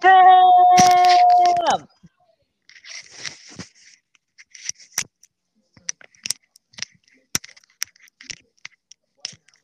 Damn! 0.00 1.86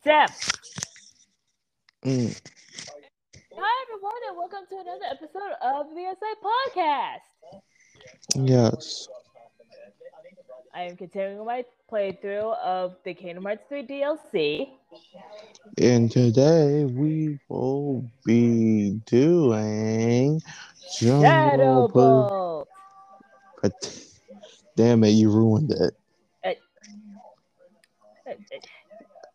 Sam. 0.05 0.29
Mm, 2.05 2.41
Hi 3.57 3.85
everyone, 3.85 4.13
and 4.29 4.37
welcome 4.37 4.65
to 4.71 4.77
another 4.79 5.05
episode 5.11 5.53
of 5.63 5.87
the 5.95 6.15
SA 6.19 6.35
Podcast. 6.45 7.63
yes. 8.47 9.09
I 10.75 10.83
am 10.83 10.97
continuing 10.97 11.45
my 11.47 11.65
playthrough 11.91 12.57
of 12.59 12.97
the 13.05 13.13
Kingdom 13.15 13.45
Hearts 13.45 13.65
3 13.69 13.87
DLC. 13.87 14.69
And 15.79 16.11
today 16.11 16.85
we 16.85 17.39
will 17.49 18.05
be 18.25 19.01
doing 19.07 20.41
Shadow. 20.93 21.89
Bolt. 21.89 22.69
But 23.63 23.73
damn 24.77 25.05
it, 25.05 25.11
you 25.11 25.31
ruined 25.31 25.73
it. 25.73 25.95
Uh, 26.45 26.55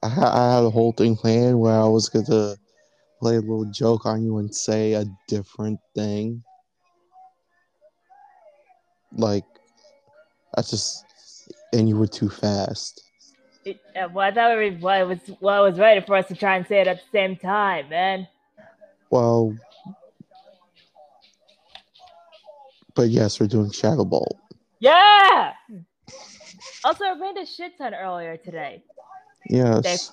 I, 0.04 0.08
I 0.08 0.56
had 0.56 0.64
a 0.64 0.70
whole 0.70 0.92
thing 0.92 1.16
planned 1.16 1.60
where 1.60 1.80
I 1.80 1.86
was 1.86 2.10
gonna 2.10 2.56
play 3.20 3.38
a 3.38 3.42
little 3.42 3.66
joke 3.72 4.06
on 4.06 4.24
you 4.24 4.38
and 4.38 4.54
say 4.54 4.94
a 4.94 5.06
different 5.28 5.80
thing. 5.96 6.44
Like, 9.14 9.46
I 10.58 10.62
just, 10.62 11.06
and 11.74 11.88
you 11.88 11.98
were 11.98 12.08
too 12.08 12.30
fast. 12.30 13.05
It, 13.66 13.82
uh, 13.96 14.08
well, 14.14 14.28
I 14.28 14.32
thought 14.32 14.58
we, 14.58 14.78
well, 14.80 15.02
it 15.02 15.08
was 15.08 15.38
well, 15.42 15.66
it 15.66 15.72
was 15.72 15.80
ready 15.80 16.06
for 16.06 16.16
us 16.16 16.28
to 16.28 16.36
try 16.36 16.56
and 16.56 16.68
say 16.68 16.82
it 16.82 16.88
at 16.88 16.98
the 16.98 17.10
same 17.12 17.36
time, 17.36 17.90
man. 17.90 18.28
Well, 19.10 19.56
but 22.94 23.10
yes, 23.10 23.40
we're 23.40 23.48
doing 23.48 23.72
Shadow 23.72 24.06
Bolt. 24.06 24.38
Yeah. 24.80 25.54
Also, 26.84 27.06
I 27.06 27.18
rained 27.20 27.40
a 27.40 27.46
shit 27.46 27.76
ton 27.78 27.96
earlier 27.96 28.38
today, 28.38 28.84
Yes. 29.50 30.12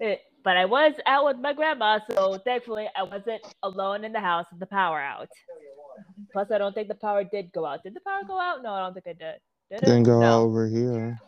It- 0.00 0.20
but 0.44 0.56
I 0.56 0.64
was 0.64 0.94
out 1.06 1.24
with 1.24 1.36
my 1.38 1.52
grandma, 1.52 2.00
so 2.10 2.36
thankfully 2.38 2.88
I 2.96 3.04
wasn't 3.04 3.42
alone 3.62 4.04
in 4.04 4.12
the 4.12 4.18
house 4.18 4.46
with 4.50 4.58
the 4.58 4.66
power 4.66 5.00
out. 5.00 5.28
Plus, 6.32 6.50
I 6.50 6.58
don't 6.58 6.74
think 6.74 6.88
the 6.88 6.96
power 6.96 7.22
did 7.22 7.52
go 7.52 7.64
out. 7.64 7.84
Did 7.84 7.94
the 7.94 8.00
power 8.00 8.22
go 8.26 8.40
out? 8.40 8.60
No, 8.60 8.72
I 8.72 8.80
don't 8.80 8.92
think 8.92 9.06
it 9.06 9.20
did. 9.20 9.36
Did 9.70 9.82
it? 9.82 9.86
Then 9.86 10.02
go 10.02 10.18
no. 10.18 10.42
over 10.42 10.66
here. 10.66 11.20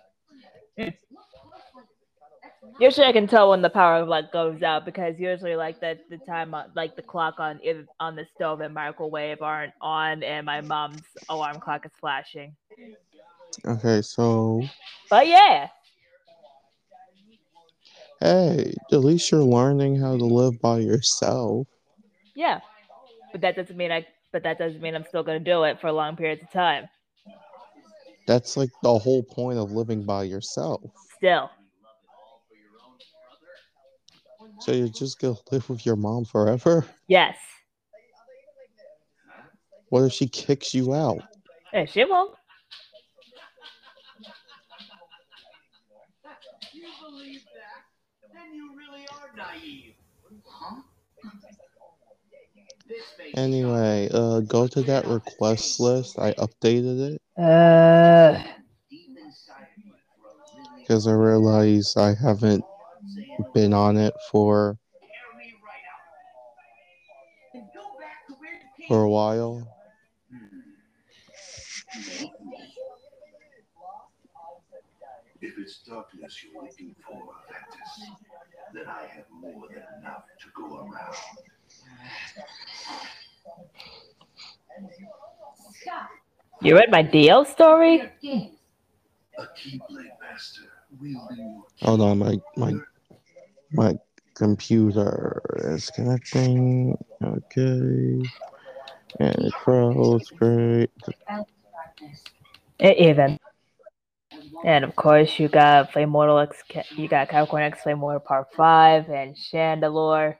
Usually, 2.81 3.07
I 3.07 3.13
can 3.13 3.27
tell 3.29 3.51
when 3.51 3.63
the 3.63 3.71
power 3.71 3.97
of 3.97 4.09
like 4.09 4.33
goes 4.33 4.63
out 4.63 4.85
because 4.85 5.15
usually, 5.19 5.55
like 5.57 5.81
the 5.81 5.99
the 6.11 6.19
time 6.19 6.55
on 6.55 6.71
like 6.75 6.97
the 6.97 7.03
clock 7.03 7.39
on 7.39 7.61
on 8.01 8.17
the 8.17 8.27
stove 8.35 8.61
and 8.61 8.75
microwave 8.75 9.43
aren't 9.43 9.73
on, 9.81 10.23
and 10.23 10.45
my 10.45 10.61
mom's 10.61 11.03
alarm 11.29 11.61
clock 11.61 11.87
is 11.87 11.93
flashing. 12.01 12.55
Okay, 13.65 14.03
so 14.03 14.63
But 15.09 15.29
yeah, 15.29 15.69
hey, 18.21 18.75
at 18.93 18.99
least 19.05 19.31
you're 19.31 19.43
learning 19.43 19.97
how 19.97 20.17
to 20.17 20.25
live 20.25 20.61
by 20.61 20.79
yourself. 20.79 21.67
yeah. 22.35 22.61
But 23.33 23.41
that 23.43 23.57
doesn't 23.57 23.77
mean 23.77 23.93
I. 23.93 24.07
But 24.33 24.43
that 24.43 24.59
doesn't 24.59 24.81
mean 24.81 24.95
I'm 24.95 25.05
still 25.05 25.23
gonna 25.23 25.39
do 25.41 25.63
it 25.65 25.81
for 25.81 25.93
long 25.93 26.17
periods 26.17 26.43
of 26.43 26.51
time. 26.51 26.89
That's 28.27 28.57
like 28.57 28.71
the 28.83 28.99
whole 28.99 29.23
point 29.23 29.59
of 29.59 29.71
living 29.73 30.05
by 30.05 30.25
yourself. 30.25 30.83
Still, 31.17 31.51
So 34.61 34.73
you're 34.73 34.89
just 34.89 35.19
gonna 35.21 35.37
live 35.51 35.69
with 35.69 35.85
your 35.87 35.97
mom 35.97 36.25
forever? 36.25 36.85
yes. 37.09 37.37
What 39.91 40.03
if 40.03 40.13
she 40.13 40.27
kicks 40.27 40.75
you 40.75 40.93
out? 40.95 41.23
Yeah, 41.73 41.85
she 41.85 42.05
won't. 42.05 42.35
You 46.73 46.89
believe 47.09 47.45
that? 47.55 48.33
Then 48.35 48.55
you 48.55 48.73
really 48.77 49.07
are 49.13 49.31
naive. 49.37 49.95
Huh? 50.49 50.81
Anyway, 53.37 54.09
uh, 54.13 54.41
go 54.41 54.67
to 54.67 54.83
that 54.83 55.07
request 55.07 55.79
list. 55.81 56.19
I 56.19 56.33
updated 56.35 57.15
it 57.15 57.23
Uh, 57.41 58.43
deep 58.91 59.17
inside 59.17 59.69
of 59.77 59.85
you 59.85 59.93
for 60.17 60.31
a 60.31 60.57
million 60.65 60.81
because 60.81 61.07
I 61.07 61.13
realized 61.13 61.97
I 61.99 62.15
haven't 62.15 62.65
been 63.53 63.73
on 63.73 63.97
it 63.97 64.15
for 64.31 64.79
Hear 65.01 65.11
me 65.39 65.55
right 65.63 65.85
out. 65.93 67.61
And 67.61 67.69
go 67.75 67.83
back 67.99 68.27
to 68.29 68.35
where 68.35 68.53
you 68.53 68.59
came 68.79 68.89
for 68.89 69.03
a 69.03 69.11
while. 69.11 69.69
If 75.41 75.59
it's 75.59 75.81
darkness 75.81 76.43
you're 76.43 76.63
looking 76.63 76.95
for, 77.07 77.21
Ventus, 77.49 78.11
then 78.73 78.87
I 78.89 79.07
have 79.15 79.27
more 79.31 79.69
than 79.69 79.85
enough 80.01 80.25
to 80.41 80.47
go 80.57 80.77
around. 80.79 81.15
you 86.63 86.75
read 86.75 86.91
my 86.91 87.03
DL 87.03 87.47
story? 87.47 88.01
A 88.01 89.43
Keyblade 89.43 90.19
Master 90.21 90.63
wielding 91.01 91.39
your 91.39 91.65
Hold 91.83 92.01
on, 92.01 92.19
my 92.19 92.39
my 92.57 92.73
my 93.75 93.95
computer 94.35 95.43
is 95.65 95.91
connecting. 95.91 96.97
Okay, 97.23 98.23
and 99.21 99.37
it 99.39 99.55
froze. 99.65 100.31
Great. 100.31 100.91
It 102.79 102.99
even. 102.99 103.39
And 104.65 104.85
of 104.85 104.97
course, 104.97 105.39
you 105.39 105.49
got 105.49 105.93
Flame 105.93 106.09
Mortal 106.11 106.39
X. 106.39 106.63
You 106.97 107.09
got 107.09 107.29
Capricorn 107.29 107.65
X 107.65 107.83
Flame 107.83 107.99
Mortal 107.99 108.21
Part 108.21 108.53
Five 108.55 109.11
and 109.11 109.37
Chandelure. 109.37 110.37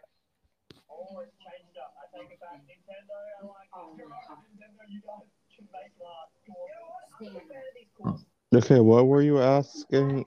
Okay, 8.55 8.81
what 8.81 9.07
were 9.09 9.21
you 9.21 9.41
asking? 9.41 10.25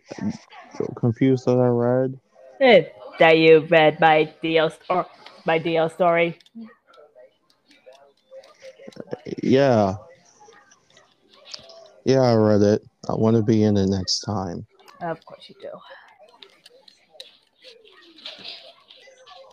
So 0.78 0.86
confused 0.98 1.46
that 1.46 1.58
I 1.58 1.68
read. 1.68 2.20
Eh, 2.60 2.84
That 3.20 3.38
you 3.38 3.60
read 3.70 4.00
my 4.00 4.32
DL 4.44 4.72
or 4.90 5.06
my 5.46 5.60
DL 5.60 5.92
story. 5.92 6.38
Yeah. 9.44 9.96
Yeah, 12.06 12.22
I 12.22 12.36
read 12.36 12.62
it. 12.62 12.82
I 13.10 13.16
want 13.16 13.36
to 13.38 13.44
be 13.44 13.64
in 13.64 13.78
it 13.78 13.88
next 13.88 14.22
time. 14.22 14.66
Of 15.02 15.24
course 15.26 15.50
you 15.50 15.56
do. 15.62 15.70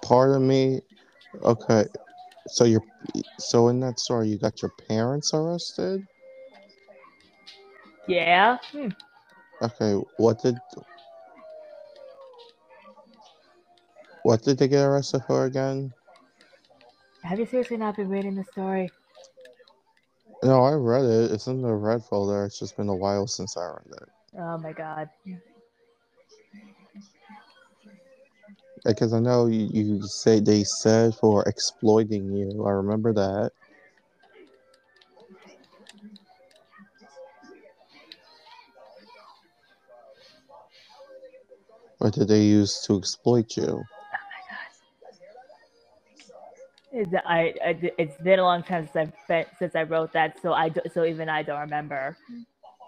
Part 0.02 0.36
of 0.36 0.42
me, 0.42 0.80
okay. 1.42 1.84
So 2.46 2.64
you're, 2.64 2.84
so 3.38 3.68
in 3.68 3.80
that 3.80 3.98
story, 3.98 4.28
you 4.28 4.38
got 4.38 4.60
your 4.62 4.70
parents 4.88 5.32
arrested. 5.32 6.06
Yeah. 8.06 8.58
Hmm. 8.70 8.88
Okay, 9.62 9.94
what 10.18 10.42
did, 10.42 10.58
what 14.24 14.42
did 14.42 14.58
they 14.58 14.68
get 14.68 14.82
arrested 14.82 15.22
for 15.26 15.44
again? 15.44 15.92
Have 17.22 17.38
you 17.38 17.46
seriously 17.46 17.76
not 17.76 17.96
been 17.96 18.08
reading 18.08 18.34
the 18.34 18.44
story? 18.44 18.90
No, 20.42 20.64
I 20.64 20.72
read 20.72 21.04
it. 21.04 21.30
It's 21.30 21.46
in 21.46 21.60
the 21.60 21.72
red 21.72 22.02
folder. 22.02 22.44
It's 22.44 22.58
just 22.58 22.76
been 22.76 22.88
a 22.88 22.94
while 22.94 23.26
since 23.26 23.56
I 23.56 23.66
read 23.66 24.02
it. 24.02 24.08
Oh 24.38 24.58
my 24.58 24.72
god. 24.72 25.10
Because 28.84 29.12
I 29.12 29.20
know 29.20 29.46
you, 29.46 29.68
you 29.72 30.02
say 30.02 30.40
they 30.40 30.64
said 30.64 31.14
for 31.14 31.42
exploiting 31.44 32.32
you. 32.32 32.64
I 32.66 32.70
remember 32.70 33.12
that. 33.12 33.52
What 41.98 42.14
did 42.14 42.28
they 42.28 42.42
use 42.42 42.82
to 42.86 42.96
exploit 42.96 43.56
you? 43.56 43.84
I, 46.94 47.54
I, 47.64 47.92
it's 47.98 48.16
been 48.22 48.38
a 48.38 48.42
long 48.42 48.62
time 48.62 48.88
since 48.92 49.12
I 49.14 49.26
fe- 49.26 49.50
since 49.58 49.74
I 49.74 49.82
wrote 49.82 50.12
that, 50.12 50.40
so 50.40 50.52
I 50.52 50.68
do, 50.68 50.80
so 50.92 51.04
even 51.04 51.28
I 51.28 51.42
don't 51.42 51.60
remember. 51.60 52.16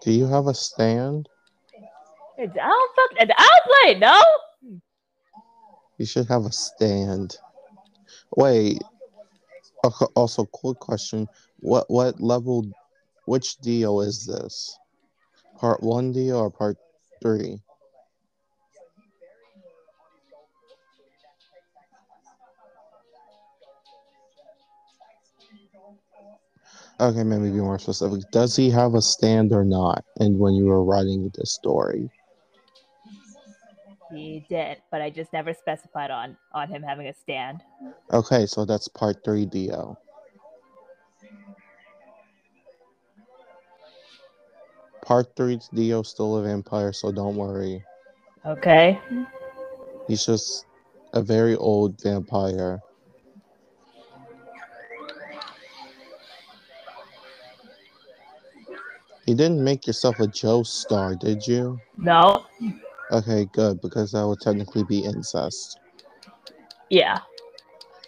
Do 0.03 0.13
you 0.13 0.27
have 0.27 0.47
a 0.47 0.55
stand? 0.55 1.29
It's, 2.39 2.57
I 2.57 2.69
don't 2.69 2.95
fuck. 2.95 3.11
I 3.21 3.25
don't 3.25 3.67
play. 3.83 3.99
No. 3.99 4.23
You 5.99 6.07
should 6.07 6.29
have 6.29 6.45
a 6.45 6.53
stand. 6.53 7.39
Wait. 8.37 8.81
Also, 10.15 10.45
quick 10.45 10.79
question: 10.79 11.29
What 11.61 11.91
what 11.91 12.21
level? 12.21 12.71
Which 13.25 13.57
deal 13.57 14.03
is 14.03 14.25
this? 14.25 14.79
Part 15.59 15.83
one 15.83 16.13
deal 16.13 16.37
or 16.37 16.51
part 16.51 16.77
three? 17.21 17.61
Okay, 26.99 27.23
maybe 27.25 27.51
be 27.51 27.61
more 27.61 27.79
specific. 27.79 28.23
Does 28.33 28.57
he 28.57 28.71
have 28.71 28.95
a 28.95 29.03
stand 29.03 29.53
or 29.53 29.65
not? 29.65 30.05
And 30.19 30.39
when 30.39 30.55
you 30.55 30.65
were 30.67 30.83
writing 30.83 31.31
this 31.35 31.53
story, 31.53 32.11
He 34.11 34.47
did, 34.49 34.79
but 34.91 35.03
I 35.03 35.11
just 35.11 35.33
never 35.33 35.53
specified 35.53 36.11
on 36.11 36.37
on 36.53 36.69
him 36.69 36.83
having 36.83 37.09
a 37.09 37.13
stand. 37.13 37.63
okay, 38.13 38.47
so 38.47 38.65
that's 38.65 38.89
part 38.89 39.17
three, 39.25 39.45
Dio. 39.47 39.99
Part 45.03 45.37
three, 45.37 45.61
Dio's 45.75 46.09
still 46.09 46.37
a 46.37 46.43
vampire, 46.43 46.93
so 46.93 47.13
don't 47.13 47.37
worry. 47.37 47.85
Okay. 48.45 48.99
He's 50.09 50.25
just 50.25 50.67
a 51.13 51.23
very 51.23 51.57
old 51.57 52.01
vampire. 52.03 52.81
You 59.27 59.35
didn't 59.35 59.63
make 59.63 59.87
yourself 59.87 60.21
a 60.21 60.29
Joestar, 60.29 61.19
did 61.19 61.47
you? 61.47 61.81
No. 61.97 62.47
Okay, 63.11 63.47
good, 63.53 63.81
because 63.81 64.13
that 64.13 64.27
would 64.27 64.41
technically 64.41 64.85
be 64.85 65.01
incest. 65.05 65.81
Yeah. 66.91 67.19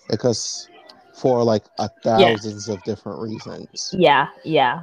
Because 0.09 0.69
for 1.15 1.43
like 1.43 1.65
a 1.79 1.89
thousands 2.05 2.69
of 2.69 2.83
different 2.85 3.21
reasons. 3.21 3.93
Yeah. 3.97 4.29
Yeah. 4.45 4.83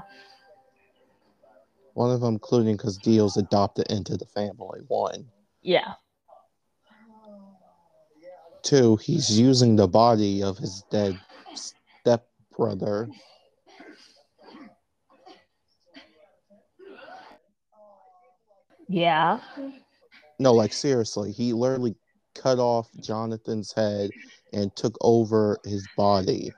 One 1.93 2.11
of 2.11 2.19
them 2.19 2.33
including 2.33 2.75
because 2.75 2.97
Dio's 2.97 3.37
adopted 3.37 3.89
into 3.89 4.17
the 4.17 4.25
family. 4.25 4.81
One. 4.89 5.25
Yeah. 5.61 5.93
Two, 8.63 8.97
he's 8.97 9.39
using 9.39 9.77
the 9.77 9.87
body 9.87 10.43
of 10.43 10.57
his 10.57 10.83
dead 10.91 11.17
stepbrother. 11.53 13.07
Yeah. 18.87 19.39
No, 20.39 20.53
like 20.53 20.73
seriously, 20.73 21.31
he 21.31 21.53
literally 21.53 21.95
cut 22.35 22.59
off 22.59 22.89
Jonathan's 23.01 23.71
head 23.71 24.11
and 24.53 24.75
took 24.75 24.95
over 25.01 25.57
his 25.63 25.87
body 25.95 26.51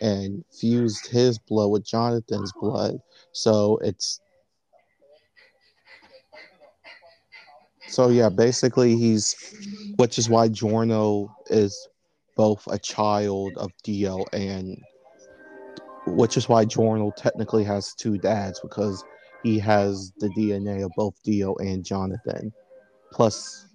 and 0.00 0.44
fused 0.52 1.06
his 1.10 1.38
blood 1.38 1.70
with 1.70 1.84
Jonathan's 1.84 2.52
blood. 2.60 2.98
So 3.32 3.78
it's 3.82 4.20
so 7.86 8.08
yeah, 8.08 8.28
basically 8.28 8.96
he's 8.96 9.34
which 9.96 10.18
is 10.18 10.28
why 10.28 10.48
Giorno 10.48 11.34
is 11.46 11.88
both 12.36 12.66
a 12.70 12.78
child 12.78 13.56
of 13.56 13.70
Dio 13.82 14.24
and 14.32 14.82
which 16.06 16.36
is 16.36 16.48
why 16.48 16.64
Giorno 16.64 17.12
technically 17.16 17.64
has 17.64 17.94
two 17.94 18.18
dads 18.18 18.60
because 18.60 19.04
he 19.44 19.58
has 19.60 20.10
the 20.18 20.28
DNA 20.30 20.84
of 20.84 20.90
both 20.96 21.22
Dio 21.22 21.54
and 21.56 21.84
Jonathan, 21.84 22.52
plus 23.12 23.66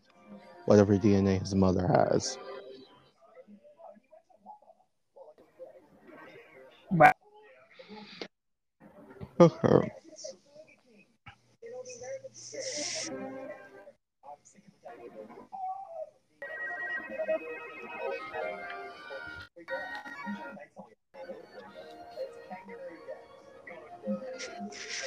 whatever 0.65 0.97
DNA 0.97 1.39
his 1.39 1.55
mother 1.55 1.87
has. 1.87 2.37
Okay. 9.39 9.91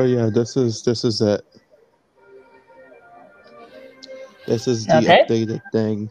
But 0.00 0.08
yeah, 0.08 0.30
this 0.32 0.56
is 0.56 0.82
this 0.82 1.04
is 1.04 1.20
it. 1.20 1.42
This 4.46 4.68
is 4.68 4.88
the 4.88 5.04
Okay. 5.04 5.22
updated 5.28 5.62
thing. 5.72 6.10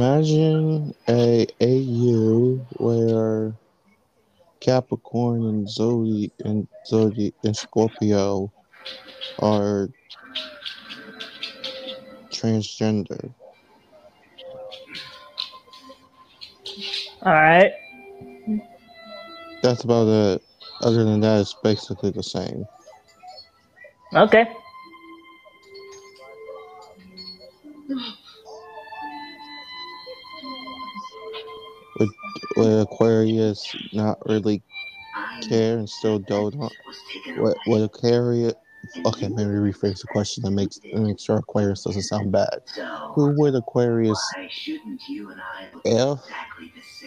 Imagine 0.00 0.94
a 1.10 1.46
AU 1.60 2.56
where 2.78 3.52
Capricorn 4.60 5.44
and 5.44 5.68
Zodi 5.68 6.30
and 6.42 6.66
Zodi 6.90 7.34
and 7.44 7.54
Scorpio 7.54 8.50
are 9.40 9.90
transgender. 12.30 13.30
All 17.20 17.32
right. 17.34 17.70
That's 19.62 19.84
about 19.84 20.08
it. 20.08 20.42
Other 20.80 21.04
than 21.04 21.20
that, 21.20 21.42
it's 21.42 21.54
basically 21.62 22.10
the 22.10 22.22
same. 22.22 22.64
Okay. 24.14 24.48
With 32.56 32.82
Aquarius 32.82 33.74
not 33.92 34.18
really 34.26 34.62
care 35.48 35.78
and 35.78 35.88
still 35.88 36.18
dote 36.18 36.54
on 36.56 36.70
what 37.36 37.56
what 37.66 37.82
Aquarius 37.82 38.54
okay, 39.04 39.28
maybe 39.28 39.50
rephrase 39.50 40.00
the 40.00 40.06
question 40.08 40.42
to 40.44 40.50
make 40.50 40.70
make 40.94 41.20
sure 41.20 41.36
Aquarius 41.36 41.84
doesn't 41.84 42.02
sound 42.02 42.32
bad. 42.32 42.60
Who 43.14 43.34
would 43.38 43.54
Aquarius 43.54 44.20
and 44.36 44.50
if? 45.84 46.18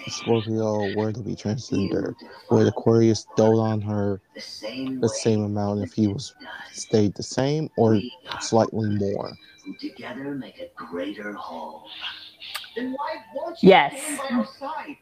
Scorpio 0.07 0.93
were 0.95 1.13
to 1.13 1.21
be 1.21 1.35
transgender? 1.35 2.13
Would 2.51 2.67
Aquarius 2.67 3.25
dote 3.37 3.59
on 3.59 3.81
her 3.81 4.21
The 4.35 5.09
same 5.09 5.43
amount 5.43 5.83
if 5.83 5.93
he 5.93 6.07
was 6.07 6.35
stayed 6.71 7.15
the 7.15 7.23
same 7.23 7.69
or 7.77 7.99
slightly 8.41 8.89
more? 8.89 9.33
together 9.79 10.35
make 10.35 10.59
a 10.59 10.69
greater 10.75 11.33
whole. 11.33 11.87
Yes. 13.61 14.03
stand 14.03 14.17
by 14.17 14.35
our 14.35 14.45
side? 14.45 14.97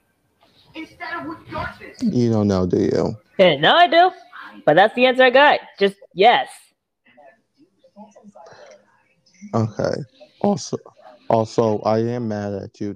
Instead 0.75 1.13
of 1.13 1.27
with 1.27 1.49
darkness. 1.51 1.97
You 2.01 2.31
don't 2.31 2.47
know, 2.47 2.65
do 2.65 2.79
you? 2.79 3.15
Yeah, 3.37 3.57
no, 3.57 3.73
I 3.73 3.87
do. 3.87 4.11
But 4.65 4.75
that's 4.75 4.93
the 4.95 5.05
answer 5.05 5.23
I 5.23 5.29
got. 5.29 5.59
Just 5.79 5.95
yes. 6.13 6.49
Okay. 9.53 9.95
Also, 10.41 10.77
also, 11.29 11.79
I 11.79 11.99
am 11.99 12.27
mad 12.27 12.53
at 12.53 12.79
you. 12.79 12.95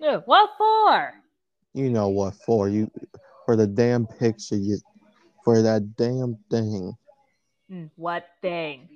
Yeah, 0.00 0.20
What 0.24 0.50
for? 0.56 1.12
You 1.74 1.90
know 1.90 2.08
what 2.08 2.34
for? 2.34 2.68
You 2.68 2.90
for 3.44 3.54
the 3.54 3.66
damn 3.66 4.06
picture 4.06 4.56
you 4.56 4.78
for 5.44 5.62
that 5.62 5.96
damn 5.96 6.38
thing. 6.50 6.96
Hmm, 7.68 7.84
What 7.96 8.26
thing? 8.42 8.88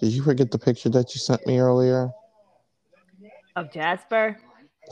Did 0.00 0.12
you 0.12 0.22
forget 0.22 0.50
the 0.50 0.58
picture 0.58 0.88
that 0.90 1.14
you 1.14 1.18
sent 1.20 1.44
me 1.46 1.58
earlier? 1.58 2.10
Of 3.58 3.72
Jasper? 3.72 4.38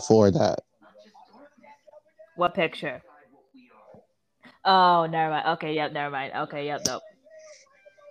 For 0.08 0.30
that. 0.32 0.60
What 2.36 2.54
picture? 2.54 3.02
Oh, 4.64 5.06
never 5.10 5.30
mind. 5.30 5.48
Okay, 5.50 5.74
yep, 5.74 5.92
never 5.92 6.10
mind. 6.10 6.32
Okay, 6.36 6.66
yep, 6.66 6.82
nope. 6.86 7.02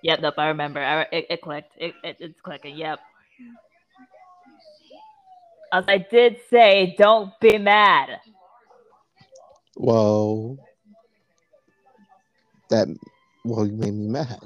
Yep, 0.03 0.21
nope, 0.21 0.35
I 0.37 0.47
remember. 0.47 0.81
I, 0.81 1.01
it, 1.11 1.25
it 1.29 1.41
clicked. 1.41 1.73
It, 1.77 1.93
it, 2.03 2.17
it's 2.19 2.41
clicking, 2.41 2.77
yep. 2.77 2.99
As 5.73 5.85
I 5.87 5.99
did 5.99 6.37
say, 6.49 6.95
don't 6.97 7.31
be 7.41 7.57
mad. 7.57 8.19
Well, 9.75 10.57
that 12.69 12.87
well, 13.45 13.67
you 13.67 13.73
made 13.73 13.93
me 13.93 14.07
mad. 14.07 14.39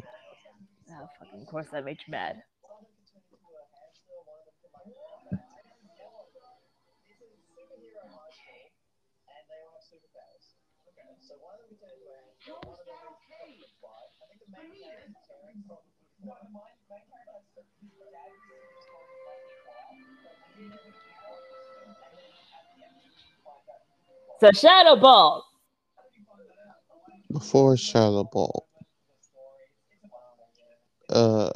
Oh, 0.92 1.08
fucking, 1.20 1.42
of 1.42 1.48
course 1.48 1.68
that 1.72 1.86
made 1.86 2.00
you 2.08 2.12
mad. 2.12 2.42
So 24.39 24.51
Shadow 24.54 24.96
Ball. 24.96 25.46
Before 27.32 27.75
Shadow 27.75 28.24
Ball. 28.24 28.68
Uh, 31.10 31.50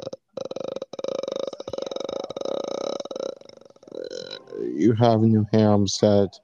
you 4.60 4.94
have 4.94 5.22
new 5.22 5.48
harem 5.54 5.88
set 5.88 6.38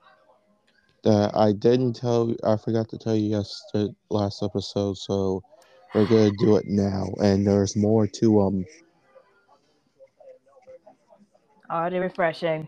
that 1.04 1.36
I 1.36 1.52
didn't 1.52 1.94
tell. 1.94 2.34
I 2.44 2.56
forgot 2.56 2.88
to 2.90 2.98
tell 2.98 3.16
you 3.16 3.30
yesterday, 3.30 3.94
last 4.10 4.42
episode. 4.42 4.98
So 4.98 5.44
we're 5.94 6.06
gonna 6.06 6.32
do 6.32 6.58
it 6.58 6.66
now, 6.68 7.08
and 7.22 7.46
there's 7.48 7.76
more 7.76 8.08
to 8.08 8.42
um. 8.42 8.66
Already 11.70 12.00
refreshing. 12.00 12.68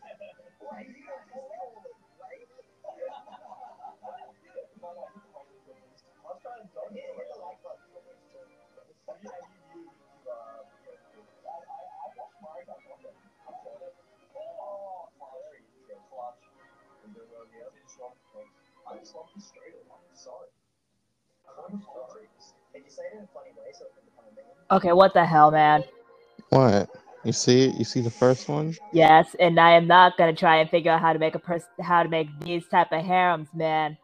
Okay, 24.71 24.93
what 24.93 25.13
the 25.13 25.25
hell, 25.25 25.51
man? 25.51 25.83
What? 26.49 26.89
You 27.23 27.33
see 27.33 27.65
it? 27.65 27.75
You 27.75 27.85
see 27.85 28.01
the 28.01 28.09
first 28.09 28.49
one? 28.49 28.75
Yes, 28.93 29.35
and 29.39 29.59
I 29.59 29.71
am 29.71 29.85
not 29.87 30.17
gonna 30.17 30.33
try 30.33 30.57
and 30.57 30.69
figure 30.69 30.91
out 30.91 31.01
how 31.01 31.13
to 31.13 31.19
make 31.19 31.35
a 31.35 31.39
person 31.39 31.69
how 31.81 32.03
to 32.03 32.09
make 32.09 32.27
these 32.39 32.67
type 32.67 32.91
of 32.91 33.05
harems, 33.05 33.49
man. 33.53 33.97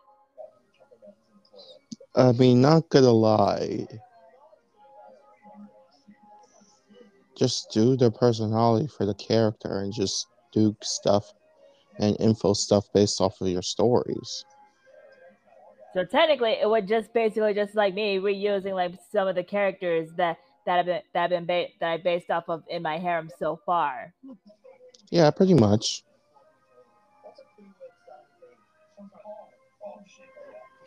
I 2.15 2.31
mean, 2.33 2.61
not 2.61 2.89
gonna 2.89 3.11
lie. 3.11 3.87
Just 7.37 7.71
do 7.71 7.95
the 7.95 8.11
personality 8.11 8.87
for 8.87 9.05
the 9.05 9.13
character 9.13 9.79
and 9.79 9.93
just 9.93 10.27
do 10.51 10.75
stuff 10.81 11.31
and 11.99 12.17
info 12.19 12.53
stuff 12.53 12.85
based 12.93 13.21
off 13.21 13.39
of 13.41 13.47
your 13.47 13.61
stories. 13.61 14.45
So 15.97 16.05
technically, 16.05 16.51
it 16.51 16.69
would 16.69 16.87
just 16.87 17.11
basically 17.11 17.55
just 17.55 17.73
like 17.73 17.95
me 17.95 18.19
reusing 18.19 18.73
like 18.73 18.93
some 19.11 19.27
of 19.27 19.33
the 19.33 19.43
characters 19.43 20.09
that 20.15 20.37
that 20.67 20.77
have 20.77 20.85
been 20.85 21.01
that 21.13 21.21
have 21.21 21.29
been 21.31 21.45
ba- 21.47 21.73
that 21.79 21.89
I 21.91 21.97
based 21.97 22.29
off 22.29 22.43
of 22.49 22.61
in 22.69 22.83
my 22.83 22.99
harem 22.99 23.31
so 23.39 23.59
far. 23.65 24.13
Yeah, 25.09 25.31
pretty 25.31 25.55
much. 25.55 26.03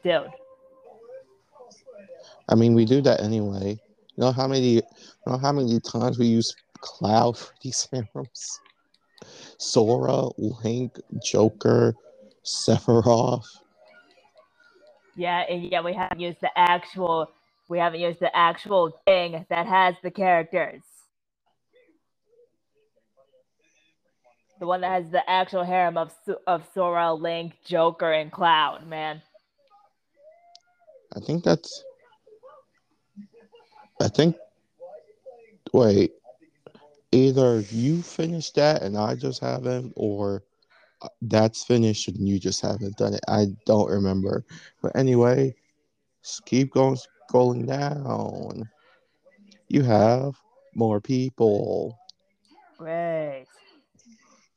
Dude, 0.05 0.31
I 2.49 2.55
mean, 2.55 2.75
we 2.75 2.85
do 2.85 3.00
that 3.00 3.21
anyway. 3.21 3.81
You 4.14 4.17
know 4.17 4.31
how 4.31 4.47
many, 4.47 4.75
you 4.75 4.83
know 5.26 5.38
how 5.38 5.50
many 5.50 5.81
times 5.81 6.21
we 6.21 6.26
use 6.26 6.55
Cloud 6.79 7.37
for 7.37 7.52
these 7.64 7.88
harems? 7.93 8.61
Sora, 9.59 10.26
Link, 10.38 11.00
Joker, 11.21 11.97
Sephiroth. 12.45 13.45
Yeah, 15.21 15.45
and 15.50 15.71
yeah, 15.71 15.83
we 15.83 15.93
haven't 15.93 16.19
used 16.19 16.41
the 16.41 16.50
actual 16.59 17.31
we 17.69 17.79
haven't 17.79 18.00
used 18.00 18.21
the 18.21 18.35
actual 18.35 18.99
thing 19.07 19.45
that 19.50 19.67
has 19.67 19.95
the 20.03 20.11
characters. 20.11 20.81
The 24.59 24.67
one 24.67 24.81
that 24.81 25.03
has 25.03 25.11
the 25.11 25.29
actual 25.29 25.62
harem 25.62 25.99
of 25.99 26.12
of 26.47 26.67
Sora, 26.73 27.12
Link, 27.12 27.53
Joker, 27.67 28.11
and 28.11 28.33
Cloud, 28.33 28.87
man. 28.87 29.21
I 31.15 31.21
think 31.21 31.45
that's. 31.45 31.85
I 34.00 34.09
think. 34.09 34.37
Wait. 35.75 36.12
Either 37.12 37.61
you 37.61 38.00
finished 38.03 38.55
that 38.55 38.83
and 38.83 38.97
I 38.97 39.17
just 39.17 39.41
haven't, 39.41 39.93
or 39.97 40.45
that's 41.23 41.64
finished 41.64 42.09
and 42.09 42.28
you 42.28 42.38
just 42.38 42.61
haven't 42.61 42.97
done 42.97 43.14
it. 43.14 43.21
I 43.28 43.47
don't 43.66 43.90
remember. 43.90 44.45
But 44.83 44.97
anyway, 44.97 45.54
keep 46.47 46.73
going, 46.73 46.99
scrolling 47.30 47.66
down. 47.66 48.69
You 49.69 49.83
have 49.83 50.35
more 50.75 51.00
people. 51.00 51.99
Great. 52.78 53.47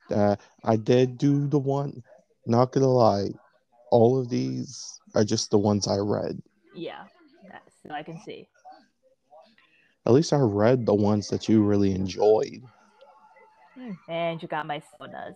That 0.10 0.40
I 0.64 0.76
did 0.76 1.18
do 1.18 1.48
the 1.48 1.60
one. 1.60 2.04
Not 2.46 2.72
gonna 2.72 2.88
lie, 2.88 3.30
all 3.92 4.20
of 4.20 4.30
these 4.30 5.00
are 5.16 5.24
just 5.24 5.50
the 5.50 5.58
ones 5.58 5.88
I 5.88 5.98
read. 5.98 6.42
Yeah, 6.76 7.04
that's 7.50 7.74
so 7.88 7.94
I 7.94 8.04
can 8.04 8.20
see. 8.26 8.48
At 10.06 10.14
least 10.14 10.34
I 10.34 10.40
read 10.40 10.86
the 10.86 10.94
ones 10.94 11.30
that 11.30 11.48
you 11.48 11.64
really 11.64 11.94
enjoyed. 11.94 12.64
Hmm, 13.76 13.92
and 14.10 14.42
you 14.42 14.48
got 14.48 14.68
my 14.68 14.82
personas. 14.82 15.36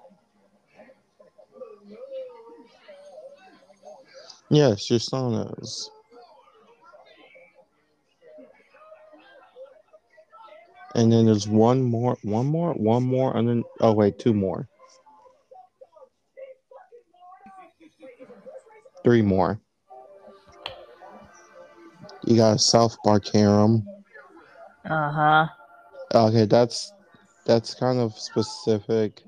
Yes, 4.51 4.89
your 4.89 4.99
son 4.99 5.33
is. 5.59 5.89
And 10.93 11.09
then 11.09 11.25
there's 11.25 11.47
one 11.47 11.81
more, 11.81 12.17
one 12.21 12.47
more, 12.47 12.73
one 12.73 13.03
more, 13.03 13.37
and 13.37 13.47
then 13.47 13.63
oh 13.79 13.93
wait, 13.93 14.19
two 14.19 14.33
more, 14.33 14.67
three 19.05 19.21
more. 19.21 19.57
You 22.25 22.35
got 22.35 22.57
a 22.57 22.59
South 22.59 22.97
Park 23.05 23.25
harem. 23.33 23.87
Uh 24.83 25.11
huh. 25.11 25.47
Okay, 26.13 26.43
that's 26.43 26.91
that's 27.45 27.73
kind 27.73 27.99
of 27.99 28.19
specific. 28.19 29.23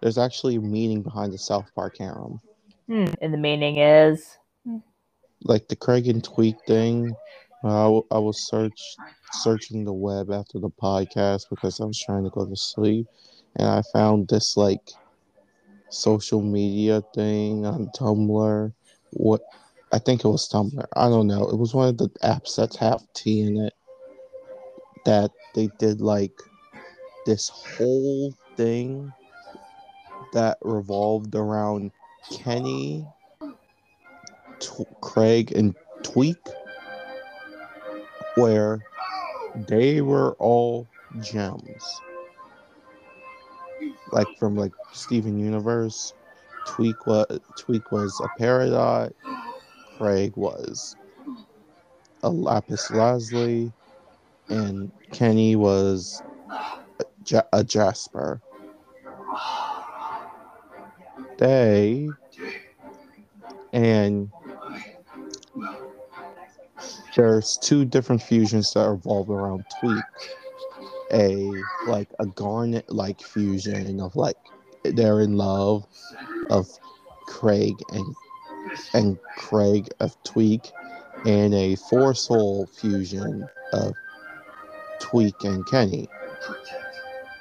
There's 0.00 0.16
actually 0.16 0.56
a 0.56 0.60
meaning 0.60 1.02
behind 1.02 1.34
the 1.34 1.38
South 1.38 1.70
Park 1.74 1.98
harem. 1.98 2.40
Hmm. 2.86 3.08
And 3.20 3.34
the 3.34 3.38
meaning 3.38 3.76
is. 3.76 4.38
Like 5.44 5.68
the 5.68 5.76
Craig 5.76 6.08
and 6.08 6.22
Tweek 6.22 6.56
thing. 6.66 7.14
I, 7.64 8.00
I 8.10 8.18
was 8.18 8.48
search 8.48 8.96
searching 9.32 9.84
the 9.84 9.92
web 9.92 10.30
after 10.30 10.58
the 10.58 10.68
podcast 10.68 11.48
because 11.48 11.80
I 11.80 11.84
was 11.84 12.00
trying 12.00 12.24
to 12.24 12.30
go 12.30 12.44
to 12.44 12.56
sleep, 12.56 13.06
and 13.56 13.68
I 13.68 13.82
found 13.92 14.28
this 14.28 14.56
like 14.56 14.90
social 15.88 16.42
media 16.42 17.02
thing 17.14 17.64
on 17.66 17.88
Tumblr. 17.96 18.72
What 19.10 19.42
I 19.92 19.98
think 19.98 20.24
it 20.24 20.28
was 20.28 20.48
Tumblr. 20.48 20.84
I 20.96 21.08
don't 21.08 21.26
know. 21.26 21.48
It 21.48 21.56
was 21.56 21.74
one 21.74 21.88
of 21.88 21.98
the 21.98 22.08
apps 22.24 22.56
that 22.56 22.74
have 22.76 23.02
T 23.14 23.42
in 23.42 23.58
it. 23.58 23.74
That 25.04 25.30
they 25.54 25.68
did 25.78 26.00
like 26.00 26.32
this 27.26 27.48
whole 27.48 28.32
thing 28.56 29.12
that 30.32 30.58
revolved 30.62 31.34
around 31.34 31.90
Kenny 32.30 33.06
Tw- 34.62 35.00
Craig 35.00 35.52
and 35.52 35.74
Tweek, 36.02 36.38
where 38.36 38.80
they 39.68 40.00
were 40.00 40.34
all 40.34 40.88
gems, 41.20 42.00
like 44.12 44.28
from 44.38 44.56
like 44.56 44.72
Steven 44.92 45.38
Universe. 45.38 46.14
Tweek 46.66 47.06
was 47.06 47.26
Tweek 47.58 47.90
was 47.90 48.20
a 48.20 48.28
Peridot. 48.40 49.12
Craig 49.98 50.36
was 50.36 50.96
a 52.22 52.30
Lapis 52.30 52.90
Lazuli, 52.90 53.72
and 54.48 54.92
Kenny 55.12 55.56
was 55.56 56.22
a, 57.00 57.04
ja- 57.26 57.42
a 57.52 57.64
Jasper. 57.64 58.40
They 61.38 62.08
and 63.72 64.30
there's 67.16 67.58
two 67.58 67.84
different 67.84 68.22
fusions 68.22 68.72
that 68.72 68.88
revolve 68.88 69.30
around 69.30 69.64
Tweek. 69.82 70.02
A 71.12 71.52
like 71.86 72.08
a 72.20 72.26
garnet 72.26 72.90
like 72.90 73.20
fusion 73.20 74.00
of 74.00 74.16
like 74.16 74.36
they're 74.82 75.20
in 75.20 75.36
love 75.36 75.84
of 76.48 76.66
Craig 77.26 77.74
and 77.90 78.14
and 78.94 79.18
Craig 79.36 79.88
of 80.00 80.16
Tweek 80.24 80.72
and 81.26 81.52
a 81.52 81.76
four 81.76 82.14
soul 82.14 82.66
fusion 82.66 83.46
of 83.74 83.92
Tweek 85.00 85.44
and 85.44 85.66
Kenny. 85.66 86.08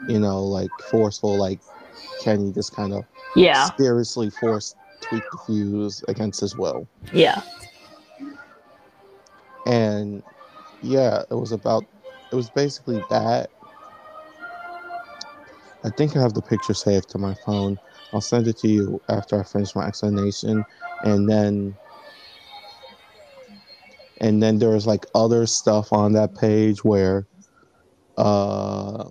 You 0.10 0.20
know, 0.20 0.44
like 0.44 0.70
forceful 0.90 1.38
like 1.38 1.62
Kenny 2.22 2.52
just 2.52 2.76
kind 2.76 2.94
of 2.94 3.06
Yeah. 3.38 3.70
seriously 3.78 4.30
forced 4.32 4.76
Tweek 5.02 5.24
to 5.32 5.38
fuse 5.46 6.04
against 6.10 6.42
his 6.42 6.58
will. 6.58 6.88
Yeah. 7.14 7.42
And 9.66 10.24
yeah 10.82 11.24
it 11.30 11.36
was 11.36 11.52
about 11.52 11.86
it 12.32 12.36
was 12.36 12.50
basically 12.50 13.02
that. 13.10 13.50
I 15.84 15.90
think 15.90 16.16
i 16.16 16.22
have 16.22 16.34
the 16.34 16.42
picture 16.42 16.74
saved 16.74 17.10
to 17.10 17.18
my 17.18 17.34
phone. 17.46 17.78
I'll 18.14 18.22
send 18.22 18.48
it 18.48 18.58
to 18.60 18.68
you 18.68 19.02
after 19.10 19.40
i 19.40 19.44
finish 19.44 19.76
my 19.76 19.88
explanation. 19.88 20.64
And 21.04 21.30
then 21.30 21.76
and 24.22 24.42
then 24.42 24.60
there 24.60 24.70
was 24.70 24.86
like 24.88 25.06
other 25.16 25.46
stuff 25.48 25.92
on 25.92 26.14
that 26.14 26.36
page 26.36 26.84
where 26.84 27.28
uh 28.18 29.10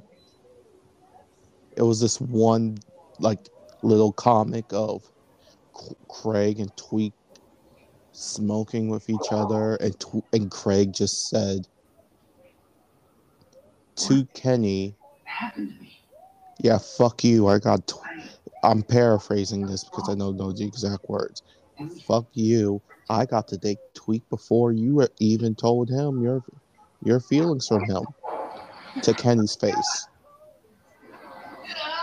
it 1.76 1.82
was 1.82 2.00
this 2.00 2.20
one 2.20 2.76
like 3.18 3.38
little 3.82 4.12
comic 4.12 4.64
of 4.70 5.02
C- 5.78 5.94
craig 6.08 6.60
and 6.60 6.74
tweek 6.76 7.12
smoking 8.12 8.88
with 8.88 9.08
each 9.08 9.32
other, 9.32 9.76
and 9.76 9.98
Tw- 9.98 10.24
and 10.32 10.50
Craig 10.50 10.92
just 10.92 11.28
said 11.28 11.66
to 13.96 14.26
Kenny, 14.34 14.96
happened 15.24 15.74
to 15.76 15.82
me. 15.82 15.98
"Yeah, 16.58 16.78
fuck 16.78 17.24
you. 17.24 17.48
I 17.48 17.58
got." 17.58 17.86
Tw- 17.86 17.98
I'm 18.62 18.82
paraphrasing 18.82 19.66
this 19.66 19.84
because 19.84 20.08
I 20.08 20.14
don't 20.14 20.36
know 20.36 20.52
the 20.52 20.64
exact 20.64 21.08
words. 21.08 21.42
Fuck 22.06 22.26
you. 22.34 22.82
I 23.08 23.24
got 23.26 23.48
to 23.48 23.56
date 23.56 23.80
Tweek 23.94 24.22
before 24.28 24.72
you 24.72 25.06
even 25.18 25.54
told 25.54 25.88
him 25.88 26.22
your 26.22 26.42
your 27.02 27.20
feelings 27.20 27.66
for 27.66 27.80
him. 27.80 28.04
To 29.02 29.14
Kenny's 29.14 29.54
face, 29.54 30.08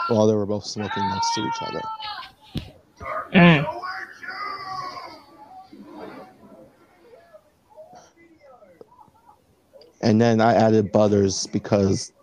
while 0.07 0.25
they 0.25 0.33
were 0.33 0.45
both 0.45 0.65
smoking 0.65 1.03
next 1.09 1.33
to 1.35 1.41
each 1.41 1.61
other. 1.61 1.81
Mm. 3.33 3.76
And 10.07 10.21
then 10.21 10.39
I 10.39 10.53
added 10.55 10.93
Butters 10.93 11.47
because 11.47 12.13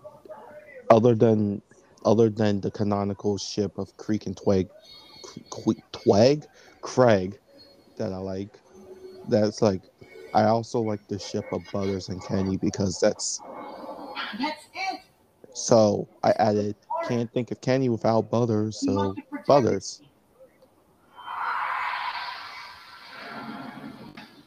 other 0.89 1.15
than 1.15 1.61
other 2.07 2.31
than 2.31 2.63
the 2.63 2.71
canonical 2.71 3.37
ship 3.37 3.77
of 3.77 3.95
Creek 3.99 4.25
and 4.27 4.35
Twig, 4.37 4.69
Qu- 5.51 5.75
Twig, 5.93 6.45
Craig, 6.81 7.39
that 7.99 8.13
I 8.13 8.17
like, 8.17 8.59
that's 9.29 9.61
like, 9.61 9.83
I 10.33 10.45
also 10.45 10.81
like 10.81 11.07
the 11.09 11.19
ship 11.19 11.45
of 11.53 11.63
Butters 11.73 12.09
and 12.09 12.25
Kenny 12.27 12.57
because 12.57 12.99
that's 13.01 13.41
That's 14.39 14.65
it. 14.75 15.01
so 15.53 16.09
I 16.23 16.33
added 16.39 16.77
can't 17.07 17.31
think 17.33 17.51
of 17.51 17.61
Kenny 17.61 17.91
without 17.91 18.31
Butters, 18.31 18.79
so 18.79 18.93
want 18.95 19.17
to 19.17 19.23
protect 19.31 19.47
Butters. 19.47 20.03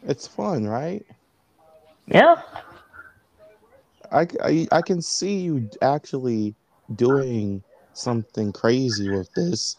It's 0.08 0.28
fun, 0.28 0.65
right? 0.67 1.06
Yeah. 2.08 2.41
I, 4.12 4.28
I, 4.43 4.67
I 4.72 4.82
can 4.82 5.02
see 5.02 5.39
you 5.39 5.70
actually 5.82 6.56
doing 6.96 7.62
something 7.93 8.52
crazy 8.54 9.10
with 9.10 9.30
this, 9.34 9.76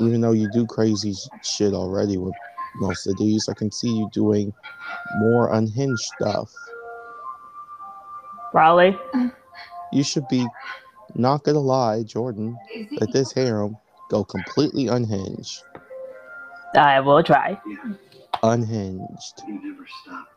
even 0.00 0.20
though 0.20 0.32
you 0.32 0.50
do 0.50 0.66
crazy 0.66 1.14
shit 1.42 1.74
already 1.74 2.16
with 2.16 2.34
most 2.76 3.06
of 3.06 3.16
these. 3.18 3.48
I 3.48 3.54
can 3.54 3.70
see 3.70 3.90
you 3.90 4.08
doing 4.12 4.52
more 5.18 5.52
unhinged 5.52 6.02
stuff. 6.02 6.50
Probably. 8.50 8.96
You 9.92 10.02
should 10.02 10.26
be, 10.28 10.46
not 11.14 11.44
gonna 11.44 11.60
lie, 11.60 12.02
Jordan, 12.02 12.56
let 13.00 13.12
this 13.12 13.32
harem 13.32 13.76
go 14.10 14.24
completely 14.24 14.88
unhinged. 14.88 15.62
I 16.76 16.98
will 17.00 17.22
try. 17.22 17.60
Unhinged. 18.42 19.42
You 19.46 19.60
never 19.62 19.86
stop. 20.02 20.33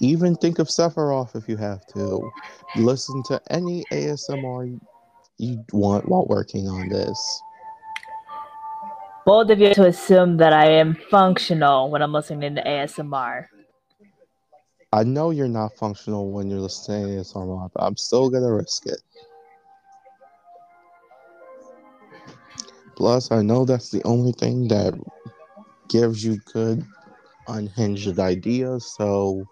Even 0.00 0.34
think 0.36 0.58
of 0.58 0.68
Sephiroth 0.68 1.34
if 1.36 1.48
you 1.48 1.56
have 1.56 1.86
to. 1.88 2.30
Listen 2.76 3.22
to 3.24 3.40
any 3.50 3.84
ASMR 3.92 4.78
you 5.38 5.64
want 5.72 6.08
while 6.08 6.26
working 6.26 6.68
on 6.68 6.88
this. 6.88 7.42
Bold 9.24 9.50
of 9.50 9.58
you 9.58 9.74
to 9.74 9.86
assume 9.86 10.36
that 10.36 10.52
I 10.52 10.70
am 10.70 10.96
functional 11.10 11.90
when 11.90 12.02
I'm 12.02 12.12
listening 12.12 12.54
to 12.54 12.62
ASMR. 12.62 13.46
I 14.92 15.02
know 15.02 15.30
you're 15.30 15.48
not 15.48 15.76
functional 15.76 16.30
when 16.30 16.48
you're 16.48 16.60
listening 16.60 17.06
to 17.06 17.22
ASMR, 17.22 17.70
but 17.74 17.82
I'm 17.82 17.96
still 17.96 18.30
gonna 18.30 18.52
risk 18.52 18.86
it. 18.86 19.00
Plus, 22.94 23.30
I 23.30 23.42
know 23.42 23.64
that's 23.64 23.90
the 23.90 24.02
only 24.04 24.32
thing 24.32 24.68
that 24.68 24.94
gives 25.88 26.24
you 26.24 26.38
good 26.52 26.84
unhinged 27.48 28.18
ideas, 28.18 28.94
so 28.96 29.44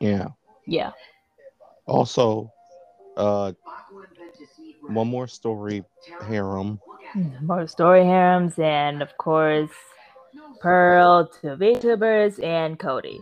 yeah. 0.00 0.28
Yeah. 0.66 0.92
Also, 1.86 2.52
uh 3.16 3.52
one 4.88 5.08
more 5.08 5.26
story 5.26 5.84
harem. 6.22 6.80
More 7.42 7.66
story 7.66 8.04
harems, 8.04 8.58
and 8.58 9.02
of 9.02 9.16
course, 9.16 9.70
Pearl 10.60 11.28
to 11.40 11.56
VTubers 11.56 12.42
and 12.42 12.78
Cody. 12.78 13.20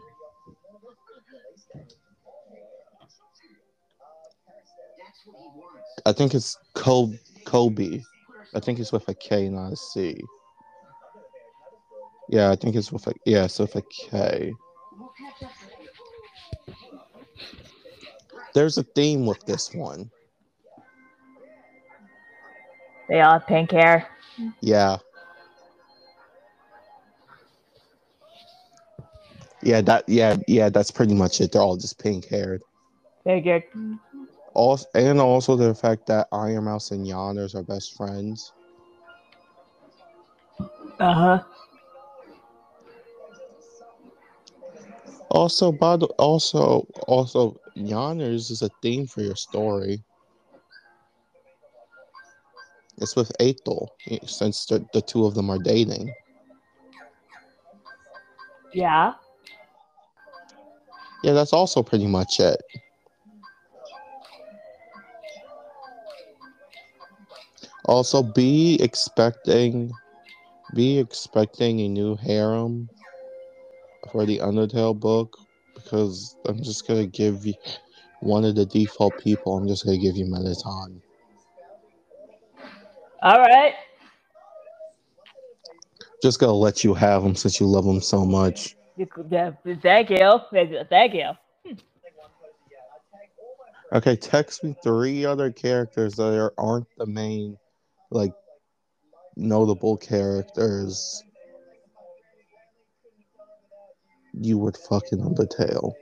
I 6.07 6.13
think 6.13 6.35
it's 6.35 6.57
Kobe. 6.75 7.19
Kobe. 7.45 8.03
I 8.55 8.61
think 8.61 8.79
it's 8.79 8.93
with 8.93 9.09
a 9.09 9.15
K, 9.15 9.49
not 9.49 9.73
a 9.73 9.77
C. 9.77 10.21
Yeah, 12.29 12.51
I 12.51 12.57
think 12.57 12.75
it's 12.75 12.91
with 12.93 13.07
a 13.07 13.15
yeah, 13.25 13.45
it's 13.45 13.59
with 13.59 13.77
a 13.77 13.83
K. 13.83 14.53
There's 18.55 18.79
a 18.79 18.85
theme 18.85 19.27
with 19.27 19.45
this 19.47 19.75
one. 19.75 20.11
They 23.09 23.21
all 23.21 23.35
have 23.35 23.47
pink 23.47 23.73
hair. 23.73 24.09
Yeah. 24.61 24.99
Yeah, 29.63 29.81
that 29.83 30.09
yeah, 30.09 30.37
yeah, 30.47 30.69
that's 30.69 30.91
pretty 30.91 31.15
much 31.15 31.41
it. 31.41 31.53
They're 31.53 31.63
all 31.63 31.77
just 31.77 31.99
pink 31.99 32.27
haired. 32.27 32.63
Figured. 33.25 33.65
Also 34.53 34.87
and 34.95 35.19
also 35.21 35.57
the 35.57 35.75
fact 35.75 36.07
that 36.07 36.29
Ironmouse 36.33 36.91
and 36.91 37.05
Nyanners 37.05 37.55
are 37.55 37.63
best 37.63 37.97
friends. 37.97 38.53
Uh 41.01 41.13
huh. 41.13 41.43
Also, 45.31 45.73
also 46.19 46.87
also 47.09 47.57
Nyanners 47.77 48.51
is 48.51 48.63
a 48.63 48.71
theme 48.83 49.07
for 49.07 49.21
your 49.21 49.37
story. 49.37 50.03
It's 52.99 53.17
with 53.17 53.33
Aethel, 53.41 53.89
eh, 54.09 54.19
since 54.25 54.67
the, 54.67 54.87
the 54.93 55.03
two 55.03 55.27
of 55.27 55.35
them 55.35 55.51
are 55.51 55.59
dating. 55.59 56.15
Yeah. 58.73 59.15
Yeah, 61.23 61.33
that's 61.33 61.53
also 61.53 61.83
pretty 61.83 62.07
much 62.07 62.39
it. 62.39 62.61
Also, 67.87 68.23
be 68.23 68.79
expecting, 68.81 69.91
be 70.75 70.99
expecting 70.99 71.81
a 71.81 71.89
new 71.89 72.17
harem 72.17 72.89
for 74.13 74.25
the 74.25 74.39
Undertale 74.39 74.99
book 74.99 75.37
because 75.85 76.37
I'm 76.47 76.63
just 76.63 76.87
gonna 76.89 77.07
give 77.07 77.47
you 77.47 77.55
one 78.21 78.45
of 78.45 78.55
the 78.55 78.67
default 78.67 79.19
people. 79.19 79.57
I'm 79.57 79.69
just 79.69 79.85
gonna 79.85 79.99
give 79.99 80.17
you 80.17 80.25
Mettaton. 80.27 81.03
All 83.23 83.39
right. 83.39 83.75
Just 86.23 86.41
gonna 86.41 86.53
let 86.53 86.83
you 86.83 86.95
have 86.95 87.23
him 87.23 87.35
since 87.35 87.61
you 87.61 87.67
love 87.67 87.85
him 87.85 88.01
so 88.01 88.25
much. 88.25 88.77
Yeah, 88.97 89.51
Thank 89.65 90.11
you. 90.11 90.81
Thank 90.91 91.15
you. 91.15 91.31
Okay, 93.93 94.17
text 94.17 94.65
me 94.65 94.75
three 94.83 95.25
other 95.25 95.53
characters 95.53 96.17
that 96.17 96.35
are, 96.35 96.53
aren't 96.59 96.87
the 96.97 97.07
main, 97.07 97.57
like, 98.11 98.33
notable 99.37 99.97
characters 99.97 101.23
you 104.41 104.59
would 104.59 104.77
fucking 104.77 105.19
Undertale. 105.19 105.95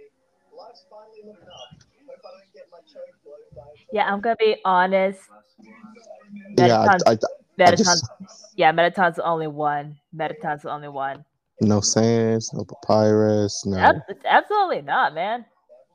Yeah, 3.92 4.12
I'm 4.12 4.20
gonna 4.20 4.36
be 4.36 4.56
honest. 4.64 5.20
Yeah, 6.56 6.80
I, 6.80 6.84
Mettaton's, 6.86 7.02
I, 7.58 7.64
I 7.64 7.76
just 7.76 8.04
yeah, 8.56 8.72
Mettaton's 8.72 9.16
the 9.16 9.24
only 9.24 9.46
one. 9.46 9.96
Mettaton's 10.12 10.62
the 10.62 10.70
only 10.70 10.88
one. 10.88 11.24
no 11.60 11.80
Sans, 11.80 12.52
no 12.54 12.64
Papyrus, 12.64 13.66
no. 13.66 13.78
Ab- 13.78 14.02
absolutely 14.24 14.82
not, 14.82 15.14
man. 15.14 15.44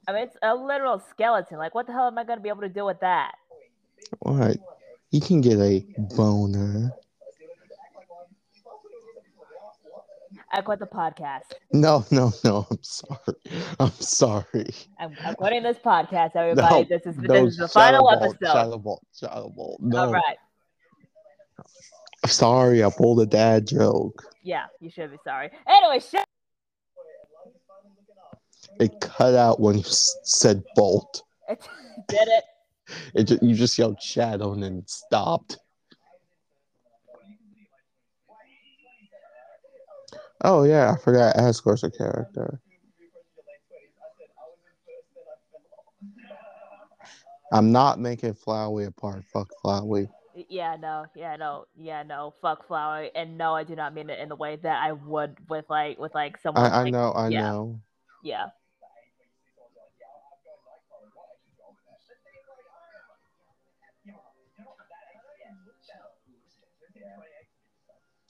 I 0.08 0.14
mean, 0.14 0.24
it's 0.24 0.38
a 0.42 0.56
literal 0.56 1.02
skeleton. 1.10 1.58
Like, 1.58 1.76
what 1.76 1.88
the 1.88 1.94
hell 1.94 2.08
am 2.08 2.18
I 2.18 2.24
gonna 2.24 2.42
be 2.42 2.50
able 2.50 2.62
to 2.62 2.70
do 2.70 2.86
with 2.86 3.00
that? 3.02 3.34
What? 4.20 4.58
You 5.12 5.22
can 5.22 5.42
get 5.42 5.60
a 5.60 5.86
boner. 5.98 6.94
I 10.58 10.62
quit 10.62 10.80
the 10.80 10.88
podcast. 10.88 11.54
No, 11.72 12.04
no, 12.10 12.34
no. 12.44 12.66
I'm 12.72 12.82
sorry. 12.82 13.36
I'm 13.80 13.92
sorry. 13.92 14.66
I'm, 15.00 15.14
I'm 15.24 15.36
quitting 15.36 15.62
this 15.62 15.78
podcast, 15.78 16.32
everybody. 16.36 16.76
No, 16.76 16.84
this 16.90 17.06
is 17.06 17.16
No, 17.16 17.46
this 17.46 17.54
is 17.54 17.58
the 17.60 17.68
final 17.68 18.10
episode. 18.10 18.38
Shadow 18.42 18.80
Ball, 18.80 19.00
Shadow 19.16 19.50
Ball. 19.56 19.78
No. 19.80 20.06
All 20.06 20.12
right. 20.12 20.38
Sorry, 22.26 22.84
I 22.84 22.90
pulled 22.90 23.22
a 23.22 23.28
dad 23.28 23.68
joke. 23.68 24.24
Yeah, 24.42 24.66
you 24.80 24.90
should 24.90 25.12
be 25.12 25.18
sorry. 25.24 25.52
Anyway, 25.70 26.00
shut. 26.00 26.26
It 28.80 29.00
cut 29.00 29.36
out 29.36 29.60
when 29.60 29.78
you 29.78 29.84
said 29.86 30.64
bolt. 30.74 31.22
It 31.50 31.62
did 32.08 32.28
it. 32.28 32.44
It 33.14 33.24
ju- 33.26 33.40
you 33.44 33.54
just 33.54 33.78
yelled 33.78 34.02
shadow 34.02 34.54
and 34.54 34.64
then 34.64 34.84
stopped. 34.88 35.60
Oh 40.44 40.64
yeah, 40.64 40.92
I 40.92 40.98
forgot 40.98 41.36
Asgore's 41.36 41.84
a 41.84 41.92
character. 41.92 42.60
I'm 47.52 47.72
not 47.72 48.00
making 48.00 48.34
Flowey 48.34 48.88
apart. 48.88 49.24
Fuck 49.34 49.50
Flowey. 49.64 50.10
Yeah, 50.50 50.76
no, 50.80 51.06
yeah, 51.16 51.36
no, 51.36 51.66
yeah, 51.76 52.04
no. 52.04 52.34
Fuck 52.42 52.68
flower, 52.68 53.10
and 53.16 53.38
no, 53.38 53.56
I 53.56 53.64
do 53.64 53.76
not 53.76 53.94
mean 53.94 54.10
it 54.12 54.20
in 54.20 54.30
the 54.30 54.36
way 54.36 54.58
that 54.58 54.84
I 54.84 54.92
would 54.92 55.38
with 55.50 55.66
like 55.70 55.98
with 55.98 56.14
like 56.14 56.38
someone. 56.38 56.66
I, 56.66 56.68
I 56.68 56.84
like, 56.84 56.94
know, 56.94 57.12
I 57.12 57.30
yeah. 57.30 57.42
know. 57.42 57.82
Yeah. 58.22 58.48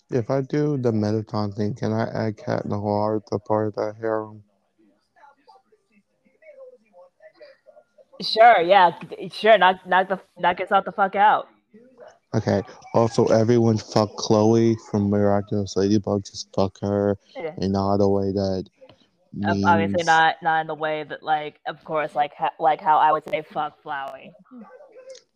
If 0.10 0.30
I 0.30 0.42
do 0.42 0.78
the 0.78 0.92
Mettaton 0.92 1.52
thing, 1.52 1.76
can 1.76 1.92
I 1.92 2.08
add 2.28 2.38
Cat 2.38 2.66
Noir 2.66 3.22
to 3.30 3.40
part 3.40 3.68
of 3.68 3.76
that 3.76 3.96
harem? 4.00 4.44
Sure. 8.22 8.62
Yeah. 8.62 8.92
Sure. 9.32 9.58
Knock 9.58 9.86
knock 9.86 10.10
the 10.10 10.20
knock 10.40 10.60
us 10.62 10.72
out 10.72 10.86
the 10.86 10.92
fuck 10.92 11.16
out. 11.16 11.48
Okay. 12.34 12.62
Also, 12.94 13.26
everyone 13.28 13.78
fuck 13.78 14.16
Chloe 14.16 14.76
from 14.90 15.10
Miraculous 15.10 15.76
Ladybug. 15.76 16.26
Just 16.26 16.50
fuck 16.56 16.78
her, 16.82 17.18
Yeah. 17.36 17.54
and 17.58 17.74
not 17.74 17.98
a 18.02 18.08
way 18.08 18.32
that. 18.32 18.66
Um, 19.46 19.64
obviously 19.66 20.04
not 20.04 20.36
not 20.42 20.62
in 20.62 20.68
the 20.68 20.74
way 20.74 21.04
that 21.04 21.22
like 21.22 21.60
of 21.68 21.84
course 21.84 22.16
like 22.16 22.34
ha- 22.34 22.54
like 22.60 22.82
how 22.82 22.98
I 22.98 23.12
would 23.12 23.24
say 23.30 23.44
fuck 23.44 23.84
Flowey. 23.84 24.32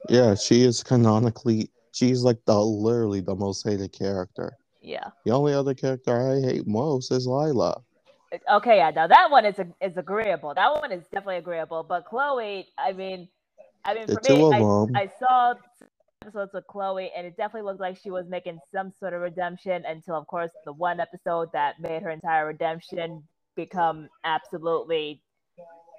Yeah, 0.10 0.34
she 0.34 0.64
is 0.64 0.82
canonically. 0.82 1.70
She's 1.92 2.24
like 2.24 2.40
the 2.46 2.60
literally 2.60 3.20
the 3.20 3.36
most 3.36 3.64
hated 3.68 3.92
character. 3.92 4.58
Yeah. 4.82 5.10
The 5.26 5.32
only 5.32 5.54
other 5.54 5.74
character 5.74 6.32
I 6.32 6.42
hate 6.42 6.68
most 6.68 7.12
is 7.12 7.28
Lila. 7.28 7.82
Okay. 8.52 8.78
Yeah. 8.78 8.92
Now 8.92 9.08
that 9.08 9.30
one 9.30 9.46
is 9.46 9.56
is 9.82 9.98
agreeable. 9.98 10.54
That 10.56 10.74
one 10.74 10.92
is 10.92 11.04
definitely 11.12 11.38
agreeable. 11.38 11.84
But 11.84 12.06
Chloe, 12.06 12.68
I 12.78 12.94
mean, 12.94 13.28
I 13.86 13.94
mean 13.94 14.08
The 14.08 14.14
for 14.16 14.34
me, 14.34 14.90
I. 14.96 15.04
I 15.04 15.12
saw 15.20 15.54
episodes 16.22 16.54
of 16.54 16.66
Chloe, 16.68 17.12
and 17.16 17.26
it 17.26 17.36
definitely 17.36 17.68
looked 17.70 17.80
like 17.82 17.98
she 17.98 18.12
was 18.12 18.28
making 18.28 18.60
some 18.72 18.94
sort 19.00 19.14
of 19.14 19.22
redemption 19.22 19.84
until, 19.86 20.16
of 20.16 20.28
course, 20.28 20.52
the 20.66 20.74
one 20.74 21.00
episode 21.00 21.50
that 21.54 21.80
made 21.80 22.02
her 22.04 22.10
entire 22.10 22.48
redemption 22.48 23.24
become 23.56 24.08
absolutely 24.24 25.24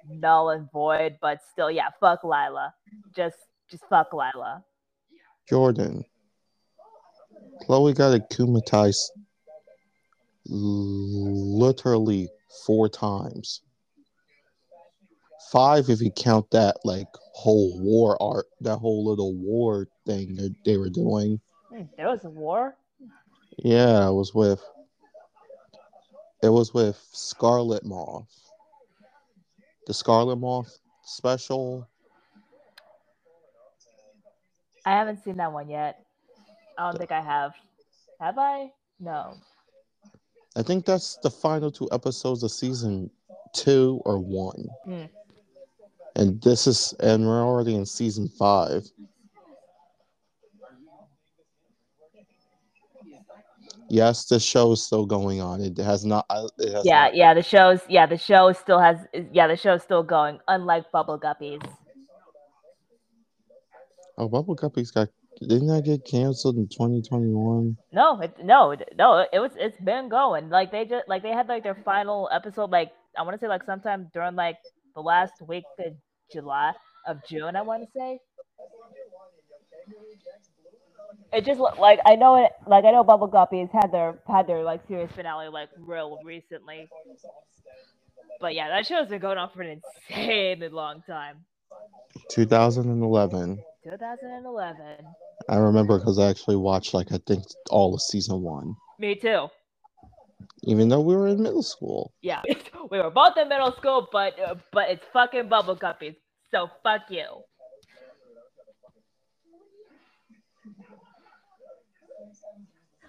null 0.09 0.51
and 0.51 0.71
void. 0.71 1.17
But 1.21 1.41
still, 1.51 1.69
yeah, 1.69 1.89
fuck 1.99 2.23
Lila. 2.23 2.73
Just, 3.15 3.37
just 3.69 3.83
fuck 3.89 4.13
Lila. 4.13 4.63
Jordan. 5.47 6.05
Chloe 7.61 7.93
got 7.93 8.19
akumatized 8.19 9.09
literally 10.45 12.29
four 12.65 12.89
times. 12.89 13.61
Five 15.51 15.89
if 15.89 16.01
you 16.01 16.11
count 16.11 16.49
that 16.51 16.77
like 16.83 17.07
whole 17.33 17.79
war 17.79 18.21
art, 18.21 18.45
that 18.61 18.77
whole 18.77 19.05
little 19.05 19.35
war 19.35 19.87
thing 20.05 20.35
that 20.35 20.53
they 20.65 20.77
were 20.77 20.89
doing. 20.89 21.39
There 21.97 22.07
was 22.07 22.25
a 22.25 22.29
war. 22.29 22.75
Yeah, 23.57 24.07
it 24.07 24.13
was 24.13 24.33
with 24.33 24.63
it 26.41 26.49
was 26.49 26.73
with 26.73 27.01
Scarlet 27.11 27.85
Moth. 27.85 28.27
The 29.87 29.93
Scarlet 29.93 30.37
Moth 30.37 30.77
special. 31.03 31.87
I 34.85 34.91
haven't 34.91 35.23
seen 35.23 35.37
that 35.37 35.53
one 35.53 35.69
yet. 35.69 36.03
I 36.77 36.89
don't 36.89 36.97
think 36.97 37.11
I 37.11 37.21
have. 37.21 37.53
Have 38.19 38.37
I? 38.37 38.71
No. 38.99 39.35
I 40.55 40.61
think 40.61 40.85
that's 40.85 41.17
the 41.23 41.29
final 41.29 41.71
two 41.71 41.89
episodes 41.91 42.43
of 42.43 42.51
season 42.51 43.09
two 43.53 44.01
or 44.05 44.19
one. 44.19 44.67
Hmm. 44.85 45.03
And 46.15 46.41
this 46.41 46.67
is 46.67 46.93
and 46.99 47.25
we're 47.25 47.43
already 47.43 47.75
in 47.75 47.85
season 47.85 48.27
five. 48.29 48.83
Yes, 53.89 54.25
the 54.25 54.39
show 54.39 54.71
is 54.71 54.83
still 54.83 55.05
going 55.05 55.41
on. 55.41 55.61
It 55.61 55.77
has 55.77 56.05
not. 56.05 56.25
It 56.57 56.71
has 56.73 56.85
Yeah, 56.85 57.03
not- 57.05 57.15
yeah. 57.15 57.33
The 57.33 57.43
show's 57.43 57.79
yeah, 57.87 58.05
the 58.05 58.17
show 58.17 58.51
still 58.53 58.79
has 58.79 58.97
yeah, 59.31 59.47
the 59.47 59.55
show's 59.57 59.83
still 59.83 60.03
going. 60.03 60.39
Unlike 60.47 60.91
Bubble 60.91 61.19
Guppies. 61.19 61.61
Oh, 64.17 64.27
Bubble 64.29 64.55
Guppy's 64.55 64.91
got 64.91 65.09
didn't 65.41 65.67
that 65.67 65.85
get 65.85 66.05
canceled 66.05 66.57
in 66.57 66.67
2021? 66.69 67.77
No, 67.93 68.21
it, 68.21 68.35
no, 68.43 68.75
no. 68.97 69.25
It 69.33 69.39
was. 69.39 69.51
It's 69.57 69.79
been 69.81 70.09
going. 70.09 70.49
Like 70.49 70.71
they 70.71 70.85
just 70.85 71.07
like 71.09 71.23
they 71.23 71.31
had 71.31 71.47
like 71.49 71.63
their 71.63 71.81
final 71.85 72.29
episode. 72.33 72.71
Like 72.71 72.91
I 73.17 73.23
want 73.23 73.35
to 73.35 73.39
say 73.39 73.47
like 73.49 73.63
sometime 73.65 74.09
during 74.13 74.35
like 74.35 74.57
the 74.95 75.01
last 75.01 75.33
week 75.47 75.65
of 75.79 75.93
July 76.31 76.73
of 77.07 77.19
June. 77.27 77.55
I 77.55 77.63
want 77.63 77.83
to 77.83 77.89
say. 77.95 78.19
It 81.33 81.45
just 81.45 81.59
like 81.79 81.99
I 82.05 82.15
know 82.15 82.43
it. 82.43 82.51
Like 82.67 82.85
I 82.85 82.91
know 82.91 83.03
Bubble 83.03 83.29
Guppies 83.29 83.69
had 83.71 83.91
their 83.91 84.19
had 84.27 84.47
their 84.47 84.63
like 84.63 84.87
series 84.87 85.11
finale 85.15 85.49
like 85.49 85.69
real 85.79 86.19
recently. 86.25 86.89
But 88.41 88.55
yeah, 88.55 88.69
that 88.69 88.85
show's 88.87 89.09
been 89.09 89.21
going 89.21 89.37
on 89.37 89.49
for 89.51 89.61
an 89.63 89.81
insanely 90.09 90.69
long 90.69 91.03
time. 91.07 91.45
2011. 92.29 93.63
2011. 93.83 95.05
I 95.49 95.55
remember 95.57 95.97
because 95.99 96.19
I 96.19 96.29
actually 96.29 96.55
watched 96.55 96.93
like 96.93 97.11
I 97.11 97.19
think 97.27 97.43
all 97.69 97.93
of 97.93 98.01
season 98.01 98.41
one, 98.41 98.75
Me 98.99 99.15
too. 99.15 99.47
even 100.63 100.87
though 100.87 101.01
we 101.01 101.15
were 101.15 101.27
in 101.27 101.41
middle 101.41 101.63
school. 101.63 102.13
Yeah, 102.21 102.41
we 102.91 102.99
were 102.99 103.09
both 103.11 103.37
in 103.37 103.49
middle 103.49 103.73
school, 103.73 104.07
but 104.11 104.39
uh, 104.39 104.55
but 104.71 104.89
it's 104.89 105.05
fucking 105.11 105.49
bubble 105.49 105.75
guppies. 105.75 106.15
So 106.51 106.69
fuck 106.83 107.01
you. 107.09 107.25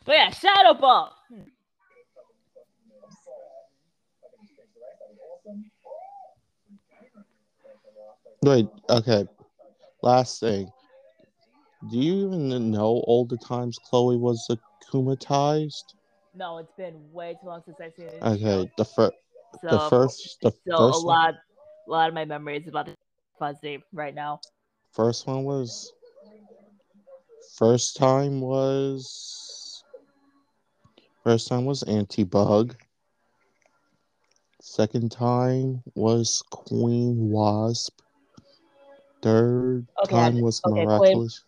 But 0.05 0.17
yeah, 0.17 0.31
Shadow 0.31 0.75
Ball. 0.79 1.13
Wait, 8.45 8.69
okay. 8.91 9.27
Last 10.03 10.41
thing. 10.41 10.71
Do 11.91 11.97
you 11.97 12.27
even 12.27 12.71
know 12.71 13.03
all 13.07 13.25
the 13.25 13.39
times 13.39 13.79
Chloe 13.79 14.19
was 14.19 14.47
akumatized? 14.51 15.95
No, 16.35 16.59
it's 16.59 16.73
been 16.77 16.95
way 17.11 17.37
too 17.41 17.47
long 17.47 17.63
since 17.65 17.79
I've 17.81 17.95
seen 17.95 18.09
it. 18.09 18.23
Okay, 18.23 18.71
the 18.77 18.85
first, 18.85 19.13
so, 19.63 19.69
the 19.71 19.79
first, 19.79 20.39
the 20.43 20.51
so 20.51 20.77
first, 20.77 21.03
a 21.03 21.07
one, 21.07 21.17
lot, 21.17 21.35
a 21.87 21.91
lot 21.91 22.09
of 22.09 22.15
my 22.15 22.27
memories 22.27 22.69
about 22.69 22.87
the 22.87 22.95
fuzzy 23.39 23.83
right 23.95 24.15
now. 24.15 24.41
first 24.93 25.27
one 25.27 25.45
was. 25.45 25.93
First 27.57 27.97
time 27.97 28.43
was. 28.43 29.85
First 31.23 31.49
time 31.49 31.65
was 31.65 31.83
anti-bug. 31.85 32.77
Second 34.61 35.13
time 35.13 35.83
was 35.95 36.43
Queen 36.51 37.31
Wasp. 37.31 38.04
Third 39.25 39.87
Okay, 40.05 40.15
time 40.17 40.41
was 40.43 40.61
okay, 40.67 40.75
Queen- 40.75 40.87
Miraculous. 40.87 41.45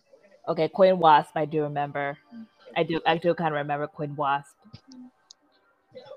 Okay, 0.47 0.67
Queen 0.67 0.97
Wasp. 0.97 1.29
I 1.35 1.45
do 1.45 1.61
remember. 1.61 2.17
I 2.75 2.81
do. 2.81 2.99
I 3.05 3.17
do 3.17 3.35
kind 3.35 3.53
of 3.53 3.57
remember 3.59 3.85
Queen 3.85 4.15
Wasp. 4.15 4.55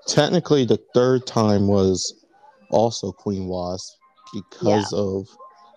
Technically, 0.06 0.64
the 0.64 0.78
third 0.94 1.26
time 1.26 1.68
was 1.68 2.24
also 2.70 3.12
Queen 3.12 3.46
Wasp 3.46 3.94
because 4.32 4.90
of 4.94 5.28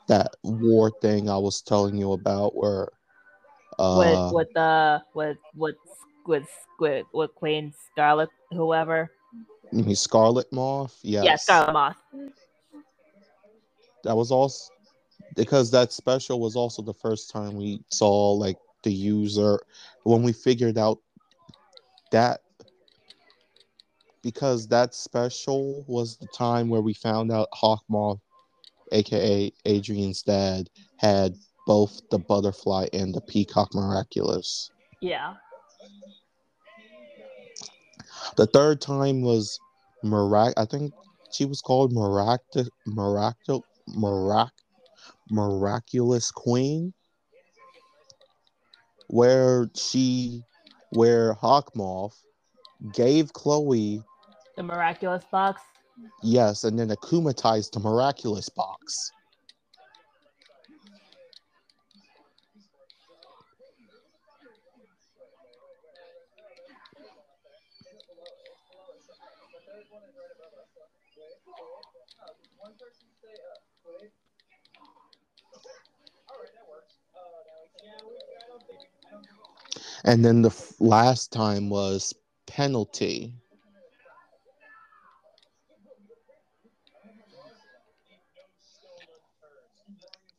that 0.08 0.34
war 0.44 0.90
thing 1.02 1.30
I 1.30 1.38
was 1.38 1.62
telling 1.62 1.98
you 1.98 2.14
about, 2.14 2.56
where 2.56 2.88
uh, 3.78 4.30
with 4.32 4.34
with 4.34 4.54
the 4.54 5.04
with 5.14 5.38
with 5.54 5.76
with 6.26 6.48
with, 6.80 7.06
with 7.14 7.36
Queen 7.36 7.74
Scarlet, 7.92 8.30
whoever. 8.52 9.12
you 9.74 9.84
mean 9.84 9.96
Scarlet 9.98 10.50
Moth. 10.54 10.98
Yes, 11.02 11.26
Yeah, 11.26 11.36
Scarlet 11.36 11.74
Moth. 11.74 11.98
that 14.06 14.16
was 14.16 14.32
also 14.32 14.72
because 15.36 15.72
that 15.72 15.92
special 15.92 16.40
was 16.40 16.56
also 16.56 16.82
the 16.82 16.94
first 16.94 17.30
time 17.30 17.56
we 17.56 17.84
saw 17.90 18.32
like 18.34 18.58
the 18.84 18.92
user 18.92 19.60
when 20.04 20.24
we 20.24 20.34
figured 20.34 20.78
out 20.78 21.00
that 22.12 22.42
because 24.22 24.68
that 24.68 24.94
special 24.94 25.84
was 25.88 26.18
the 26.18 26.28
time 26.28 26.70
where 26.70 26.82
we 26.82 26.94
found 26.94 27.32
out 27.32 27.50
Hawkmoth, 27.54 28.22
aka 28.92 29.52
Adrien's 29.66 30.22
dad, 30.24 30.70
had 30.98 31.36
both 31.68 32.02
the 32.10 32.20
butterfly 32.20 32.88
and 32.94 33.14
the 33.14 33.22
peacock 33.22 33.74
miraculous. 33.74 34.72
Yeah. 35.02 35.34
The 38.38 38.48
third 38.48 38.80
time 38.80 39.22
was 39.22 39.60
Mirac. 40.04 40.54
I 40.58 40.66
think 40.66 40.94
she 41.32 41.46
was 41.46 41.62
called 41.62 41.92
Mirac- 41.92 42.40
Mirac- 42.86 43.64
Mirac- 43.88 44.63
Miraculous 45.30 46.32
Queen, 46.32 46.94
where 49.08 49.70
she, 49.76 50.42
where 50.92 51.34
Hawkmoth 51.34 52.16
gave 52.94 53.32
Chloe 53.34 54.02
The 54.58 54.64
miraculous 54.64 55.24
box. 55.32 55.62
yes, 56.22 56.64
and 56.64 56.78
then 56.78 56.90
akumatized 56.90 57.72
the 57.72 57.80
miraculous 57.80 58.50
box. 58.50 59.12
And 80.04 80.24
then 80.24 80.42
the 80.42 80.50
f- 80.50 80.74
last 80.80 81.32
time 81.32 81.70
was 81.70 82.14
penalty. 82.46 83.34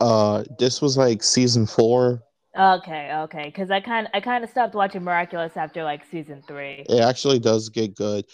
Uh, 0.01 0.45
this 0.59 0.83
was 0.83 0.99
like 0.99 1.23
season 1.23 1.67
four. 1.67 2.23
Okay, 2.59 3.11
okay. 3.15 3.45
Because 3.47 3.71
I 3.71 3.81
kind 3.81 4.09
I 4.13 4.21
kind 4.21 4.45
of 4.45 4.51
stopped 4.51 4.75
watching 4.75 5.03
Miraculous 5.03 5.57
after 5.57 5.83
like 5.83 6.03
season 6.11 6.43
three. 6.47 6.85
It 6.89 7.01
actually 7.01 7.39
does 7.39 7.69
get 7.69 7.95
good. 7.95 8.27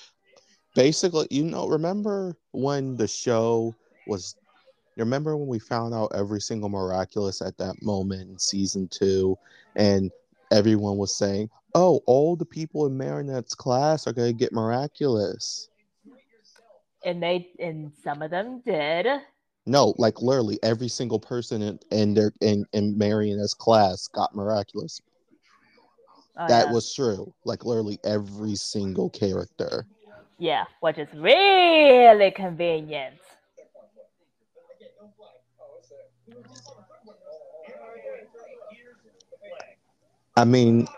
Basically, 0.74 1.26
you 1.30 1.44
know, 1.44 1.68
remember 1.68 2.36
when 2.52 2.96
the 2.96 3.08
show 3.08 3.74
was. 4.06 4.34
Remember 4.96 5.36
when 5.36 5.46
we 5.48 5.58
found 5.58 5.94
out 5.94 6.10
every 6.14 6.40
single 6.40 6.68
miraculous 6.68 7.40
at 7.40 7.56
that 7.56 7.80
moment 7.80 8.28
in 8.28 8.38
season 8.38 8.88
two, 8.88 9.38
and 9.76 10.10
everyone 10.50 10.96
was 10.96 11.16
saying, 11.16 11.50
"Oh, 11.74 12.00
all 12.06 12.36
the 12.36 12.44
people 12.44 12.86
in 12.86 12.96
Marinette's 12.96 13.54
class 13.54 14.06
are 14.06 14.12
gonna 14.12 14.32
get 14.32 14.52
miraculous." 14.52 15.68
And 17.04 17.22
they 17.22 17.50
and 17.58 17.92
some 18.02 18.22
of 18.22 18.30
them 18.30 18.60
did. 18.64 19.06
No, 19.66 19.94
like 19.98 20.20
literally 20.22 20.58
every 20.62 20.88
single 20.88 21.20
person 21.20 21.62
in, 21.62 21.78
in 21.90 22.14
their 22.14 22.32
in 22.40 22.64
in 22.72 22.98
Marionette's 22.98 23.54
class 23.54 24.08
got 24.08 24.34
miraculous. 24.34 25.00
Oh, 26.36 26.48
that 26.48 26.68
yeah. 26.68 26.72
was 26.72 26.94
true. 26.94 27.32
Like 27.44 27.64
literally 27.64 27.98
every 28.04 28.54
single 28.56 29.10
character. 29.10 29.86
yeah, 30.38 30.64
which 30.80 30.98
is 30.98 31.08
really 31.14 32.30
convenient. 32.30 33.16
I 40.40 40.44
mean, 40.46 40.88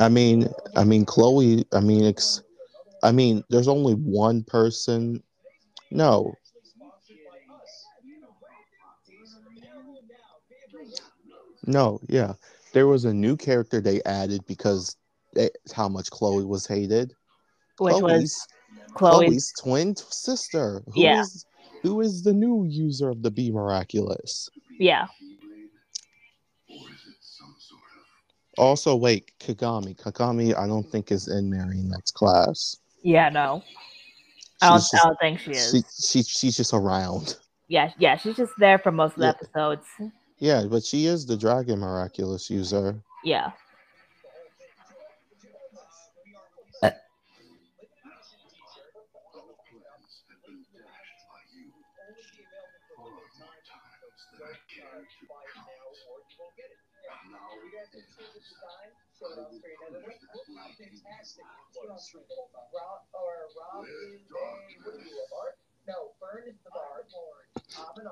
I 0.00 0.08
mean, 0.08 0.48
I 0.74 0.82
mean, 0.82 1.04
Chloe. 1.04 1.64
I 1.72 1.78
mean, 1.78 2.04
ex, 2.04 2.42
I 3.04 3.12
mean, 3.12 3.44
there's 3.48 3.68
only 3.68 3.94
one 3.94 4.42
person. 4.42 5.22
No. 5.92 6.34
No, 11.64 12.00
yeah, 12.08 12.32
there 12.72 12.88
was 12.88 13.04
a 13.04 13.14
new 13.14 13.36
character 13.36 13.80
they 13.80 14.02
added 14.02 14.44
because 14.48 14.96
that's 15.32 15.70
how 15.70 15.88
much 15.88 16.10
Chloe 16.10 16.44
was 16.44 16.66
hated. 16.66 17.14
Which 17.78 18.02
was 18.02 18.02
Chloe's 18.02 18.46
Chloe's. 18.94 19.26
Chloe's 19.28 19.52
twin 19.60 19.96
sister. 19.96 20.82
Who 20.92 21.00
Yeah. 21.02 21.20
is- 21.20 21.46
who 21.82 22.00
is 22.00 22.22
the 22.22 22.32
new 22.32 22.64
user 22.64 23.10
of 23.10 23.22
the 23.22 23.30
Bee 23.30 23.50
Miraculous? 23.50 24.48
Yeah. 24.78 25.06
Or 26.68 26.76
is 26.88 27.04
it 27.08 27.16
some 27.20 27.54
sort 27.58 27.80
of 28.56 28.62
Also, 28.64 28.94
wait, 28.96 29.32
Kagami. 29.40 29.96
Kagami, 30.00 30.56
I 30.56 30.66
don't 30.66 30.88
think 30.90 31.10
is 31.12 31.28
in 31.28 31.50
Marionette's 31.50 32.10
class. 32.12 32.76
Yeah. 33.02 33.28
No. 33.28 33.62
I 34.62 34.68
don't, 34.68 34.80
She's 34.80 34.90
I 34.94 34.96
just, 34.96 35.04
don't 35.04 35.18
think 35.20 35.38
she 35.40 35.50
is. 35.50 35.70
she, 35.70 36.20
she, 36.20 36.22
she's 36.22 36.56
just 36.56 36.72
around. 36.72 37.36
yeah. 37.68 37.90
Yeah. 37.98 38.16
She's 38.16 38.36
just 38.36 38.52
there 38.58 38.78
for 38.78 38.92
most 38.92 39.14
of 39.14 39.18
the 39.20 39.26
Yeah. 39.26 39.30
episodes. 39.30 39.86
Yeah, 40.38 40.64
but 40.68 40.82
she 40.84 41.06
is 41.06 41.24
the 41.26 41.36
Dragon 41.36 41.78
Miraculous 41.80 42.48
user. 42.50 43.00
Yeah. 43.24 43.50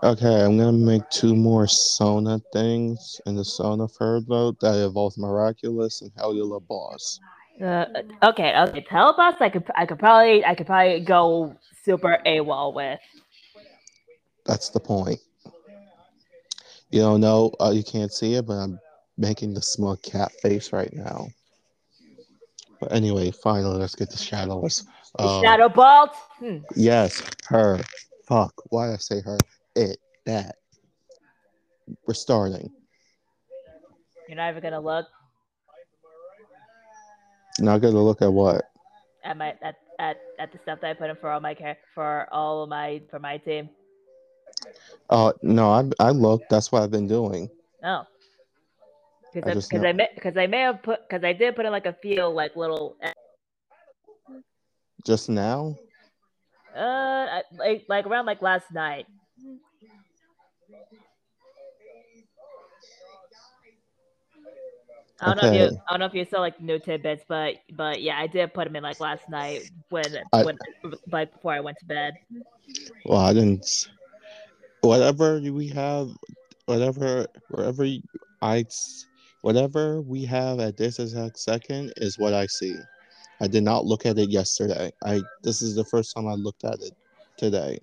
Okay, 0.03 0.45
I'm 0.45 0.57
gonna 0.57 0.73
make 0.73 1.09
two 1.11 1.35
more 1.35 1.67
Sona 1.67 2.41
things 2.53 3.21
in 3.27 3.37
the 3.37 3.45
Sona 3.45 3.87
third 3.87 4.29
mode 4.29 4.57
that 4.61 4.75
involve 4.77 5.17
Miraculous 5.19 6.01
and 6.01 6.11
Helluva 6.15 6.67
Boss. 6.67 7.21
Uh, 7.63 7.85
okay, 8.23 8.55
okay. 8.57 8.85
Telebus, 8.91 9.41
I 9.41 9.51
could, 9.51 9.65
I 9.77 9.85
could 9.85 9.99
probably, 9.99 10.45
I 10.45 10.55
could 10.55 10.67
probably 10.67 11.01
go 11.01 11.55
super 11.85 12.19
AWOL 12.25 12.75
with. 12.75 13.01
That's 14.47 14.71
the 14.71 14.81
point. 14.81 15.21
You 16.91 17.01
don't 17.01 17.21
know, 17.21 17.53
uh, 17.61 17.71
you 17.71 17.85
can't 17.85 18.13
see 18.13 18.35
it, 18.35 18.47
but 18.47 18.55
I'm 18.55 18.81
making 19.19 19.55
the 19.55 19.63
smug 19.63 20.03
cat 20.03 20.33
face 20.43 20.73
right 20.73 20.93
now. 20.93 21.29
But 22.81 22.93
anyway, 22.93 23.31
finally, 23.31 23.79
let's 23.79 23.95
get 23.95 24.11
to 24.11 24.19
Shadowless. 24.19 24.85
Uh, 25.19 25.43
Shadow 25.43 25.69
Bolt. 25.69 26.15
Hmm. 26.39 26.59
Yes, 26.75 27.23
her. 27.47 27.79
Fuck. 28.27 28.55
Why 28.71 28.87
did 28.87 28.95
I 28.95 28.99
say 28.99 29.21
her? 29.21 29.39
It. 29.77 29.99
That. 30.27 30.57
We're 32.07 32.15
starting. 32.15 32.71
You're 34.29 34.37
not 34.37 34.51
even 34.51 34.63
gonna 34.63 34.81
look 34.81 35.07
Not 37.59 37.75
I 37.75 37.79
gotta 37.79 37.99
look 37.99 38.23
at 38.23 38.33
what? 38.33 38.71
at 39.25 39.37
my 39.37 39.55
at, 39.63 39.77
at 39.99 40.17
at 40.39 40.53
the 40.53 40.59
stuff 40.63 40.81
that 40.81 40.91
I 40.91 40.95
put 40.95 41.11
in 41.11 41.17
for 41.17 41.31
all 41.31 41.41
my 41.41 41.55
care 41.55 41.77
for 41.95 42.27
all 42.33 42.63
of 42.63 42.69
my 42.69 43.03
for 43.11 43.19
my 43.19 43.39
team. 43.39 43.69
Uh, 45.09 45.33
no, 45.43 45.71
I 45.71 45.91
I 45.99 46.11
looked. 46.11 46.49
That's 46.49 46.71
what 46.71 46.83
I've 46.83 46.91
been 46.91 47.09
doing. 47.09 47.49
Oh. 47.85 48.05
I 49.35 49.41
Because 49.41 49.69
because 49.69 49.85
I 49.85 49.93
may 49.93 50.09
because 50.15 50.37
I 50.37 50.47
may 50.47 50.61
have 50.61 50.83
put 50.83 51.09
because 51.09 51.25
I 51.25 51.33
did 51.33 51.55
put 51.57 51.65
in 51.67 51.73
like 51.73 51.87
a 51.87 51.93
feel 51.93 52.33
like 52.35 52.57
little 52.57 52.97
Just 55.05 55.29
now. 55.29 55.77
uh 56.77 57.41
like 57.57 57.85
like 57.89 58.07
around 58.07 58.27
like 58.27 58.43
last 58.43 58.71
night. 58.73 59.07
I 65.21 65.35
don't 65.35 65.37
know 65.37 65.49
if 65.49 65.55
you 65.73 65.79
I 65.89 65.93
don't 65.93 66.01
know 66.01 66.07
if 66.07 66.15
you 66.15 66.25
saw 66.25 66.41
like 66.41 66.61
new 66.61 66.79
tidbits, 66.79 67.25
but 67.29 67.55
but 67.73 68.03
yeah, 68.03 68.19
I 68.19 68.27
did 68.27 68.53
put 68.55 68.65
them 68.65 68.77
in 68.77 68.83
like 68.83 69.01
last 69.01 69.29
night 69.29 69.71
when 69.91 70.17
I- 70.33 70.45
when 70.45 70.59
like 71.13 71.33
before 71.33 71.53
I 71.53 71.61
went 71.61 71.79
to 71.81 71.85
bed. 71.87 72.15
Well, 73.05 73.19
I 73.21 73.33
didn't. 73.33 73.89
Whatever 74.81 75.41
we 75.41 75.69
have, 75.69 76.09
whatever 76.67 77.27
wherever 77.49 77.85
I, 78.41 78.65
whatever 79.43 80.01
we 80.01 80.25
have 80.25 80.61
at 80.61 80.77
this 80.77 80.99
exact 80.99 81.39
second 81.39 81.93
is 81.97 82.19
what 82.19 82.35
I 82.35 82.47
see. 82.47 82.77
I 83.41 83.49
did 83.49 83.63
not 83.63 83.87
look 83.87 84.07
at 84.07 84.19
it 84.19 84.31
yesterday. 84.31 84.93
I 85.05 85.23
this 85.43 85.63
is 85.63 85.75
the 85.75 85.85
first 85.85 86.15
time 86.15 86.29
I 86.29 86.35
looked 86.35 86.65
at 86.65 86.81
it 86.81 86.93
today. 87.39 87.79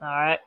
All 0.00 0.08
right. 0.08 0.38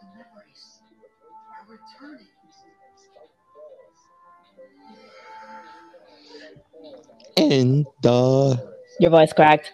The 0.00 0.06
memories 0.16 0.80
are 1.52 1.66
returning. 1.68 2.33
In 7.36 7.86
the 8.02 8.72
Your 9.00 9.10
voice 9.10 9.32
cracked. 9.32 9.72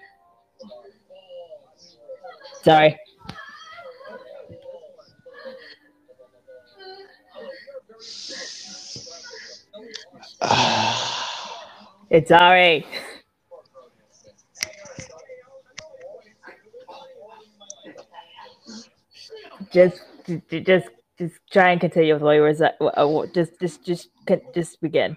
Sorry. 2.65 2.99
It's 12.11 12.31
alright. 12.31 12.87
Just, 19.73 20.03
j- 20.27 20.43
j- 20.51 20.61
just, 20.61 20.89
just 21.19 21.35
try 21.53 21.71
and 21.73 21.81
continue 21.81 22.15
with 22.15 22.23
what 22.23 22.33
you 22.33 22.43
were 22.43 22.55
Just, 23.35 23.61
just, 23.61 23.85
just, 23.87 24.09
just 24.55 24.81
begin. 24.81 25.17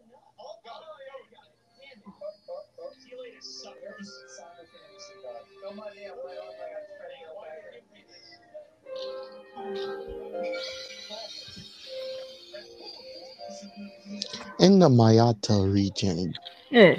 in 14.59 14.79
the 14.79 14.89
Mayata 14.89 15.71
region. 15.73 16.33
Hmm. 16.69 16.93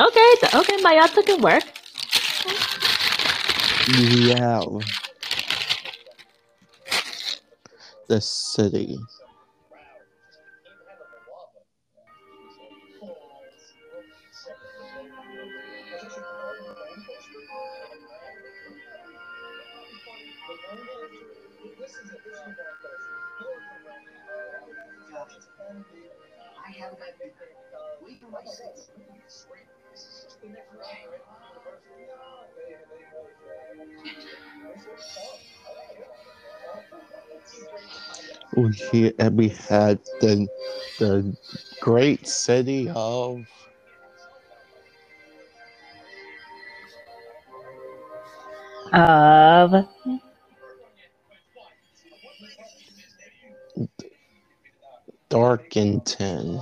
Okay, 0.00 0.28
th- 0.40 0.54
okay, 0.54 0.76
Mayata 0.78 1.24
can 1.24 1.40
work. 1.42 1.64
Yeah. 3.98 4.62
the 8.12 8.20
city. 8.20 8.98
We 38.56 38.72
here 38.72 39.12
and 39.18 39.38
we 39.38 39.48
had 39.50 40.00
the 40.20 40.48
the 40.98 41.36
great 41.80 42.26
city 42.28 42.90
of 42.94 43.46
Of 48.92 49.88
Darkington. 55.30 56.60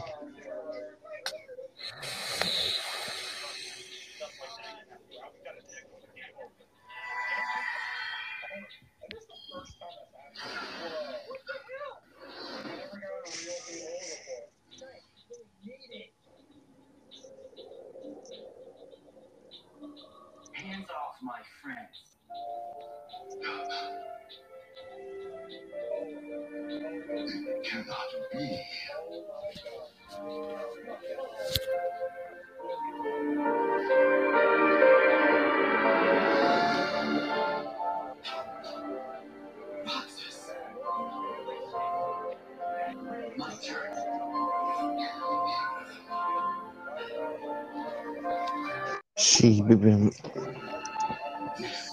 She 49.40 49.62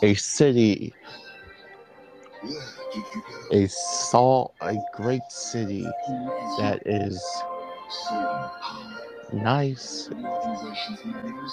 a 0.03 0.13
city, 0.15 0.93
Yeah, 2.43 2.49
did 2.93 3.03
you 3.15 3.23
get 3.51 3.63
a 3.63 3.69
saw 3.69 4.49
a 4.61 4.75
great 4.93 5.21
city 5.29 5.83
that 6.59 6.81
is 6.85 7.23
nice. 9.33 10.09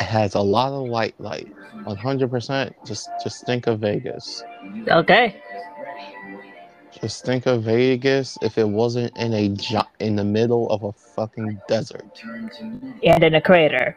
It 0.00 0.04
has 0.04 0.34
a 0.34 0.40
lot 0.40 0.72
of 0.72 0.88
white 0.88 1.14
light. 1.20 1.52
100% 1.86 2.72
just 2.86 3.08
just 3.22 3.46
think 3.46 3.66
of 3.66 3.80
Vegas. 3.80 4.42
Okay. 4.88 5.42
Just 7.00 7.24
think 7.24 7.46
of 7.46 7.64
Vegas 7.64 8.38
if 8.42 8.58
it 8.58 8.68
wasn't 8.68 9.16
in 9.16 9.32
a 9.34 9.48
gi- 9.50 9.78
in 10.00 10.16
the 10.16 10.24
middle 10.24 10.68
of 10.70 10.82
a 10.82 10.92
fucking 10.92 11.60
desert. 11.68 12.04
And 13.04 13.24
in 13.24 13.34
a 13.34 13.40
crater. 13.40 13.96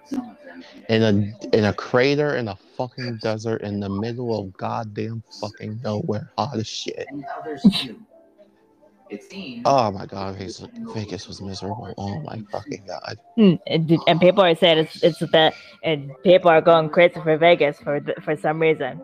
In 0.90 1.04
a 1.04 1.56
in 1.56 1.66
a 1.66 1.74
crater 1.74 2.36
in 2.36 2.48
a 2.48 2.56
fucking 2.78 3.18
desert 3.18 3.62
in 3.62 3.80
the 3.80 3.90
middle 3.90 4.40
of 4.40 4.54
goddamn 4.58 5.24
fucking 5.42 5.80
nowhere. 5.84 6.32
Hot 6.38 6.58
as 6.58 6.68
shit. 6.68 7.06
And 7.10 7.26
others 7.40 7.62
too. 7.74 8.00
It 9.10 9.24
seems 9.24 9.64
Oh 9.66 9.92
my 9.92 10.06
god, 10.06 10.36
Vegas, 10.36 10.64
Vegas 10.94 11.28
was 11.28 11.42
miserable. 11.42 11.94
Oh 11.98 12.20
my 12.22 12.42
fucking 12.52 12.84
god. 12.88 13.18
Hmm, 13.36 13.56
And, 13.68 13.98
and 14.08 14.20
people 14.20 14.44
are 14.44 14.56
saying 14.56 14.80
it's 14.80 15.04
it's 15.04 15.20
that, 15.32 15.54
and 15.84 16.12
people 16.24 16.50
are 16.50 16.62
going 16.62 16.90
crazy 16.90 17.20
for 17.22 17.38
Vegas 17.38 17.78
for 17.80 18.02
for 18.22 18.36
some 18.36 18.60
reason. 18.60 19.02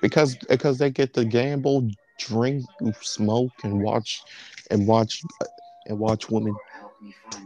Because 0.00 0.36
because 0.48 0.78
they 0.78 0.90
get 0.90 1.14
to 1.14 1.24
gamble, 1.24 1.88
drink, 2.18 2.64
smoke, 3.00 3.52
and 3.64 3.82
watch 3.82 4.22
and 4.70 4.86
watch 4.86 5.22
and 5.86 5.98
watch 5.98 6.30
women 6.30 6.54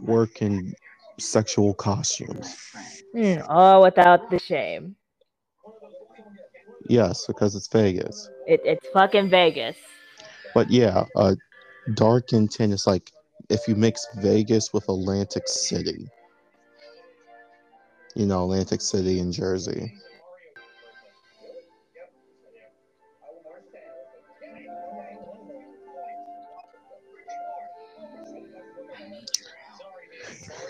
work 0.03 0.41
in 0.41 0.73
sexual 1.19 1.73
costumes. 1.73 2.55
Hmm, 3.13 3.37
all 3.47 3.81
without 3.81 4.29
the 4.29 4.39
shame. 4.39 4.95
Yes, 6.89 7.25
because 7.27 7.55
it's 7.55 7.67
Vegas. 7.67 8.29
It, 8.47 8.61
it's 8.63 8.87
fucking 8.89 9.29
Vegas. 9.29 9.77
But 10.53 10.69
yeah, 10.71 11.05
uh, 11.15 11.35
Darkington 11.93 12.71
is 12.71 12.87
like 12.87 13.11
if 13.49 13.67
you 13.67 13.75
mix 13.75 14.07
Vegas 14.17 14.73
with 14.73 14.87
Atlantic 14.89 15.47
City. 15.47 16.09
You 18.15 18.25
know, 18.25 18.43
Atlantic 18.43 18.81
City 18.81 19.19
in 19.19 19.31
Jersey. 19.31 19.93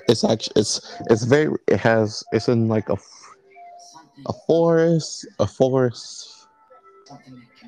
It's 0.08 0.24
actually 0.24 0.54
it's 0.62 1.00
it's 1.10 1.24
very 1.24 1.56
it 1.68 1.80
has 1.80 2.24
it's 2.32 2.48
in 2.48 2.68
like 2.68 2.90
a 2.90 2.98
a 4.26 4.34
forest 4.48 5.28
a 5.40 5.48
forest. 5.48 6.48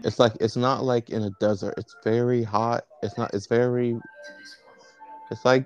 It's 0.04 0.20
like 0.20 0.34
it's 0.40 0.56
not 0.56 0.84
like 0.84 1.10
in 1.10 1.24
a 1.24 1.32
desert. 1.40 1.76
It's 1.78 1.96
very 2.04 2.44
hot. 2.44 2.86
It's 3.04 3.18
not 3.18 3.34
it's 3.34 3.48
very 3.48 3.98
it's 5.32 5.46
like 5.46 5.66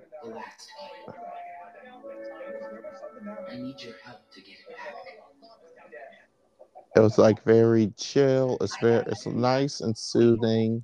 it 6.96 7.00
was 7.00 7.18
like 7.18 7.44
very 7.44 7.94
chill. 7.98 8.58
It's 8.62 8.78
very 8.78 9.04
it's 9.08 9.26
nice 9.26 9.82
and 9.82 9.98
soothing 9.98 10.84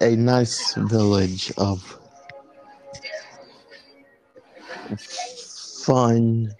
a 0.00 0.16
nice 0.16 0.74
village 0.74 1.52
of 1.56 1.98
fun 5.84 6.50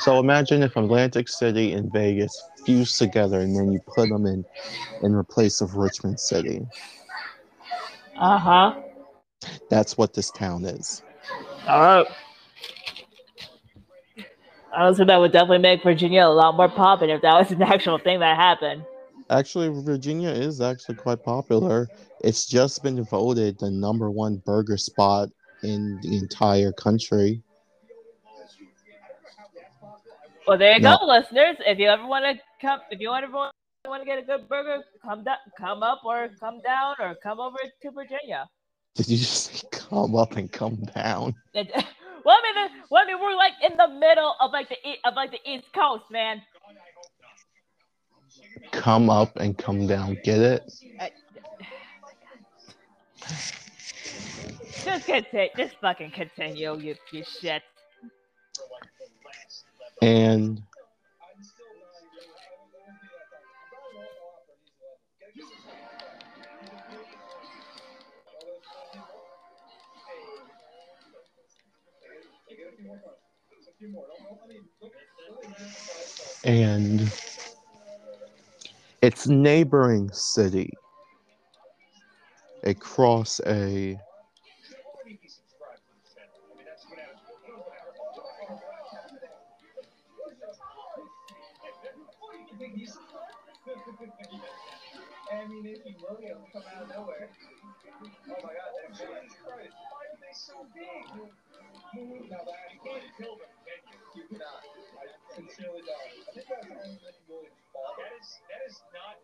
so 0.00 0.18
imagine 0.18 0.62
if 0.62 0.76
atlantic 0.76 1.28
city 1.28 1.72
and 1.72 1.92
vegas 1.92 2.34
fused 2.64 2.98
together 2.98 3.40
and 3.40 3.56
then 3.56 3.72
you 3.72 3.80
put 3.86 4.08
them 4.08 4.26
in 4.26 4.44
in 5.02 5.16
the 5.16 5.24
place 5.24 5.60
of 5.60 5.74
richmond 5.74 6.18
city 6.18 6.66
Uh 8.18 8.38
huh. 8.38 8.74
that's 9.70 9.96
what 9.98 10.14
this 10.14 10.30
town 10.30 10.64
is 10.64 11.02
All 11.68 11.80
right. 11.80 12.06
Honestly, 14.76 15.04
that 15.04 15.18
would 15.20 15.32
definitely 15.32 15.58
make 15.58 15.82
Virginia 15.82 16.24
a 16.24 16.28
lot 16.28 16.56
more 16.56 16.68
poppin' 16.68 17.08
if 17.08 17.22
that 17.22 17.34
was 17.34 17.50
an 17.52 17.62
actual 17.62 17.98
thing 17.98 18.18
that 18.20 18.36
happened. 18.36 18.84
Actually, 19.30 19.68
Virginia 19.82 20.28
is 20.28 20.60
actually 20.60 20.96
quite 20.96 21.22
popular. 21.22 21.88
It's 22.22 22.46
just 22.46 22.82
been 22.82 23.02
voted 23.04 23.58
the 23.58 23.70
number 23.70 24.10
one 24.10 24.42
burger 24.44 24.76
spot 24.76 25.30
in 25.62 25.98
the 26.02 26.16
entire 26.16 26.72
country. 26.72 27.42
Well, 30.46 30.58
there 30.58 30.74
you 30.74 30.80
go, 30.80 30.98
listeners. 31.02 31.56
If 31.60 31.78
you 31.78 31.88
ever 31.88 32.06
want 32.06 32.24
to 32.26 32.42
come, 32.60 32.80
if 32.90 33.00
you 33.00 33.10
ever 33.12 33.32
want 33.32 33.52
to 34.02 34.04
get 34.04 34.18
a 34.18 34.22
good 34.22 34.46
burger, 34.46 34.84
come 35.02 35.24
down, 35.24 35.36
come 35.58 35.82
up, 35.82 36.02
or 36.04 36.28
come 36.38 36.60
down, 36.60 36.96
or 36.98 37.14
come 37.22 37.40
over 37.40 37.56
to 37.82 37.90
Virginia. 37.90 38.46
Did 38.94 39.08
you 39.08 39.16
just 39.16 39.52
say 39.52 39.68
come 39.72 40.14
up 40.14 40.36
and 40.36 40.52
come 40.52 40.76
down? 40.94 41.34
Well, 42.24 42.36
I 42.42 42.54
mean, 42.54 42.82
well, 42.90 43.02
I 43.02 43.06
mean, 43.06 43.20
we're 43.20 43.36
like 43.36 43.52
in 43.62 43.76
the 43.76 43.88
middle 44.00 44.34
of 44.40 44.50
like 44.50 44.70
the 44.70 44.76
of 45.04 45.14
like 45.14 45.30
the 45.30 45.40
East 45.44 45.66
Coast, 45.74 46.04
man. 46.10 46.40
Come 48.72 49.10
up 49.10 49.36
and 49.36 49.56
come 49.56 49.86
down. 49.86 50.18
Get 50.24 50.40
it? 50.40 50.72
Just 54.84 55.06
continue, 55.06 55.48
just 55.56 55.76
fucking 55.80 56.10
continue, 56.10 56.78
you 56.78 56.94
you 57.12 57.24
shit. 57.24 57.62
And 60.02 60.62
and 76.44 77.10
its 79.04 79.26
neighboring 79.26 80.10
city 80.12 80.72
across 82.64 83.38
a 83.46 83.98
I 95.32 95.46
mean, 95.48 95.66
if 95.66 95.84
you 95.84 95.94
look 96.00 96.20
come 96.52 96.62
out 96.74 96.82
of 96.84 96.88
nowhere. 96.88 97.28
Oh 98.00 98.08
my 98.30 98.40
god, 98.40 98.72
that 98.72 98.92
Jesus 98.96 99.36
Christ. 99.44 99.74
Why 99.92 100.00
are 100.08 100.16
they 100.20 100.32
so 100.32 100.66
big? 100.72 101.04
I 101.92 102.76
can't 102.80 103.04
kill 103.18 103.36
them. 103.36 103.52
You 104.16 104.22
cannot. 104.30 104.64
I 104.96 105.13
sincerely. 105.34 105.82
I 105.82 106.30
think 106.30 106.46
that's 106.46 106.66
the 106.66 106.78
only 106.78 106.98
thing 107.02 107.18
going 107.26 107.50
That 107.50 108.12
is 108.22 108.28
that 108.46 108.62
is 108.70 108.78
not 108.94 109.18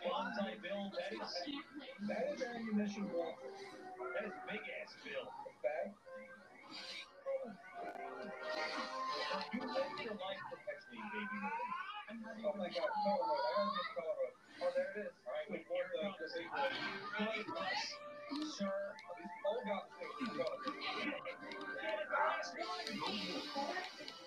Banzai 0.00 0.56
Bill. 0.64 0.88
That 0.96 1.12
is 1.12 1.30
that 2.08 2.24
is 2.32 2.40
ammunition 2.40 3.04
blocker. 3.12 3.52
That 3.52 4.24
is 4.24 4.36
big 4.48 4.64
ass 4.80 4.96
bill. 5.04 5.28
Okay. 5.28 5.92
You 9.52 9.60
live 9.60 9.92
your 10.00 10.16
life 10.16 10.42
perpetually, 10.48 11.04
baby. 11.12 11.38
Oh 12.44 12.54
my 12.56 12.68
God, 12.72 12.90
Colorado! 13.04 13.36
I 13.36 13.52
gotta 13.52 13.72
get 13.76 13.86
Oh, 14.60 14.70
there 14.74 14.90
it 14.96 15.08
is. 15.08 15.12
All 15.24 15.32
right, 15.32 15.48
wait, 15.50 15.64
the. 15.68 16.16
Really, 17.20 17.44
sir. 18.48 18.72
Oh 19.46 19.60
God, 19.64 19.84
last 22.12 22.54
one. 22.56 24.19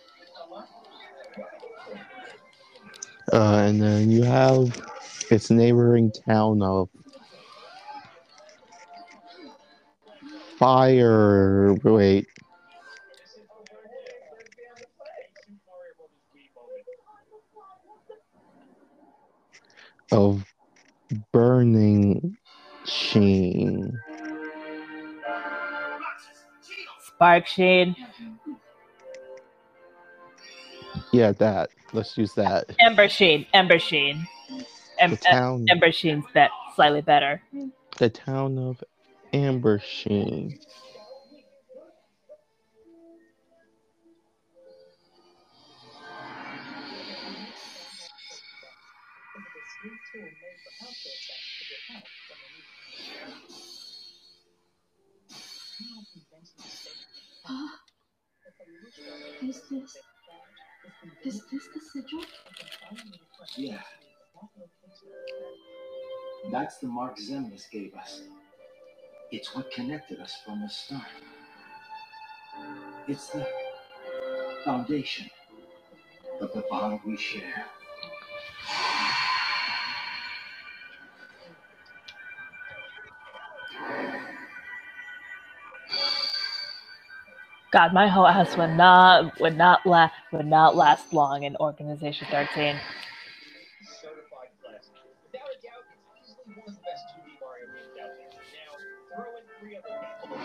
Uh, 3.31 3.63
and 3.65 3.81
then 3.81 4.11
you 4.11 4.23
have 4.23 4.79
its 5.31 5.49
neighboring 5.49 6.11
town 6.11 6.61
of 6.61 6.89
Fire. 10.63 11.73
Wait. 11.83 12.27
Of 20.11 20.45
burning 21.33 22.37
sheen. 22.85 23.99
Spark 27.01 27.47
sheen. 27.47 27.95
Yeah, 31.13 31.33
that. 31.33 31.71
Let's 31.93 32.17
use 32.17 32.33
that. 32.35 32.71
Ember 32.79 33.09
Sheen, 33.09 33.47
Ember 33.53 33.79
Sheen. 33.79 34.27
Em- 34.99 35.11
The 35.11 35.17
town. 35.17 35.65
Uh, 35.71 35.75
Ember 35.75 35.91
Sheen's 35.93 36.25
bet 36.33 36.51
slightly 36.75 37.01
better. 37.01 37.41
The 37.97 38.09
town 38.09 38.59
of 38.59 38.83
Amber 39.33 39.79
Sheen. 39.79 40.59
Is 59.43 59.61
this 59.71 59.97
is 61.25 61.41
this 61.51 61.67
the 61.73 61.79
sigil? 61.79 62.23
Yeah. 63.55 63.81
That's 66.51 66.77
the 66.79 66.87
mark 66.87 67.17
Xemnas 67.17 67.69
gave 67.71 67.93
us. 67.95 68.23
It's 69.31 69.55
what 69.55 69.71
connected 69.71 70.19
us 70.19 70.35
from 70.45 70.61
the 70.61 70.69
start. 70.69 71.07
It's 73.07 73.29
the 73.29 73.47
foundation 74.65 75.29
of 76.41 76.51
the 76.53 76.63
bond 76.69 76.99
we 77.05 77.17
share. 77.17 77.65
God, 87.73 87.91
my 87.91 88.07
whole 88.07 88.27
ass 88.27 88.55
would 88.55 88.77
not 88.77 89.39
would 89.41 89.57
not 89.57 89.83
last 89.83 90.13
would 90.31 90.45
not 90.45 90.75
last 90.75 91.11
long 91.11 91.41
in 91.41 91.55
Organization 91.55 92.27
13. 92.29 92.77
certified 93.97 94.53
classic. 94.61 94.93
Without 95.25 95.49
a 95.49 95.57
doubt, 95.57 95.81
it's 96.21 96.37
easily 96.37 96.53
one 96.53 96.69
of 96.69 96.75
the 96.77 96.85
best 96.85 97.01
2D 97.17 97.33
Mario 97.41 97.65
games 97.73 97.97
out 97.97 98.13
there. 98.13 98.29
Now, 98.29 98.77
throw 99.09 99.33
in 99.41 99.45
three 99.57 99.73
other 99.73 99.89
people. 99.89 100.37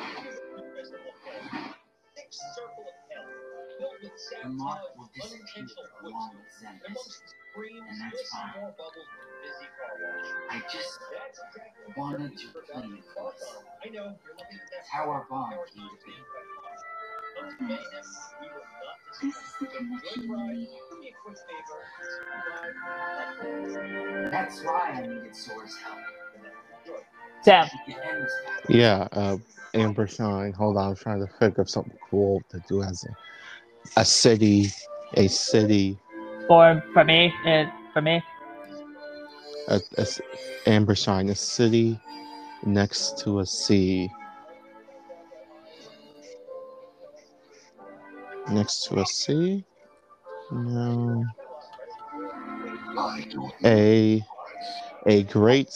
Festival 0.73 1.13
of 1.13 1.21
Hell. 1.21 1.77
Six 2.17 2.41
Circle 2.57 2.89
of 2.89 2.97
Hell. 3.13 3.29
Filled 3.77 4.01
with 4.09 4.17
The 4.17 4.49
mark 4.49 4.81
will 4.97 5.11
disappear 5.13 5.69
along 6.09 6.33
with 6.33 6.49
screams, 6.49 7.85
And 7.93 7.99
that's 8.09 8.25
fine. 8.33 8.73
I 10.49 10.65
just 10.73 10.97
wanted 11.95 12.33
to 12.41 12.47
claim 12.73 12.97
it 12.97 13.05
for 13.13 13.29
us. 13.37 13.45
our 14.97 15.27
bond 15.29 15.57
came 15.77 15.93
to 15.93 16.07
be. 16.09 16.68
That's 24.31 24.63
why 24.63 24.91
I 24.95 25.03
needed 25.07 25.35
Sora's 25.35 25.77
help. 25.85 25.99
Damn. 27.45 27.67
She 27.67 27.93
can 27.93 28.03
end 28.03 28.23
this 28.25 28.33
battle. 28.47 28.77
Yeah, 28.77 29.09
uh, 29.13 29.37
Amber 29.75 30.07
Shine. 30.07 30.53
Hold 30.53 30.77
on, 30.77 30.91
I'm 30.91 30.97
trying 30.97 31.21
to 31.21 31.33
think 31.39 31.59
of 31.59 31.69
something 31.71 31.97
cool 32.11 32.43
to 32.51 32.61
do 32.69 32.83
as 32.83 33.05
a, 33.05 34.01
a 34.01 34.05
city, 34.05 34.71
a 35.15 35.29
city, 35.29 35.99
For 36.47 36.83
for 36.93 37.05
me, 37.05 37.33
it, 37.45 37.69
for 37.93 38.03
me. 38.03 38.23
a, 39.69 39.81
a 39.97 40.01
s- 40.01 40.21
Amber 40.67 40.95
Shine, 40.95 41.29
a 41.29 41.35
city 41.35 41.99
next 42.65 43.19
to 43.21 43.41
a 43.41 43.47
sea. 43.47 44.09
Next 48.51 48.85
to 48.85 49.01
a 49.01 49.07
sea? 49.07 49.65
No. 50.51 51.25
A 53.65 54.25
a 55.07 55.23
great 55.25 55.71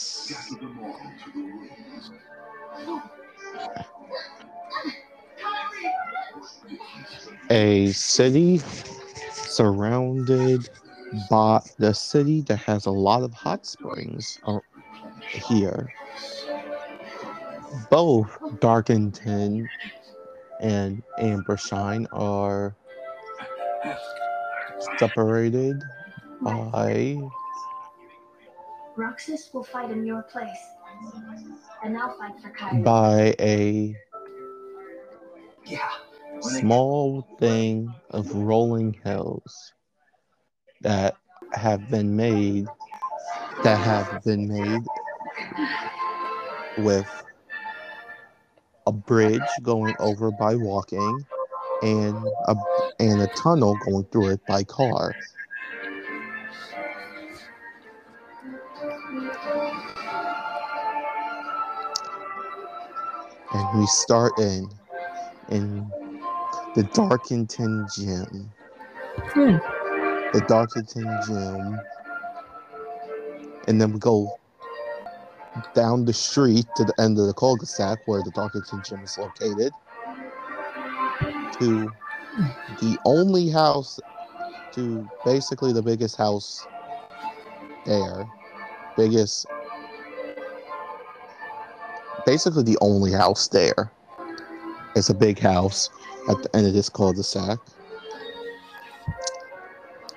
a 7.49 7.91
city 7.91 8.61
surrounded 9.31 10.69
by 11.29 11.61
the 11.77 11.93
city 11.93 12.41
that 12.41 12.57
has 12.57 12.85
a 12.85 12.91
lot 12.91 13.23
of 13.23 13.33
hot 13.33 13.65
springs 13.65 14.39
here. 15.47 15.93
Both 17.89 18.29
Darkington 18.59 19.69
and 20.63 21.03
Ambershine 21.19 22.07
are 22.13 22.75
separated 24.97 25.81
by 26.41 27.17
Roxas 28.95 29.49
will 29.53 29.63
fight 29.63 29.91
in 29.91 30.05
your 30.05 30.21
place. 30.23 30.49
And 31.83 31.97
I'll 31.97 32.17
fight 32.17 32.39
for 32.41 32.49
Kairi. 32.51 32.83
by 32.83 33.35
a 33.39 33.95
Yeah. 35.65 35.89
Small 36.41 37.21
thing 37.39 37.93
of 38.11 38.33
rolling 38.33 38.93
hills 39.03 39.73
that 40.81 41.15
have 41.53 41.89
been 41.89 42.15
made 42.15 42.67
that 43.63 43.79
have 43.79 44.23
been 44.23 44.47
made 44.47 44.83
with 46.77 47.22
a 48.85 48.91
bridge 48.91 49.41
going 49.61 49.95
over 49.99 50.31
by 50.31 50.55
walking 50.55 51.25
and 51.81 52.15
a 52.47 52.55
and 52.99 53.21
a 53.21 53.27
tunnel 53.35 53.77
going 53.85 54.05
through 54.05 54.29
it 54.29 54.45
by 54.47 54.63
car. 54.63 55.15
And 63.53 63.79
we 63.79 63.85
start 63.87 64.37
in 64.39 64.69
in 65.49 65.91
the 66.75 66.83
Darkington 66.93 67.87
Gym. 67.95 68.51
Hmm. 69.17 69.57
The 70.33 70.43
Darkington 70.47 71.19
Gym. 71.27 71.79
And 73.67 73.79
then 73.79 73.93
we 73.93 73.99
go 73.99 74.39
down 75.73 76.05
the 76.05 76.13
street 76.13 76.65
to 76.75 76.83
the 76.83 76.93
end 76.99 77.17
of 77.19 77.27
the 77.27 77.33
cul-de-sac 77.33 77.99
where 78.07 78.21
the 78.23 78.31
Darkington 78.31 78.81
Gym 78.83 79.03
is 79.03 79.17
located. 79.17 79.71
To 81.59 81.91
the 82.81 82.97
only 83.05 83.49
house, 83.49 83.99
to 84.73 85.07
basically 85.23 85.71
the 85.71 85.81
biggest 85.81 86.15
house 86.15 86.65
there. 87.85 88.27
Biggest, 88.97 89.45
basically 92.25 92.63
the 92.63 92.77
only 92.81 93.11
house 93.11 93.47
there. 93.47 93.91
It's 94.95 95.09
a 95.09 95.13
big 95.13 95.39
house 95.39 95.89
at 96.29 96.41
the 96.43 96.55
end 96.55 96.67
of 96.67 96.73
this 96.73 96.89
cul-de-sac. 96.89 97.59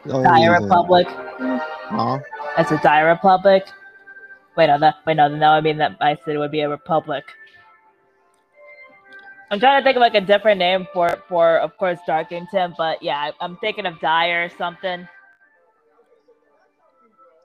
The 0.04 0.22
Dire 0.22 0.60
Republic. 0.62 1.06
Huh? 1.08 2.18
As 2.56 2.70
a 2.70 2.78
Dire 2.82 3.08
Republic. 3.08 3.66
Wait, 4.56 4.68
no, 4.68 4.78
that, 4.78 4.96
wait, 5.06 5.16
no, 5.16 5.28
no, 5.28 5.50
I 5.50 5.60
mean 5.60 5.76
that 5.78 5.96
I 6.00 6.16
said 6.24 6.34
it 6.34 6.38
would 6.38 6.50
be 6.50 6.60
a 6.60 6.68
republic. 6.68 7.24
I'm 9.50 9.60
trying 9.60 9.80
to 9.80 9.84
think 9.84 9.96
of 9.96 10.00
like 10.00 10.14
a 10.14 10.20
different 10.20 10.58
name 10.58 10.88
for, 10.92 11.22
for 11.28 11.58
of 11.58 11.76
course, 11.76 11.98
Darkington, 12.08 12.74
but 12.76 13.02
yeah, 13.02 13.30
I'm 13.40 13.56
thinking 13.58 13.86
of 13.86 14.00
Dire 14.00 14.44
or 14.44 14.48
something. 14.48 15.06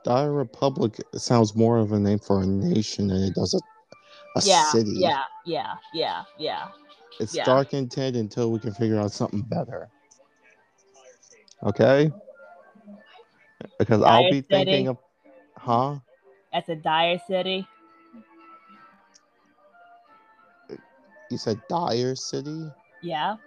Dire 0.03 0.31
Republic 0.31 0.99
sounds 1.13 1.55
more 1.55 1.77
of 1.77 1.91
a 1.91 1.99
name 1.99 2.17
for 2.17 2.41
a 2.41 2.45
nation 2.45 3.07
than 3.07 3.23
it 3.23 3.35
does 3.35 3.53
a, 3.53 4.39
a 4.39 4.41
yeah, 4.43 4.63
city. 4.71 4.93
yeah, 4.95 5.23
yeah, 5.45 5.73
yeah, 5.93 6.23
yeah. 6.39 6.67
It's 7.19 7.35
yeah. 7.35 7.63
intent 7.71 8.15
until 8.15 8.51
we 8.51 8.59
can 8.59 8.73
figure 8.73 8.99
out 8.99 9.11
something 9.11 9.41
better. 9.41 9.89
Okay? 11.63 12.11
Because 13.77 14.01
I'll 14.01 14.23
Dire 14.23 14.31
be 14.31 14.41
thinking 14.41 14.87
of. 14.87 14.97
Huh? 15.55 15.99
That's 16.53 16.69
a 16.69 16.75
Dire 16.75 17.19
City. 17.27 17.67
You 21.29 21.37
said 21.37 21.61
Dire 21.69 22.15
City? 22.15 22.71
Yeah. 23.01 23.37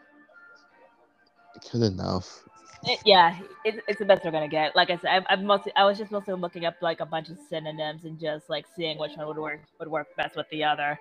Good 1.72 1.82
enough. 1.82 2.44
It- 2.84 3.00
yeah, 3.06 3.38
it's, 3.64 3.78
it's 3.88 3.98
the 4.00 4.06
best 4.06 4.24
we're 4.24 4.32
gonna 4.32 4.48
get. 4.48 4.76
Like 4.76 4.90
I 4.90 4.96
said, 4.98 5.10
I'm, 5.10 5.24
I'm 5.30 5.46
mostly 5.46 5.72
I 5.76 5.84
was 5.84 5.98
just 5.98 6.10
mostly 6.12 6.34
looking 6.34 6.66
up 6.66 6.76
like 6.82 7.00
a 7.00 7.06
bunch 7.06 7.30
of 7.30 7.38
synonyms 7.50 8.04
and 8.04 8.20
just 8.20 8.50
like 8.50 8.66
seeing 8.76 8.98
which 8.98 9.12
one 9.16 9.26
would 9.28 9.38
work 9.38 9.60
would 9.80 9.88
work 9.88 10.08
best 10.16 10.36
with 10.36 10.48
the 10.50 10.64
other. 10.64 10.98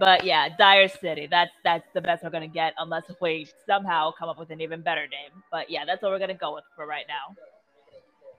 But 0.00 0.24
yeah, 0.24 0.48
Dire 0.56 0.88
City. 0.88 1.28
That's 1.30 1.52
that's 1.64 1.86
the 1.94 2.00
best 2.02 2.24
we're 2.24 2.30
gonna 2.30 2.48
get, 2.48 2.74
unless 2.78 3.04
we 3.20 3.48
somehow 3.66 4.12
come 4.18 4.28
up 4.28 4.38
with 4.38 4.50
an 4.50 4.60
even 4.60 4.82
better 4.82 5.02
name. 5.08 5.42
But 5.52 5.70
yeah, 5.70 5.84
that's 5.86 6.02
what 6.02 6.12
we're 6.12 6.20
gonna 6.20 6.34
go 6.34 6.54
with 6.54 6.64
for 6.76 6.86
right 6.86 7.06
now. 7.08 7.36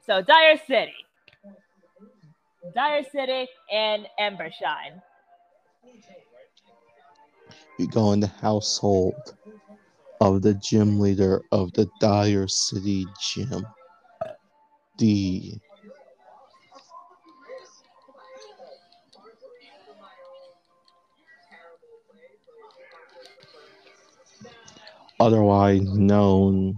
So 0.05 0.21
Dire 0.21 0.57
City, 0.67 0.93
Dire 2.71 3.03
City, 3.11 3.47
and 3.71 4.07
Embershine. 4.19 5.01
You 7.77 7.87
go 7.87 8.13
in 8.13 8.19
the 8.19 8.27
household 8.27 9.35
of 10.21 10.41
the 10.41 10.53
gym 10.53 10.99
leader 10.99 11.41
of 11.51 11.73
the 11.73 11.89
Dire 11.99 12.47
City 12.47 13.05
Gym. 13.21 13.65
The 14.97 15.55
otherwise 25.19 25.81
known 25.81 26.77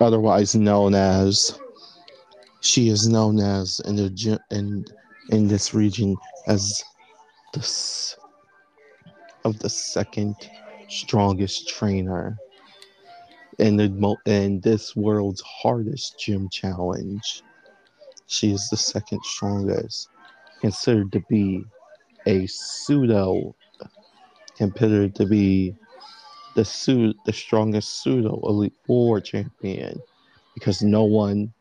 otherwise 0.00 0.54
known 0.54 0.94
as 0.94 1.58
she 2.60 2.88
is 2.88 3.08
known 3.08 3.40
as 3.40 3.80
in 3.80 3.96
the 3.96 4.40
in 4.50 4.84
in 5.30 5.48
this 5.48 5.74
region 5.74 6.16
as 6.46 6.84
the 7.52 8.16
of 9.44 9.58
the 9.60 9.68
second 9.68 10.34
strongest 10.88 11.68
trainer 11.68 12.36
in 13.58 13.76
the 13.76 14.16
in 14.26 14.60
this 14.60 14.94
world's 14.96 15.40
hardest 15.40 16.18
gym 16.18 16.48
challenge. 16.50 17.42
She 18.26 18.50
is 18.50 18.68
the 18.68 18.76
second 18.76 19.20
strongest, 19.24 20.08
considered 20.60 21.12
to 21.12 21.20
be 21.28 21.64
a 22.26 22.46
pseudo, 22.46 23.54
considered 24.56 25.14
to 25.14 25.26
be 25.26 25.74
the 26.54 26.64
su- 26.64 27.14
the 27.26 27.32
strongest 27.32 28.02
pseudo 28.02 28.40
elite 28.44 28.72
four 28.86 29.20
champion 29.20 30.00
because 30.54 30.82
no 30.82 31.04
one 31.04 31.52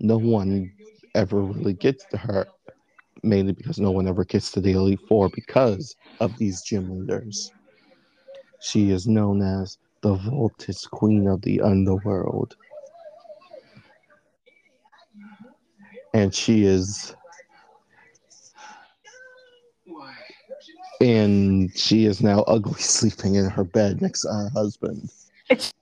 no 0.00 0.18
one 0.18 0.70
ever 1.14 1.42
really 1.42 1.72
gets 1.74 2.04
to 2.10 2.16
her 2.16 2.46
mainly 3.22 3.52
because 3.52 3.78
no 3.78 3.90
one 3.90 4.06
ever 4.06 4.24
gets 4.24 4.50
to 4.52 4.60
the 4.60 4.72
elite 4.72 5.00
four 5.08 5.28
because 5.30 5.96
of 6.20 6.36
these 6.38 6.62
gym 6.62 6.88
leaders. 7.00 7.50
She 8.60 8.90
is 8.90 9.06
known 9.06 9.42
as 9.42 9.78
the 10.02 10.14
voltage 10.14 10.84
queen 10.90 11.26
of 11.26 11.42
the 11.42 11.60
underworld. 11.60 12.56
And 16.14 16.34
she 16.34 16.64
is 16.64 17.14
and 21.00 21.76
she 21.76 22.04
is 22.04 22.22
now 22.22 22.42
ugly 22.42 22.74
sleeping 22.80 23.34
in 23.36 23.48
her 23.48 23.64
bed 23.64 24.00
next 24.02 24.22
to 24.22 24.28
her 24.28 24.50
husband 24.54 25.10
It's 25.48 25.72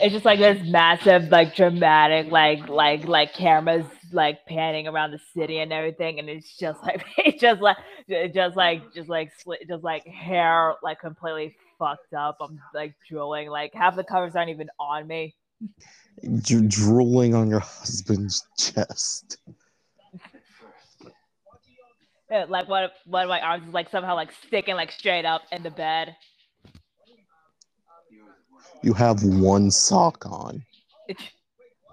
it's 0.00 0.12
just 0.12 0.24
like 0.24 0.38
this 0.38 0.60
massive, 0.68 1.30
like 1.30 1.54
dramatic, 1.54 2.30
like 2.30 2.68
like 2.68 3.06
like 3.06 3.34
cameras 3.34 3.86
like 4.12 4.44
panning 4.46 4.86
around 4.86 5.10
the 5.12 5.20
city 5.34 5.58
and 5.58 5.72
everything, 5.72 6.18
and 6.18 6.28
it's 6.28 6.56
just 6.56 6.82
like 6.82 7.04
it's 7.18 7.40
just 7.40 7.60
like 7.60 7.76
just 8.34 8.56
like 8.56 8.92
just 8.94 9.08
like 9.08 9.32
just 9.68 9.84
like 9.84 10.06
hair 10.06 10.74
like 10.82 11.00
completely 11.00 11.56
fucked 11.78 12.14
up. 12.14 12.38
I'm 12.40 12.60
like 12.74 12.94
drooling. 13.08 13.48
Like 13.48 13.74
half 13.74 13.96
the 13.96 14.04
covers 14.04 14.34
aren't 14.34 14.50
even 14.50 14.68
on 14.78 15.06
me. 15.06 15.34
You're 16.22 16.62
drooling 16.62 17.34
on 17.34 17.48
your 17.48 17.60
husband's 17.60 18.44
chest 18.58 19.38
Uh, 22.34 22.46
like 22.48 22.68
one 22.68 22.84
of, 22.84 22.90
one 23.06 23.22
of 23.22 23.28
my 23.28 23.40
arms 23.40 23.68
is 23.68 23.72
like 23.72 23.88
somehow 23.88 24.14
like 24.16 24.32
sticking 24.46 24.74
like 24.74 24.90
straight 24.90 25.24
up 25.24 25.42
in 25.52 25.62
the 25.62 25.70
bed. 25.70 26.16
you 28.82 28.92
have 28.92 29.22
one 29.22 29.70
sock 29.70 30.26
on 30.26 30.62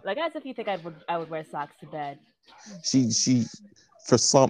Like 0.03 0.17
as 0.17 0.35
if 0.35 0.45
you 0.45 0.53
think 0.53 0.67
I 0.67 0.77
would 0.77 0.95
I 1.07 1.17
would 1.19 1.29
wear 1.29 1.43
socks 1.43 1.75
to 1.81 1.85
bed. 1.85 2.17
She 2.83 3.11
she 3.11 3.45
for 4.07 4.17
some 4.17 4.49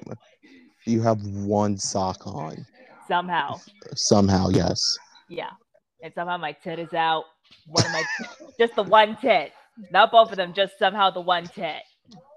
you 0.86 1.02
have 1.02 1.22
one 1.24 1.78
sock 1.78 2.26
on 2.26 2.66
Somehow. 3.08 3.60
somehow. 3.96 4.48
Yes, 4.50 4.98
Yeah. 5.28 5.50
And 6.02 6.14
somehow 6.14 6.38
my 6.38 6.54
tit 6.54 6.80
is 6.80 6.94
out. 6.94 7.26
One 7.68 7.86
of 7.86 7.92
my 7.92 8.04
just 8.58 8.76
the 8.76 8.84
one 8.84 9.18
tit. 9.18 9.52
Not 9.92 10.12
both 10.12 10.32
of 10.32 10.38
them, 10.38 10.54
just 10.54 10.80
somehow 10.80 11.10
the 11.10 11.22
one 11.22 11.48
tit. 11.48 11.84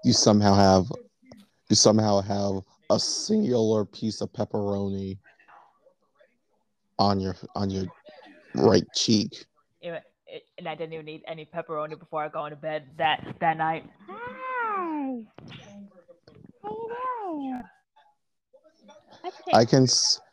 you 0.03 0.11
somehow 0.13 0.53
have 0.55 0.91
you 1.69 1.75
somehow 1.75 2.19
have 2.21 2.61
a 2.89 2.99
singular 2.99 3.85
piece 3.85 4.21
of 4.21 4.31
pepperoni 4.31 5.17
on 6.99 7.19
your 7.19 7.35
on 7.55 7.69
your 7.69 7.85
right 8.53 8.85
cheek. 8.93 9.45
It- 9.81 10.03
it- 10.27 10.43
and 10.57 10.67
I 10.67 10.75
didn't 10.75 10.93
even 10.93 11.09
eat 11.09 11.23
any 11.27 11.45
pepperoni 11.45 11.97
before 11.97 12.23
I 12.23 12.29
go 12.29 12.45
into 12.45 12.55
bed 12.55 12.87
that 12.97 13.35
that 13.39 13.57
night. 13.57 13.89
Hi. 14.07 15.21
How 16.63 16.69
you 16.69 16.89
doing? 17.33 17.61
I 19.53 19.65
can. 19.65 19.87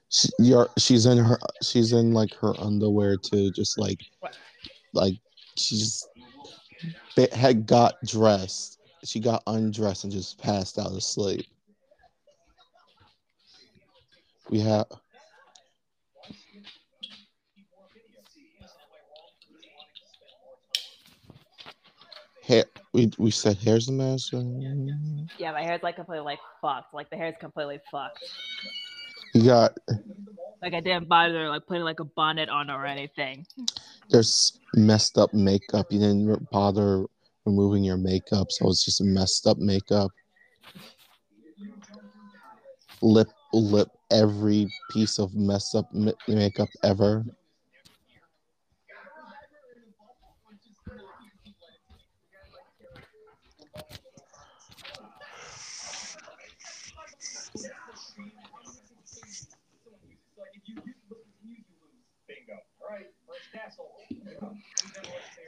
She, 0.09 0.29
you're, 0.39 0.69
she's 0.79 1.07
in 1.07 1.17
her. 1.19 1.39
She's 1.63 1.93
in 1.93 2.13
like 2.13 2.35
her 2.35 2.53
underwear 2.61 3.17
too. 3.17 3.51
Just 3.53 3.79
like, 3.79 3.99
like 4.93 5.15
she 5.57 5.79
just 5.79 6.07
had 7.33 7.67
got 7.67 7.95
dressed. 8.05 8.79
She 9.05 9.21
got 9.21 9.43
undressed 9.47 10.05
and 10.05 10.13
just 10.13 10.39
passed 10.39 10.79
out 10.79 10.93
asleep. 10.93 11.47
We 14.51 14.61
have. 14.61 14.87
Hair. 22.43 22.65
We 22.93 23.11
we 23.19 23.31
said 23.31 23.57
hair's 23.59 23.87
the 23.87 23.93
master. 23.93 24.43
Yeah, 25.39 25.53
my 25.53 25.63
hair's 25.63 25.83
like 25.83 25.97
completely 25.97 26.25
like 26.25 26.41
fucked. 26.61 26.93
Like 26.93 27.09
the 27.09 27.17
hair's 27.17 27.37
completely 27.41 27.79
fucked. 27.91 28.19
You 29.35 29.45
got 29.47 29.79
Like 30.61 30.75
I 30.75 30.81
didn't 30.81 31.09
bother 31.09 31.49
like 31.49 31.67
putting 31.67 31.85
like 31.85 32.01
a 32.01 32.05
bonnet 32.05 32.49
on 32.49 32.69
or 32.71 32.85
anything. 32.85 33.47
there's 34.11 34.59
messed 34.75 35.19
up 35.19 35.33
makeup. 35.33 35.87
You 35.91 36.01
didn't 36.01 36.51
bother 36.51 37.07
removing 37.45 37.83
your 37.85 37.97
makeup, 37.97 38.49
so 38.51 38.69
it's 38.69 38.85
just 38.85 39.01
a 39.01 39.05
messed 39.05 39.47
up 39.47 39.59
makeup. 39.59 40.11
Lip, 43.01 43.29
lip, 43.53 43.89
every 44.13 44.69
piece 44.91 45.19
of 45.19 45.35
mess 45.35 45.75
up 45.75 45.93
ma- 45.93 46.13
makeup 46.29 46.69
ever. 46.85 47.25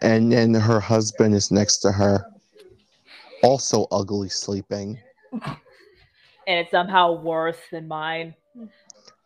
And 0.03 0.31
then 0.33 0.53
her 0.55 0.81
husband 0.81 1.35
is 1.35 1.51
next 1.51 1.79
to 1.79 1.93
her, 1.93 2.27
also 3.43 3.87
ugly 3.91 4.29
sleeping. 4.29 4.99
And 6.47 6.59
it's 6.59 6.71
somehow 6.71 7.13
worse 7.13 7.57
than 7.73 7.89
mine. 7.89 8.35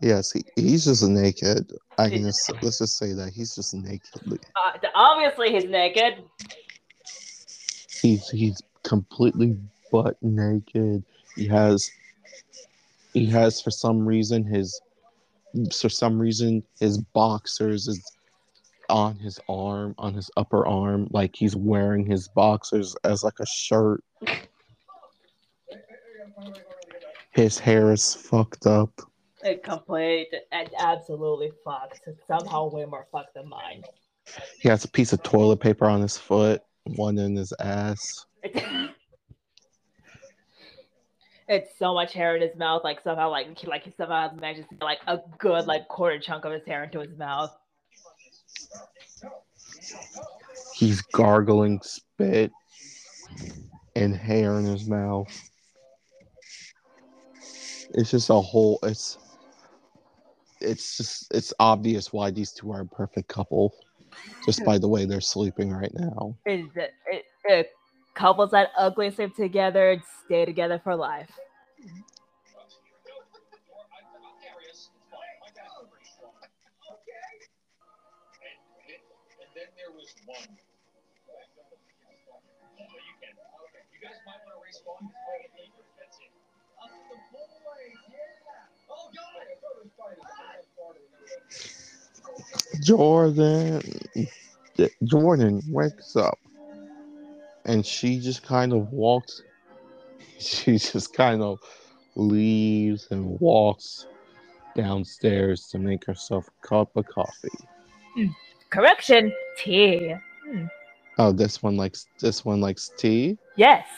Yes, 0.01 0.33
he, 0.33 0.43
he's 0.57 0.85
just 0.85 1.03
naked. 1.03 1.73
I 1.99 2.09
can 2.09 2.23
just 2.23 2.53
let's 2.63 2.79
just 2.79 2.99
say 2.99 3.13
that 3.13 3.33
he's 3.33 3.55
just 3.55 3.75
naked. 3.75 4.39
Uh, 4.57 4.79
obviously 4.95 5.53
he's 5.53 5.65
naked. 5.65 6.25
He's 8.01 8.29
he's 8.29 8.61
completely 8.85 9.59
butt 9.91 10.17
naked. 10.23 11.05
He 11.35 11.47
has 11.49 11.91
he 13.13 13.27
has 13.27 13.61
for 13.61 13.71
some 13.71 14.07
reason 14.07 14.45
his 14.45 14.81
for 15.81 15.89
some 15.89 16.19
reason 16.19 16.63
his 16.79 16.99
boxers 16.99 17.89
is 17.89 18.01
on 18.89 19.17
his 19.17 19.41
arm 19.49 19.95
on 19.99 20.15
his 20.15 20.31
upper 20.37 20.67
arm 20.67 21.09
like 21.11 21.35
he's 21.37 21.55
wearing 21.57 22.07
his 22.07 22.29
boxers 22.29 22.97
as 23.05 23.23
like 23.23 23.39
a 23.41 23.47
shirt 23.47 24.03
his 27.33 27.59
hair 27.59 27.93
is 27.93 28.15
fucked 28.15 28.67
up 28.67 29.08
It 29.43 29.63
complete 29.63 30.29
and 30.53 30.69
absolutely 30.79 31.53
fucked. 31.65 32.01
Somehow 32.27 32.71
way 32.71 32.85
more 32.85 33.07
fucked 33.13 33.35
than 33.35 33.49
mine. 33.49 33.83
he 34.61 34.69
has 34.69 34.85
a 34.85 34.89
piece 34.89 35.13
of 35.13 35.23
toilet 35.23 35.61
paper 35.61 35.87
on 35.87 36.03
his 36.03 36.19
foot 36.19 36.63
one 36.97 37.19
in 37.19 37.37
his 37.37 37.53
ass 37.61 38.25
it's 41.49 41.71
so 41.79 41.95
much 41.95 42.13
hair 42.13 42.37
in 42.37 42.43
his 42.43 42.57
mouth. 42.57 42.85
Like 42.85 43.01
somehow, 43.03 43.31
like 43.31 43.59
he, 43.59 43.67
like 43.67 43.85
he 43.85 43.91
somehow 43.97 44.29
has 44.29 44.39
managed 44.39 44.69
to 44.69 44.75
get 44.77 44.85
like 44.85 45.01
a 45.07 45.21
good 45.39 45.67
like 45.67 45.89
quarter 45.89 46.19
chunk 46.19 46.45
of 46.45 46.53
his 46.53 46.65
hair 46.67 46.85
into 46.85 47.01
his 47.01 47.17
mouth. 47.17 47.51
he's 50.75 51.01
gargling 51.03 51.81
spit 51.83 52.53
and 53.97 54.15
hair 54.15 54.59
in 54.59 54.65
his 54.65 54.87
mouth 54.87 55.27
it's 57.95 58.11
just 58.13 58.31
a 58.31 58.35
whole 58.35 58.79
it's 58.85 59.19
it's 60.61 60.97
just 60.97 61.33
it's 61.35 61.53
obvious 61.61 62.13
why 62.13 62.31
these 62.31 62.53
two 62.53 62.71
are 62.73 62.81
a 62.81 62.87
perfect 62.87 63.29
couple 63.29 63.75
just 64.45 64.65
by 64.65 64.79
the 64.79 64.89
way 64.89 65.05
they're 65.05 65.21
sleeping 65.21 65.71
right 65.71 65.93
now. 65.95 66.37
Is 66.47 66.67
it, 66.75 66.93
it, 67.07 67.25
it 67.45 67.71
couples 68.15 68.51
that 68.51 68.71
ugly 68.77 69.11
sleep 69.11 69.35
together 69.37 69.93
and 69.93 70.03
stay 70.25 70.45
together 70.45 70.81
for 70.83 70.97
life. 70.97 71.31
Jordan 92.81 93.81
jordan 95.05 95.63
wakes 95.69 96.17
up 96.17 96.39
and 97.65 97.85
she 97.85 98.19
just 98.19 98.43
kind 98.43 98.73
of 98.73 98.93
walks 98.93 99.43
she 100.39 100.79
just 100.79 101.13
kind 101.13 101.43
of 101.43 101.59
leaves 102.15 103.09
and 103.11 103.39
walks 103.41 104.07
downstairs 104.77 105.67
to 105.69 105.79
make 105.79 106.05
herself 106.05 106.49
a 106.49 106.67
cup 106.67 106.97
of 106.97 107.07
coffee 107.07 107.49
hmm. 108.15 108.27
Correction, 108.71 109.33
tea. 109.57 110.15
Hmm. 110.47 110.67
oh 111.19 111.33
this 111.33 111.63
one 111.63 111.77
likes 111.77 112.07
this 112.21 112.45
one 112.45 112.61
likes 112.61 112.91
tea 112.99 113.39
Yes. 113.59 113.89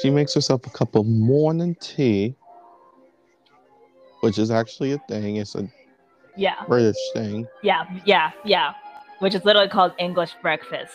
She 0.00 0.10
makes 0.10 0.34
herself 0.34 0.66
a 0.66 0.70
cup 0.70 0.96
of 0.96 1.06
morning 1.06 1.76
tea, 1.80 2.34
which 4.20 4.36
is 4.36 4.50
actually 4.50 4.92
a 4.92 4.98
thing. 5.08 5.36
It's 5.36 5.54
a 5.54 5.70
Yeah. 6.36 6.64
British 6.66 6.96
thing. 7.14 7.46
Yeah. 7.62 7.84
Yeah. 8.04 8.30
Yeah. 8.44 8.74
Which 9.18 9.34
is 9.34 9.44
literally 9.44 9.68
called 9.68 9.92
English 9.98 10.34
breakfast. 10.42 10.94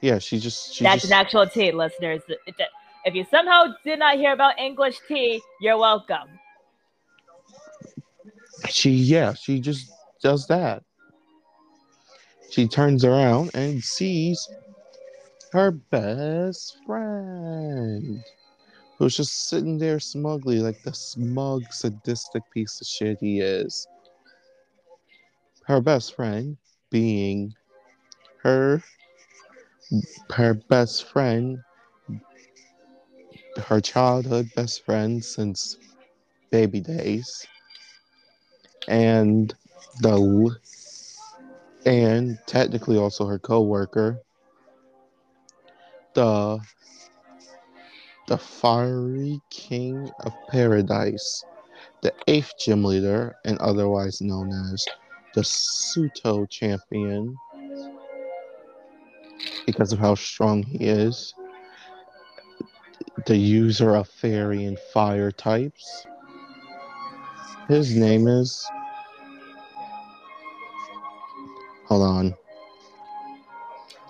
Yeah, 0.00 0.18
she 0.18 0.38
just 0.38 0.74
she 0.74 0.84
That's 0.84 1.02
just 1.02 1.12
an 1.12 1.18
actual 1.18 1.46
tea, 1.46 1.72
listeners. 1.72 2.22
If 3.04 3.14
you 3.14 3.26
somehow 3.30 3.74
did 3.84 3.98
not 3.98 4.16
hear 4.16 4.32
about 4.32 4.58
English 4.58 4.96
tea, 5.06 5.42
you're 5.60 5.76
welcome. 5.76 6.28
she 8.68 8.90
yeah 8.90 9.34
she 9.34 9.60
just 9.60 9.90
does 10.22 10.46
that. 10.46 10.82
She 12.50 12.66
turns 12.66 13.04
around 13.04 13.50
and 13.54 13.82
sees 13.82 14.48
her 15.52 15.70
best 15.70 16.78
friend, 16.86 18.22
who's 18.98 19.16
just 19.16 19.48
sitting 19.48 19.78
there 19.78 20.00
smugly, 20.00 20.58
like 20.58 20.82
the 20.82 20.92
smug, 20.92 21.62
sadistic 21.72 22.42
piece 22.52 22.80
of 22.80 22.86
shit 22.86 23.18
he 23.20 23.40
is. 23.40 23.86
Her 25.70 25.80
best 25.80 26.16
friend 26.16 26.56
being 26.90 27.54
her 28.42 28.82
her 30.30 30.54
best 30.54 31.04
friend, 31.04 31.60
her 33.56 33.80
childhood 33.80 34.50
best 34.56 34.84
friend 34.84 35.24
since 35.24 35.76
baby 36.50 36.80
days, 36.80 37.46
and 38.88 39.54
the 40.00 40.56
and 41.86 42.36
technically 42.46 42.96
also 42.96 43.24
her 43.26 43.38
co-worker, 43.38 44.18
the 46.14 46.58
the 48.26 48.38
fiery 48.38 49.40
king 49.50 50.10
of 50.24 50.32
paradise, 50.48 51.44
the 52.02 52.12
eighth 52.26 52.54
gym 52.58 52.82
leader, 52.82 53.36
and 53.44 53.56
otherwise 53.58 54.20
known 54.20 54.50
as 54.72 54.84
the 55.34 55.44
pseudo 55.44 56.46
champion 56.46 57.36
because 59.66 59.92
of 59.92 59.98
how 59.98 60.14
strong 60.14 60.62
he 60.62 60.86
is. 60.86 61.34
The 63.26 63.36
user 63.36 63.94
of 63.94 64.08
fairy 64.08 64.64
and 64.64 64.78
fire 64.92 65.30
types. 65.30 66.06
His 67.68 67.96
name 67.96 68.26
is. 68.26 68.68
Hold 71.86 72.02
on. 72.02 72.34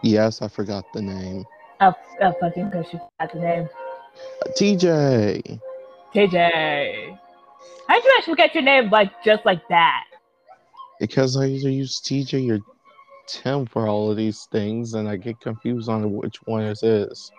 Yes, 0.02 0.42
I 0.42 0.48
forgot 0.48 0.84
the 0.92 1.02
name. 1.02 1.44
Oh, 1.80 1.94
oh 2.22 2.32
fucking 2.40 2.66
because 2.66 2.86
you 2.92 3.00
forgot 3.18 3.34
the 3.34 3.40
name. 3.40 3.68
TJ. 4.58 5.60
TJ. 6.14 7.18
How'd 7.86 8.04
you 8.04 8.14
actually 8.18 8.34
get 8.36 8.54
your 8.54 8.62
name 8.62 8.90
like 8.90 9.10
just 9.24 9.44
like 9.44 9.66
that? 9.68 10.04
Because 11.00 11.36
I 11.36 11.46
either 11.46 11.70
use 11.70 12.00
TJ 12.00 12.50
or 12.50 12.60
Tim 13.26 13.66
for 13.66 13.88
all 13.88 14.10
of 14.10 14.16
these 14.16 14.46
things, 14.52 14.94
and 14.94 15.08
I 15.08 15.16
get 15.16 15.40
confused 15.40 15.88
on 15.88 16.12
which 16.12 16.36
one 16.44 16.62
it 16.62 16.82
is. 16.82 17.32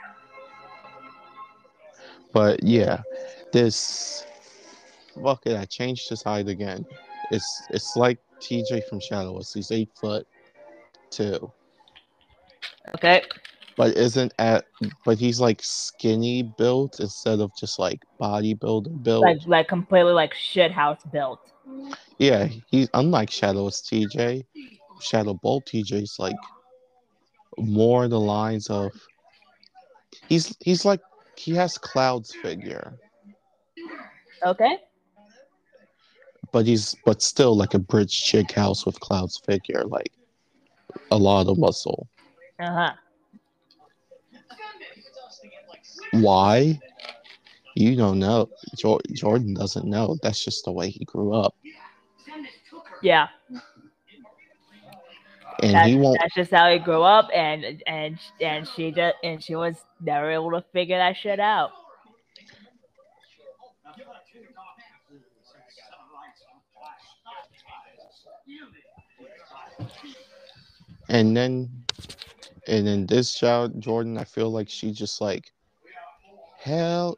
But 2.33 2.63
yeah, 2.63 3.01
this 3.53 4.25
fuck 5.21 5.45
it, 5.45 5.57
I 5.57 5.65
changed 5.65 6.09
his 6.09 6.23
height 6.23 6.47
again. 6.47 6.85
It's 7.31 7.63
it's 7.69 7.95
like 7.95 8.19
TJ 8.39 8.87
from 8.87 8.99
Shadowless. 8.99 9.53
He's 9.53 9.71
eight 9.71 9.89
foot 9.99 10.25
two, 11.09 11.51
Okay. 12.95 13.21
but 13.75 13.95
isn't 13.97 14.33
at 14.39 14.65
but 15.05 15.17
he's 15.17 15.41
like 15.41 15.59
skinny 15.61 16.43
built 16.57 16.99
instead 17.01 17.39
of 17.41 17.51
just 17.59 17.79
like 17.79 18.01
bodybuilder 18.19 19.03
built. 19.03 19.23
Like 19.23 19.41
like 19.45 19.67
completely 19.67 20.13
like 20.13 20.33
shit 20.33 20.71
house 20.71 21.01
built. 21.11 21.39
Yeah, 22.17 22.45
he's 22.67 22.89
unlike 22.93 23.29
Shadow's 23.29 23.81
TJ. 23.81 24.45
Shadow 24.99 25.33
Bolt 25.33 25.65
TJ's 25.65 26.17
like 26.19 26.35
more 27.57 28.07
the 28.07 28.19
lines 28.19 28.69
of 28.69 28.91
he's 30.27 30.55
he's 30.59 30.85
like 30.85 31.01
he 31.35 31.53
has 31.55 31.77
Cloud's 31.77 32.33
figure, 32.33 32.93
Okay. 34.45 34.77
but 36.51 36.65
he's 36.65 36.95
but 37.05 37.21
still 37.21 37.55
like 37.55 37.73
a 37.73 37.79
bridge 37.79 38.23
chick 38.23 38.51
house 38.51 38.85
with 38.85 38.99
Cloud's 38.99 39.37
figure, 39.39 39.83
like 39.85 40.11
a 41.09 41.17
lot 41.17 41.47
of 41.47 41.57
muscle. 41.57 42.07
Uh-huh. 42.59 42.91
Why? 46.11 46.79
You 47.75 47.95
don't 47.95 48.19
know. 48.19 48.49
Jor- 48.77 49.01
Jordan 49.13 49.53
doesn't 49.53 49.85
know. 49.85 50.17
That's 50.21 50.43
just 50.43 50.65
the 50.65 50.71
way 50.71 50.89
he 50.89 51.05
grew 51.05 51.33
up, 51.33 51.55
Yeah. 53.01 53.27
and 55.63 55.75
That's, 55.75 55.87
he 55.87 55.95
won't. 55.95 56.17
that's 56.19 56.35
just 56.35 56.51
how 56.51 56.71
he 56.71 56.79
grew 56.79 57.03
up 57.03 57.29
and 57.33 57.81
and 57.87 58.19
and 58.41 58.67
she 58.67 58.91
just 58.91 59.15
and 59.23 59.43
she 59.43 59.55
was 59.55 59.75
never 60.01 60.31
able 60.31 60.51
to 60.51 60.63
figure 60.73 60.97
that 60.97 61.15
shit 61.15 61.39
out. 61.39 61.71
And 71.09 71.35
then, 71.35 71.69
and 72.67 72.87
then 72.87 73.05
this 73.05 73.35
child, 73.35 73.81
Jordan, 73.81 74.17
I 74.17 74.23
feel 74.23 74.49
like 74.49 74.69
she 74.69 74.93
just 74.93 75.19
like, 75.19 75.51
hell, 76.57 77.17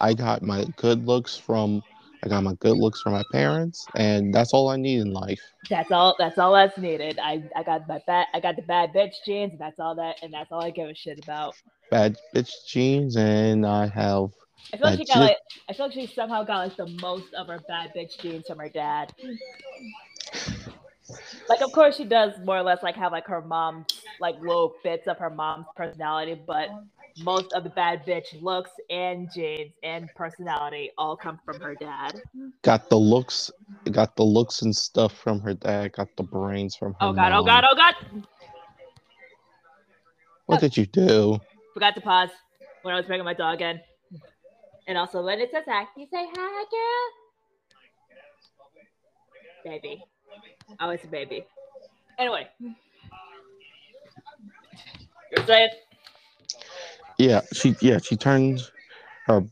I 0.00 0.14
got 0.14 0.42
my 0.42 0.64
good 0.76 1.04
looks 1.06 1.36
from 1.36 1.82
I 2.22 2.28
got 2.28 2.42
my 2.42 2.54
good 2.54 2.76
looks 2.76 3.00
from 3.00 3.12
my 3.12 3.22
parents, 3.32 3.86
and 3.94 4.32
that's 4.34 4.52
all 4.52 4.68
I 4.68 4.76
need 4.76 5.00
in 5.00 5.12
life. 5.12 5.40
That's 5.70 5.90
all. 5.90 6.16
That's 6.18 6.38
all 6.38 6.52
that's 6.52 6.76
needed. 6.76 7.18
I 7.18 7.42
I 7.56 7.62
got 7.62 7.88
my 7.88 8.00
bad. 8.06 8.26
I 8.34 8.40
got 8.40 8.56
the 8.56 8.62
bad 8.62 8.92
bitch 8.92 9.14
genes. 9.24 9.52
And 9.52 9.60
that's 9.60 9.78
all 9.78 9.94
that. 9.94 10.16
And 10.22 10.32
that's 10.32 10.52
all 10.52 10.62
I 10.62 10.70
give 10.70 10.88
a 10.88 10.94
shit 10.94 11.22
about. 11.22 11.54
Bad 11.90 12.16
bitch 12.34 12.66
genes, 12.66 13.16
and 13.16 13.66
I 13.66 13.86
have 13.86 14.30
I 14.72 14.76
feel 14.76 14.86
like 14.90 14.98
she 14.98 15.04
got 15.06 15.20
like. 15.20 15.36
I 15.68 15.72
feel 15.72 15.86
like 15.86 15.94
she 15.94 16.06
somehow 16.06 16.44
got 16.44 16.58
like 16.58 16.76
the 16.76 16.86
most 17.00 17.32
of 17.34 17.46
her 17.46 17.60
bad 17.68 17.92
bitch 17.96 18.20
genes 18.20 18.46
from 18.46 18.58
her 18.58 18.68
dad. 18.68 19.12
Like, 21.48 21.62
of 21.62 21.72
course, 21.72 21.96
she 21.96 22.04
does 22.04 22.34
more 22.44 22.58
or 22.58 22.62
less 22.62 22.82
like 22.82 22.96
have 22.96 23.12
like 23.12 23.26
her 23.26 23.40
mom's 23.40 23.86
like 24.20 24.38
little 24.40 24.74
bits 24.84 25.08
of 25.08 25.18
her 25.18 25.30
mom's 25.30 25.66
personality, 25.74 26.40
but 26.46 26.68
most 27.18 27.52
of 27.52 27.64
the 27.64 27.70
bad 27.70 28.04
bitch 28.06 28.40
looks 28.40 28.70
and 28.90 29.30
genes 29.32 29.72
and 29.82 30.08
personality 30.14 30.90
all 30.98 31.16
come 31.16 31.38
from 31.44 31.60
her 31.60 31.74
dad. 31.74 32.20
got 32.62 32.88
the 32.88 32.96
looks, 32.96 33.50
got 33.90 34.16
the 34.16 34.22
looks 34.22 34.62
and 34.62 34.74
stuff 34.74 35.16
from 35.16 35.40
her 35.40 35.54
dad. 35.54 35.92
Got 35.92 36.08
the 36.16 36.22
brains 36.22 36.76
from 36.76 36.92
her. 36.92 36.98
Oh 37.00 37.12
god! 37.12 37.32
Oh 37.32 37.44
god! 37.44 37.64
Oh 37.70 37.76
god! 37.76 37.94
What 40.46 40.60
did 40.60 40.76
you 40.76 40.86
do? 40.86 41.38
Forgot 41.74 41.94
to 41.94 42.00
pause 42.00 42.30
when 42.82 42.94
I 42.94 42.96
was 42.96 43.06
bringing 43.06 43.24
my 43.24 43.34
dog 43.34 43.62
in. 43.62 43.80
And 44.88 44.98
also, 44.98 45.24
when 45.24 45.40
it 45.40 45.50
says 45.52 45.64
hi, 45.66 45.84
you 45.96 46.06
say 46.12 46.26
hi, 46.34 46.64
girl. 46.70 47.26
Baby. 49.72 50.02
Oh, 50.80 50.90
it's 50.90 51.04
a 51.04 51.08
baby. 51.08 51.44
Anyway. 52.18 52.48
You're 55.36 55.46
saying? 55.46 55.70
Yeah, 57.20 57.42
she 57.52 57.76
yeah 57.82 57.98
she 57.98 58.16
turns 58.16 58.72
her 59.26 59.44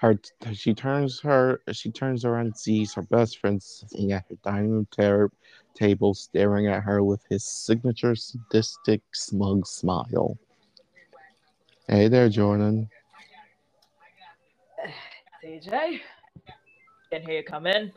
her 0.00 0.18
she 0.52 0.74
turns 0.74 1.20
her 1.20 1.60
she 1.70 1.92
turns 1.92 2.24
around 2.24 2.46
and 2.46 2.56
sees 2.56 2.92
her 2.94 3.02
best 3.02 3.38
friend 3.38 3.62
sitting 3.62 4.10
at 4.10 4.24
her 4.28 4.34
dining 4.42 4.72
room 4.72 4.88
ter- 4.90 5.30
table 5.76 6.14
staring 6.14 6.66
at 6.66 6.82
her 6.82 7.04
with 7.04 7.22
his 7.30 7.44
signature 7.44 8.16
sadistic 8.16 9.02
smug 9.12 9.68
smile. 9.68 10.36
Hey 11.86 12.08
there, 12.08 12.28
Jordan. 12.28 12.88
DJ, 15.44 16.00
Didn't 17.12 17.24
hear 17.24 17.36
you 17.36 17.44
come 17.44 17.68
in. 17.68 17.92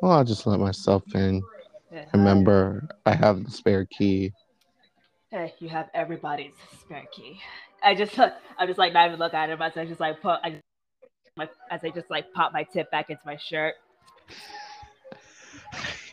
Well, 0.00 0.12
I'll 0.12 0.24
just 0.24 0.46
let 0.46 0.60
myself 0.60 1.02
in. 1.14 1.42
Yeah. 1.92 2.06
Remember, 2.14 2.88
I 3.04 3.12
have 3.12 3.44
the 3.44 3.50
spare 3.50 3.84
key. 3.84 4.32
Hey, 5.32 5.54
you 5.60 5.70
have 5.70 5.88
everybody's 5.94 6.52
spare 6.78 7.06
key. 7.10 7.40
I 7.82 7.94
just, 7.94 8.18
I'm 8.58 8.66
just 8.66 8.78
like 8.78 8.92
not 8.92 9.06
even 9.06 9.18
look 9.18 9.32
at 9.32 9.48
him 9.48 9.62
as 9.62 9.74
I 9.78 9.86
just 9.86 9.98
like 9.98 10.20
put, 10.20 10.38
I, 10.44 10.60
my, 11.38 11.48
as 11.70 11.82
I 11.82 11.88
just 11.88 12.10
like 12.10 12.30
pop 12.34 12.52
my 12.52 12.64
tip 12.64 12.90
back 12.90 13.08
into 13.08 13.22
my 13.24 13.38
shirt. 13.38 13.76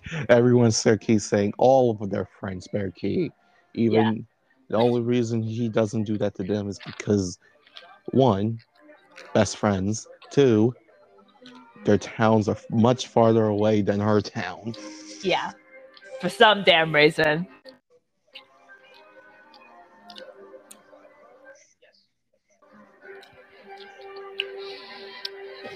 Everyone's 0.30 0.78
spare 0.78 0.95
key 0.95 1.20
saying 1.20 1.51
all 1.57 1.97
of 1.99 2.09
their 2.09 2.30
friends' 2.39 2.63
spare 2.63 2.91
key. 2.91 3.30
Even 3.74 4.26
the 4.70 4.78
only 4.78 5.01
reason 5.01 5.43
he 5.43 5.67
doesn't 5.67 6.03
do 6.03 6.17
that 6.17 6.34
to 6.36 6.43
them 6.43 6.70
is 6.70 6.80
because 6.86 7.39
one, 8.13 8.57
best 9.34 9.57
friends. 9.57 10.07
Two, 10.32 10.74
their 11.84 11.97
towns 11.97 12.47
are 12.47 12.57
much 12.70 13.07
farther 13.07 13.47
away 13.47 13.82
than 13.82 13.99
her 13.99 14.22
town. 14.22 14.76
Yeah, 15.22 15.51
for 16.22 16.30
some 16.30 16.63
damn 16.63 16.95
reason. 16.95 17.45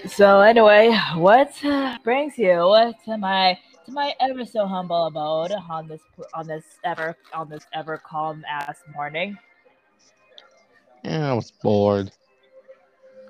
So 0.08 0.40
anyway, 0.40 0.98
what 1.16 1.52
uh, 1.64 1.96
brings 2.04 2.36
you 2.38 2.84
to 3.06 3.18
my 3.18 3.58
to 3.86 3.92
my 3.92 4.14
ever 4.20 4.44
so 4.44 4.66
humble 4.66 5.06
abode 5.06 5.52
on 5.52 5.88
this 5.88 6.02
on 6.34 6.46
this 6.46 6.64
ever 6.84 7.16
on 7.34 7.48
this 7.48 7.64
ever 7.74 7.98
calm 8.06 8.44
ass 8.50 8.76
morning? 8.94 9.38
Yeah, 11.04 11.30
I 11.30 11.34
was 11.34 11.52
bored. 11.62 12.10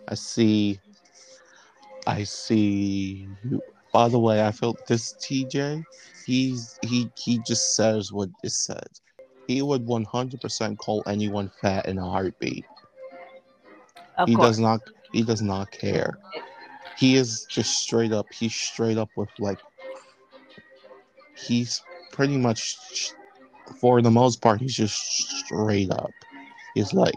I 0.09 0.15
see. 0.15 0.81
I 2.07 2.25
see. 2.25 3.29
you- 3.45 3.63
By 3.93 4.09
the 4.09 4.19
way, 4.19 4.45
I 4.47 4.53
felt 4.53 4.87
this 4.89 5.15
TJ. 5.15 5.85
He's 6.27 6.79
he 6.83 7.11
he 7.17 7.39
just 7.47 7.77
says 7.77 8.13
what 8.13 8.31
it 8.43 8.51
says. 8.53 9.01
He 9.47 9.63
would 9.63 9.87
100% 9.87 10.79
call 10.79 11.03
anyone 11.07 11.51
fat 11.61 11.87
in 11.87 11.99
a 11.99 12.05
heartbeat. 12.05 12.65
Of 14.19 14.29
he 14.29 14.35
course. 14.35 14.49
does 14.49 14.59
not. 14.59 14.81
He 15.13 15.23
does 15.23 15.43
not 15.43 15.71
care. 15.71 16.19
He 16.97 17.17
is 17.17 17.47
just 17.51 17.79
straight 17.79 18.13
up. 18.13 18.33
He's 18.33 18.55
straight 18.55 18.99
up 18.99 19.11
with 19.17 19.29
like. 19.39 19.59
He's 21.37 21.83
pretty 22.13 22.37
much, 22.37 22.77
for 23.81 24.01
the 24.01 24.11
most 24.11 24.41
part, 24.41 24.61
he's 24.61 24.75
just 24.75 24.97
straight 24.97 25.91
up. 25.91 26.13
He's 26.75 26.93
like, 26.93 27.15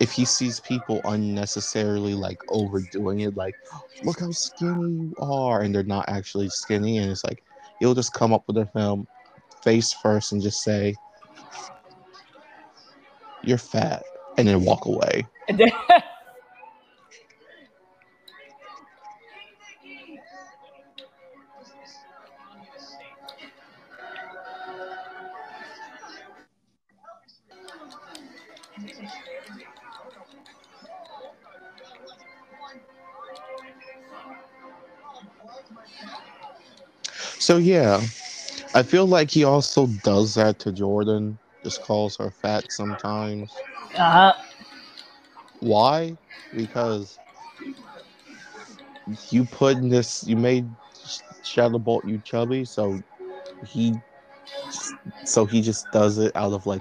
if 0.00 0.10
he 0.10 0.24
sees 0.24 0.58
people 0.58 1.00
unnecessarily 1.04 2.14
like 2.14 2.38
overdoing 2.48 3.20
it, 3.20 3.36
like, 3.36 3.54
look 4.02 4.18
how 4.18 4.32
skinny 4.32 4.90
you 4.90 5.14
are, 5.20 5.62
and 5.62 5.72
they're 5.72 5.84
not 5.84 6.08
actually 6.08 6.48
skinny, 6.48 6.98
and 6.98 7.10
it's 7.10 7.22
like, 7.22 7.44
he'll 7.78 7.94
just 7.94 8.12
come 8.12 8.32
up 8.32 8.42
with 8.48 8.58
a 8.58 8.66
film, 8.66 9.06
face 9.62 9.92
first, 9.92 10.32
and 10.32 10.42
just 10.42 10.62
say, 10.62 10.96
"You're 13.44 13.58
fat," 13.58 14.02
and 14.36 14.48
then 14.48 14.64
walk 14.64 14.86
away. 14.86 15.24
So 37.52 37.58
yeah, 37.58 38.00
I 38.74 38.82
feel 38.82 39.04
like 39.04 39.30
he 39.30 39.44
also 39.44 39.86
does 40.02 40.36
that 40.36 40.58
to 40.60 40.72
Jordan. 40.72 41.38
Just 41.62 41.82
calls 41.82 42.16
her 42.16 42.30
fat 42.30 42.72
sometimes. 42.72 43.54
uh-huh. 43.94 44.32
Why? 45.60 46.16
Because 46.56 47.18
you 49.28 49.44
put 49.44 49.76
in 49.76 49.90
this, 49.90 50.26
you 50.26 50.34
made 50.34 50.66
Shadowbolt 51.44 52.08
you 52.08 52.22
chubby, 52.24 52.64
so 52.64 52.98
he, 53.66 53.92
so 55.26 55.44
he 55.44 55.60
just 55.60 55.92
does 55.92 56.16
it 56.16 56.34
out 56.34 56.54
of 56.54 56.64
like, 56.64 56.80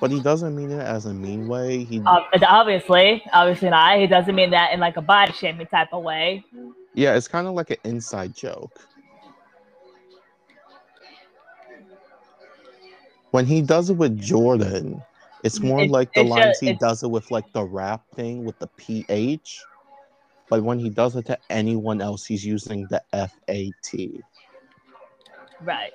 but 0.00 0.10
he 0.10 0.18
doesn't 0.18 0.56
mean 0.56 0.72
it 0.72 0.80
as 0.80 1.06
a 1.06 1.14
mean 1.14 1.46
way. 1.46 1.84
He, 1.84 2.00
Ob- 2.04 2.24
obviously, 2.48 3.22
obviously 3.32 3.70
not. 3.70 4.00
He 4.00 4.08
doesn't 4.08 4.34
mean 4.34 4.50
that 4.50 4.72
in 4.72 4.80
like 4.80 4.96
a 4.96 5.02
body 5.02 5.32
shaming 5.34 5.68
type 5.68 5.90
of 5.92 6.02
way. 6.02 6.44
yeah, 6.94 7.14
it's 7.14 7.28
kind 7.28 7.46
of 7.46 7.54
like 7.54 7.70
an 7.70 7.76
inside 7.84 8.34
joke. 8.34 8.89
When 13.30 13.46
he 13.46 13.62
does 13.62 13.90
it 13.90 13.94
with 13.94 14.18
Jordan, 14.18 15.02
it's 15.44 15.60
more 15.60 15.82
It- 15.84 15.90
like 15.90 16.12
the 16.14 16.20
it's 16.22 16.30
lines 16.30 16.58
he 16.58 16.72
does 16.74 17.02
it 17.02 17.10
with 17.10 17.30
like 17.30 17.50
the 17.52 17.64
rap 17.64 18.02
thing 18.14 18.44
with 18.44 18.58
the 18.58 18.66
PH. 18.76 19.64
But 20.48 20.64
when 20.64 20.78
he 20.80 20.90
does 20.90 21.14
it 21.14 21.26
to 21.26 21.38
anyone 21.48 22.00
else, 22.00 22.26
he's 22.26 22.44
using 22.44 22.86
the 22.88 23.00
FAT. 23.12 24.22
Right. 25.62 25.92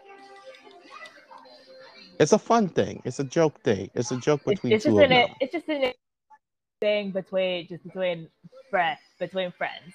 It's 2.19 2.31
a 2.31 2.39
fun 2.39 2.69
thing. 2.69 3.01
It's 3.03 3.19
a 3.19 3.25
joke 3.25 3.59
thing. 3.63 3.89
It's 3.93 4.11
a 4.11 4.17
joke 4.17 4.41
It's, 4.47 4.61
between 4.61 4.73
it's 4.73 4.83
just 4.85 4.93
two 4.95 4.99
of 5.03 5.11
an 5.11 5.17
them. 5.27 5.35
it's 5.41 5.51
just 5.51 5.67
an 5.67 5.91
thing 6.79 7.11
between 7.11 7.67
just 7.67 7.83
between 7.83 8.29
friends 8.69 8.99
between 9.19 9.51
friends. 9.51 9.93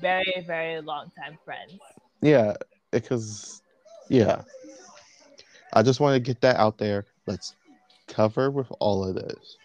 Very 0.00 0.44
very 0.46 0.80
long 0.80 1.10
time 1.18 1.36
friends. 1.44 1.72
Yeah, 2.20 2.54
because 2.92 3.62
yeah. 4.08 4.42
I 5.72 5.82
just 5.82 6.00
want 6.00 6.14
to 6.14 6.20
get 6.20 6.40
that 6.42 6.56
out 6.56 6.78
there. 6.78 7.06
Let's 7.26 7.56
cover 8.08 8.50
with 8.50 8.66
all 8.80 9.04
of 9.04 9.14
this. 9.14 9.56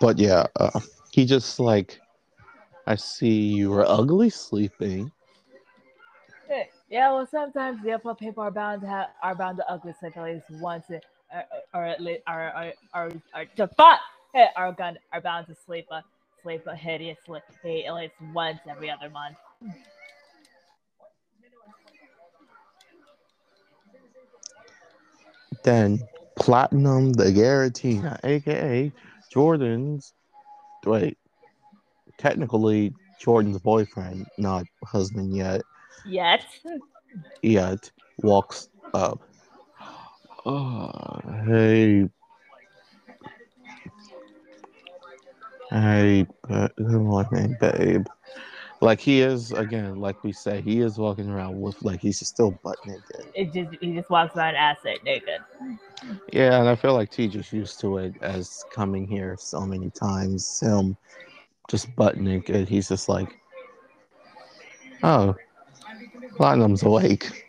But 0.00 0.18
yeah, 0.18 0.46
uh, 0.56 0.80
he 1.12 1.24
just 1.24 1.60
like 1.60 2.00
I 2.86 2.96
see 2.96 3.54
you 3.54 3.70
were 3.70 3.84
ugly 3.86 4.30
sleeping. 4.30 5.10
Yeah, 6.90 7.12
well, 7.12 7.26
sometimes 7.26 7.82
the 7.82 7.92
upper 7.92 8.14
people 8.14 8.42
are 8.44 8.50
bound 8.50 8.82
to 8.82 8.86
have 8.86 9.08
are 9.22 9.34
bound 9.34 9.56
to 9.58 9.68
ugly 9.70 9.94
sleep 9.98 10.16
at 10.16 10.24
least 10.24 10.44
once, 10.60 10.84
or, 11.74 11.84
at 11.84 12.00
least 12.00 12.22
are 12.26 12.50
are 12.50 12.72
are 12.92 13.12
are 13.34 13.44
to 13.56 13.66
fuck 13.66 14.00
are 14.56 14.72
gun 14.72 14.98
are 15.12 15.20
bound 15.20 15.46
to 15.46 15.54
sleep 15.54 15.86
a 15.90 16.04
sleep 16.42 16.66
a 16.66 16.76
hideously 16.76 17.40
at 17.86 17.94
least 17.94 18.14
once 18.32 18.60
every 18.68 18.90
other 18.90 19.10
month. 19.10 19.36
Then 25.64 25.98
Platinum 26.36 27.14
the 27.14 27.24
Giratina, 27.24 28.18
aka 28.22 28.92
Jordan's 29.32 30.12
wait. 30.84 31.16
Technically, 32.18 32.92
Jordan's 33.18 33.58
boyfriend, 33.58 34.26
not 34.38 34.66
husband 34.84 35.34
yet, 35.34 35.62
Yet. 36.04 36.44
yet 37.42 37.90
walks 38.18 38.68
up. 38.92 39.20
Oh, 40.44 41.20
hey. 41.46 42.08
Hey, 45.70 46.26
ba- 46.46 46.70
good 46.76 46.86
morning, 47.00 47.56
babe. 47.58 48.06
Like 48.84 49.00
he 49.00 49.22
is 49.22 49.50
again, 49.52 49.98
like 49.98 50.22
we 50.22 50.32
say, 50.32 50.60
he 50.60 50.82
is 50.82 50.98
walking 50.98 51.30
around 51.30 51.58
with 51.58 51.82
like 51.82 52.00
he's 52.00 52.18
still 52.26 52.50
butt 52.62 52.76
naked. 52.84 53.26
It 53.34 53.50
just 53.50 53.74
he 53.80 53.94
just 53.94 54.10
walks 54.10 54.36
around 54.36 54.56
acid 54.56 54.98
naked. 55.02 55.40
Yeah, 56.30 56.60
and 56.60 56.68
I 56.68 56.76
feel 56.76 56.92
like 56.92 57.10
T 57.10 57.26
just 57.26 57.50
used 57.50 57.80
to 57.80 57.96
it 57.96 58.12
as 58.20 58.62
coming 58.70 59.06
here 59.06 59.36
so 59.40 59.62
many 59.62 59.88
times. 59.88 60.60
Him 60.60 60.98
just 61.70 61.96
butt 61.96 62.18
naked. 62.18 62.68
He's 62.68 62.90
just 62.90 63.08
like, 63.08 63.40
oh, 65.02 65.34
Platinum's 66.36 66.82
awake. 66.82 67.43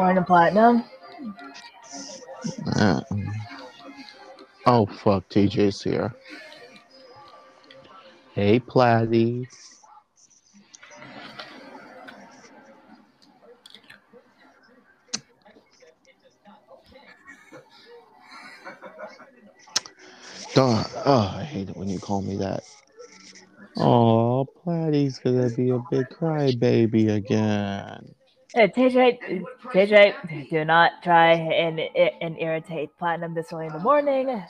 Morning 0.00 0.24
platinum. 0.24 0.84
Uh, 2.74 3.02
oh 4.64 4.86
fuck, 4.86 5.28
TJ's 5.28 5.82
here. 5.82 6.14
Hey, 8.32 8.60
Platty. 8.60 9.46
Duh. 20.54 20.82
Oh, 21.04 21.34
I 21.36 21.44
hate 21.44 21.68
it 21.68 21.76
when 21.76 21.90
you 21.90 21.98
call 21.98 22.22
me 22.22 22.36
that. 22.36 22.62
Oh, 23.76 24.46
Platty's 24.64 25.18
gonna 25.18 25.50
be 25.50 25.68
a 25.68 25.78
big 25.90 26.08
crybaby 26.08 27.14
again. 27.14 28.14
Hey, 28.54 28.68
TJ, 28.68 29.18
TJ, 29.72 30.50
do 30.50 30.64
not 30.66 31.02
try 31.02 31.32
and 31.32 31.80
uh, 31.80 32.10
and 32.20 32.36
irritate 32.38 32.90
platinum 32.98 33.34
this 33.34 33.52
early 33.52 33.68
in 33.68 33.72
the 33.72 33.80
morning. 33.80 34.42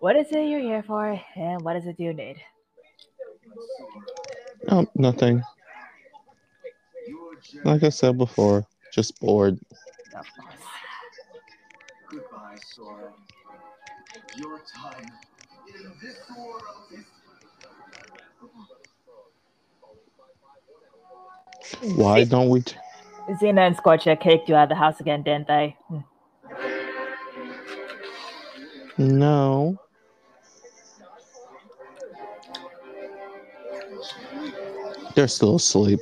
What 0.00 0.16
is 0.16 0.28
it 0.32 0.48
you're 0.48 0.60
here 0.60 0.82
for, 0.82 1.20
and 1.36 1.64
what 1.64 1.76
is 1.76 1.86
it 1.86 2.00
you 2.00 2.12
need? 2.14 2.36
Oh, 4.68 4.86
nothing. 4.96 5.42
Like 7.64 7.84
I 7.84 7.90
said 7.90 8.18
before, 8.18 8.66
just 8.92 9.20
bored. 9.20 9.58
Of 10.16 10.26
course. 10.38 10.56
Goodbye, 12.10 12.58
Sora. 12.62 13.12
Your 14.36 14.60
time 14.76 15.12
in 15.68 15.92
this 16.02 16.18
world 16.36 16.62
is 16.92 17.04
Why 21.96 22.24
don't 22.24 22.50
we? 22.50 22.62
T- 22.62 22.76
Xena 23.28 23.66
and 23.66 23.76
Scorcher 23.76 24.16
kicked 24.16 24.48
you 24.48 24.54
out 24.54 24.64
of 24.64 24.68
the 24.70 24.74
house 24.74 25.00
again, 25.00 25.22
didn't 25.22 25.48
they? 25.48 25.76
Hmm. 25.88 25.98
no. 28.98 29.78
They're 35.14 35.28
still 35.28 35.56
asleep. 35.56 36.00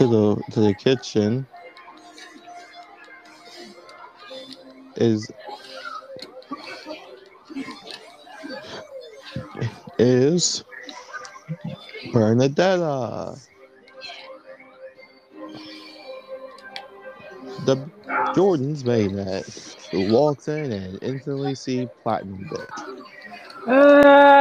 To 0.00 0.06
the 0.06 0.36
to 0.50 0.60
the 0.60 0.72
kitchen 0.72 1.46
is 4.96 5.30
is 9.98 10.64
Bernadetta. 12.14 13.38
The 17.66 17.76
Jordan's 18.34 18.82
Bayonet 18.82 19.44
who 19.90 20.00
walks 20.00 20.48
in 20.48 20.72
and 20.72 20.98
instantly 21.02 21.54
see 21.54 21.90
platinum 22.02 22.48
dick. 22.48 22.70
Ah, 23.68 24.40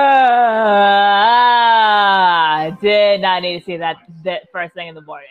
did 2.81 3.19
not 3.19 3.41
need 3.41 3.59
to 3.59 3.65
see 3.65 3.75
that, 3.77 3.97
that 4.23 4.43
first 4.53 4.73
thing 4.73 4.87
in 4.87 4.95
the 4.95 5.01
morning. 5.01 5.28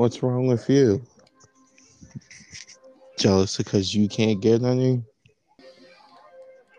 What's 0.00 0.22
wrong 0.22 0.46
with 0.46 0.66
you? 0.70 1.02
Jealous 3.18 3.58
because 3.58 3.94
you 3.94 4.08
can't 4.08 4.40
get 4.40 4.62
any? 4.62 5.02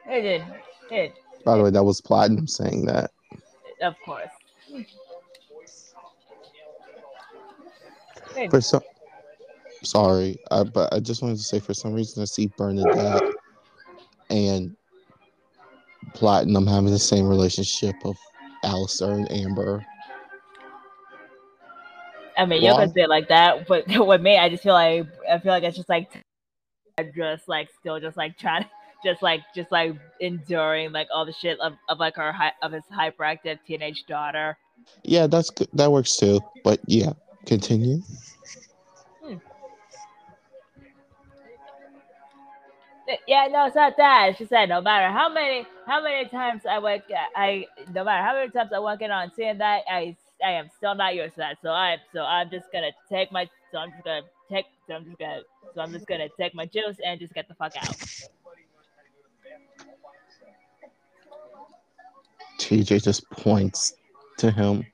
It 0.09 0.21
did. 0.21 0.43
It, 0.89 1.13
By 1.45 1.55
the 1.55 1.63
way, 1.63 1.69
that 1.69 1.83
was 1.83 2.01
platinum 2.01 2.47
saying 2.47 2.87
that. 2.87 3.11
of 3.83 3.93
course. 4.03 4.31
It, 8.35 8.49
For 8.49 8.59
some, 8.59 8.81
sorry, 9.83 10.39
uh, 10.49 10.63
but 10.63 10.91
I 10.91 10.99
just 10.99 11.21
wanted 11.21 11.37
to 11.37 11.43
say 11.43 11.59
for 11.59 11.75
some 11.75 11.93
reason 11.93 12.23
I 12.23 12.25
see 12.25 12.51
Bernadette 12.57 13.21
and 14.31 14.75
Platinum 16.15 16.65
having 16.65 16.89
the 16.89 16.97
same 16.97 17.29
relationship 17.29 17.97
of 18.03 18.17
Alistair 18.63 19.11
and 19.11 19.31
Amber. 19.31 19.85
I 22.41 22.45
mean, 22.45 22.63
you 22.63 22.73
could 22.73 22.91
say 22.91 23.01
it 23.01 23.09
like 23.09 23.27
that, 23.27 23.67
but 23.67 23.85
with 24.07 24.19
me, 24.21 24.35
I 24.35 24.49
just 24.49 24.63
feel 24.63 24.73
like 24.73 25.05
I 25.29 25.37
feel 25.37 25.51
like 25.51 25.61
it's 25.61 25.77
just 25.77 25.89
like 25.89 26.09
I'm 26.97 27.11
just 27.15 27.47
like 27.47 27.69
still 27.79 27.99
just 27.99 28.17
like 28.17 28.35
trying, 28.35 28.65
just 29.05 29.21
like 29.21 29.41
just 29.53 29.71
like 29.71 29.95
enduring 30.19 30.91
like 30.91 31.07
all 31.13 31.23
the 31.23 31.33
shit 31.33 31.59
of, 31.59 31.73
of 31.87 31.99
like 31.99 32.15
hy- 32.15 32.53
of 32.63 32.71
his 32.71 32.83
hyperactive 32.91 33.59
teenage 33.67 34.05
daughter. 34.07 34.57
Yeah, 35.03 35.27
that's 35.27 35.51
good. 35.51 35.67
That 35.73 35.91
works 35.91 36.17
too. 36.17 36.41
But 36.63 36.79
yeah, 36.87 37.13
continue. 37.45 38.01
Hmm. 39.23 39.35
Yeah, 43.27 43.49
no, 43.51 43.67
it's 43.67 43.75
not 43.75 43.97
that. 43.97 44.35
She 44.39 44.45
said 44.45 44.69
no 44.69 44.81
matter 44.81 45.13
how 45.13 45.31
many 45.31 45.67
how 45.85 46.01
many 46.01 46.27
times 46.27 46.63
I 46.65 46.79
went, 46.79 47.03
I 47.35 47.67
no 47.93 48.03
matter 48.03 48.23
how 48.23 48.33
many 48.33 48.49
times 48.49 48.71
I 48.73 48.79
went 48.79 48.99
in 48.99 49.11
on 49.11 49.31
seeing 49.35 49.59
that, 49.59 49.83
I 49.87 50.15
I 50.43 50.51
am 50.51 50.69
still 50.75 50.95
not 50.95 51.15
used 51.15 51.33
to 51.35 51.37
that. 51.39 51.57
So 51.61 51.69
I 51.71 51.97
so 52.13 52.21
I'm 52.23 52.49
just 52.49 52.71
gonna 52.71 52.91
take 53.09 53.31
my 53.31 53.49
so 53.71 53.77
I'm 53.79 53.91
just 53.91 54.03
gonna 54.03 54.21
take 54.49 54.65
so 54.87 54.95
I'm 54.95 55.05
just 55.05 55.17
gonna 55.17 55.41
so 55.73 55.81
I'm 55.81 55.91
just 55.91 56.07
gonna 56.07 56.29
take 56.39 56.55
my 56.55 56.65
juice 56.65 56.97
and 57.05 57.19
just 57.19 57.33
get 57.33 57.47
the 57.47 57.55
fuck 57.55 57.73
out. 57.77 57.95
TJ 62.59 63.03
just 63.03 63.29
points 63.31 63.95
to 64.37 64.51
him. 64.51 64.85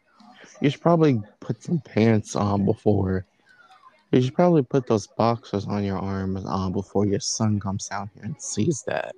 You 0.61 0.69
should 0.69 0.81
probably 0.81 1.21
put 1.39 1.61
some 1.61 1.79
pants 1.79 2.35
on 2.35 2.65
before. 2.65 3.25
You 4.11 4.21
should 4.21 4.33
probably 4.33 4.63
put 4.63 4.87
those 4.87 5.05
boxers 5.05 5.65
on 5.65 5.83
your 5.83 5.97
arms 5.97 6.45
on 6.45 6.71
before 6.71 7.05
your 7.05 7.19
son 7.19 7.59
comes 7.59 7.87
down 7.87 8.09
here 8.15 8.23
and 8.23 8.41
sees 8.41 8.83
that. 8.87 9.13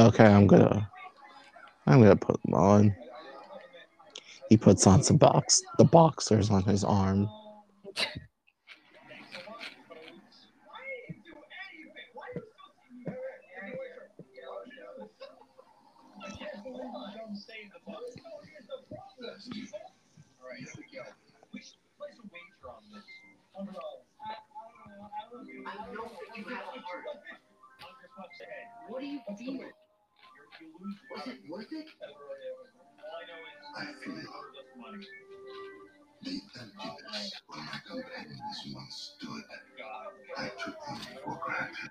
Okay, 0.00 0.24
I'm 0.24 0.46
gonna 0.46 0.90
I'm 1.86 2.00
gonna 2.00 2.16
put 2.16 2.40
him 2.42 2.54
on. 2.54 2.96
He 4.48 4.56
puts 4.56 4.86
on 4.86 5.02
some 5.02 5.18
box 5.18 5.60
the 5.76 5.84
boxers 5.84 6.48
on 6.48 6.62
his 6.62 6.84
arm. 6.84 7.28
What 28.88 29.00
do 29.00 29.06
you 29.06 29.20
feel? 29.38 29.79
Was 30.80 31.26
it 31.26 31.38
worth 31.48 31.66
it? 31.72 31.86
I 33.76 33.84
feel 34.02 34.14
the 36.22 36.40
emptiness 36.60 37.32
where 37.46 37.60
my 37.60 37.78
companions 37.86 38.58
once 38.74 39.14
stood. 39.18 39.44
I 40.38 40.48
took 40.48 40.76
them 40.86 41.00
for 41.24 41.38
granted. 41.44 41.90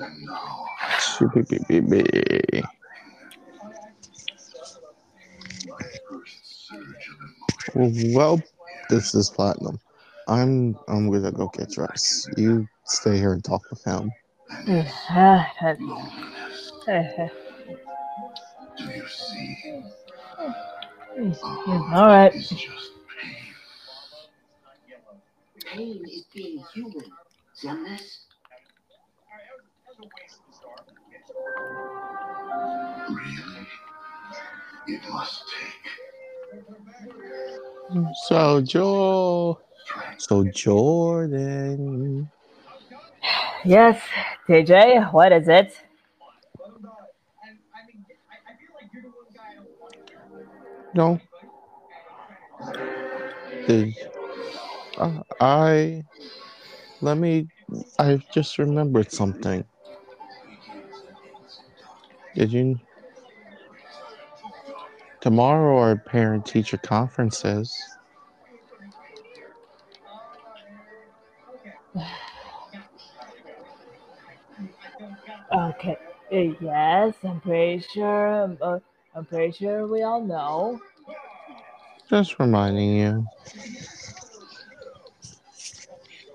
And 0.00 0.26
now 0.26 0.66
emotion. 7.74 8.14
Well, 8.14 8.42
this 8.88 9.14
is 9.14 9.30
platinum. 9.30 9.78
I'm 10.26 10.76
I'm 10.88 11.10
gonna 11.10 11.32
go 11.32 11.48
get 11.48 11.70
dressed. 11.70 12.30
You 12.36 12.68
stay 12.84 13.16
here 13.16 13.32
and 13.32 13.44
talk 13.44 13.62
with 13.70 13.84
him. 13.84 14.10
Do 18.78 18.84
you 18.84 19.06
see? 19.06 19.82
All 21.92 22.06
right. 22.06 22.34
It's 22.34 22.48
just 22.50 22.92
pain. 23.22 23.54
Pain 25.66 26.04
is 26.06 26.24
being 26.34 26.64
human. 26.74 27.04
Xemnas? 27.56 28.18
Really? 33.08 33.66
It 34.88 35.02
must 35.10 35.44
take 35.48 35.92
So 38.28 38.62
Joe 38.62 39.60
So 40.18 40.44
Jordan. 40.44 42.30
Yes, 43.64 44.00
TJ, 44.48 45.12
what 45.12 45.32
is 45.32 45.48
it? 45.48 45.72
No. 50.94 51.20
Uh, 54.98 55.22
I 55.40 56.02
let 57.00 57.16
me 57.18 57.48
I 57.98 58.20
just 58.32 58.58
remembered 58.58 59.10
something. 59.12 59.64
Did 62.34 62.52
you 62.52 62.78
tomorrow 65.20 65.78
our 65.78 65.96
parent 65.96 66.46
teacher 66.46 66.78
conferences? 66.78 67.72
Okay. 75.52 75.96
uh, 76.32 76.36
Yes, 76.60 77.14
I'm 77.24 77.40
pretty 77.40 77.80
sure. 77.80 78.42
um, 78.44 78.58
Uh, 78.60 78.80
I'm 79.14 79.24
pretty 79.26 79.52
sure 79.52 79.86
we 79.86 80.02
all 80.02 80.22
know. 80.22 80.80
Just 82.08 82.38
reminding 82.38 82.96
you. 82.96 83.26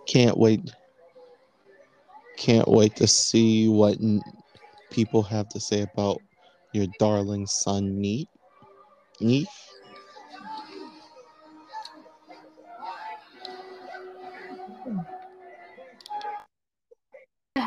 Can't 0.07 0.38
wait. 0.38 0.72
Can't 2.38 2.68
wait 2.68 2.95
to 2.97 3.07
see 3.07 3.68
what 3.68 3.95
n- 4.01 4.22
people 4.91 5.24
have 5.24 5.49
to 5.49 5.59
say 5.59 5.82
about 5.82 6.22
your 6.74 6.88
darling 6.99 7.47
son, 7.47 7.99
Neat. 7.99 8.30
Neat. 9.22 9.47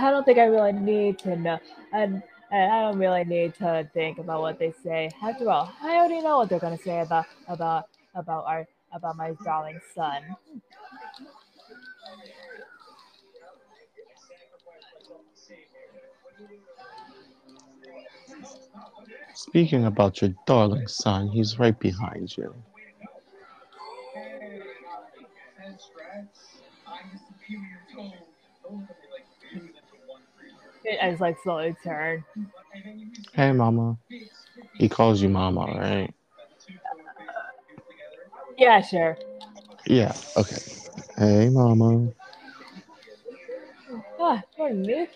I 0.09 0.11
don't 0.11 0.25
think 0.25 0.39
I 0.39 0.45
really 0.45 0.73
need 0.73 1.19
to 1.19 1.37
know. 1.37 1.59
And, 1.93 2.23
and 2.51 2.73
I 2.73 2.81
don't 2.81 2.99
really 2.99 3.25
need 3.25 3.55
to 3.57 3.87
think 3.93 4.17
about 4.17 4.41
what 4.41 4.59
they 4.59 4.73
say. 4.83 5.11
After 5.23 5.51
all, 5.51 5.71
I 5.83 5.97
already 5.97 6.23
know 6.23 6.39
what 6.39 6.49
they're 6.49 6.59
gonna 6.59 6.79
say 6.79 7.01
about 7.01 7.27
about 7.47 7.91
about 8.15 8.47
our 8.47 8.67
about 8.91 9.17
my 9.19 9.35
darling 9.45 9.79
son. 9.95 10.23
Speaking 19.35 19.85
about 19.85 20.23
your 20.23 20.33
darling 20.47 20.89
son, 20.89 21.29
he's 21.29 21.59
right 21.59 21.79
behind 21.79 22.35
you. 22.35 22.55
Just 30.85 31.21
like 31.21 31.37
slowly 31.43 31.77
turn. 31.85 32.25
Hey, 33.35 33.53
mama. 33.53 33.97
He 34.79 34.89
calls 34.89 35.21
you 35.23 35.29
mama, 35.29 35.67
right? 35.79 36.13
Yeah, 38.59 38.81
sure. 38.83 39.17
Yeah. 39.87 40.15
Okay. 40.37 40.63
Hey, 41.19 41.49
mama. 41.51 42.11
Ah, 44.21 44.43
pardon 44.57 44.83
me. 44.83 45.09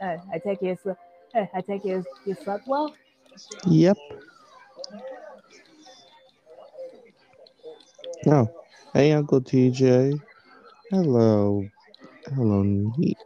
Uh, 0.00 0.16
I 0.32 0.38
take 0.38 0.62
you 0.62 0.76
sl- 0.82 0.90
uh, 1.34 1.46
I 1.54 1.60
take 1.62 1.84
you, 1.84 2.04
you 2.26 2.36
slept 2.44 2.66
well. 2.66 2.94
Yep. 3.68 3.98
Oh, 8.26 8.48
hey, 8.94 9.12
Uncle 9.12 9.40
TJ. 9.40 10.20
Hello. 10.90 11.64
Hello, 12.34 12.62
Neat. 12.62 13.18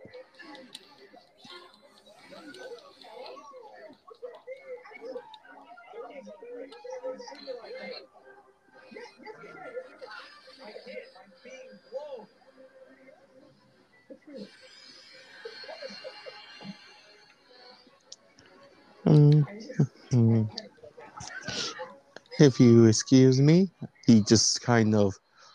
Mm, 19.08 19.46
mm. 20.12 20.50
If 22.40 22.60
you 22.60 22.84
excuse 22.84 23.40
me, 23.40 23.70
he 24.06 24.20
just 24.20 24.60
kind 24.60 24.94
of 24.94 25.14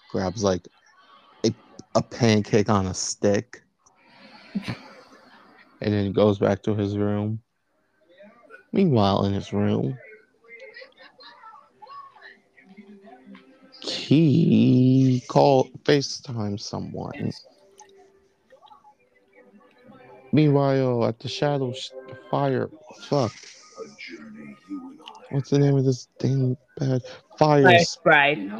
grabs 0.09 0.43
like 0.43 0.67
a, 1.45 1.53
a 1.93 2.01
pancake 2.01 2.69
on 2.69 2.87
a 2.87 2.93
stick 2.95 3.61
and 5.81 5.93
then 5.93 6.11
goes 6.13 6.39
back 6.39 6.63
to 6.63 6.73
his 6.73 6.97
room. 6.97 7.39
Meanwhile, 8.71 9.25
in 9.25 9.33
his 9.33 9.53
room, 9.53 9.95
he 13.83 15.21
called 15.27 15.69
FaceTime 15.83 16.59
someone. 16.59 17.31
Meanwhile, 20.33 21.05
at 21.05 21.19
the 21.19 21.29
shadow 21.29 21.71
fire, 22.31 22.67
fuck, 23.07 23.31
A 23.31 23.83
journey 23.99 24.57
you 24.67 24.89
and 24.89 24.99
I 25.05 25.21
what's 25.29 25.51
the 25.51 25.59
name 25.59 25.77
of 25.77 25.85
this 25.85 26.07
dang 26.17 26.57
bad 26.79 27.03
fire? 27.37 27.61
Fire 27.61 27.79
sprite. 27.79 28.51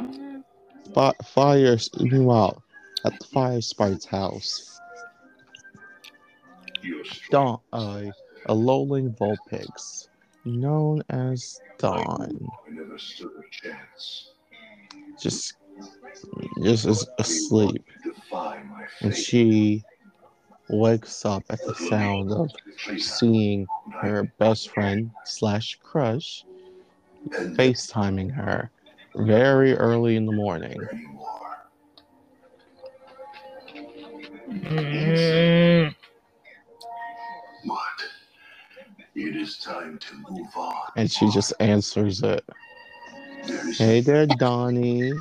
fi- 0.94 1.14
fire. 1.24 1.76
Meanwhile, 1.98 2.62
at 3.04 3.18
the 3.18 3.26
fire 3.26 3.60
sprite's 3.60 4.04
house, 4.04 4.80
Dawn, 7.32 7.58
uh, 7.72 8.02
Alolan 8.48 9.16
Vulpix, 9.18 10.06
known 10.44 11.02
as 11.10 11.60
Dawn, 11.78 12.38
I 12.68 12.70
never 12.70 12.96
stood 12.98 13.32
a 13.36 13.50
chance. 13.50 14.30
just 15.18 15.54
just 16.62 16.86
is 16.86 17.08
asleep, 17.18 17.84
and 19.02 19.12
she 19.12 19.82
wakes 20.68 21.24
up 21.24 21.42
at 21.50 21.60
the 21.66 21.74
sound 21.74 22.32
of 22.32 22.50
seeing 22.98 23.66
her 24.00 24.24
best 24.38 24.70
friend 24.70 25.10
slash 25.24 25.78
crush 25.82 26.44
And 27.38 27.56
FaceTiming 27.56 28.34
her 28.34 28.70
very 29.16 29.74
early 29.76 30.16
in 30.16 30.26
the 30.26 30.32
morning. 30.32 30.80
anymore. 30.92 31.30
Mm. 34.48 35.94
It 39.16 39.36
is 39.36 39.58
time 39.58 39.98
to 39.98 40.14
move 40.28 40.48
on. 40.56 40.74
And 40.96 41.10
she 41.10 41.28
just 41.30 41.52
answers 41.60 42.22
it. 42.22 42.44
Hey 43.76 44.00
there, 44.00 44.26
Donnie. 44.26 45.12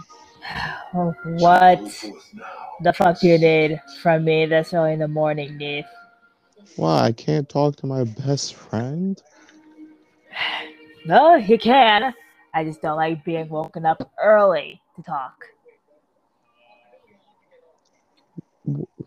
What 1.40 1.82
Go 1.82 1.90
forth 1.92 2.24
now. 2.34 2.56
the 2.82 2.94
fuck 2.94 3.24
you 3.24 3.38
need 3.40 3.82
from 4.02 4.26
me 4.26 4.46
this 4.46 4.74
early 4.74 4.94
in 4.94 5.00
the 5.00 5.08
morning, 5.08 5.58
Neith? 5.58 5.86
Why 6.76 7.06
I 7.06 7.12
can't 7.14 7.50
talk 7.50 7.78
to 7.78 7.88
my 7.88 8.06
best 8.06 8.56
friend? 8.56 9.22
No, 11.06 11.36
you 11.36 11.58
can. 11.60 12.14
I 12.54 12.64
just 12.64 12.82
don't 12.82 12.98
like 12.98 13.26
being 13.26 13.50
woken 13.50 13.86
up 13.86 14.12
early 14.22 14.82
to 14.96 15.04
talk. 15.04 15.46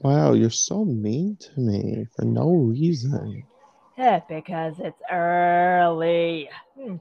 Wow, 0.02 0.34
you're 0.34 0.50
so 0.50 0.84
mean 0.84 1.36
to 1.40 1.60
me 1.60 2.06
for 2.16 2.24
no 2.24 2.52
reason. 2.52 3.46
Yeah, 3.98 4.20
because 4.28 4.76
it's 4.80 5.00
early. 5.10 6.50
Hmm. 6.78 6.96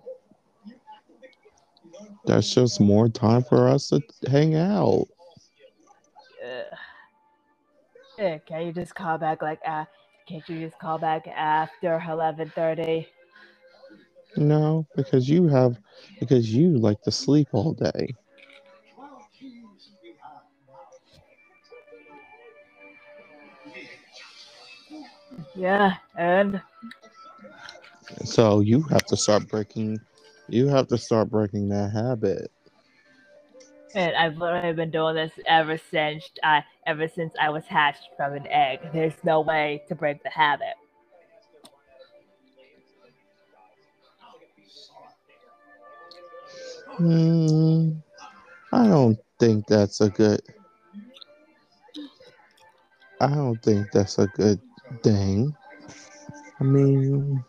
That's 2.27 2.53
just 2.53 2.79
more 2.79 3.09
time 3.09 3.43
for 3.43 3.67
us 3.69 3.89
to 3.89 4.01
hang 4.29 4.55
out. 4.55 5.07
Ugh. 6.43 6.77
Yeah, 8.17 8.37
can 8.39 8.65
you 8.67 8.73
just 8.73 8.95
call 8.95 9.17
back 9.17 9.41
like 9.41 9.59
uh 9.67 9.85
can't 10.27 10.47
you 10.49 10.65
just 10.65 10.79
call 10.79 10.97
back 10.97 11.27
after 11.27 12.01
eleven 12.09 12.51
thirty? 12.55 13.07
No, 14.37 14.87
because 14.95 15.29
you 15.29 15.47
have 15.47 15.77
because 16.19 16.53
you 16.53 16.77
like 16.77 17.01
to 17.03 17.11
sleep 17.11 17.49
all 17.51 17.73
day. 17.73 18.15
Yeah, 25.55 25.95
and 26.17 26.61
So 28.25 28.61
you 28.61 28.81
have 28.83 29.05
to 29.07 29.17
start 29.17 29.47
breaking 29.47 29.99
you 30.47 30.67
have 30.67 30.87
to 30.87 30.97
start 30.97 31.29
breaking 31.29 31.69
that 31.69 31.91
habit. 31.91 32.51
and 33.95 34.13
I've 34.15 34.37
literally 34.37 34.73
been 34.73 34.91
doing 34.91 35.15
this 35.15 35.31
ever 35.47 35.77
since 35.77 36.29
I 36.43 36.63
ever 36.85 37.07
since 37.07 37.33
I 37.41 37.49
was 37.49 37.65
hatched 37.65 38.09
from 38.17 38.33
an 38.33 38.45
egg. 38.47 38.79
There's 38.93 39.15
no 39.23 39.39
way 39.41 39.83
to 39.87 39.95
break 39.95 40.21
the 40.21 40.29
habit. 40.29 40.75
Hmm, 46.97 47.91
I 48.71 48.87
don't 48.87 49.17
think 49.39 49.65
that's 49.67 50.01
a 50.01 50.09
good 50.09 50.41
I 53.21 53.27
don't 53.27 53.61
think 53.63 53.91
that's 53.91 54.19
a 54.19 54.27
good 54.27 54.59
thing. 55.03 55.55
I 56.59 56.63
mean 56.63 57.43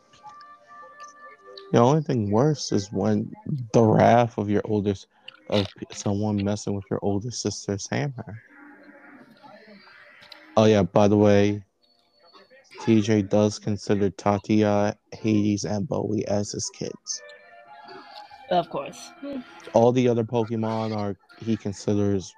the 1.72 1.78
only 1.78 2.02
thing 2.02 2.30
worse 2.30 2.72
is 2.72 2.92
when 2.92 3.32
the 3.72 3.82
wrath 3.82 4.38
of 4.38 4.48
your 4.48 4.62
oldest 4.64 5.06
of 5.50 5.66
someone 5.92 6.42
messing 6.44 6.74
with 6.74 6.84
your 6.90 6.98
older 7.02 7.30
sister's 7.30 7.86
hammer. 7.88 8.42
Oh 10.56 10.64
yeah, 10.64 10.82
by 10.82 11.06
the 11.06 11.16
way, 11.16 11.62
TJ 12.80 13.28
does 13.28 13.58
consider 13.58 14.10
Tatia, 14.10 14.96
Hades, 15.12 15.64
and 15.64 15.88
Bowie 15.88 16.26
as 16.28 16.52
his 16.52 16.70
kids. 16.74 17.22
Of 18.50 18.70
course. 18.70 19.10
All 19.72 19.92
the 19.92 20.08
other 20.08 20.24
Pokemon 20.24 20.96
are 20.96 21.16
he 21.38 21.56
considers 21.56 22.32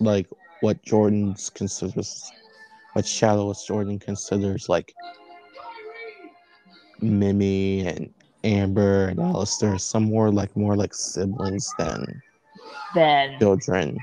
like 0.00 0.28
what 0.60 0.82
Jordan's 0.82 1.50
considers 1.50 2.30
what 2.92 3.06
Shadowless 3.06 3.66
Jordan 3.66 3.98
considers 3.98 4.68
like 4.68 4.94
Mimi 7.00 7.86
and 7.86 8.12
Amber 8.46 9.08
and 9.08 9.20
Alistair, 9.20 9.78
some 9.78 10.04
more 10.04 10.30
like 10.30 10.56
more 10.56 10.76
like 10.76 10.94
siblings 10.94 11.74
than 11.78 12.22
Then 12.94 13.38
children. 13.38 13.98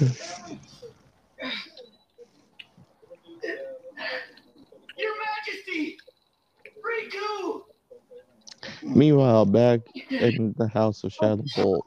Your 0.00 0.08
Majesty! 5.18 5.98
Riku! 6.82 7.62
meanwhile, 8.82 9.44
back 9.44 9.80
in 10.10 10.54
the 10.56 10.68
house 10.68 11.04
of 11.04 11.12
Shadow 11.12 11.44
Bolt. 11.54 11.84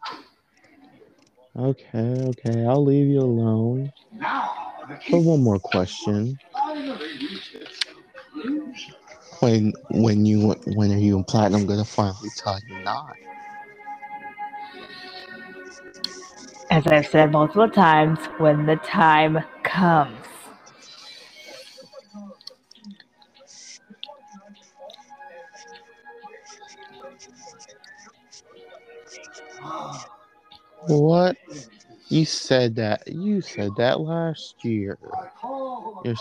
Okay, 1.58 2.00
okay, 2.00 2.66
I'll 2.66 2.84
leave 2.84 3.08
you 3.08 3.22
alone. 3.22 3.92
Now, 4.12 4.54
the 4.88 5.00
But 5.12 5.20
one 5.22 5.44
more 5.44 5.60
question. 5.60 6.38
finally 6.54 6.92
reached 7.18 7.56
its 7.56 7.84
conclusion. 7.84 8.96
When 9.40 9.74
when 9.90 10.26
you 10.26 10.52
when 10.68 10.92
are 10.92 10.98
you 11.00 11.16
and 11.18 11.28
Platinum 11.28 11.66
gonna 11.66 11.86
finally 11.86 12.30
tie 12.38 12.60
your 12.68 12.80
knot? 12.84 13.18
As 16.70 16.88
I've 16.88 17.08
said 17.08 17.32
multiple 17.32 17.70
times, 17.70 18.20
when 18.38 18.66
the 18.66 18.78
time 18.78 19.44
comes. 19.64 20.18
What? 30.88 31.38
You 32.10 32.26
said 32.26 32.76
that. 32.76 33.08
You 33.08 33.42
said 33.42 33.76
that 33.78 34.02
last 34.02 34.64
year. 34.64 34.98
Your 36.04 36.16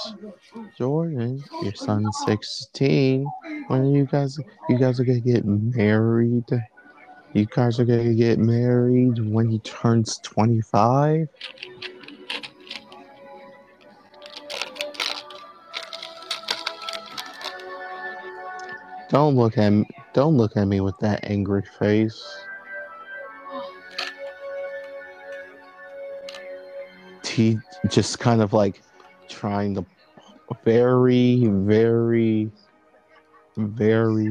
Jordan, 0.79 1.43
your 1.63 1.75
son's 1.75 2.17
sixteen. 2.25 3.27
When 3.69 3.81
are 3.83 3.85
you 3.85 4.07
guys? 4.07 4.39
You 4.69 4.79
guys 4.79 5.01
are 5.01 5.05
gonna 5.05 5.21
get 5.21 5.45
married. 5.45 6.45
You 7.35 7.47
guys 7.47 7.81
are 7.81 7.85
gonna 7.87 8.15
get 8.15 8.39
married 8.39 9.19
when 9.19 9.49
he 9.49 9.59
turns 9.61 10.19
twenty-five. 10.19 11.29
Don't 19.09 19.35
look 19.37 19.57
at 19.57 19.71
me. 19.71 19.87
Don't 20.13 20.37
look 20.37 20.57
at 20.57 20.67
me 20.67 20.81
with 20.81 20.99
that 20.99 21.25
angry 21.25 21.63
face. 21.79 22.23
He 27.25 27.59
just 27.89 28.19
kind 28.19 28.43
of 28.43 28.53
like 28.53 28.83
trying 29.31 29.75
to 29.77 29.87
very, 30.65 31.47
very, 31.47 32.51
very. 33.57 34.31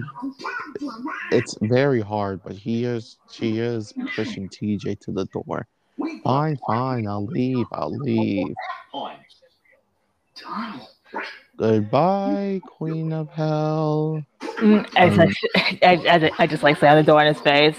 It's 1.31 1.55
very 1.61 2.01
hard, 2.01 2.41
but 2.43 2.53
he 2.53 2.85
is. 2.85 3.17
She 3.29 3.59
is 3.59 3.93
pushing 4.15 4.49
TJ 4.49 4.99
to 5.01 5.11
the 5.11 5.25
door. 5.25 5.67
Fine, 6.23 6.57
fine. 6.67 7.07
I'll 7.07 7.25
leave. 7.25 7.65
I'll 7.71 7.95
leave. 7.97 8.53
Goodbye, 11.57 12.61
Queen 12.77 13.13
of 13.13 13.29
Hell. 13.29 14.23
Mm, 14.41 14.87
I, 14.95 15.07
Um, 15.07 15.27
just- 15.27 15.83
I, 15.83 15.93
I, 16.09 16.31
I 16.39 16.47
just 16.47 16.63
like 16.63 16.77
slam 16.77 16.97
the 16.97 17.03
door 17.03 17.21
in 17.21 17.33
his 17.33 17.41
face. 17.41 17.77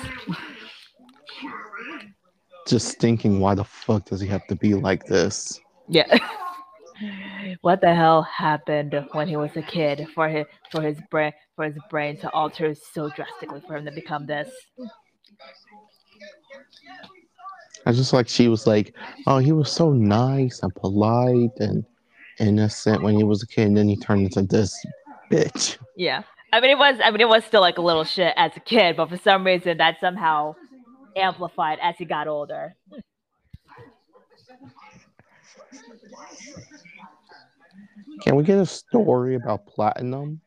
Just 2.66 2.98
thinking, 3.00 3.40
why 3.40 3.54
the 3.54 3.64
fuck 3.64 4.04
does 4.04 4.20
he 4.20 4.28
have 4.28 4.46
to 4.46 4.54
be 4.54 4.74
like 4.74 5.04
this? 5.06 5.58
Yeah. 5.88 6.16
what 7.60 7.80
the 7.80 7.94
hell 7.94 8.22
happened 8.22 8.94
when 9.12 9.28
he 9.28 9.36
was 9.36 9.50
a 9.56 9.62
kid 9.62 10.06
for 10.14 10.28
his 10.28 10.46
for 10.70 10.82
his 10.82 10.98
brain 11.10 11.32
for 11.56 11.64
his 11.66 11.76
brain 11.90 12.16
to 12.18 12.30
alter 12.30 12.74
so 12.74 13.10
drastically 13.10 13.62
for 13.66 13.76
him 13.76 13.84
to 13.84 13.92
become 13.92 14.26
this? 14.26 14.50
I 17.84 17.92
just 17.92 18.12
like 18.12 18.28
she 18.28 18.48
was 18.48 18.66
like, 18.66 18.94
oh, 19.26 19.38
he 19.38 19.52
was 19.52 19.70
so 19.70 19.92
nice 19.92 20.62
and 20.62 20.74
polite 20.74 21.50
and 21.58 21.84
innocent 22.38 23.02
when 23.02 23.16
he 23.16 23.24
was 23.24 23.42
a 23.42 23.46
kid, 23.46 23.66
and 23.68 23.76
then 23.76 23.88
he 23.88 23.96
turned 23.96 24.24
into 24.24 24.42
this 24.42 24.74
bitch. 25.30 25.78
Yeah. 25.96 26.22
I 26.52 26.60
mean 26.60 26.70
it 26.70 26.78
was 26.78 26.98
I 27.02 27.10
mean 27.10 27.20
it 27.20 27.28
was 27.28 27.44
still 27.44 27.60
like 27.60 27.78
a 27.78 27.82
little 27.82 28.04
shit 28.04 28.34
as 28.36 28.52
a 28.56 28.60
kid, 28.60 28.96
but 28.96 29.08
for 29.08 29.16
some 29.16 29.44
reason 29.44 29.78
that 29.78 29.98
somehow 30.00 30.54
amplified 31.16 31.78
as 31.82 31.96
he 31.98 32.04
got 32.04 32.28
older. 32.28 32.74
Can 38.20 38.36
we 38.36 38.44
get 38.44 38.58
a 38.58 38.66
story 38.66 39.34
about 39.34 39.66
platinum? 39.66 40.40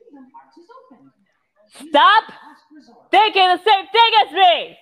Stop 1.89 2.23
thinking 3.11 3.47
the 3.47 3.57
same 3.57 3.87
thing 3.91 4.11
as 4.21 4.31
me. 4.31 4.77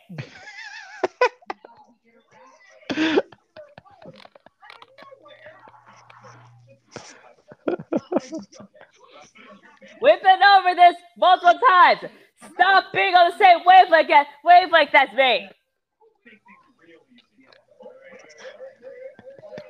We've 10.01 10.22
been 10.22 10.43
over 10.43 10.76
this 10.76 10.95
multiple 11.18 11.60
times. 11.68 11.99
Stop 12.53 12.91
being 12.93 13.15
on 13.15 13.31
the 13.31 13.38
same 13.38 13.60
wavelength 13.65 14.11
as 14.11 14.27
wavelength 14.43 14.93
as 14.93 15.10
me. 15.15 15.49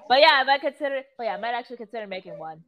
But 0.10 0.20
yeah, 0.22 0.32
I 0.34 0.44
might 0.44 0.62
consider. 0.62 1.04
But 1.18 1.24
yeah, 1.26 1.36
I 1.36 1.40
might 1.40 1.54
actually 1.54 1.78
consider 1.78 2.08
making 2.08 2.38
one. 2.38 2.64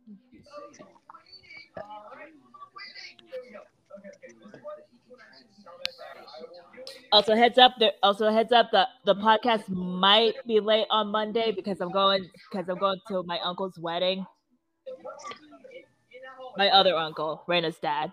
Also, 7.11 7.35
heads 7.35 7.57
up. 7.57 7.73
There, 7.79 7.91
also, 8.03 8.29
heads 8.29 8.51
up. 8.51 8.71
The 8.71 8.87
the 9.05 9.15
podcast 9.15 9.69
might 9.69 10.35
be 10.45 10.59
late 10.59 10.87
on 10.89 11.07
Monday 11.07 11.51
because 11.55 11.79
I'm 11.79 11.91
going 11.91 12.29
because 12.51 12.67
I'm 12.67 12.77
going 12.77 12.99
to 13.07 13.23
my 13.23 13.39
uncle's 13.39 13.77
wedding. 13.79 14.25
My 16.57 16.69
other 16.69 16.95
uncle, 16.95 17.43
Raina's 17.47 17.77
dad. 17.81 18.11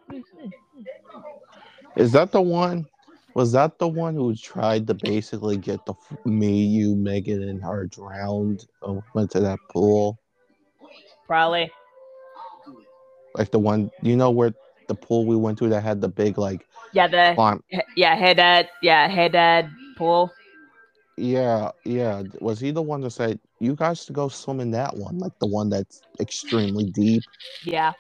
Is 1.97 2.13
that 2.13 2.33
the 2.33 2.41
one? 2.41 2.87
Was 3.35 3.53
that 3.53 3.79
the 3.79 3.89
one 3.89 4.15
who 4.15 4.35
tried 4.35 4.87
to 4.89 4.95
basically 4.95 5.57
get 5.57 5.85
the 5.87 5.95
me, 6.25 6.65
you, 6.65 6.95
Megan, 6.95 7.43
and 7.49 7.63
her 7.63 7.87
drowned? 7.87 8.67
uh, 8.83 9.01
Went 9.15 9.31
to 9.33 9.41
that 9.41 9.59
pool, 9.71 10.19
Probably. 11.27 11.71
Like 13.35 13.51
the 13.51 13.59
one 13.59 13.91
you 14.03 14.17
know 14.17 14.31
where 14.31 14.53
the 14.89 14.95
pool 14.95 15.27
we 15.27 15.37
went 15.37 15.59
to 15.59 15.69
that 15.69 15.83
had 15.83 16.01
the 16.01 16.09
big 16.09 16.39
like 16.39 16.67
Yeah, 16.93 17.09
the 17.09 17.39
climb. 17.39 17.63
yeah, 17.97 18.17
hey 18.17 18.35
dad, 18.35 18.69
yeah, 18.83 19.09
hey 19.09 19.29
dad 19.29 19.71
pool. 19.97 20.33
Yeah, 21.17 21.71
yeah. 21.85 22.23
Was 22.41 22.61
he 22.61 22.71
the 22.71 22.83
one 22.83 23.01
that 23.03 23.11
said 23.11 23.39
you 23.61 23.75
guys 23.75 24.05
should 24.05 24.15
go 24.15 24.29
swim 24.29 24.61
in 24.61 24.71
that 24.73 24.97
one, 24.97 25.19
like 25.19 25.39
the 25.39 25.47
one 25.47 25.69
that's 25.71 26.03
extremely 26.21 26.85
deep? 26.87 27.25
Yeah, 27.65 27.93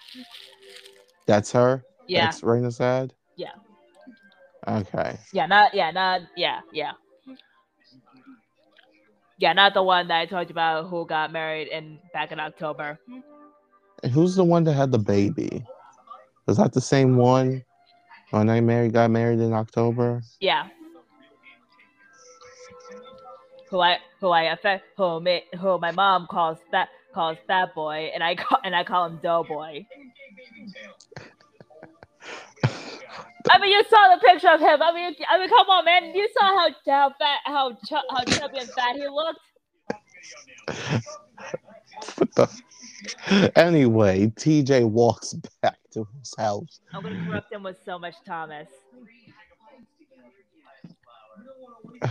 That's 1.27 1.53
her. 1.53 1.85
yeah, 2.07 2.33
That's 2.33 2.43
Raina's 2.43 2.79
dad. 2.79 3.15
Yeah. 3.37 3.53
Okay. 4.67 5.19
yeah, 5.33 5.47
not 5.47 5.75
yeah, 5.75 5.91
not 5.91 6.23
yeah, 6.37 6.61
yeah. 6.73 6.93
Yeah, 9.39 9.53
not 9.53 9.75
the 9.75 9.83
one 9.83 10.09
that 10.09 10.19
I 10.21 10.27
told 10.27 10.49
you 10.49 10.53
about 10.53 10.87
who 10.89 11.07
got 11.07 11.33
married 11.33 11.69
in 11.69 11.99
back 12.13 12.33
in 12.33 12.41
October. 12.41 12.99
And 14.03 14.11
who's 14.11 14.35
the 14.35 14.45
one 14.45 14.65
that 14.65 14.73
had 14.75 14.91
the 14.91 14.99
baby? 14.99 15.65
Was 16.47 16.57
that 16.57 16.73
the 16.73 16.81
same 16.81 17.17
one 17.17 17.63
when 18.31 18.51
I 18.51 18.61
married 18.61 18.93
got 18.93 19.11
married 19.11 19.39
in 19.39 19.53
October? 19.53 20.23
Yeah. 20.41 20.69
Who 23.71 23.81
I 23.81 23.99
who 24.21 24.29
I 24.31 24.53
affect 24.53 24.85
who 24.97 25.21
me, 25.21 25.45
who 25.59 25.79
my 25.79 25.93
mom 25.93 26.27
calls 26.29 26.59
fat 26.71 26.89
calls 27.15 27.39
fat 27.47 27.75
boy 27.75 28.11
and 28.13 28.23
I 28.23 28.35
call 28.35 28.59
and 28.65 28.75
I 28.75 28.85
call 28.85 29.07
him 29.07 29.21
doughboy. 29.23 29.85
I 33.51 33.59
mean, 33.59 33.71
you 33.71 33.83
saw 33.89 34.15
the 34.15 34.21
picture 34.21 34.49
of 34.49 34.61
him. 34.61 34.83
I 34.83 34.93
mean, 34.95 35.15
I 35.29 35.39
mean, 35.39 35.49
come 35.49 35.69
on, 35.69 35.85
man. 35.85 36.15
You 36.15 36.29
saw 36.39 36.59
how 36.59 36.69
how 36.87 37.15
fat, 37.19 37.41
how 37.45 37.73
ch- 37.73 38.07
how 38.11 38.25
chubby 38.25 38.59
and 38.59 38.71
fat 38.71 38.97
he 38.97 39.07
looked. 39.09 39.41
What 42.17 42.35
the? 42.35 42.63
Anyway, 43.57 44.27
TJ 44.37 44.89
walks 44.89 45.35
back 45.63 45.79
to 45.93 46.07
his 46.19 46.35
house. 46.37 46.81
I'm 46.93 47.03
gonna 47.03 47.25
corrupt 47.27 47.53
him 47.53 47.63
with 47.63 47.79
so 47.85 47.99
much 47.99 48.15
Thomas. 48.27 48.69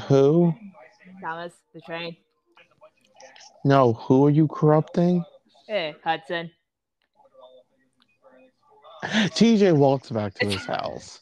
Who? 0.07 0.53
Thomas, 1.21 1.53
the 1.73 1.81
train. 1.81 2.15
No, 3.63 3.93
who 3.93 4.25
are 4.27 4.29
you 4.29 4.47
corrupting? 4.47 5.23
Hey, 5.67 5.95
Hudson. 6.03 6.51
TJ 9.03 9.75
walks 9.75 10.09
back 10.09 10.33
to 10.35 10.47
his 10.47 10.65
house 10.65 11.21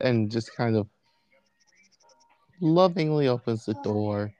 and 0.00 0.30
just 0.30 0.54
kind 0.56 0.76
of 0.76 0.88
lovingly 2.60 3.28
opens 3.28 3.64
the 3.64 3.74
door 3.82 4.32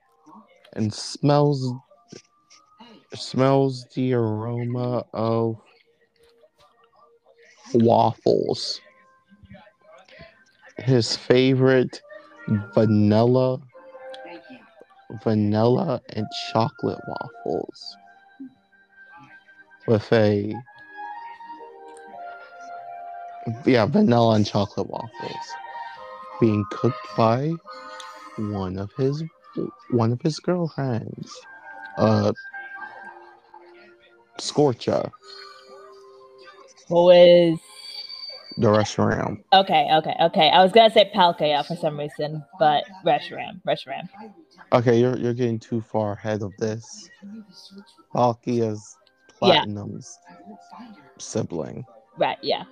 and 0.73 0.93
smells 0.93 1.73
smells 3.13 3.85
the 3.95 4.13
aroma 4.13 5.03
of 5.13 5.57
waffles. 7.73 8.81
His 10.77 11.15
favorite 11.15 12.01
vanilla 12.73 13.59
vanilla 15.23 16.01
and 16.09 16.25
chocolate 16.51 16.99
waffles 17.07 17.97
with 19.87 20.11
a 20.13 20.53
yeah 23.65 23.85
vanilla 23.85 24.35
and 24.35 24.45
chocolate 24.45 24.89
waffles 24.89 25.47
being 26.39 26.63
cooked 26.71 26.95
by 27.17 27.51
one 28.37 28.77
of 28.79 28.91
his 28.97 29.23
one 29.89 30.11
of 30.11 30.21
his 30.21 30.39
girlfriends 30.39 31.31
uh 31.97 32.31
scorcha 34.39 35.11
Who 36.87 37.09
is 37.09 37.59
the 38.57 38.67
Reshiram 38.67 39.43
okay? 39.53 39.87
Okay, 39.93 40.15
okay. 40.21 40.49
I 40.49 40.61
was 40.63 40.71
gonna 40.71 40.91
say 40.91 41.09
Palkia 41.15 41.65
for 41.65 41.75
some 41.75 41.97
reason, 41.97 42.43
but 42.59 42.83
Reshiram, 43.05 43.61
Reshiram. 43.67 44.07
okay 44.73 44.99
you're 44.99 45.17
you're 45.17 45.33
getting 45.33 45.59
too 45.59 45.81
far 45.81 46.13
ahead 46.13 46.41
of 46.41 46.55
this 46.57 47.09
Palkia's 48.13 48.97
Yeah. 49.41 49.61
platinum's 49.63 50.19
sibling 51.17 51.85
Right, 52.17 52.37
yeah. 52.43 52.63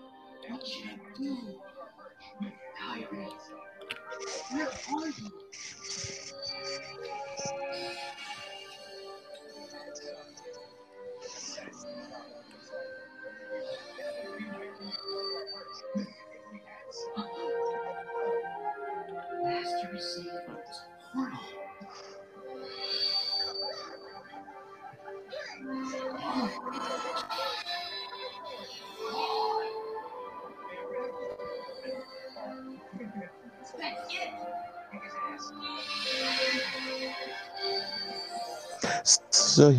So 39.60 39.76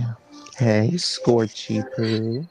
hey 0.59 0.91
scorchy 0.93 1.83
poo 1.97 2.47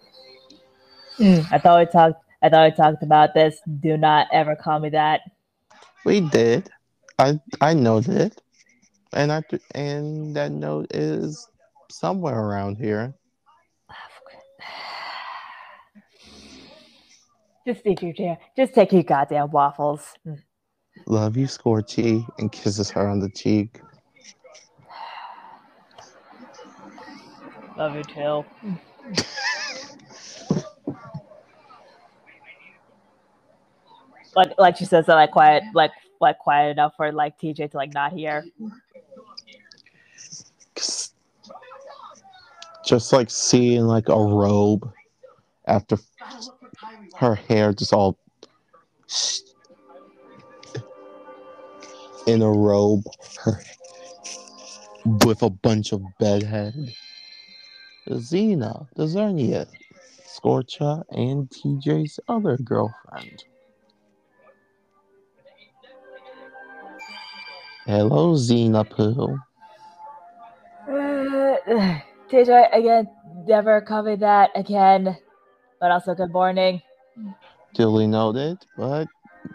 I 1.52 1.60
thought 1.60 1.80
we 1.80 1.86
talked. 1.86 2.24
I 2.42 2.50
thought 2.50 2.72
we 2.72 2.76
talked 2.76 3.04
about 3.04 3.36
this. 3.36 3.62
Do 3.82 3.98
not 3.98 4.26
ever 4.32 4.56
call 4.56 4.80
me 4.80 4.90
that. 4.90 5.22
We 6.06 6.22
did. 6.22 6.72
I 7.20 7.40
I 7.62 7.76
noted 7.76 8.16
it, 8.16 8.42
and 9.14 9.32
I 9.32 9.44
and 9.76 10.36
that 10.36 10.52
note 10.52 10.88
is 10.90 11.48
somewhere 11.92 12.40
around 12.40 12.78
here. 12.78 13.14
Just 17.68 17.86
eat 17.86 18.02
your 18.02 18.14
chair. 18.14 18.40
Just 18.58 18.74
take 18.74 18.92
your 18.92 19.04
goddamn 19.04 19.52
waffles. 19.52 20.16
Mm. 20.26 20.40
Love 21.06 21.38
you, 21.38 21.46
Scorchy, 21.46 22.26
and 22.40 22.52
kisses 22.52 22.90
her 22.90 23.08
on 23.08 23.20
the 23.20 23.30
cheek. 23.30 23.82
Love 27.80 27.96
you 27.96 28.04
too. 28.04 28.46
like 34.36 34.52
like 34.58 34.76
she 34.76 34.84
says 34.84 35.06
that 35.06 35.16
like 35.16 35.32
quiet 35.32 35.64
like 35.74 35.92
like 36.20 36.38
quiet 36.40 36.72
enough 36.72 36.94
for 36.98 37.12
like 37.14 37.40
TJ 37.40 37.72
to 37.72 37.78
like 37.78 37.94
not 37.94 38.12
hear. 38.12 38.46
Just 42.86 43.14
like 43.14 43.30
seeing 43.30 43.84
like 43.84 44.10
a 44.10 44.14
robe 44.14 44.92
after 45.66 45.98
her 47.16 47.36
hair 47.36 47.72
just 47.72 47.94
all 47.94 48.18
in 52.28 52.42
a 52.42 52.52
robe, 52.52 53.04
her 53.40 53.62
with 55.24 55.44
a 55.44 55.50
bunch 55.50 55.94
of 55.94 56.02
bedhead. 56.20 56.94
Xena, 58.16 58.88
the 58.96 59.04
Xerneas, 59.04 59.70
Scorcha, 60.26 61.04
and 61.10 61.50
TJ's 61.50 62.20
other 62.28 62.58
girlfriend. 62.58 63.44
Hello, 67.86 68.36
Xena 68.36 68.88
Poo. 68.90 69.40
Uh, 70.88 71.58
TJ, 72.30 72.74
again, 72.74 73.10
never 73.48 73.82
cover 73.82 74.16
that 74.16 74.52
again. 74.56 75.18
But 75.80 75.92
also, 75.92 76.14
good 76.14 76.32
morning. 76.32 76.82
Duly 77.74 78.08
noted, 78.08 78.58
but 78.78 79.08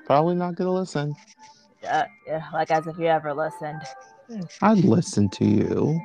probably 0.06 0.34
not 0.34 0.54
gonna 0.54 0.72
listen. 0.72 1.14
Yeah, 1.82 2.06
yeah, 2.26 2.44
like 2.52 2.70
as 2.70 2.86
if 2.86 2.98
you 2.98 3.06
ever 3.06 3.34
listened. 3.34 3.82
I'd 4.62 4.78
listen 4.78 5.28
to 5.30 5.44
you. 5.44 6.00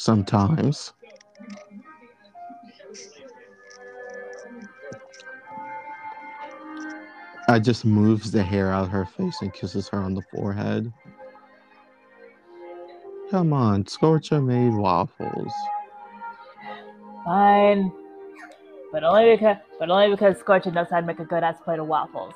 Sometimes. 0.00 0.94
I 7.48 7.58
just 7.58 7.84
moves 7.84 8.30
the 8.30 8.42
hair 8.42 8.72
out 8.72 8.84
of 8.84 8.88
her 8.88 9.04
face 9.04 9.42
and 9.42 9.52
kisses 9.52 9.88
her 9.88 9.98
on 9.98 10.14
the 10.14 10.22
forehead. 10.34 10.90
Come 13.30 13.52
on, 13.52 13.86
Scorcher 13.86 14.40
made 14.40 14.72
waffles. 14.72 15.52
Fine. 17.26 17.92
But 18.92 19.04
only 19.04 19.36
because, 19.36 19.58
but 19.78 19.90
only 19.90 20.08
because 20.12 20.38
Scorcher 20.38 20.70
knows 20.70 20.86
how 20.90 21.00
to 21.00 21.06
make 21.06 21.18
a 21.18 21.26
good 21.26 21.44
ass 21.44 21.58
plate 21.62 21.78
of 21.78 21.86
waffles. 21.86 22.32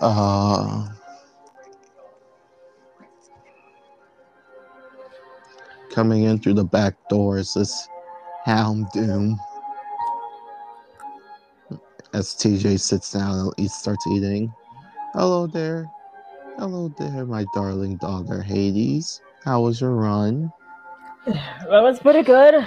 Uh, 0.00 0.88
coming 5.90 6.22
in 6.22 6.38
through 6.38 6.54
the 6.54 6.64
back 6.64 6.94
door 7.08 7.38
is 7.38 7.54
this 7.54 7.88
Houndoom. 8.46 9.38
As 12.14 12.34
TJ 12.34 12.80
sits 12.80 13.12
down 13.12 13.38
and 13.38 13.52
he 13.56 13.68
starts 13.68 14.06
eating. 14.06 14.52
Hello 15.12 15.46
there. 15.46 15.90
Hello 16.58 16.92
there, 16.98 17.26
my 17.26 17.44
darling 17.54 17.96
daughter 17.96 18.42
Hades. 18.42 19.20
How 19.44 19.62
was 19.62 19.80
your 19.80 19.94
run? 19.94 20.52
That 21.26 21.82
was 21.82 21.98
pretty 21.98 22.22
good. 22.22 22.54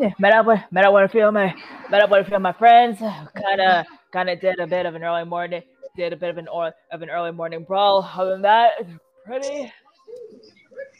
Yeah, 0.00 0.10
met 0.18 0.32
up 0.32 0.46
with 0.46 0.60
met 0.70 0.86
up 0.86 0.94
with 0.94 1.04
a 1.04 1.08
few 1.08 1.26
of 1.26 1.34
my 1.34 1.54
met 1.94 2.02
up 2.02 2.10
with 2.10 2.22
a 2.22 2.24
few 2.24 2.34
of 2.34 2.42
my 2.42 2.52
friends. 2.52 2.98
Kind 2.98 3.60
of 3.60 3.86
kind 4.12 4.28
of 4.28 4.40
did 4.40 4.58
a 4.58 4.66
bit 4.66 4.84
of 4.84 4.96
an 4.96 5.04
early 5.04 5.24
morning 5.24 5.62
did 5.96 6.12
a 6.12 6.16
bit 6.16 6.30
of 6.30 6.38
an 6.38 6.48
or 6.48 6.72
of 6.90 7.02
an 7.02 7.10
early 7.10 7.30
morning 7.30 7.62
brawl. 7.62 8.02
Other 8.16 8.30
than 8.30 8.42
that, 8.42 8.72
pretty 9.24 9.72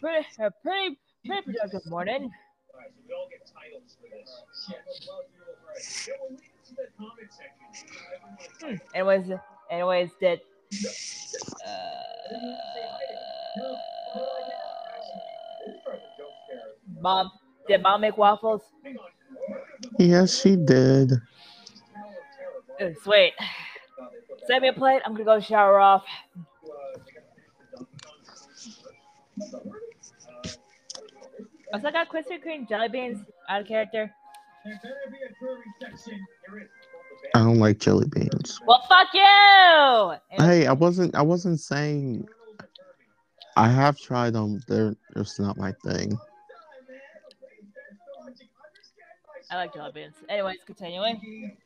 pretty 0.01 0.27
a 0.39 0.53
pretty 0.63 0.97
pretty 1.27 1.43
productive 1.43 1.85
morning. 1.87 2.31
Alright, 2.73 2.93
so 2.95 3.03
we 3.09 3.15
all 3.15 3.29
get 3.29 3.41
titles 3.45 3.97
for 4.01 4.09
this. 4.09 4.31
Yeah, 4.71 4.77
well, 5.09 5.25
right. 5.67 5.83
Yeah, 6.07 6.15
well, 6.21 6.31
lead 6.31 6.51
us 6.63 6.69
to 6.69 6.75
the 6.77 6.87
comment 6.97 7.31
section. 7.33 8.79
Hmm. 8.79 8.97
Anyways, 8.97 9.25
anyways, 9.71 10.11
did 10.21 10.41
uh, 11.67 11.95
mom 17.01 17.31
did 17.67 17.83
mom 17.83 18.01
make 18.01 18.17
waffles? 18.17 18.63
Yes, 19.99 20.41
she 20.41 20.57
did. 20.57 21.13
Sweet. 23.03 23.33
Send 24.47 24.63
me 24.63 24.69
a 24.69 24.73
plate. 24.73 25.03
I'm 25.05 25.13
gonna 25.13 25.25
go 25.25 25.41
shower 25.41 25.79
off. 25.79 26.05
Also, 31.73 31.89
I 31.89 31.91
got 31.91 32.09
Krispy 32.09 32.43
Kreme 32.45 32.69
jelly 32.69 32.89
beans 32.89 33.25
out 33.49 33.63
of 33.63 33.67
character. 33.67 34.13
There 34.65 34.81
better 34.83 34.95
be 35.11 35.17
a 35.17 35.29
curvy 35.45 35.63
section. 35.81 36.21
There 36.49 36.63
is. 36.63 36.69
I 37.35 37.41
don't 37.41 37.59
like 37.59 37.79
jelly 37.79 38.07
beans. 38.09 38.61
Well, 38.67 38.83
fuck 38.89 39.09
you. 39.13 40.45
Hey, 40.45 40.67
I 40.67 40.73
wasn't 40.73 41.15
I 41.15 41.23
wasn't 41.23 41.59
saying 41.59 42.29
I 43.57 43.69
have 43.69 43.99
tried 43.99 44.35
them. 44.35 44.61
They're 44.69 44.95
just 45.17 45.41
not 45.41 45.57
my 45.57 45.73
thing. 45.85 46.17
I 49.51 49.57
like 49.57 49.75
jelly 49.75 49.93
beans. 49.95 50.15
Anyways, 50.29 50.59
continuing. 50.67 51.57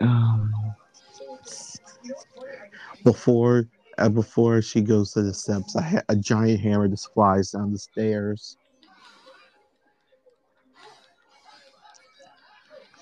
Um, 0.00 0.52
before 3.04 3.66
uh, 3.98 4.08
before 4.08 4.60
she 4.60 4.80
goes 4.80 5.12
to 5.12 5.22
the 5.22 5.32
steps, 5.32 5.76
I 5.76 5.82
ha- 5.82 6.02
a 6.08 6.16
giant 6.16 6.60
hammer 6.60 6.88
just 6.88 7.12
flies 7.14 7.52
down 7.52 7.72
the 7.72 7.78
stairs. 7.78 8.56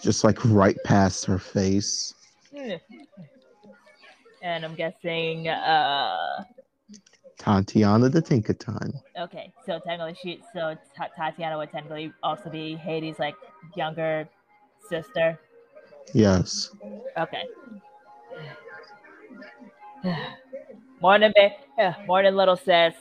Just 0.03 0.25
like 0.25 0.45
right 0.45 0.77
past 0.85 1.25
her 1.27 1.39
face. 1.39 2.15
And 4.45 4.65
I'm 4.65 4.75
guessing, 4.75 5.47
uh, 5.47 6.43
Tatiana 7.39 8.09
the 8.09 8.21
Tinkaton. 8.21 8.93
okay, 9.17 9.53
so 9.65 9.79
technically 9.79 10.17
she, 10.21 10.43
so 10.53 10.77
Ta- 10.97 11.11
Tatiana 11.17 11.57
would 11.57 11.71
technically 11.71 12.13
also 12.25 12.51
be 12.51 12.75
Hades' 12.75 13.21
like 13.21 13.37
younger 13.77 14.29
sister. 14.89 15.39
Yes. 16.13 16.71
Okay. 17.17 17.45
morning, 21.01 21.33
big. 21.37 21.53
Yeah, 21.79 21.95
morning, 22.09 22.35
little 22.35 22.57
sis. 22.57 22.95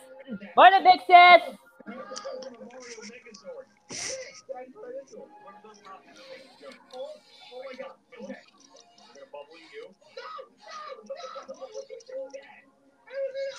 Morning, 0.55 0.83
big 0.83 0.99
sis. 1.07 1.41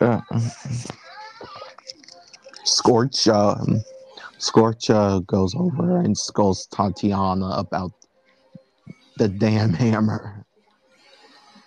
Uh, 0.00 0.20
Scorch, 2.64 3.28
um, 3.28 3.82
Scorch 4.38 4.90
uh, 4.90 5.20
goes 5.20 5.54
over 5.54 5.98
and 5.98 6.16
scolds 6.16 6.66
Tatiana 6.66 7.48
about 7.56 7.92
the 9.16 9.28
damn 9.28 9.72
hammer. 9.72 10.44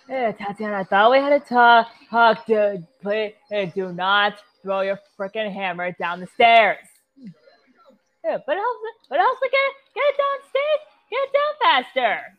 Yeah, 0.08 0.32
Tatiana, 0.32 0.78
I 0.78 0.84
thought 0.84 1.10
we 1.10 1.18
had 1.18 1.30
to 1.30 1.48
talk. 1.48 1.88
Talk, 2.10 2.46
dude. 2.46 2.86
Please, 3.02 3.32
hey, 3.50 3.72
do 3.74 3.92
not 3.92 4.34
throw 4.62 4.82
your 4.82 4.98
freaking 5.18 5.52
hammer 5.52 5.92
down 5.92 6.20
the 6.20 6.26
stairs. 6.28 6.86
Yeah, 8.24 8.38
but 8.46 8.56
also, 8.56 8.88
but 9.08 9.18
also 9.18 9.40
get 9.42 9.72
get 9.94 10.04
it 10.04 10.16
downstairs, 10.18 10.80
get 11.10 11.18
it 11.18 11.32
down 11.32 11.84
faster. 11.84 12.38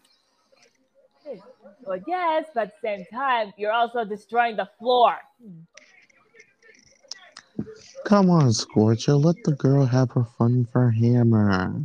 Well, 1.85 1.99
yes, 2.07 2.45
but 2.53 2.63
at 2.63 2.81
the 2.81 2.87
same 2.87 3.05
time, 3.11 3.53
you're 3.57 3.71
also 3.71 4.05
destroying 4.05 4.55
the 4.55 4.69
floor. 4.79 5.15
Come 8.05 8.29
on, 8.29 8.51
Scorcher, 8.53 9.13
let 9.15 9.43
the 9.43 9.53
girl 9.53 9.85
have 9.85 10.11
her 10.11 10.25
fun 10.37 10.59
with 10.59 10.73
her 10.73 10.91
hammer. 10.91 11.83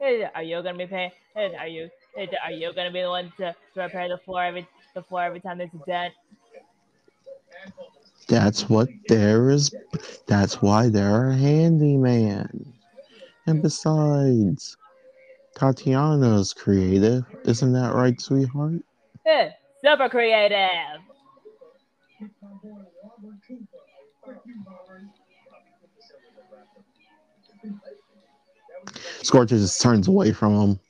Hey, 0.00 0.28
are 0.34 0.42
you 0.42 0.62
gonna 0.62 0.76
be 0.76 0.86
paying? 0.86 1.12
Are 1.36 1.66
you? 1.66 1.88
Are 2.16 2.52
you 2.52 2.72
gonna 2.74 2.90
be 2.90 3.02
the 3.02 3.08
one 3.08 3.32
to, 3.38 3.54
to 3.74 3.80
repair 3.80 4.08
the 4.08 4.18
floor 4.18 4.44
every 4.44 4.68
the 4.94 5.02
floor 5.02 5.22
every 5.22 5.40
time 5.40 5.58
there's 5.58 5.70
a 5.74 5.86
dent? 5.86 6.14
That's 8.28 8.68
what 8.68 8.88
there 9.08 9.50
is. 9.50 9.74
That's 10.26 10.60
why 10.60 10.88
there 10.88 11.14
are 11.14 11.30
handyman. 11.32 12.74
And 13.46 13.62
besides, 13.62 14.76
Tatiana's 15.54 16.52
creative. 16.52 17.24
Isn't 17.44 17.72
that 17.72 17.94
right, 17.94 18.20
sweetheart? 18.20 18.82
Eh, 19.26 19.50
super 19.82 20.08
creative. 20.08 21.00
Scorcher 29.22 29.56
just 29.56 29.80
turns 29.80 30.08
away 30.08 30.32
from 30.32 30.54
him. 30.60 30.80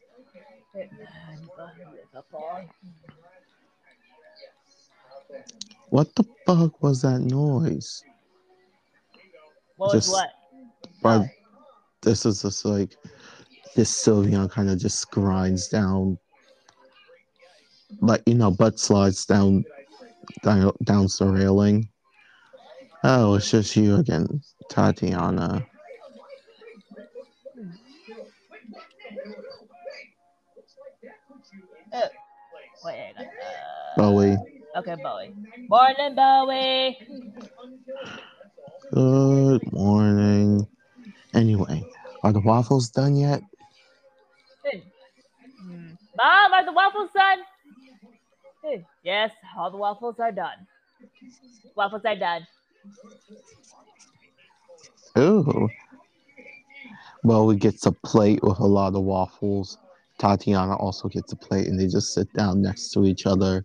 What 5.90 6.12
the 6.16 6.24
fuck 6.46 6.82
was 6.82 7.02
that 7.02 7.20
noise? 7.20 8.02
What 9.76 9.94
was 9.94 10.06
Just- 10.06 10.12
what? 10.12 10.30
But 11.02 11.26
this 12.02 12.26
is 12.26 12.42
just 12.42 12.64
like 12.64 12.96
this 13.74 14.04
Sylveon 14.04 14.50
kind 14.50 14.70
of 14.70 14.78
just 14.78 15.10
grinds 15.10 15.68
down, 15.68 16.18
like 18.00 18.22
you 18.26 18.34
know, 18.34 18.50
butt 18.50 18.78
slides 18.78 19.26
down, 19.26 19.64
down, 20.42 20.72
down 20.84 21.06
the 21.18 21.26
railing. 21.26 21.88
Oh, 23.02 23.34
it's 23.34 23.50
just 23.50 23.76
you 23.76 23.96
again, 23.96 24.42
Tatiana. 24.70 25.66
Wait. 32.84 33.14
Uh, 33.18 33.22
Bowie. 33.96 34.36
okay, 34.76 34.94
Bowie. 35.02 35.32
Morning, 35.68 36.14
Bowie. 36.14 36.98
Good 38.92 39.72
morning. 39.72 40.66
Anyway, 41.32 41.82
are 42.22 42.32
the 42.32 42.40
waffles 42.40 42.90
done 42.90 43.16
yet? 43.16 43.42
Hmm. 45.64 45.92
Mom, 46.16 46.52
are 46.52 46.64
the 46.64 46.72
waffles 46.72 47.10
done? 47.14 47.38
Yes, 49.02 49.32
all 49.56 49.70
the 49.70 49.76
waffles 49.76 50.18
are 50.18 50.32
done. 50.32 50.66
Waffles 51.74 52.02
are 52.04 52.16
done. 52.16 52.46
Ooh. 55.18 55.68
we 57.22 57.56
gets 57.56 57.86
a 57.86 57.92
plate 57.92 58.42
with 58.42 58.58
a 58.58 58.66
lot 58.66 58.94
of 58.94 59.02
waffles. 59.02 59.78
Tatiana 60.18 60.76
also 60.76 61.08
gets 61.08 61.32
a 61.32 61.36
plate, 61.36 61.66
and 61.66 61.78
they 61.78 61.86
just 61.86 62.14
sit 62.14 62.32
down 62.34 62.62
next 62.62 62.90
to 62.92 63.04
each 63.04 63.26
other. 63.26 63.64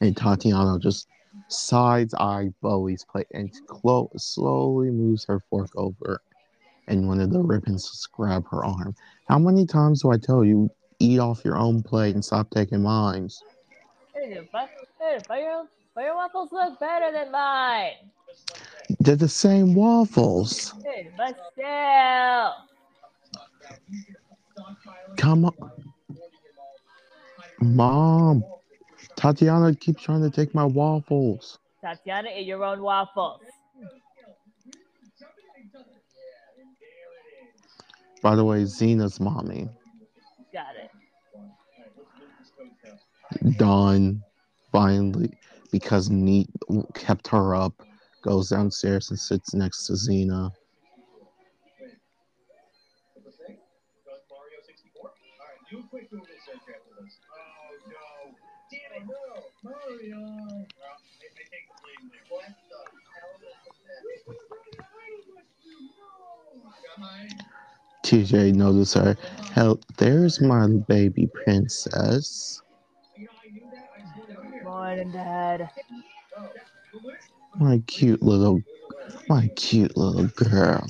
And 0.00 0.16
Tatiana 0.16 0.78
just 0.78 1.08
sides 1.48 2.14
eye 2.14 2.50
Bowie's 2.62 3.04
plate 3.04 3.26
and 3.32 3.52
clo- 3.66 4.10
slowly 4.16 4.90
moves 4.90 5.24
her 5.26 5.40
fork 5.50 5.70
over, 5.76 6.22
and 6.88 7.06
one 7.06 7.20
of 7.20 7.30
the 7.30 7.40
ribbons 7.40 8.08
grab 8.12 8.44
her 8.50 8.64
arm. 8.64 8.94
How 9.28 9.38
many 9.38 9.66
times 9.66 10.02
do 10.02 10.10
I 10.10 10.16
tell 10.16 10.44
you 10.44 10.70
eat 11.00 11.18
off 11.18 11.44
your 11.44 11.56
own 11.56 11.82
plate 11.82 12.14
and 12.14 12.24
stop 12.24 12.50
taking 12.50 12.82
mine? 12.82 13.28
Hey, 14.14 14.48
but, 14.52 14.68
hey, 15.00 15.18
but 15.26 15.38
your, 15.40 15.66
but 15.94 16.04
your 16.04 16.14
waffles 16.14 16.50
look 16.52 16.78
better 16.78 17.10
than 17.12 17.32
mine. 17.32 17.92
They're 19.00 19.16
the 19.16 19.28
same 19.28 19.74
waffles. 19.74 20.74
Hey, 20.84 21.10
but 21.16 21.36
still. 21.52 22.52
Come 25.16 25.46
on, 25.46 25.54
mom. 27.60 28.44
Tatiana 29.16 29.74
keeps 29.74 30.02
trying 30.02 30.22
to 30.22 30.30
take 30.30 30.54
my 30.54 30.64
waffles. 30.64 31.58
Tatiana, 31.82 32.30
eat 32.36 32.46
your 32.46 32.64
own 32.64 32.80
waffles. 32.80 33.40
By 38.22 38.36
the 38.36 38.44
way, 38.44 38.62
Xena's 38.64 39.18
mommy, 39.18 39.68
Dawn, 43.56 44.22
finally, 44.72 45.32
because 45.70 46.10
Neat 46.10 46.48
kept 46.94 47.28
her 47.28 47.54
up, 47.54 47.74
goes 48.22 48.50
downstairs 48.50 49.10
and 49.10 49.18
sits 49.18 49.54
next 49.54 49.86
to 49.86 49.92
Xena. 49.94 50.50
Mario 54.30 54.58
64? 54.66 55.02
All 55.02 55.10
right, 55.10 55.58
do 55.70 55.78
a 55.78 55.82
quick 55.88 56.10
Google 56.10 56.26
search 56.26 56.60
after 56.74 57.02
this. 57.02 57.14
No! 57.86 58.34
Damn! 58.70 59.06
No, 59.06 59.14
Mario. 59.62 60.18
Well, 60.18 60.66
I, 60.82 60.90
I 60.90 61.44
take 61.50 61.66
the 61.68 61.76
blame 61.82 62.10
there. 62.10 62.26
What 62.28 62.44
the 62.68 62.76
hell 63.14 63.34
is 63.36 63.40
this? 63.40 63.80
Guys, 66.98 67.30
TJ 68.04 68.54
noticed 68.54 68.94
her. 68.94 69.16
Hell, 69.52 69.78
there's 69.98 70.40
my 70.40 70.66
baby 70.88 71.28
princess. 71.44 72.62
Morning, 74.90 75.12
Dad. 75.12 75.70
My 77.60 77.80
cute 77.86 78.24
little, 78.24 78.60
my 79.28 79.46
cute 79.54 79.96
little 79.96 80.26
girl. 80.26 80.84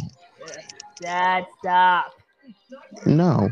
Dad, 1.03 1.47
stop. 1.59 2.15
No, 3.05 3.51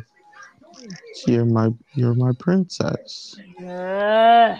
you're 1.27 1.45
my, 1.45 1.69
you're 1.93 2.15
my 2.15 2.33
princess. 2.39 3.37
Ugh. 3.59 4.57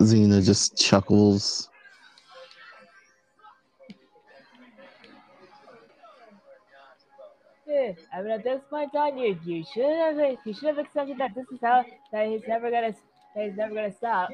Xena 0.00 0.42
just 0.42 0.78
chuckles. 0.78 1.69
I 8.12 8.22
mean, 8.22 8.32
at 8.32 8.42
this 8.44 8.60
point, 8.68 8.92
John, 8.92 9.16
you 9.16 9.38
you 9.44 9.64
should 9.72 9.84
have 9.84 10.16
you 10.44 10.52
should 10.54 10.68
have 10.68 10.78
accepted 10.78 11.18
that 11.18 11.34
this 11.34 11.46
is 11.52 11.60
how 11.62 11.84
that 12.12 12.26
he's 12.26 12.42
never 12.48 12.70
gonna 12.70 12.94
that 13.34 13.44
he's 13.46 13.56
never 13.56 13.74
gonna 13.74 13.92
stop. 13.92 14.30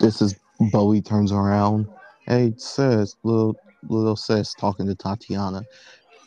This 0.00 0.20
is 0.20 0.34
Bowie 0.60 1.00
turns 1.00 1.32
around. 1.32 1.86
Hey 2.26 2.52
sis, 2.56 3.16
little 3.22 3.56
little 3.88 4.16
sis 4.16 4.54
talking 4.54 4.86
to 4.86 4.94
Tatiana. 4.94 5.62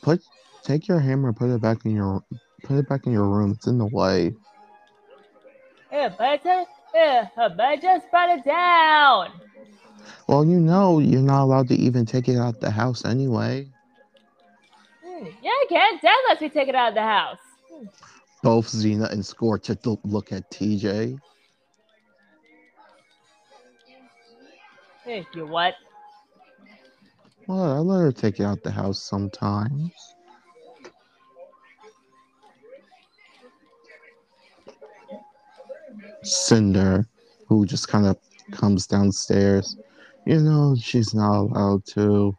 Put 0.02 0.22
take 0.64 0.88
your 0.88 1.00
hammer 1.00 1.30
and 1.30 1.38
put 1.38 1.50
it 1.50 1.62
back 1.62 1.86
in 1.86 1.92
your 1.92 2.24
put 2.64 2.78
it 2.78 2.88
back 2.88 3.06
in 3.06 3.14
your 3.14 3.28
room. 3.28 3.52
It's 3.52 3.68
in 3.68 3.78
the 3.78 3.86
way. 3.86 4.34
Yeah, 5.92 6.10
but 6.18 6.42
I, 6.46 6.66
yeah, 6.94 7.28
but 7.36 7.60
I 7.60 7.78
just 7.78 8.10
brought 8.12 8.38
it 8.38 8.44
down. 8.44 9.32
Well, 10.28 10.44
you 10.46 10.60
know 10.60 11.00
you're 11.00 11.22
not 11.22 11.44
allowed 11.44 11.68
to 11.70 11.76
even 11.76 12.06
take 12.06 12.28
it 12.28 12.38
out 12.38 12.60
the 12.60 12.72
house 12.72 13.06
anyway. 13.06 13.68
Hmm, 15.04 15.26
Yeah, 15.42 15.50
I 15.50 15.66
can't. 15.70 16.02
Dad 16.02 16.16
lets 16.28 16.42
me 16.42 16.50
take 16.50 16.68
it 16.68 16.76
out 16.76 16.90
of 16.90 16.96
the 16.96 17.02
house. 17.02 17.38
Both 18.42 18.68
Xena 18.68 19.12
and 19.12 19.26
Scorch 19.26 19.70
look 20.04 20.32
at 20.32 20.50
TJ. 20.50 21.20
Hey, 25.06 25.24
you 25.36 25.46
what? 25.46 25.76
Well, 27.46 27.74
I 27.74 27.78
let 27.78 28.02
her 28.02 28.12
take 28.12 28.40
you 28.40 28.46
out 28.46 28.64
the 28.64 28.72
house 28.72 29.00
sometimes. 29.00 29.92
Cinder, 36.24 37.08
who 37.48 37.68
just 37.68 37.88
kind 37.88 38.08
of 38.08 38.18
comes 38.50 38.88
downstairs. 38.88 39.78
You 40.26 40.40
know, 40.40 40.76
she's 40.76 41.14
not 41.14 41.36
allowed 41.36 41.86
to. 41.94 42.36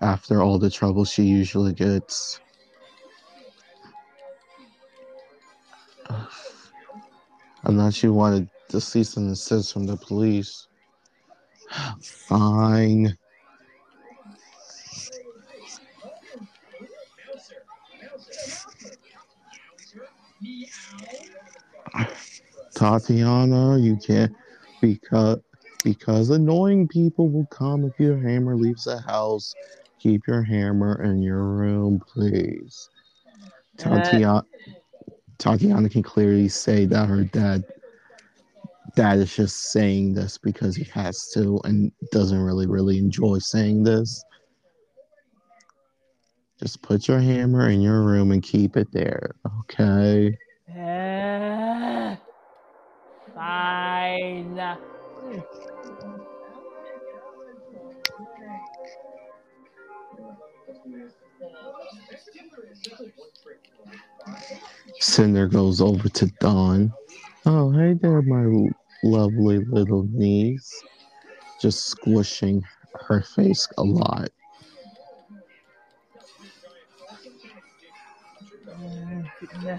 After 0.00 0.42
all 0.42 0.58
the 0.58 0.70
trouble 0.70 1.04
she 1.04 1.24
usually 1.24 1.74
gets. 1.74 2.40
Unless 7.64 8.02
you 8.02 8.14
wanted 8.14 8.48
to 8.48 8.55
cease 8.80 9.16
and 9.16 9.28
desist 9.30 9.72
from 9.72 9.86
the 9.86 9.96
police. 9.96 10.68
Fine. 12.02 13.16
Tatiana, 22.74 23.78
you 23.78 23.96
can't 23.96 24.34
because 24.80 25.38
because 25.82 26.30
annoying 26.30 26.88
people 26.88 27.28
will 27.28 27.46
come 27.46 27.84
if 27.84 27.98
your 27.98 28.20
hammer 28.20 28.56
leaves 28.56 28.84
the 28.84 28.98
house. 28.98 29.54
Keep 29.98 30.26
your 30.26 30.42
hammer 30.42 31.02
in 31.02 31.22
your 31.22 31.42
room, 31.42 32.00
please. 32.12 32.90
Tatiana 33.78 34.44
Tatiana 35.38 35.88
can 35.88 36.02
clearly 36.02 36.48
say 36.48 36.86
that 36.86 37.08
her 37.08 37.24
dad 37.24 37.64
dad 38.96 39.18
is 39.18 39.36
just 39.36 39.70
saying 39.72 40.14
this 40.14 40.38
because 40.38 40.74
he 40.74 40.84
has 40.84 41.30
to 41.34 41.60
and 41.64 41.92
doesn't 42.10 42.40
really 42.40 42.66
really 42.66 42.98
enjoy 42.98 43.38
saying 43.38 43.84
this. 43.84 44.24
Just 46.58 46.80
put 46.80 47.06
your 47.06 47.20
hammer 47.20 47.68
in 47.68 47.82
your 47.82 48.02
room 48.02 48.32
and 48.32 48.42
keep 48.42 48.78
it 48.78 48.90
there, 48.90 49.34
okay? 49.60 50.36
Eh, 50.74 52.16
Fine. 53.34 54.78
Cinder 64.98 65.46
goes 65.46 65.82
over 65.82 66.08
to 66.08 66.26
Dawn. 66.40 66.90
Oh, 67.44 67.70
hey 67.70 67.92
there, 67.92 68.22
my 68.22 68.70
lovely 69.02 69.58
little 69.58 70.06
knees, 70.10 70.72
Just 71.60 71.86
squishing 71.86 72.62
her 73.08 73.22
face 73.22 73.66
a 73.78 73.82
lot. 73.82 74.28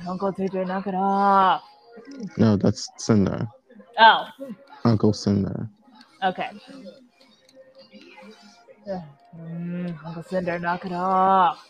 Uncle 0.07 0.33
TJ, 0.33 0.67
knock 0.67 0.87
it 0.87 0.95
off. 0.95 1.63
No, 2.37 2.55
that's 2.57 2.89
Cinder. 2.97 3.47
Oh, 3.99 4.27
Uncle 4.85 5.13
Cinder. 5.13 5.69
okay. 6.23 6.49
Mm, 9.35 9.97
Uncle 10.05 10.23
Cinder, 10.23 10.59
knock 10.59 10.85
it 10.85 10.91
off. 10.93 11.63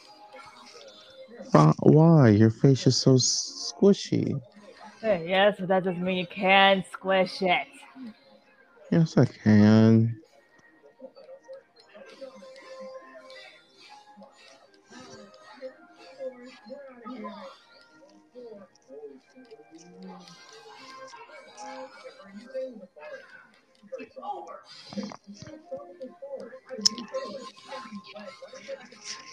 Uh, 1.53 1.73
why? 1.79 2.29
Your 2.29 2.49
face 2.49 2.87
is 2.87 2.97
so 2.97 3.15
squishy. 3.15 4.39
Yes, 5.15 5.55
but 5.59 5.69
that 5.69 5.83
doesn't 5.83 6.03
mean 6.03 6.17
you 6.17 6.27
can't 6.27 6.85
squish 6.91 7.41
it. 7.41 7.67
Yes, 8.91 9.17
I 9.17 9.25
can. 9.25 10.19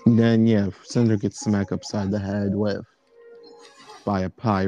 Then 0.06 0.46
yeah, 0.46 0.68
Cinder 0.84 1.16
gets 1.16 1.40
smacked 1.40 1.72
upside 1.72 2.10
the 2.10 2.18
head 2.18 2.54
with 2.54 2.84
by 4.04 4.20
a 4.20 4.30
pie 4.30 4.66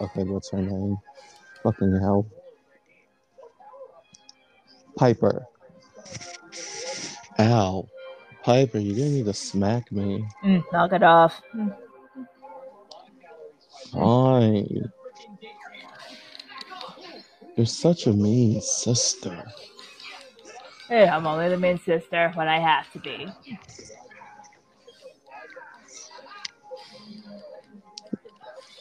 Okay, 0.00 0.22
what's 0.24 0.50
her 0.50 0.62
name? 0.62 0.96
Fucking 1.62 1.98
hell. 2.00 2.26
Piper. 4.96 5.44
Ow. 7.40 7.88
Piper, 8.42 8.78
you're 8.78 8.96
gonna 8.96 9.10
need 9.10 9.26
to 9.26 9.34
smack 9.34 9.90
me. 9.90 10.26
Mm, 10.44 10.64
knock 10.72 10.92
it 10.92 11.02
off. 11.02 11.40
Mm. 11.54 11.76
Fine. 13.92 14.90
You're 17.56 17.66
such 17.66 18.06
a 18.06 18.12
mean 18.12 18.60
sister. 18.60 19.44
Hey, 20.88 21.08
I'm 21.08 21.26
only 21.26 21.48
the 21.48 21.58
mean 21.58 21.78
sister 21.78 22.30
when 22.34 22.48
I 22.48 22.58
have 22.60 22.90
to 22.92 22.98
be. 23.00 23.28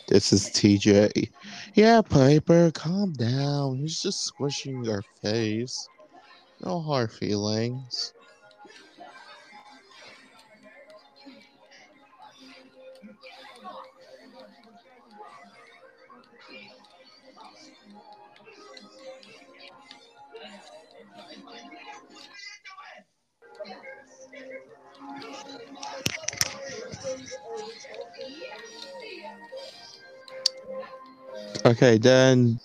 This 0.08 0.32
is 0.32 0.46
TJ. 0.46 1.30
Yeah, 1.76 2.02
Piper, 2.02 2.72
calm 2.72 3.12
down. 3.14 3.80
He's 3.80 4.02
just 4.02 4.22
squishing 4.24 4.84
your 4.84 5.04
face. 5.22 5.90
No 6.62 6.80
hard 6.80 7.12
feelings. 7.12 8.14
Okay, 31.68 31.98
then. 31.98 32.58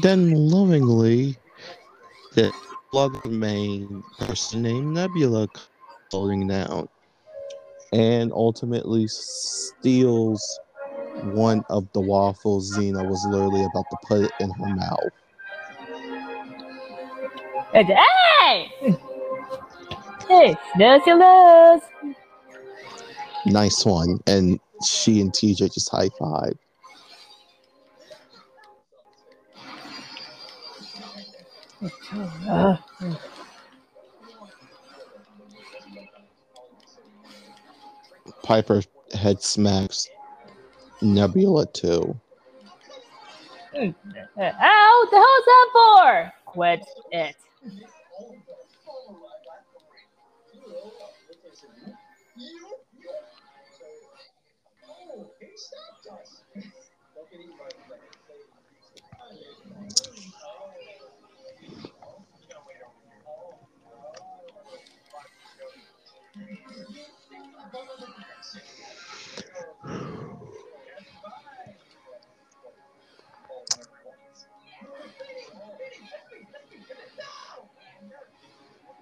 Then 0.00 0.30
lovingly, 0.30 1.36
the 2.34 2.54
plug 2.90 3.22
main 3.26 4.02
person 4.18 4.62
named 4.62 4.94
Nebula 4.94 5.46
holding 6.10 6.46
down 6.46 6.88
and 7.92 8.32
ultimately 8.32 9.08
steals 9.08 10.58
one 11.34 11.62
of 11.68 11.86
the 11.92 12.00
waffles 12.00 12.78
Xena 12.78 13.06
was 13.06 13.26
literally 13.26 13.64
about 13.64 13.90
to 13.90 13.96
put 14.04 14.30
in 14.40 14.50
her 14.52 14.74
mouth. 14.74 15.10
Hey! 17.74 17.94
Ah! 17.94 18.27
Hey, 20.28 20.56
you. 21.06 21.18
Nice 23.46 23.84
one. 23.84 24.20
And 24.26 24.60
she 24.84 25.20
and 25.20 25.32
TJ 25.32 25.72
just 25.72 25.90
high 25.90 26.10
five. 26.18 26.56
Uh, 32.48 32.76
Piper 38.42 38.82
head 39.14 39.42
smacks 39.42 40.08
Nebula 41.00 41.66
too. 41.66 42.18
Ow, 43.74 45.08
the 45.10 45.16
hell's 45.16 45.44
that 45.46 45.68
for? 45.72 46.32
Quit 46.46 46.84
it. 47.12 47.36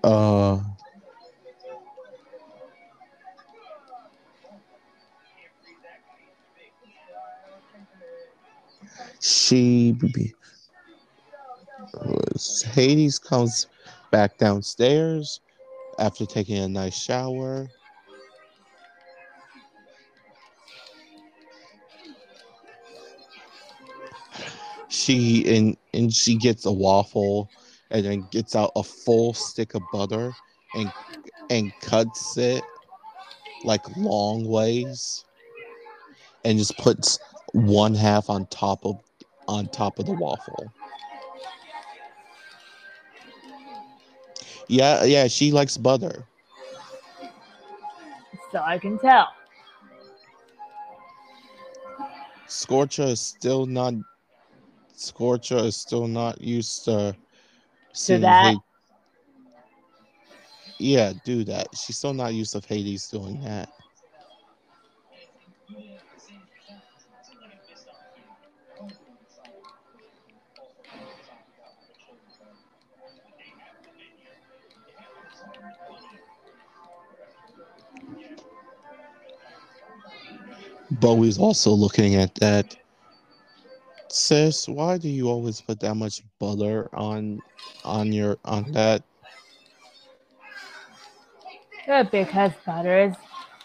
Uh 0.03 0.61
she 9.21 9.93
Hades 12.73 13.19
comes 13.19 13.67
back 14.11 14.39
downstairs 14.39 15.41
after 15.99 16.27
taking 16.27 16.59
a 16.59 16.69
nice 16.69 16.97
shower. 16.97 17.69
She 25.07 25.45
and 25.57 25.77
and 25.95 26.13
she 26.13 26.35
gets 26.35 26.67
a 26.67 26.73
waffle 26.73 27.49
and 27.93 28.05
then 28.05 28.27
gets 28.33 28.57
out 28.57 28.73
a 28.75 28.83
full 28.83 29.35
stick 29.35 29.75
of 29.77 29.83
butter 29.93 30.33
and 30.75 30.93
and 31.49 31.73
cuts 31.81 32.37
it 32.37 32.65
like 33.65 33.87
long 33.97 34.49
ways 34.49 35.25
and 36.45 36.59
just 36.59 36.77
puts 36.79 37.21
one 37.53 37.95
half 37.95 38.29
on 38.29 38.47
top 38.47 38.85
of 38.85 38.97
on 39.47 39.69
top 39.69 40.01
of 40.01 40.07
the 40.07 40.13
waffle. 40.13 40.73
Yeah, 44.67 45.05
yeah, 45.05 45.29
she 45.29 45.53
likes 45.53 45.77
butter. 45.77 46.25
So 48.51 48.61
I 48.61 48.77
can 48.79 48.99
tell. 48.99 49.29
Scorcha 52.49 53.11
is 53.11 53.21
still 53.21 53.67
not 53.67 53.95
Scorcha 54.97 55.65
is 55.65 55.77
still 55.77 56.09
not 56.09 56.41
used 56.41 56.85
to 56.87 57.15
seeing 57.93 58.23
that? 58.23 58.45
Hades. 58.45 58.61
Yeah, 60.79 61.13
do 61.25 61.45
that. 61.45 61.69
She's 61.75 61.97
still 61.97 62.15
not 62.15 62.35
used 62.35 62.53
to 62.53 62.63
Hades 62.67 63.09
doing 63.09 63.41
that. 63.43 63.71
Bowie's 80.91 81.39
also 81.39 81.71
looking 81.73 82.15
at 82.15 82.35
that. 82.37 82.77
Sis, 84.09 84.69
why 84.69 84.99
do 84.99 85.09
you 85.09 85.29
always 85.29 85.61
put 85.61 85.81
that 85.81 85.95
much 85.95 86.23
butter 86.39 86.89
on 86.95 87.41
on 87.85 88.13
your 88.13 88.39
on 88.45 88.71
that? 88.73 89.03
Yeah, 91.87 92.03
because 92.03 92.53
butter 92.65 92.99
is 92.99 93.17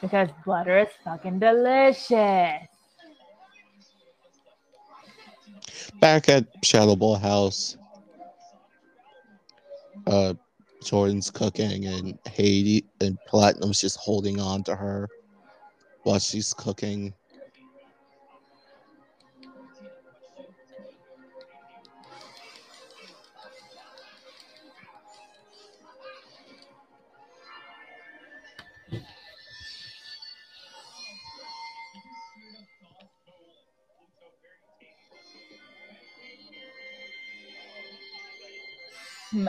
because 0.02 0.30
butter 0.46 0.80
is 0.80 0.88
fucking 1.04 1.40
delicious. 1.40 2.68
Back 6.00 6.30
at 6.30 6.46
Shadowball 6.64 7.22
House, 7.22 7.78
uh, 10.08 10.34
Jordan's 10.84 11.30
cooking 11.30 11.86
and 11.86 12.18
Haiti 12.26 12.86
and 13.02 13.18
Platinum's 13.28 13.80
just 13.82 13.98
holding 13.98 14.40
on 14.40 14.64
to 14.64 14.76
her 14.76 15.08
while 16.04 16.20
she's 16.20 16.54
cooking. 16.54 17.14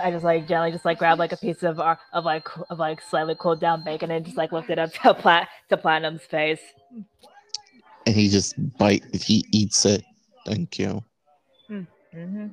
I 0.02 0.10
just 0.12 0.24
like 0.24 0.48
gently 0.48 0.72
just 0.72 0.84
like 0.84 0.98
grab 0.98 1.18
like 1.18 1.32
a 1.32 1.38
piece 1.38 1.62
of 1.62 1.80
uh, 1.80 1.96
of 2.12 2.24
like 2.24 2.48
of 2.70 2.78
like 2.78 3.00
slightly 3.02 3.36
cooled 3.38 3.60
down 3.60 3.84
bacon 3.84 4.10
and 4.10 4.24
just 4.24 4.36
like 4.38 4.52
lift 4.52 4.70
it 4.70 4.78
up 4.78 4.92
to 4.94 5.14
plat 5.14 5.48
to 5.70 5.76
Platinum's 5.76 6.22
face. 6.24 6.60
And 8.06 8.16
he 8.16 8.28
just 8.28 8.54
bite 8.78 9.04
he 9.14 9.46
eats 9.52 9.86
it. 9.86 10.04
Thank 10.46 10.78
you. 10.78 11.04
hmm 12.12 12.48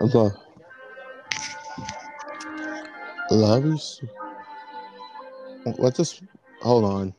Love. 0.00 0.32
Love 3.30 3.66
you. 3.66 3.74
s- 3.74 4.00
What 5.76 5.96
this? 5.96 6.20
Hold 6.62 6.84
on. 6.84 7.14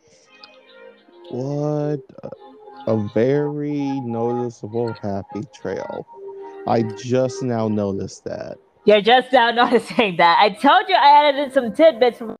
What? 1.29 2.01
A 2.87 2.97
very 3.13 4.01
noticeable 4.01 4.93
happy 5.01 5.43
trail. 5.53 6.07
I 6.67 6.83
just 6.83 7.43
now 7.43 7.67
noticed 7.67 8.25
that. 8.25 8.57
You're 8.85 9.01
just 9.01 9.31
now 9.33 9.51
noticing 9.63 10.17
that. 10.17 10.39
I 10.39 10.49
told 10.49 10.89
you 10.89 10.95
I 10.95 11.29
added 11.29 11.41
in 11.41 11.51
some 11.51 11.73
tidbits 11.73 12.17
from 12.17 12.35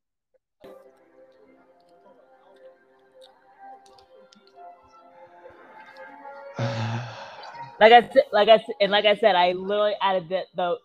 like 7.81 7.93
I 7.93 8.01
said, 8.03 8.23
like 8.33 8.49
I 8.49 8.55
s- 8.55 8.71
and 8.81 8.91
like 8.93 9.05
I 9.05 9.17
said, 9.17 9.35
I 9.35 9.53
literally 9.53 9.95
added 10.03 10.29
the, 10.29 10.43
the 10.55 10.77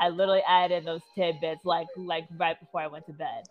I 0.00 0.10
literally 0.10 0.42
added 0.48 0.80
in 0.80 0.86
those 0.86 1.02
tidbits 1.16 1.62
like 1.66 1.88
like 1.96 2.26
right 2.38 2.60
before 2.60 2.82
I 2.82 2.88
went 2.88 3.06
to 3.08 3.14
bed. 3.14 3.44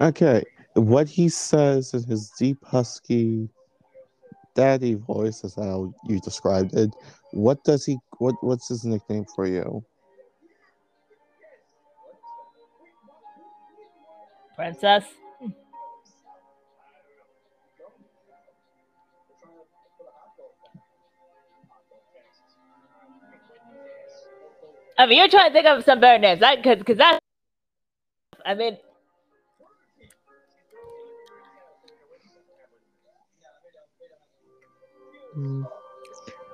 okay, 0.00 0.44
what 0.74 1.08
he 1.08 1.28
says 1.30 1.94
in 1.94 2.04
his 2.04 2.30
deep 2.32 2.64
husky 2.64 3.50
daddy 4.54 4.94
voice 4.94 5.44
is 5.44 5.56
how 5.56 5.94
you 6.08 6.20
described 6.20 6.74
it. 6.74 6.96
What 7.32 7.64
does 7.64 7.86
he? 7.86 7.98
What 8.18 8.36
What's 8.42 8.68
his 8.68 8.84
nickname 8.84 9.26
for 9.26 9.46
you? 9.46 9.84
Princess. 14.56 15.04
I 24.98 25.06
mean, 25.06 25.18
you're 25.18 25.28
trying 25.28 25.50
to 25.50 25.52
think 25.52 25.66
of 25.66 25.84
some 25.84 26.00
better 26.00 26.18
names, 26.18 26.42
I 26.42 26.56
because 26.56 26.78
because 26.78 26.98
that. 26.98 27.18
I 28.44 28.54
mean. 28.54 28.76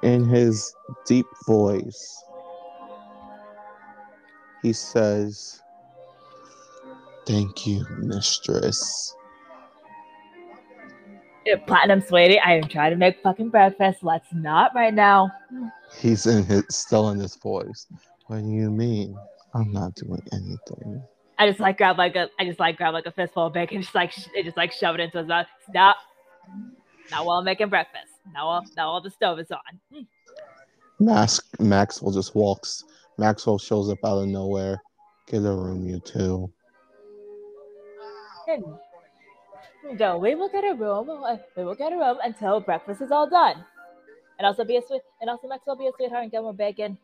In 0.03 0.25
his 0.25 0.75
deep 1.07 1.27
voice, 1.47 2.25
he 4.63 4.73
says, 4.73 5.61
Thank 7.27 7.67
you, 7.67 7.87
mistress. 7.99 9.15
platinum 11.67 12.01
sweetie, 12.01 12.41
I 12.41 12.55
am 12.55 12.65
trying 12.65 12.93
to 12.93 12.97
make 12.97 13.23
fucking 13.23 13.51
breakfast. 13.51 13.99
Let's 14.03 14.33
not 14.33 14.75
right 14.75 14.95
now. 14.95 15.31
He's 15.99 16.27
in 16.27 16.45
his 16.47 16.65
still 16.71 17.11
in 17.11 17.19
his 17.19 17.37
voice. 17.37 17.87
What 18.31 18.43
do 18.43 18.49
you 18.49 18.71
mean? 18.71 19.19
I'm 19.55 19.73
not 19.73 19.97
doing 19.97 20.23
anything. 20.33 21.03
I 21.37 21.49
just 21.49 21.59
like 21.59 21.77
grab 21.79 21.99
like 21.99 22.15
a 22.15 22.29
I 22.39 22.45
just 22.45 22.61
like 22.61 22.77
grab 22.77 22.95
like 22.95 23.07
a 23.07 23.11
fistful 23.11 23.47
of 23.47 23.53
bacon, 23.53 23.83
just 23.83 23.93
like 23.93 24.13
sh- 24.13 24.29
and 24.37 24.45
just 24.45 24.57
like 24.57 24.71
shove 24.71 24.95
it 24.95 25.01
into 25.01 25.19
his 25.19 25.27
mouth. 25.27 25.49
Stop. 25.69 25.97
Not 27.11 27.27
while 27.27 27.39
I'm 27.39 27.45
making 27.45 27.71
breakfast. 27.71 28.13
Now 28.33 28.47
while 28.47 28.65
now 28.77 28.93
while 28.93 29.01
the 29.01 29.11
stove 29.11 29.41
is 29.41 29.51
on. 29.51 30.07
Max 31.01 31.41
Maxwell 31.59 32.13
just 32.13 32.37
walks. 32.37 32.85
Maxwell 33.19 33.59
shows 33.59 33.91
up 33.91 33.99
out 34.05 34.19
of 34.19 34.29
nowhere. 34.29 34.81
Get 35.27 35.39
a 35.39 35.51
room, 35.51 35.85
you 35.89 35.99
two. 35.99 36.53
And 38.47 38.65
so 39.99 40.19
we 40.19 40.37
will 40.37 40.49
get 40.51 40.63
a 40.63 40.75
room. 40.75 41.11
uh, 41.11 41.37
We 41.57 41.65
will 41.65 41.75
get 41.75 41.93
a 41.93 41.97
room 41.97 42.19
until 42.23 42.61
breakfast 42.61 43.03
is 43.03 43.11
all 43.11 43.29
done. 43.29 43.65
And 44.39 44.47
also 44.47 44.63
be 44.65 44.77
a 44.77 44.83
sweet. 44.87 45.03
And 45.21 45.29
also 45.29 45.49
Maxwell 45.49 45.75
be 45.75 45.89
a 45.89 45.93
sweetheart 45.97 46.23
and 46.23 46.31
get 46.31 46.43
more 46.43 46.55
bacon. 46.55 46.97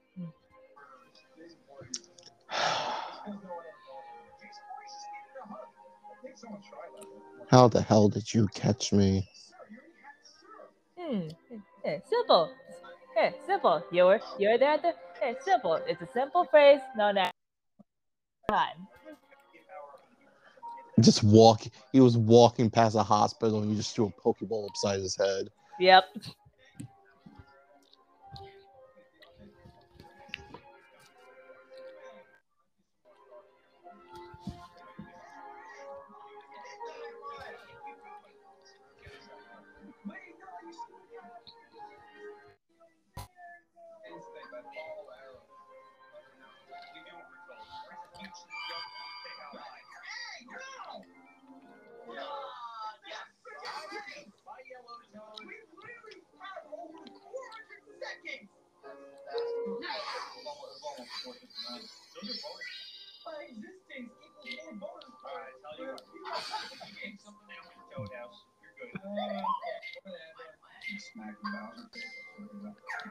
How 7.49 7.69
the 7.69 7.81
hell 7.81 8.09
did 8.09 8.33
you 8.33 8.49
catch 8.55 8.93
me? 8.93 9.29
Hmm. 10.99 11.29
eh, 11.85 11.99
simple. 12.09 12.51
Eh, 13.17 13.31
simple. 13.47 13.83
You're 13.93 14.21
you 14.39 14.51
were 14.51 14.59
there 14.59 14.73
at 14.73 14.83
the. 14.83 14.93
eh, 15.23 15.35
simple. 15.45 15.75
It's 15.87 16.03
a 16.03 16.09
simple 16.13 16.45
phrase 16.45 16.81
known 16.97 17.19
as 17.19 17.31
time. 18.49 18.87
Just 21.01 21.23
walk. 21.23 21.63
He 21.93 22.01
was 22.01 22.17
walking 22.17 22.71
past 22.71 22.97
a 22.97 23.03
hospital 23.03 23.61
and 23.61 23.71
you 23.71 23.77
just 23.77 23.95
threw 23.95 24.07
a 24.07 24.21
pokeball 24.21 24.69
upside 24.71 25.01
his 25.01 25.17
head. 25.17 25.49
Yep. 25.79 26.05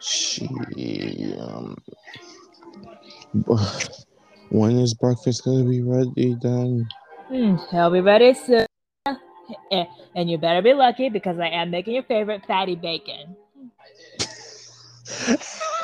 She 0.02 1.36
um 1.40 1.76
When 4.50 4.78
is 4.80 4.94
breakfast 4.94 5.44
gonna 5.44 5.64
be 5.64 5.82
ready 5.82 6.36
then? 6.42 6.88
He'll 7.30 7.90
be 7.90 8.02
ready 8.02 8.34
soon. 8.34 8.66
Eh, 9.72 9.86
And 10.16 10.30
you 10.30 10.38
better 10.38 10.62
be 10.62 10.74
lucky 10.74 11.10
because 11.10 11.40
I 11.40 11.48
am 11.48 11.72
making 11.72 11.96
your 11.96 12.04
favorite 12.04 12.46
fatty 12.46 12.76
bacon. 12.76 13.36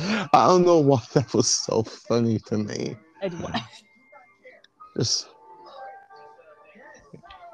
I 0.32 0.46
don't 0.46 0.64
know 0.64 0.78
why 0.78 1.00
that 1.14 1.32
was 1.34 1.48
so 1.48 1.82
funny 1.82 2.38
to 2.46 2.58
me. 2.58 2.96
It 3.22 3.32
wa- 3.34 3.52
Just 4.96 5.28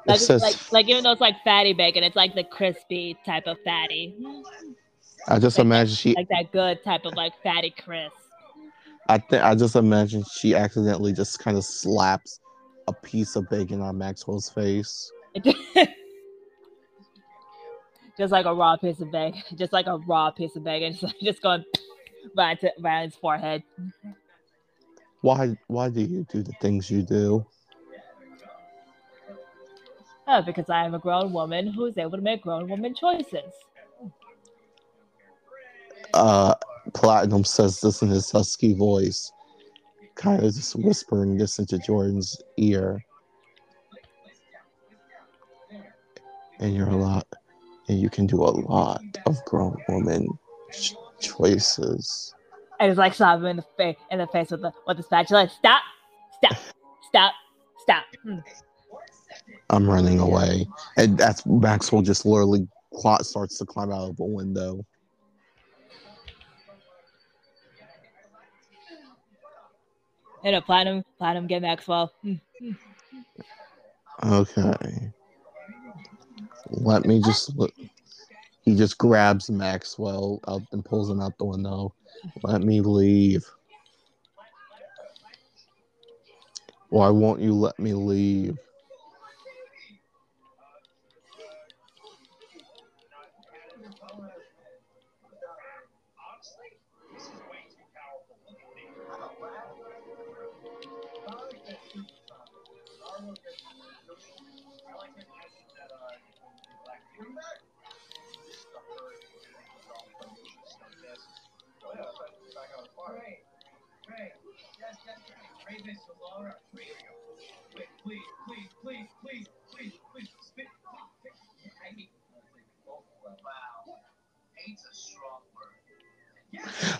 Like, 0.05 0.19
says, 0.19 0.41
like, 0.41 0.71
like 0.71 0.87
even 0.89 1.03
though 1.03 1.11
it's 1.11 1.21
like 1.21 1.35
fatty 1.43 1.73
bacon, 1.73 2.03
it's 2.03 2.15
like 2.15 2.33
the 2.33 2.43
crispy 2.43 3.17
type 3.25 3.43
of 3.45 3.57
fatty, 3.65 4.15
I 5.27 5.37
just 5.39 5.57
like- 5.57 5.65
imagine 5.65 5.95
she. 5.95 6.15
like 6.15 6.29
that 6.29 6.51
good 6.53 6.81
type 6.83 7.05
of 7.05 7.13
like 7.15 7.33
fatty 7.43 7.71
crisp. 7.71 8.13
I 9.09 9.17
think 9.17 9.43
I 9.43 9.55
just 9.55 9.75
imagine 9.75 10.23
she 10.31 10.55
accidentally 10.55 11.13
just 11.13 11.39
kind 11.39 11.57
of 11.57 11.63
slaps 11.65 12.39
a 12.87 12.93
piece 12.93 13.35
of 13.35 13.49
bacon 13.49 13.81
on 13.81 13.97
Maxwell's 13.97 14.49
face. 14.49 15.11
just 18.17 18.31
like 18.31 18.45
a 18.45 18.53
raw 18.53 18.75
piece 18.77 18.99
of 18.99 19.11
bacon, 19.11 19.41
just 19.55 19.73
like 19.73 19.87
a 19.87 19.97
raw 19.99 20.31
piece 20.31 20.55
of 20.55 20.63
bacon, 20.63 20.91
just, 20.93 21.03
like, 21.03 21.15
just 21.21 21.41
going 21.41 21.63
right 22.35 22.59
to 22.61 22.71
right 22.79 23.05
his 23.05 23.15
forehead. 23.15 23.63
Why? 25.21 25.55
Why 25.67 25.89
do 25.89 26.01
you 26.01 26.25
do 26.31 26.43
the 26.43 26.53
things 26.61 26.89
you 26.89 27.01
do? 27.01 27.45
Oh, 30.29 30.41
because 30.41 30.69
I 30.69 30.85
am 30.85 30.93
a 30.93 30.99
grown 30.99 31.31
woman 31.31 31.67
who 31.67 31.85
is 31.85 31.97
able 31.97 32.17
to 32.17 32.21
make 32.21 32.41
grown 32.41 32.67
woman 32.67 32.93
choices. 32.93 33.53
Uh, 36.13 36.53
Platinum 36.93 37.43
says 37.45 37.79
this 37.79 38.01
in 38.01 38.09
his 38.09 38.29
husky 38.31 38.73
voice, 38.73 39.31
kind 40.15 40.43
of 40.43 40.53
just 40.53 40.75
whispering 40.75 41.37
this 41.37 41.59
into 41.59 41.79
Jordan's 41.79 42.41
ear. 42.57 43.03
And 46.59 46.75
you're 46.75 46.89
a 46.89 46.95
lot, 46.95 47.27
and 47.87 47.99
you 47.99 48.09
can 48.09 48.27
do 48.27 48.43
a 48.43 48.51
lot 48.51 49.01
of 49.25 49.43
grown 49.45 49.77
woman 49.87 50.27
ch- 50.71 50.95
choices. 51.19 52.33
I 52.79 52.87
just 52.87 52.97
like 52.97 53.13
slap 53.13 53.39
him 53.39 53.45
in 53.45 53.55
the 53.57 53.65
face 53.77 53.97
in 54.11 54.19
the 54.19 54.27
face 54.27 54.51
with 54.51 54.61
the 54.61 54.71
with 54.85 54.97
the 54.97 55.03
spatula. 55.03 55.49
Stop! 55.49 55.81
Stop! 56.37 56.57
Stop! 57.07 57.33
Stop! 57.79 58.03
Hmm. 58.23 58.37
I'm 59.69 59.89
running 59.89 60.19
away, 60.19 60.67
and 60.97 61.17
that's 61.17 61.45
Maxwell 61.45 62.01
just 62.01 62.25
literally 62.25 62.67
cl- 62.93 63.23
starts 63.23 63.57
to 63.57 63.65
climb 63.65 63.91
out 63.91 64.09
of 64.09 64.19
a 64.19 64.25
window. 64.25 64.85
Hit 70.43 70.53
a 70.53 70.61
platinum, 70.61 71.03
platinum, 71.17 71.47
get 71.47 71.61
Maxwell. 71.61 72.13
Hmm. 72.21 72.35
Okay. 74.23 75.11
Let 76.69 77.05
me 77.05 77.21
just 77.21 77.55
look. 77.55 77.73
He 78.67 78.75
just 78.75 78.97
grabs 78.97 79.49
Maxwell 79.49 80.41
out 80.45 80.61
and 80.73 80.83
pulls 80.83 81.09
him 81.09 81.21
out 81.21 81.37
the 81.37 81.45
window. 81.45 81.95
Let 82.43 82.61
me 82.61 82.81
leave. 82.81 83.49
Why 86.89 87.07
won't 87.07 87.39
you 87.39 87.53
let 87.53 87.79
me 87.79 87.93
leave? 87.93 88.57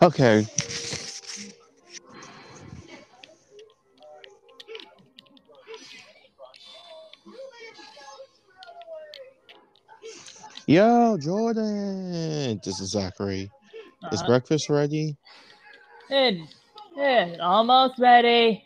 Okay. 0.02 0.48
Yo, 10.68 11.18
Jordan. 11.18 12.60
This 12.64 12.80
is 12.82 12.92
Zachary. 12.92 13.52
Is 14.12 14.22
Uh-huh. 14.22 14.28
breakfast 14.28 14.70
ready? 14.70 15.18
And, 16.10 16.48
and 16.98 17.42
almost 17.42 18.00
ready. 18.00 18.64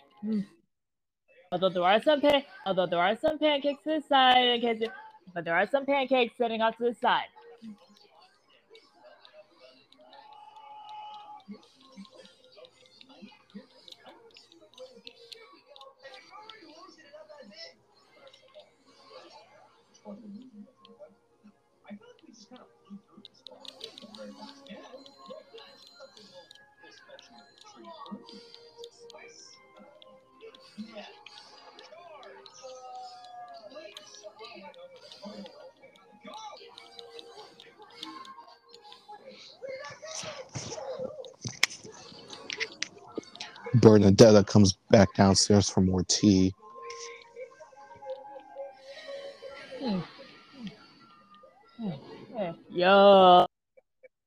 Although 1.52 1.70
there 1.70 1.84
are 1.84 2.02
some 2.02 2.22
pan- 2.22 2.44
although 2.66 2.86
there 2.86 3.00
are 3.00 3.18
some 3.18 3.40
pancakes 3.40 3.84
to 3.84 4.00
the 4.00 4.02
side, 4.08 4.46
in 4.48 4.62
case 4.62 4.82
it- 4.82 4.92
but 5.34 5.46
there 5.46 5.56
are 5.56 5.68
some 5.68 5.86
pancakes 5.86 6.38
sitting 6.38 6.62
off 6.62 6.78
to 6.78 6.84
the 6.84 6.94
side. 6.96 7.28
Bernadetta 43.76 44.46
comes 44.46 44.78
back 44.90 45.14
downstairs 45.16 45.70
for 45.70 45.82
more 45.82 46.04
tea. 46.04 46.54
Yo, 52.70 53.46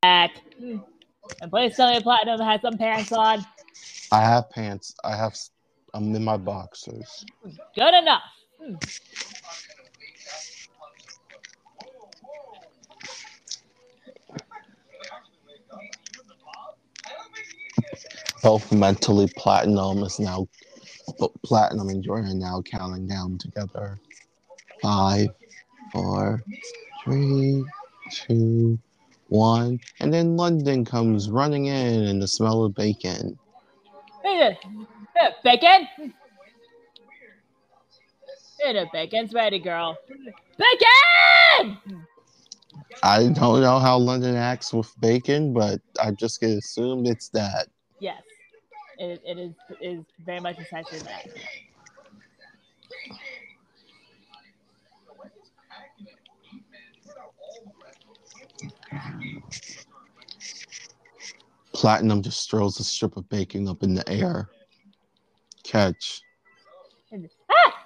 back. 0.02 0.30
And 0.60 1.50
please 1.50 1.76
tell 1.76 1.92
me 1.92 2.00
Platinum 2.00 2.40
has 2.40 2.60
some 2.60 2.76
pants 2.76 3.12
on. 3.12 3.44
I 4.12 4.20
have 4.20 4.50
pants. 4.50 4.94
I 5.04 5.16
have. 5.16 5.36
I'm 5.92 6.14
in 6.14 6.24
my 6.24 6.36
boxers. 6.36 7.24
Good 7.74 7.94
enough. 7.94 8.22
Both 18.42 18.72
mentally, 18.72 19.28
platinum 19.36 19.98
is 20.02 20.18
now. 20.18 20.48
Platinum 21.44 21.88
and 21.88 22.02
Jordan 22.02 22.30
are 22.30 22.34
now 22.34 22.62
counting 22.62 23.06
down 23.06 23.38
together. 23.38 23.98
Five, 24.80 25.28
four, 25.92 26.42
three, 27.02 27.64
two, 28.10 28.78
one, 29.28 29.80
and 30.00 30.12
then 30.12 30.36
London 30.36 30.84
comes 30.84 31.30
running 31.30 31.66
in, 31.66 32.04
and 32.04 32.22
the 32.22 32.28
smell 32.28 32.64
of 32.64 32.74
bacon. 32.74 33.38
Hey, 34.22 34.56
eh, 35.20 35.30
bacon. 35.42 35.88
Hey, 38.60 38.72
the 38.72 38.86
bacon's 38.92 39.34
ready, 39.34 39.58
girl. 39.58 39.98
Bacon! 40.58 41.78
I 43.02 43.28
don't 43.28 43.60
know 43.60 43.78
how 43.78 43.98
London 43.98 44.36
acts 44.36 44.72
with 44.72 44.98
bacon, 45.00 45.52
but 45.52 45.80
I'm 46.02 46.16
just 46.16 46.40
gonna 46.40 46.56
assume 46.56 47.04
it's 47.06 47.28
that. 47.30 47.68
Yes, 48.04 48.22
it, 48.98 49.22
it 49.24 49.38
is 49.38 49.54
is 49.80 50.04
very 50.26 50.38
much 50.38 50.56
a 50.56 50.58
precisely 50.58 50.98
that. 50.98 51.26
Platinum 61.72 62.20
just 62.20 62.50
throws 62.50 62.78
a 62.78 62.84
strip 62.84 63.16
of 63.16 63.26
bacon 63.30 63.66
up 63.68 63.82
in 63.82 63.94
the 63.94 64.06
air. 64.06 64.50
Catch. 65.62 66.20
Ah! 67.50 67.84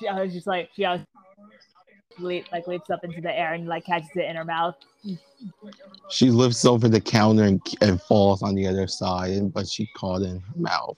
She 0.00 0.08
I 0.08 0.22
was 0.22 0.32
just 0.32 0.46
like 0.46 0.70
she 0.74 0.86
was 0.86 1.00
leap, 2.18 2.46
like 2.52 2.66
leaps 2.66 2.90
up 2.90 3.04
into 3.04 3.20
the 3.20 3.36
air 3.36 3.54
and 3.54 3.66
like 3.66 3.84
catches 3.84 4.10
it 4.14 4.24
in 4.26 4.36
her 4.36 4.44
mouth. 4.44 4.76
She 6.10 6.30
lifts 6.30 6.64
over 6.64 6.88
the 6.88 7.00
counter 7.00 7.44
and, 7.44 7.60
and 7.80 8.00
falls 8.02 8.42
on 8.42 8.54
the 8.54 8.66
other 8.66 8.86
side, 8.86 9.52
but 9.52 9.68
she 9.68 9.86
caught 9.96 10.22
in 10.22 10.40
her 10.40 10.54
mouth. 10.56 10.96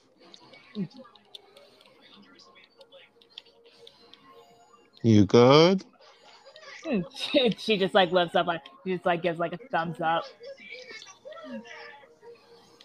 You 5.01 5.25
good? 5.25 5.85
she, 7.15 7.51
she 7.57 7.77
just 7.77 7.93
like 7.93 8.11
lifts 8.11 8.35
up, 8.35 8.47
like 8.47 8.61
she 8.83 8.93
just 8.93 9.05
like 9.05 9.21
gives 9.21 9.39
like 9.39 9.53
a 9.53 9.57
thumbs 9.69 10.01
up. 10.01 10.25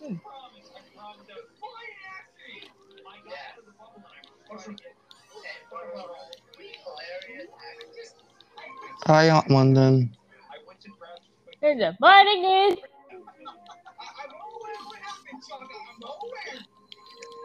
Hmm. 0.02 0.14
Hi, 9.10 9.28
Aunt 9.28 9.50
London. 9.50 10.16
And 11.62 11.80
the 11.80 11.96
morning 12.00 12.44
is 12.44 12.78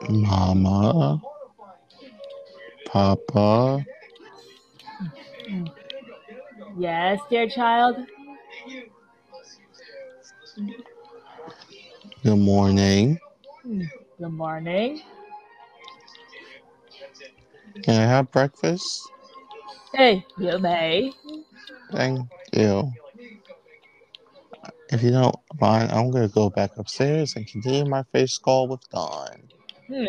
Mama. 0.07 1.19
Papa. 2.85 3.83
yes, 6.77 7.19
dear 7.31 7.49
child. 7.49 7.97
Good 12.23 12.37
morning. 12.37 13.17
Good 13.63 14.29
morning. 14.29 15.01
Can 17.81 17.95
I 17.95 18.05
have 18.05 18.29
breakfast? 18.29 19.09
Hey, 19.95 20.25
you 20.37 20.59
may. 20.59 21.13
Thank 21.91 22.27
you. 22.53 22.91
If 24.91 25.01
you 25.01 25.11
don't 25.11 25.35
mind, 25.59 25.91
I'm 25.91 26.11
gonna 26.11 26.27
go 26.27 26.49
back 26.49 26.71
upstairs 26.77 27.35
and 27.35 27.47
continue 27.47 27.85
my 27.85 28.03
face 28.11 28.37
call 28.37 28.67
with 28.67 28.87
Dawn. 28.89 29.49
Hmm. 29.87 30.05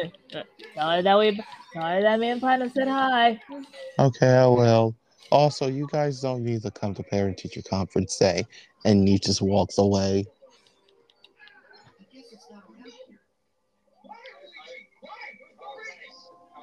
Tell 0.75 0.91
her 0.91 1.03
that 1.03 1.19
we 1.19 1.41
tell 1.73 1.83
her 1.83 2.03
that 2.03 2.21
me 2.21 2.31
and 2.31 2.41
Platinum 2.41 2.71
said 2.71 2.89
hi. 2.89 3.41
Okay, 3.99 4.29
I 4.29 4.47
will. 4.47 4.95
Also, 5.31 5.69
you 5.69 5.89
guys 5.91 6.21
don't 6.21 6.45
need 6.45 6.63
to 6.63 6.71
come 6.71 6.95
to 6.95 7.03
parent 7.03 7.39
teacher 7.39 7.63
conference 7.63 8.17
day, 8.19 8.47
and 8.85 9.09
he 9.09 9.19
just 9.19 9.43
walks 9.43 9.79
away. 9.79 10.25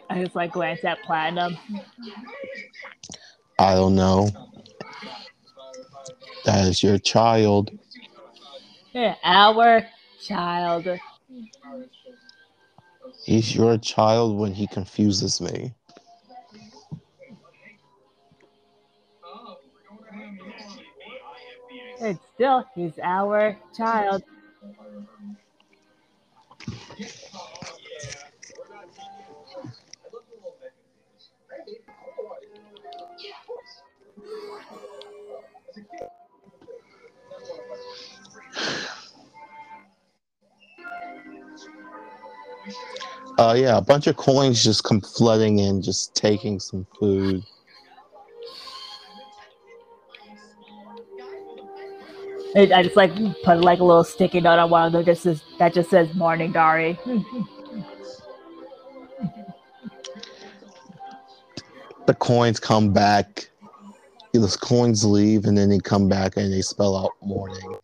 I 0.10 0.24
just 0.24 0.36
like 0.36 0.52
glance 0.52 0.84
at 0.86 1.02
Platinum. 1.02 1.58
I 3.58 3.74
don't 3.74 3.96
know. 3.96 4.30
That 6.46 6.68
is 6.68 6.84
your 6.84 6.98
child. 6.98 7.72
Our 9.24 9.86
child. 10.22 10.88
He's 13.26 13.56
your 13.56 13.78
child 13.78 14.38
when 14.38 14.54
he 14.54 14.68
confuses 14.68 15.40
me. 15.40 15.74
It's 22.00 22.20
still 22.34 22.66
he's 22.76 23.00
our 23.02 23.58
child. 23.76 24.24
Uh, 43.38 43.56
yeah, 43.58 43.78
a 43.78 43.82
bunch 43.82 44.08
of 44.08 44.16
coins 44.18 44.64
just 44.64 44.84
come 44.84 45.02
flooding 45.02 45.60
in, 45.60 45.82
just 45.82 46.16
taking 46.16 46.60
some 46.60 46.86
food. 47.00 47.44
I 52.56 52.62
I 52.74 52.84
just 52.84 52.96
like 52.96 53.14
put 53.44 53.62
like 53.62 53.80
a 53.80 53.84
little 53.84 54.04
sticky 54.04 54.42
note 54.42 54.60
on 54.60 54.70
one 54.70 54.88
of 54.88 54.94
them 54.94 55.06
just 55.06 55.24
says, 55.24 55.42
that 55.58 55.74
just 55.74 55.90
says 55.90 56.14
morning 56.14 56.52
Dari. 56.52 57.00
The 62.06 62.14
coins 62.14 62.60
come 62.60 62.92
back. 62.92 63.50
Those 64.34 64.58
coins 64.58 65.06
leave, 65.06 65.46
and 65.46 65.58
then 65.58 65.70
they 65.70 65.80
come 65.80 66.10
back 66.10 66.36
and 66.36 66.52
they 66.52 66.62
spell 66.62 66.98
out 66.98 67.14
morning. 67.22 67.76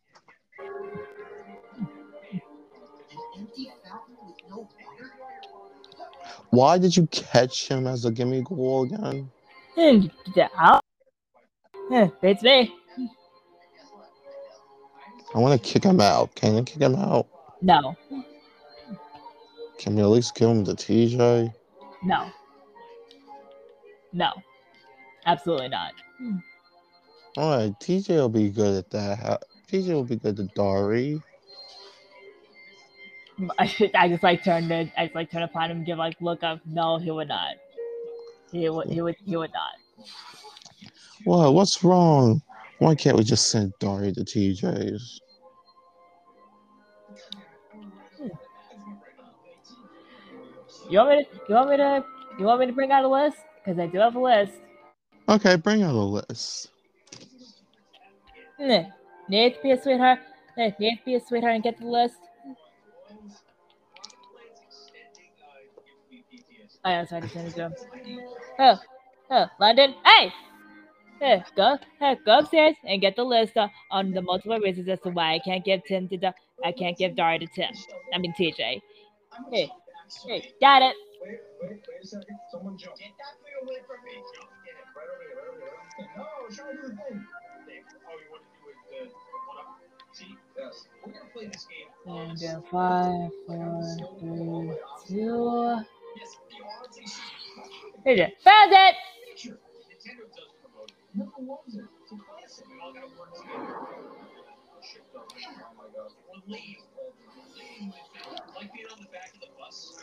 Why 6.51 6.77
did 6.77 6.97
you 6.97 7.07
catch 7.07 7.67
him 7.67 7.85
as 7.87 8.05
a 8.05 8.11
Gimmighoul 8.11 8.85
again? 8.91 9.29
And 9.77 10.11
yeah, 10.35 10.47
yeah, 11.89 12.07
beats 12.21 12.43
me. 12.43 12.73
I 15.33 15.37
want 15.39 15.61
to 15.61 15.69
kick 15.69 15.83
him 15.83 16.01
out. 16.01 16.33
Can 16.35 16.57
I 16.57 16.61
kick 16.63 16.81
him 16.81 16.95
out? 16.95 17.27
No, 17.61 17.95
Can 19.77 19.95
we 19.95 20.01
at 20.01 20.07
least 20.07 20.35
give 20.35 20.49
him 20.49 20.65
to 20.65 20.71
TJ? 20.71 21.53
no, 22.03 22.29
no, 24.13 24.31
absolutely 25.25 25.69
not. 25.69 25.93
All 27.37 27.57
right, 27.57 27.79
TJ 27.79 28.09
will 28.09 28.29
be 28.29 28.49
good 28.49 28.77
at 28.77 28.89
that. 28.91 29.43
TJ 29.71 29.93
will 29.93 30.03
be 30.03 30.15
good 30.15 30.35
to 30.37 30.43
Dari. 30.55 31.21
I, 33.57 33.91
I 33.95 34.09
just 34.09 34.23
like 34.23 34.43
turned 34.43 34.71
it. 34.71 34.91
I 34.97 35.05
just 35.05 35.15
like 35.15 35.31
turn 35.31 35.43
upon 35.43 35.71
him 35.71 35.77
and 35.77 35.85
give 35.85 35.97
like 35.97 36.15
look 36.21 36.43
up. 36.43 36.59
No, 36.65 36.97
he 36.97 37.11
would 37.11 37.27
not. 37.27 37.55
He 38.51 38.69
would. 38.69 38.87
He 38.87 39.01
would. 39.01 39.15
He 39.25 39.37
would 39.37 39.51
not. 39.53 40.07
What? 41.25 41.53
What's 41.53 41.83
wrong? 41.83 42.41
Why 42.79 42.95
can't 42.95 43.17
we 43.17 43.23
just 43.23 43.49
send 43.49 43.73
Dari 43.79 44.13
to 44.13 44.21
TJ's? 44.21 45.19
You 50.89 50.97
want 50.97 51.09
me 51.09 51.23
to? 51.23 51.29
You 51.49 51.55
want 51.55 51.69
me 51.69 51.77
to? 51.77 52.05
You 52.39 52.45
want 52.45 52.59
me 52.61 52.65
to 52.67 52.73
bring 52.73 52.91
out 52.91 53.03
a 53.03 53.07
list? 53.07 53.37
Because 53.57 53.79
I 53.79 53.87
do 53.87 53.99
have 53.99 54.15
a 54.15 54.19
list. 54.19 54.53
Okay, 55.27 55.55
bring 55.57 55.83
out 55.83 55.93
a 55.93 55.97
list. 55.97 56.71
Need 58.59 59.55
to 59.55 59.61
be 59.61 59.71
a 59.71 59.81
sweetheart. 59.81 60.19
Need 60.57 60.75
to 60.79 61.05
be 61.05 61.15
a 61.15 61.19
sweetheart 61.19 61.53
and 61.53 61.63
get 61.63 61.77
the 61.77 61.85
list. 61.85 62.15
Oh, 66.89 67.05
sorry 67.05 67.29
send 67.29 67.47
it 67.49 67.53
to 67.53 67.61
him. 67.65 67.75
Oh, 68.57 68.79
oh, 69.29 69.45
London. 69.59 69.93
Hey! 70.03 70.33
Hey, 71.19 71.43
go, 71.55 71.77
hey, 71.99 72.17
go 72.25 72.39
upstairs 72.39 72.75
and 72.83 72.99
get 72.99 73.15
the 73.15 73.23
list 73.23 73.55
uh, 73.57 73.67
on 73.91 74.11
the 74.11 74.23
multiple 74.23 74.57
reasons 74.57 74.89
as 74.89 74.99
to 75.01 75.09
why 75.11 75.35
I 75.35 75.39
can't 75.39 75.63
give 75.63 75.83
Tim 75.85 76.07
to 76.07 76.17
the, 76.17 76.33
I 76.65 76.71
can't 76.71 76.97
give 76.97 77.15
Dari 77.15 77.37
to 77.37 77.47
Tim. 77.47 77.69
I 78.11 78.17
mean 78.17 78.33
TJ. 78.33 78.57
Hey, 79.51 79.71
hey, 80.25 80.51
got 80.59 80.81
it. 80.81 80.95
Wait, 81.21 81.39
wait, 81.61 81.69
wait 81.71 82.03
a 82.03 82.07
second. 82.07 82.37
Someone 82.51 82.75
jump. 82.75 82.97
Get 82.97 83.09
that 83.19 83.37
thing 83.43 83.53
away 83.61 83.81
from 83.85 84.03
me. 84.03 84.13
Get 84.65 84.73
it. 84.73 84.87
Right 84.95 85.05
here, 85.21 85.35
right 85.37 85.49
over 85.53 85.59
here. 85.59 86.09
No, 86.17 86.23
I 86.23 86.55
trying 86.55 86.75
to 86.75 86.81
the 86.81 86.95
thing. 86.95 87.25
Oh, 88.07 88.17
you 88.17 88.31
want 88.31 88.41
to 88.41 88.49
do 88.57 89.05
it, 89.05 89.11
uh, 89.11 89.59
up? 89.59 89.79
See? 90.13 90.37
Yes. 90.57 90.87
We're 91.05 91.11
going 91.11 91.25
to 91.27 91.33
play 91.33 91.47
this 91.47 91.67
game. 91.69 91.89
And 92.07 92.43
uh, 92.43 92.61
five, 92.71 93.29
four, 93.45 93.97
three, 94.19 95.17
two. 95.19 95.98
Yes, 96.19 96.35
the 96.49 96.57
odds 96.83 96.97
is 96.97 97.19
Here 98.03 98.13
it 98.13 98.19
is. 98.19 98.43
Found 98.43 98.73
it. 98.73 98.95
Sure. 99.37 99.53
Nintendo 99.53 100.27
does 100.35 100.51
promote 100.59 100.89
it. 100.89 100.95
Never 101.15 101.31
was 101.39 101.75
it. 101.75 101.85
It's 102.03 102.11
a 102.11 102.15
classic. 102.15 102.65
We 102.67 102.79
all 102.83 102.93
gotta 102.93 103.07
work 103.17 103.33
together. 103.35 103.87
Shit, 104.83 105.03
though. 105.13 105.23
My 105.77 105.83
god. 105.95 106.11
Or 106.27 106.35
leave. 106.47 106.77
Leave. 107.55 107.93
Like 108.57 108.73
being 108.73 108.85
on 108.91 108.99
the 108.99 109.07
back 109.07 109.33
of 109.33 109.39
the 109.39 109.47
bus. 109.57 109.97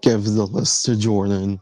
Give 0.00 0.24
the 0.24 0.46
list 0.46 0.86
to 0.86 0.96
Jordan. 0.96 1.60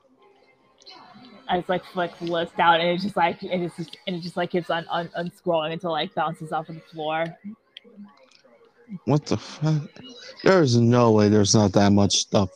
I 1.48 1.58
just 1.58 1.68
like 1.68 1.84
flick 1.86 2.16
the 2.18 2.26
list 2.26 2.58
out, 2.58 2.80
and 2.80 2.88
it's 2.90 3.02
just 3.02 3.16
like 3.16 3.42
and 3.42 3.62
it's 3.62 3.76
just 3.76 3.96
and 4.06 4.16
it 4.16 4.20
just 4.20 4.36
like 4.36 4.50
keeps 4.50 4.70
on, 4.70 4.86
on 4.86 5.08
unscrolling 5.18 5.72
until 5.72 5.90
like 5.90 6.14
bounces 6.14 6.52
off 6.52 6.68
of 6.68 6.76
the 6.76 6.80
floor. 6.80 7.24
What 9.04 9.26
the 9.26 9.36
fuck? 9.36 9.82
There's 10.42 10.76
no 10.76 11.12
way 11.12 11.28
there's 11.28 11.54
not 11.54 11.72
that 11.72 11.92
much 11.92 12.16
stuff. 12.16 12.50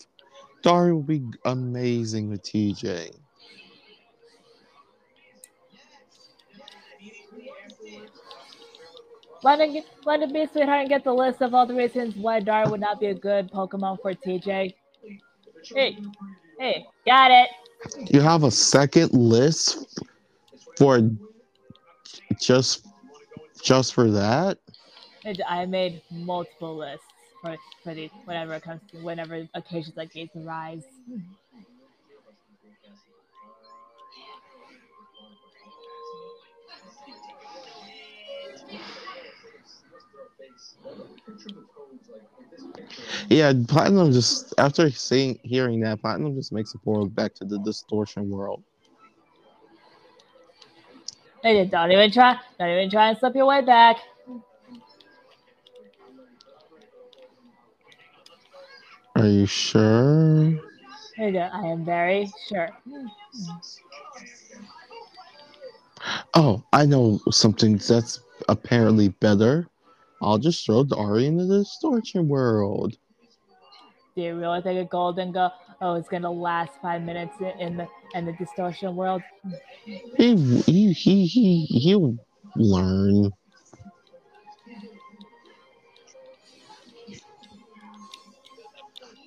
Dari 0.63 0.93
will 0.93 1.03
be 1.03 1.23
amazing 1.45 2.29
with 2.29 2.43
TJ. 2.43 3.11
London, 9.43 9.73
get- 9.75 9.87
London, 10.05 10.33
be 10.33 10.43
a 10.43 10.49
sweetheart 10.49 10.81
and 10.81 10.89
get 10.89 11.05
the 11.05 11.13
list 11.15 11.41
of 11.41 11.55
all 11.55 11.67
the 11.67 11.75
reasons 11.75 12.17
why 12.17 12.41
Dar 12.41 12.69
would 12.69 12.81
not 12.81 12.99
be 12.99 13.07
a 13.07 13.15
good 13.15 13.51
Pokemon 13.53 14.01
for 14.03 14.13
TJ. 14.13 14.75
Hey, 15.75 15.99
hey, 16.59 16.87
got 17.07 17.31
it. 17.31 17.49
You 18.11 18.21
have 18.21 18.43
a 18.45 18.51
second 18.51 19.13
list 19.13 20.01
for 20.77 21.01
just 22.41 22.87
just 23.63 23.95
for 23.95 24.11
that? 24.11 24.59
I 25.47 25.67
made 25.67 26.03
multiple 26.11 26.77
lists 26.77 27.05
for 27.43 27.57
for 27.83 27.95
the 27.95 28.11
whenever 28.25 28.55
it 28.55 28.63
comes 28.63 28.81
to 28.93 28.99
whenever 28.99 29.47
occasions 29.55 29.97
like 29.97 30.13
these 30.13 30.29
arise. 30.37 30.85
Yeah, 43.29 43.53
Platinum 43.69 44.13
just 44.13 44.55
after 44.59 44.91
seeing 44.91 45.39
hearing 45.43 45.81
that, 45.81 46.01
Platinum 46.01 46.35
just 46.37 46.53
makes 46.53 46.75
a 46.75 46.79
portal 46.79 47.09
back 47.09 47.35
to 47.35 47.45
the 47.45 47.59
distortion 47.61 48.31
world. 48.31 48.63
Hey, 51.43 51.65
don't 51.67 51.93
even 51.93 52.11
try, 52.13 52.39
don't 52.59 52.71
even 52.71 52.91
try 52.91 53.09
and 53.09 53.19
slip 53.19 53.35
your 53.35 53.47
way 53.47 53.63
back. 53.63 53.97
Are 59.27 59.29
you 59.29 59.47
sure? 59.47 60.55
Hey, 61.17 61.33
go. 61.33 61.51
I 61.53 61.67
am 61.67 61.85
very 61.85 62.31
sure. 62.49 62.71
Oh, 66.35 66.63
I 66.73 66.87
know 66.87 67.19
something 67.33 67.77
that's 67.79 68.21
apparently 68.49 69.09
better. 69.09 69.67
I'll 70.23 70.39
just 70.39 70.65
throw 70.65 70.85
Dari 70.85 71.27
into 71.27 71.45
the 71.45 71.59
distortion 71.65 72.29
world. 72.29 72.97
Do 74.15 74.23
you 74.23 74.39
really 74.39 74.63
think 74.63 74.79
a 74.79 74.95
Gholdengo? 74.95 75.51
Oh, 75.81 75.95
it's 75.95 76.09
gonna 76.09 76.31
last 76.31 76.75
five 76.81 77.03
minutes 77.03 77.35
in- 77.41 77.59
in 77.59 77.77
the 77.79 77.89
in 78.15 78.27
the 78.27 78.33
distortion 78.35 78.95
world? 78.95 79.23
He 80.17 80.37
he 80.37 80.93
he 80.93 81.27
he 81.27 81.65
he'll 81.67 82.17
learn. 82.55 83.33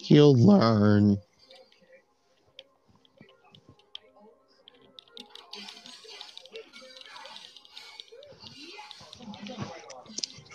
He'll 0.09 0.33
learn. 0.33 1.19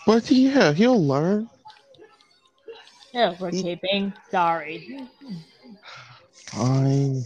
But 0.08 0.28
yeah, 0.28 0.72
he'll 0.72 1.06
learn. 1.06 1.48
Yeah, 3.12 3.36
we're 3.38 3.52
keeping 3.52 4.12
Sorry. 4.32 5.08
Fine. 6.32 7.22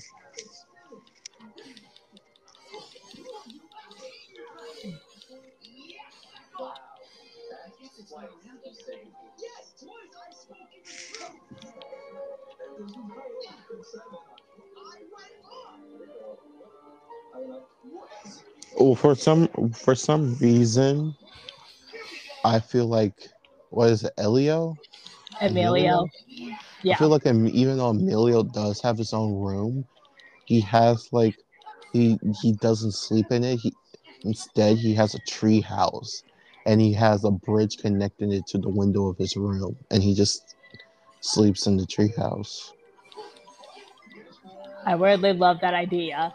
Oh, 18.79 18.95
for 18.95 19.15
some 19.15 19.49
for 19.73 19.95
some 19.95 20.35
reason, 20.37 21.15
I 22.45 22.61
feel 22.61 22.87
like 22.87 23.15
what 23.71 23.91
is 23.91 24.05
it, 24.05 24.13
Elio? 24.19 24.77
Emilio. 25.41 26.09
I 26.09 26.57
Yeah. 26.85 26.97
feel 26.97 27.09
like 27.09 27.27
even 27.27 27.79
though 27.79 27.91
Emilio 27.91 28.43
does 28.43 28.81
have 28.83 28.99
his 28.99 29.13
own 29.13 29.35
room, 29.35 29.85
he 30.47 30.61
has 30.63 31.09
like 31.13 31.35
he 31.93 32.19
he 32.43 32.53
doesn't 32.53 32.93
sleep 32.93 33.31
in 33.33 33.45
it. 33.45 33.59
He 33.59 33.75
instead 34.25 34.79
he 34.79 34.95
has 34.95 35.15
a 35.15 35.21
tree 35.21 35.61
house, 35.61 36.23
and 36.67 36.81
he 36.81 36.93
has 36.95 37.25
a 37.25 37.31
bridge 37.31 37.79
connecting 37.79 38.33
it 38.33 38.47
to 38.49 38.59
the 38.59 38.69
window 38.69 39.09
of 39.09 39.19
his 39.19 39.37
room, 39.37 39.77
and 39.91 40.03
he 40.03 40.15
just 40.15 40.57
sleeps 41.21 41.67
in 41.67 41.77
the 41.77 41.87
tree 41.87 42.13
house. 42.17 42.73
I 44.89 44.97
weirdly 44.97 45.35
love 45.35 45.59
that 45.63 45.75
idea. 45.75 46.35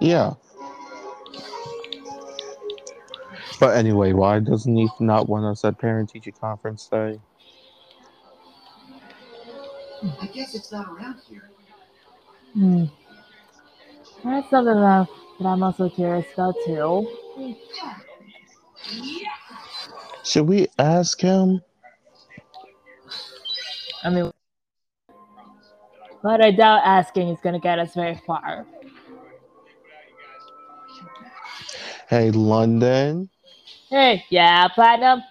Yeah. 0.00 0.34
But 3.60 3.76
anyway, 3.76 4.12
why 4.12 4.40
doesn't 4.40 4.76
he 4.76 4.88
not 5.00 5.28
want 5.28 5.46
us 5.46 5.64
at 5.64 5.78
parent 5.78 6.10
teacher 6.10 6.32
conference 6.32 6.88
day? 6.88 7.20
I 10.20 10.26
guess 10.26 10.54
it's 10.54 10.70
not 10.72 10.88
around 10.88 11.16
here. 11.28 11.50
Hmm. 12.52 12.84
That's 14.24 14.50
something 14.50 14.74
that, 14.74 15.08
that 15.40 15.46
I'm 15.46 15.62
also 15.62 15.88
curious 15.88 16.26
about 16.34 16.54
too. 16.66 17.08
Should 20.24 20.46
we 20.46 20.66
ask 20.78 21.20
him? 21.20 21.62
I 24.02 24.10
mean, 24.10 24.30
but 26.22 26.44
I 26.44 26.50
doubt 26.50 26.82
asking 26.84 27.28
is 27.28 27.38
gonna 27.42 27.60
get 27.60 27.78
us 27.78 27.94
very 27.94 28.20
far. 28.26 28.66
Hey, 32.08 32.30
London, 32.30 33.28
Hey, 33.90 34.24
yeah, 34.30 34.68
platinum. 34.68 35.22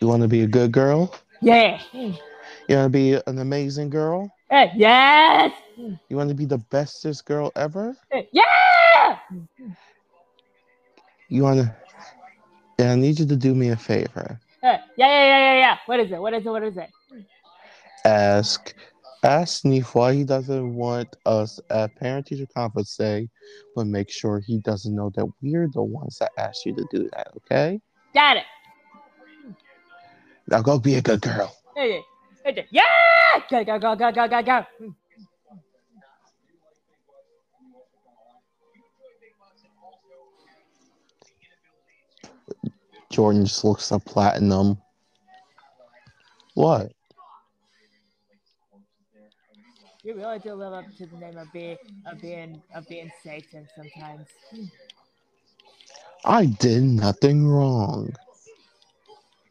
you 0.00 0.06
want 0.08 0.22
to 0.22 0.28
be 0.28 0.42
a 0.42 0.46
good 0.46 0.72
girl? 0.72 1.14
Yeah. 1.40 1.80
You 1.92 2.14
want 2.76 2.86
to 2.86 2.88
be 2.90 3.14
an 3.14 3.38
amazing 3.38 3.90
girl? 3.90 4.30
Hey, 4.50 4.72
yes. 4.76 5.52
You 5.76 6.16
want 6.16 6.28
to 6.30 6.34
be 6.34 6.44
the 6.44 6.58
bestest 6.58 7.24
girl 7.24 7.52
ever? 7.56 7.96
Hey, 8.10 8.28
yeah. 8.32 9.18
You 11.28 11.42
want 11.42 11.60
to. 11.60 11.76
Yeah, 12.78 12.92
I 12.92 12.94
need 12.94 13.18
you 13.18 13.26
to 13.26 13.36
do 13.36 13.54
me 13.54 13.70
a 13.70 13.76
favor. 13.76 14.40
Hey, 14.62 14.78
yeah, 14.96 15.06
yeah, 15.06 15.24
yeah, 15.24 15.38
yeah, 15.38 15.58
yeah. 15.58 15.78
What 15.86 16.00
is 16.00 16.12
it? 16.12 16.20
What 16.20 16.32
is 16.34 16.46
it? 16.46 16.48
What 16.48 16.62
is 16.62 16.76
it? 16.76 16.90
Ask. 18.04 18.74
Ask 19.24 19.64
Neef 19.64 19.96
why 19.96 20.14
he 20.14 20.22
doesn't 20.22 20.74
want 20.74 21.16
us 21.26 21.58
at 21.70 21.96
parent 21.96 22.26
teacher 22.26 22.46
conference 22.54 22.96
day, 22.96 23.28
but 23.74 23.88
make 23.88 24.10
sure 24.10 24.38
he 24.38 24.58
doesn't 24.58 24.94
know 24.94 25.10
that 25.16 25.26
we're 25.42 25.68
the 25.72 25.82
ones 25.82 26.18
that 26.18 26.30
asked 26.38 26.64
you 26.64 26.74
to 26.76 26.86
do 26.92 27.08
that, 27.12 27.26
okay? 27.38 27.80
Got 28.14 28.36
it. 28.36 28.44
Now 30.46 30.62
go 30.62 30.78
be 30.78 30.94
a 30.94 31.02
good 31.02 31.20
girl. 31.20 31.52
Hey, 31.74 32.04
hey, 32.44 32.52
hey, 32.54 32.66
yeah. 32.70 32.82
Go, 33.50 33.64
go, 33.64 33.78
go, 33.80 33.96
go, 33.96 34.12
go, 34.12 34.28
go, 34.28 34.42
go. 34.42 34.94
Jordan 43.10 43.44
just 43.44 43.64
looks 43.64 43.90
at 43.92 44.04
platinum. 44.04 44.78
What? 46.54 46.92
You 50.04 50.14
really 50.14 50.38
do 50.38 50.54
live 50.54 50.72
up 50.72 50.84
to 50.96 51.06
the 51.06 51.16
name 51.16 51.36
of 51.36 51.52
being 51.52 51.76
of 52.06 52.20
being 52.20 52.62
of 52.74 52.88
being 52.88 53.10
Satan 53.22 53.68
sometimes. 53.76 54.26
I 56.24 56.46
did 56.46 56.82
nothing 56.82 57.46
wrong. 57.46 58.14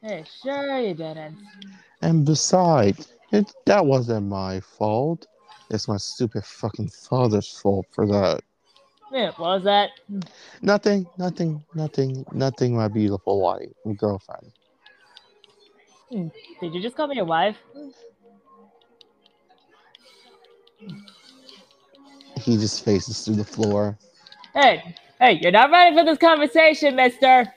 Hey, 0.01 0.23
sure 0.43 0.79
you 0.79 0.93
didn't. 0.93 1.37
And 2.01 2.25
besides, 2.25 3.13
it, 3.31 3.53
that 3.65 3.85
wasn't 3.85 4.27
my 4.27 4.59
fault. 4.59 5.27
It's 5.69 5.87
my 5.87 5.97
stupid 5.97 6.45
fucking 6.45 6.89
father's 6.89 7.51
fault 7.51 7.87
for 7.91 8.07
that. 8.07 8.41
Yeah, 9.11 9.31
what 9.37 9.39
was 9.39 9.63
that? 9.63 9.91
Nothing, 10.61 11.07
nothing, 11.17 11.63
nothing, 11.73 12.25
nothing, 12.33 12.75
my 12.75 12.87
beautiful 12.87 13.41
wife, 13.41 13.69
my 13.85 13.93
girlfriend. 13.93 14.51
Hmm. 16.11 16.27
Did 16.61 16.73
you 16.73 16.81
just 16.81 16.95
call 16.95 17.07
me 17.07 17.15
your 17.15 17.25
wife? 17.25 17.57
He 22.41 22.57
just 22.57 22.83
faces 22.85 23.21
through 23.23 23.35
the 23.35 23.43
floor. 23.45 23.97
Hey, 24.53 24.95
hey, 25.19 25.39
you're 25.41 25.51
not 25.51 25.71
ready 25.71 25.95
for 25.95 26.03
this 26.03 26.17
conversation, 26.17 26.95
mister. 26.95 27.53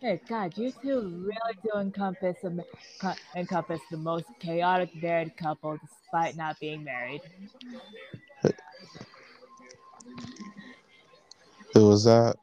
Hey, 0.00 0.20
God, 0.28 0.56
you 0.56 0.72
two 0.82 1.00
really 1.26 1.58
do 1.64 1.80
encompass 1.80 2.36
encompass 3.36 3.80
the 3.90 3.96
most 3.96 4.26
chaotic 4.38 4.90
married 5.02 5.36
couple 5.36 5.76
despite 5.78 6.36
not 6.36 6.60
being 6.60 6.84
married. 6.84 7.22
Who 11.74 11.88
was 11.88 12.04
that? 12.04 12.36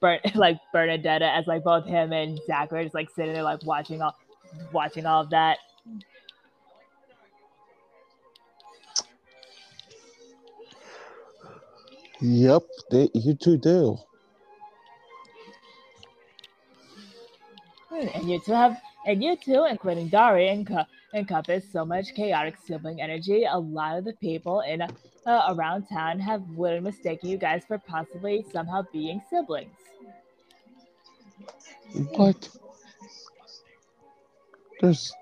Bern, 0.00 0.20
like 0.34 0.58
Bernadetta, 0.74 1.38
as 1.38 1.46
like 1.46 1.64
both 1.64 1.86
him 1.86 2.12
and 2.12 2.38
Zach 2.46 2.70
were 2.72 2.82
just 2.82 2.94
like 2.94 3.10
sitting 3.10 3.32
there 3.32 3.42
like 3.42 3.64
watching 3.64 4.02
all, 4.02 4.16
watching 4.72 5.06
all 5.06 5.22
of 5.22 5.30
that. 5.30 5.58
Yep, 12.20 12.62
they, 12.90 13.08
you 13.14 13.34
two 13.34 13.56
do. 13.58 13.98
And 17.90 18.28
you 18.28 18.40
two 18.40 18.52
have, 18.52 18.80
and 19.06 19.22
you 19.22 19.36
two, 19.36 19.64
including 19.64 20.08
Dari, 20.08 20.48
enco- 20.48 20.86
encompass 21.14 21.70
so 21.72 21.84
much 21.84 22.14
chaotic 22.14 22.56
sibling 22.66 23.00
energy. 23.00 23.44
A 23.44 23.58
lot 23.58 23.98
of 23.98 24.04
the 24.04 24.12
people 24.14 24.60
in 24.60 24.82
uh, 24.82 24.88
around 25.50 25.86
town 25.86 26.18
have 26.20 26.42
would 26.50 26.82
mistake 26.82 27.20
you 27.22 27.38
guys 27.38 27.62
for 27.66 27.78
possibly 27.78 28.44
somehow 28.52 28.82
being 28.92 29.22
siblings. 29.30 29.74
What? 32.14 32.48
There's 34.80 35.12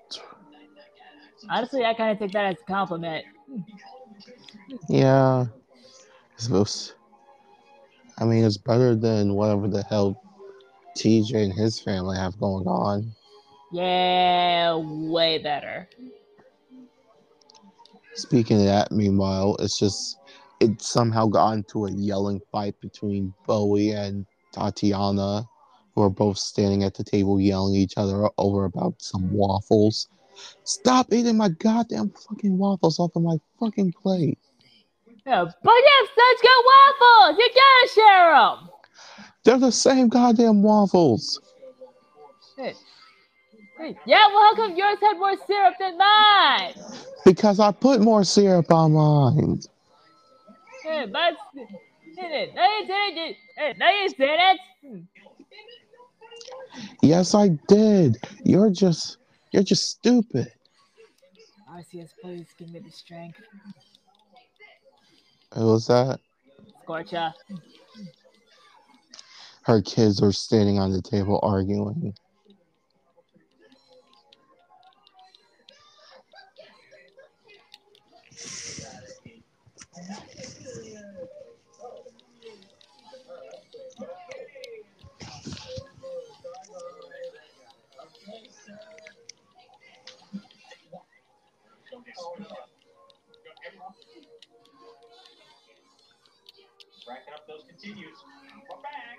Honestly, 1.49 1.85
I 1.85 1.93
kind 1.93 2.11
of 2.11 2.19
take 2.19 2.31
that 2.33 2.45
as 2.45 2.61
a 2.61 2.65
compliment. 2.65 3.25
yeah. 4.89 5.45
I 6.37 6.41
suppose. 6.41 6.93
I 8.19 8.25
mean, 8.25 8.43
it's 8.43 8.57
better 8.57 8.95
than 8.95 9.33
whatever 9.33 9.67
the 9.67 9.83
hell 9.83 10.21
TJ 10.97 11.43
and 11.43 11.53
his 11.53 11.79
family 11.79 12.17
have 12.17 12.39
going 12.39 12.67
on. 12.67 13.13
Yeah, 13.71 14.75
way 14.77 15.37
better. 15.37 15.87
Speaking 18.15 18.61
of 18.61 18.65
that, 18.65 18.91
meanwhile, 18.91 19.55
it's 19.59 19.77
just 19.77 20.17
it 20.59 20.81
somehow 20.81 21.27
got 21.27 21.51
into 21.51 21.85
a 21.85 21.91
yelling 21.91 22.41
fight 22.51 22.79
between 22.81 23.33
Bowie 23.45 23.91
and 23.91 24.25
Tatiana, 24.53 25.47
who 25.93 26.01
are 26.01 26.09
both 26.09 26.37
standing 26.37 26.83
at 26.83 26.95
the 26.95 27.03
table 27.03 27.39
yelling 27.39 27.75
at 27.75 27.79
each 27.79 27.93
other 27.97 28.27
over 28.39 28.65
about 28.65 28.95
some 28.99 29.31
waffles. 29.31 30.07
Stop 30.63 31.13
eating 31.13 31.37
my 31.37 31.49
goddamn 31.49 32.11
fucking 32.27 32.57
waffles 32.57 32.99
off 32.99 33.15
of 33.15 33.21
my 33.21 33.37
fucking 33.59 33.93
plate. 33.93 34.39
Yeah, 35.25 35.45
but 35.63 35.71
you 35.71 35.89
have 35.99 36.07
such 36.07 36.41
good 36.41 36.65
waffles. 36.65 37.37
You 37.37 37.49
gotta 37.53 37.93
share 37.93 38.31
them. 38.33 38.76
They're 39.47 39.57
the 39.57 39.71
same 39.71 40.09
goddamn 40.09 40.61
waffles. 40.61 41.39
Yeah, 42.57 42.73
well, 44.27 44.43
how 44.43 44.55
come 44.55 44.75
yours 44.75 44.97
had 45.01 45.17
more 45.17 45.37
syrup 45.47 45.75
than 45.79 45.97
mine? 45.97 46.73
Because 47.23 47.61
I 47.61 47.71
put 47.71 48.01
more 48.01 48.25
syrup 48.25 48.69
on 48.73 48.91
mine. 48.91 49.61
Yeah, 50.83 51.05
but 51.05 51.35
no, 51.55 51.63
you 52.05 52.87
didn't. 52.87 53.37
Hey, 53.55 53.73
No, 53.77 53.89
you 53.89 54.09
didn't. 54.09 55.07
Yes, 57.01 57.33
I 57.33 57.47
did. 57.69 58.17
You're 58.43 58.69
just 58.69 59.15
you're 59.51 59.63
just 59.63 59.89
stupid. 59.89 60.51
Arceus, 61.71 62.09
please 62.21 62.47
give 62.59 62.69
me 62.69 62.79
the 62.79 62.91
strength. 62.91 63.39
Who 65.53 65.67
was 65.67 65.87
that? 65.87 66.19
Scorcha. 66.85 67.33
Her 69.67 69.81
kids 69.83 70.21
are 70.23 70.33
standing 70.33 70.79
on 70.79 70.93
the 70.93 71.03
table 71.03 71.39
arguing. 71.43 72.15
Racking 97.07 97.33
up 97.33 97.47
those 97.47 97.63
continues. 97.67 98.17
We're 98.69 98.81
back. 98.83 99.17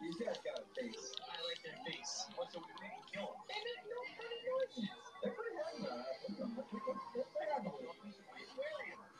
These 0.00 0.16
guys 0.20 0.38
got 0.44 0.58
a 0.60 0.66
face. 0.74 1.12
I 1.20 1.36
like 1.44 1.60
their 1.64 1.78
face. 1.86 2.26
What's 2.36 2.52
the 2.54 2.60
we 2.60 2.72
can 2.80 2.90
kill 3.12 3.28
them? 3.28 3.42
They're 5.22 5.32
pretty 5.32 5.56
hard. 5.56 6.06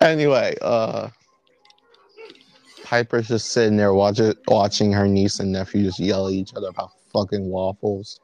anyway, 0.00 0.56
uh 0.62 1.08
Piper's 2.84 3.28
just 3.28 3.50
sitting 3.50 3.76
there 3.76 3.92
watching 3.94 4.32
watching 4.46 4.92
her 4.92 5.08
niece 5.08 5.40
and 5.40 5.50
nephew 5.50 5.82
just 5.82 5.98
yell 5.98 6.28
at 6.28 6.32
each 6.32 6.54
other 6.54 6.68
about 6.68 6.90
fucking 7.12 7.48
waffles. 7.48 8.20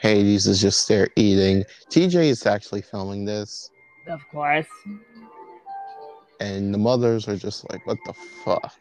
Hades 0.00 0.46
is 0.46 0.60
just 0.60 0.88
there 0.88 1.08
eating. 1.16 1.64
TJ 1.90 2.24
is 2.30 2.46
actually 2.46 2.80
filming 2.82 3.24
this, 3.26 3.70
Of 4.06 4.20
course. 4.32 4.66
and 6.40 6.72
the 6.72 6.78
mothers 6.78 7.28
are 7.28 7.36
just 7.36 7.70
like, 7.70 7.86
"What 7.86 7.98
the 8.06 8.14
fuck?" 8.44 8.72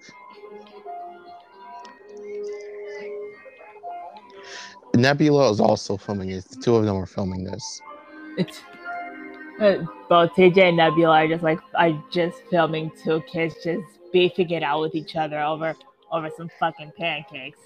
Nebula 4.96 5.52
is 5.52 5.60
also 5.60 5.98
filming 5.98 6.30
it. 6.32 6.46
The 6.50 6.56
two 6.58 6.76
of 6.76 6.86
them 6.86 6.96
are 6.96 7.06
filming 7.06 7.44
this. 7.44 7.82
It's 8.38 8.62
uh, 9.62 9.84
both 10.08 10.32
TJ 10.34 10.70
and 10.70 10.78
Nebula 10.78 11.10
are 11.24 11.28
just 11.28 11.44
like 11.44 11.60
are 11.76 11.92
just 12.12 12.38
filming 12.50 12.92
two 13.04 13.22
kids 13.32 13.56
just 13.64 13.84
beefing 14.12 14.50
it 14.50 14.64
out 14.64 14.82
with 14.82 14.96
each 14.96 15.16
other 15.16 15.40
over 15.42 15.76
over 16.12 16.30
some 16.36 16.50
fucking 16.60 16.92
pancakes, 16.98 17.60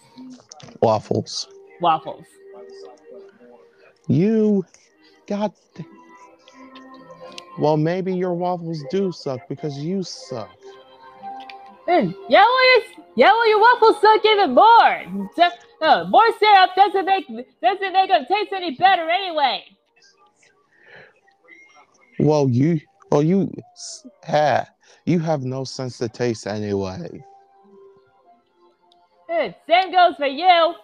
Waffles. 0.81 1.47
waffles. 1.81 2.25
You 4.07 4.65
got. 5.27 5.53
Well, 7.57 7.77
maybe 7.77 8.15
your 8.15 8.33
waffles 8.33 8.83
do 8.89 9.11
suck 9.11 9.47
because 9.47 9.77
you 9.77 10.03
suck. 10.03 10.49
Well, 11.85 12.13
it's, 12.77 12.99
yeah, 13.15 13.27
well, 13.27 13.49
your 13.49 13.59
waffles 13.59 14.01
suck 14.01 14.25
even 14.25 14.55
more. 14.55 15.29
So- 15.35 15.49
uh, 15.83 16.05
more 16.05 16.25
syrup 16.39 16.69
doesn't 16.77 17.05
make 17.05 17.27
doesn't 17.61 17.93
make 17.93 18.09
them 18.09 18.25
taste 18.25 18.53
any 18.53 18.71
better 18.75 19.09
anyway. 19.09 19.65
Well, 22.19 22.47
you, 22.49 22.79
well, 23.11 23.21
you, 23.21 23.51
ha, 24.23 24.65
you 25.05 25.19
have 25.19 25.43
no 25.43 25.65
sense 25.65 25.99
of 25.99 26.13
taste 26.13 26.47
anyway. 26.47 27.23
Mm, 29.29 29.55
same 29.67 29.91
goes 29.91 30.15
for 30.15 30.27
you. 30.27 30.75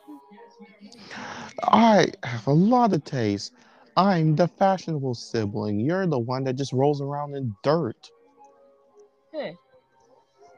I 1.63 2.07
have 2.23 2.47
a 2.47 2.53
lot 2.53 2.93
of 2.93 3.03
taste. 3.03 3.53
I'm 3.97 4.35
the 4.35 4.47
fashionable 4.47 5.15
sibling. 5.15 5.79
You're 5.79 6.07
the 6.07 6.19
one 6.19 6.43
that 6.45 6.55
just 6.55 6.73
rolls 6.73 7.01
around 7.01 7.35
in 7.35 7.53
dirt. 7.63 8.09
Hmm. 9.35 9.51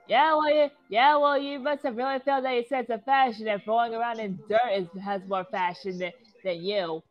Yeah, 0.08 0.36
well, 0.36 0.54
you, 0.54 0.70
yeah, 0.90 1.16
well, 1.18 1.38
you 1.38 1.58
must 1.60 1.84
have 1.84 1.96
really 1.96 2.20
felt 2.20 2.44
that 2.44 2.54
your 2.54 2.66
sense 2.66 2.90
of 2.90 3.04
fashion 3.06 3.48
if 3.48 3.66
rolling 3.66 3.96
around 3.96 4.20
in 4.20 4.38
dirt 4.50 4.60
is, 4.76 4.88
has 5.02 5.22
more 5.28 5.46
fashion 5.46 5.98
than, 5.98 6.12
than 6.44 6.62
you. 6.62 7.02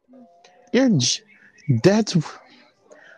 You're, 0.72 0.90
that's, 1.82 2.16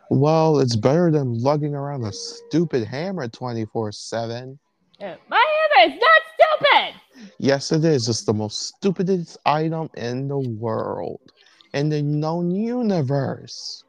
well, 0.08 0.60
it's 0.60 0.76
better 0.76 1.10
than 1.10 1.40
lugging 1.42 1.74
around 1.74 2.04
a 2.04 2.12
stupid 2.12 2.84
hammer 2.84 3.26
24 3.28 3.92
7. 3.92 4.58
Uh, 5.00 5.14
My 5.28 5.36
hammer 5.36 5.61
is 5.84 5.92
not 5.92 6.22
stupid. 6.34 7.32
Yes, 7.38 7.72
it 7.72 7.84
is. 7.84 8.08
It's 8.08 8.24
the 8.24 8.32
most 8.32 8.62
stupidest 8.66 9.38
item 9.46 9.90
in 9.96 10.28
the 10.28 10.38
world, 10.38 11.20
in 11.74 11.88
the 11.88 12.02
known 12.02 12.50
universe. 12.50 13.84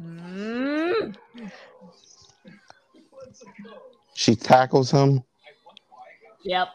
Mm. 0.00 1.16
She 4.14 4.34
tackles 4.34 4.90
him. 4.90 5.22
Yep. 6.44 6.68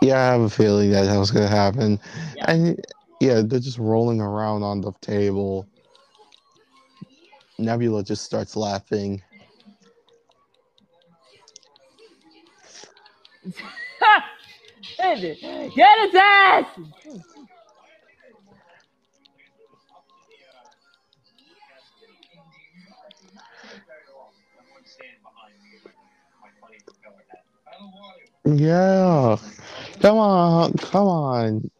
Yeah, 0.00 0.20
I 0.20 0.32
have 0.32 0.40
a 0.42 0.50
feeling 0.50 0.90
that 0.90 1.04
that 1.04 1.18
was 1.18 1.30
gonna 1.30 1.48
happen. 1.48 1.98
Yeah. 2.36 2.50
And 2.50 2.86
yeah, 3.20 3.42
they're 3.44 3.58
just 3.58 3.78
rolling 3.78 4.20
around 4.20 4.62
on 4.62 4.80
the 4.80 4.92
table. 5.00 5.66
Nebula 7.58 8.04
just 8.04 8.24
starts 8.24 8.56
laughing. 8.56 9.22
Get 14.98 15.18
his 15.20 16.14
ass! 16.16 16.66
Yeah. 28.46 29.36
Come 30.00 30.18
on, 30.18 30.74
come 30.74 31.06
on. 31.08 31.70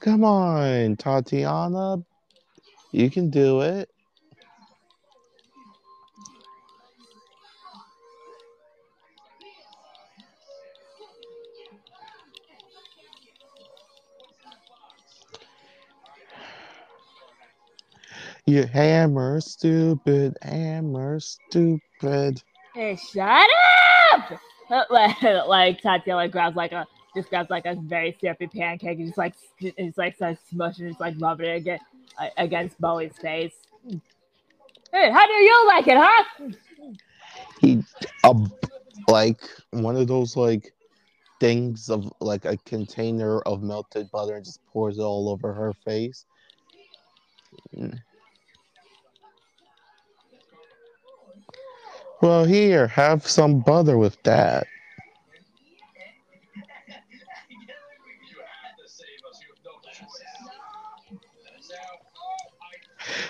Come 0.00 0.24
on, 0.24 0.96
Tatiana. 0.96 2.04
You 2.92 3.10
can 3.10 3.30
do 3.30 3.62
it. 3.62 3.90
You 18.46 18.66
hammer 18.66 19.40
stupid, 19.40 20.36
hammer 20.42 21.18
stupid. 21.20 22.42
Hey, 22.74 22.96
shut 22.96 23.48
up! 24.12 24.40
Like, 24.90 25.80
Tatiana 25.82 26.28
grabs 26.28 26.56
like 26.56 26.72
a 26.72 26.86
just 27.14 27.28
grabs 27.28 27.50
like 27.50 27.66
a 27.66 27.74
very 27.74 28.16
syrupy 28.20 28.46
pancake 28.46 28.98
and 28.98 29.06
just 29.06 29.18
like 29.18 29.34
it's 29.60 29.98
like 29.98 30.16
starts 30.16 30.40
smushing, 30.52 30.88
just 30.88 31.00
like 31.00 31.14
rubbing 31.18 31.46
it 31.46 31.56
against, 31.56 31.84
against 32.36 32.80
Bowie's 32.80 33.16
face. 33.16 33.54
Hey, 34.92 35.10
how 35.10 35.26
do 35.26 35.32
you 35.32 35.66
like 35.66 35.86
it, 35.86 35.96
huh? 35.98 36.24
he 37.60 37.82
a 38.24 38.34
like 39.08 39.40
one 39.70 39.96
of 39.96 40.06
those 40.06 40.36
like 40.36 40.72
things 41.40 41.90
of 41.90 42.12
like 42.20 42.44
a 42.44 42.56
container 42.58 43.40
of 43.40 43.62
melted 43.62 44.10
butter 44.10 44.36
and 44.36 44.44
just 44.44 44.64
pours 44.66 44.98
it 44.98 45.02
all 45.02 45.28
over 45.28 45.52
her 45.52 45.72
face. 45.84 46.26
Well, 52.24 52.46
here, 52.46 52.86
have 52.86 53.26
some 53.26 53.60
butter 53.60 53.98
with 53.98 54.16
that. 54.22 54.66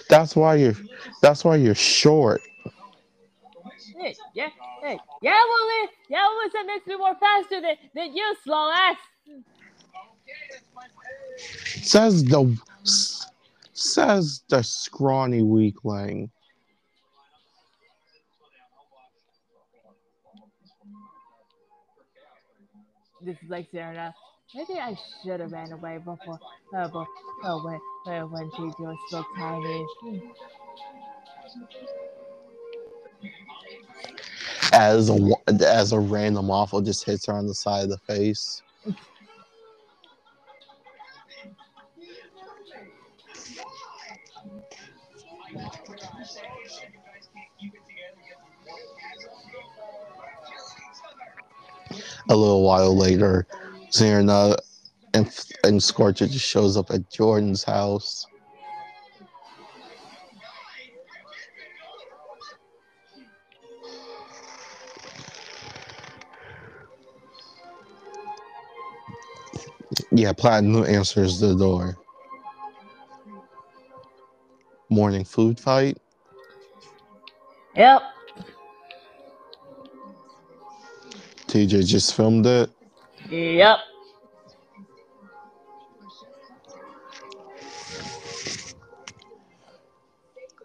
That's 0.09 0.37
why 0.37 0.55
you're. 0.55 0.77
That's 1.23 1.45
why 1.45 1.57
you're 1.57 1.75
short. 1.75 2.41
Hey, 3.99 4.15
yeah, 4.33 4.51
hey, 4.81 5.01
yeah, 5.21 5.33
well, 5.33 5.89
yeah, 6.09 6.29
well, 6.29 6.49
that 6.53 6.65
makes 6.65 6.87
me 6.87 6.97
more 6.97 7.17
faster 7.17 7.61
than, 7.61 7.75
than 7.97 8.15
you, 8.17 8.37
slow 8.45 8.71
ass. 8.71 8.97
Says 11.83 12.23
the. 12.23 12.57
Says 13.73 14.45
the 14.49 14.63
scrawny 14.63 15.43
weakling. 15.43 16.31
This 23.25 23.37
is 23.43 23.49
like 23.49 23.69
Serena. 23.71 24.15
Maybe 24.55 24.79
I 24.79 24.97
should 25.25 25.41
have 25.41 25.53
ran 25.53 25.73
away 25.73 25.99
before, 25.99 26.41
uh, 26.77 26.87
before 26.89 27.09
uh, 27.45 27.59
when, 27.59 27.81
uh, 28.07 28.27
when 28.27 28.51
she 28.57 28.63
was 28.63 28.99
so 29.11 29.25
tiny. 29.37 29.87
As 34.73 35.09
a 35.09 35.17
as 35.65 35.93
a 35.93 36.01
random 36.01 36.49
waffle 36.49 36.83
just 36.83 37.05
hits 37.05 37.27
her 37.27 37.33
on 37.33 37.47
the 37.47 37.55
side 37.55 37.85
of 37.85 37.91
the 37.91 37.99
face. 37.99 38.64
A 52.29 52.37
little 52.37 52.63
while 52.63 52.97
later, 52.97 53.47
Xerna 53.91 54.57
and, 55.13 55.27
and 55.63 55.81
Scorcha 55.81 56.31
just 56.31 56.47
shows 56.47 56.77
up 56.77 56.91
at 56.91 57.11
Jordan's 57.11 57.63
house. 57.63 58.27
Yeah, 70.11 70.33
Platinum 70.33 70.85
answers 70.85 71.41
the 71.41 71.55
door. 71.55 71.97
Morning 74.89 75.25
food 75.25 75.59
fight. 75.59 75.99
Yep. 77.77 78.03
TJ 81.55 81.87
just 81.87 82.17
filmed 82.17 82.47
it. 82.47 82.69
Yep. 83.31 83.79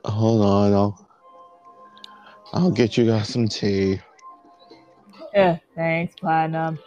Hold 0.05 0.41
on, 0.43 0.73
I'll 0.73 1.07
I'll 2.53 2.71
get 2.71 2.97
you 2.97 3.05
guys 3.05 3.29
some 3.29 3.47
tea. 3.47 3.99
Yeah, 5.31 5.59
thanks, 5.75 6.15
Platinum. 6.15 6.79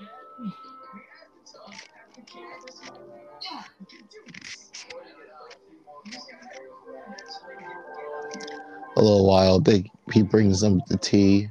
A 8.97 9.01
little 9.01 9.29
while, 9.29 9.61
they 9.61 9.89
he 10.13 10.23
brings 10.25 10.61
them 10.61 10.83
the 10.89 10.97
tea. 10.97 11.51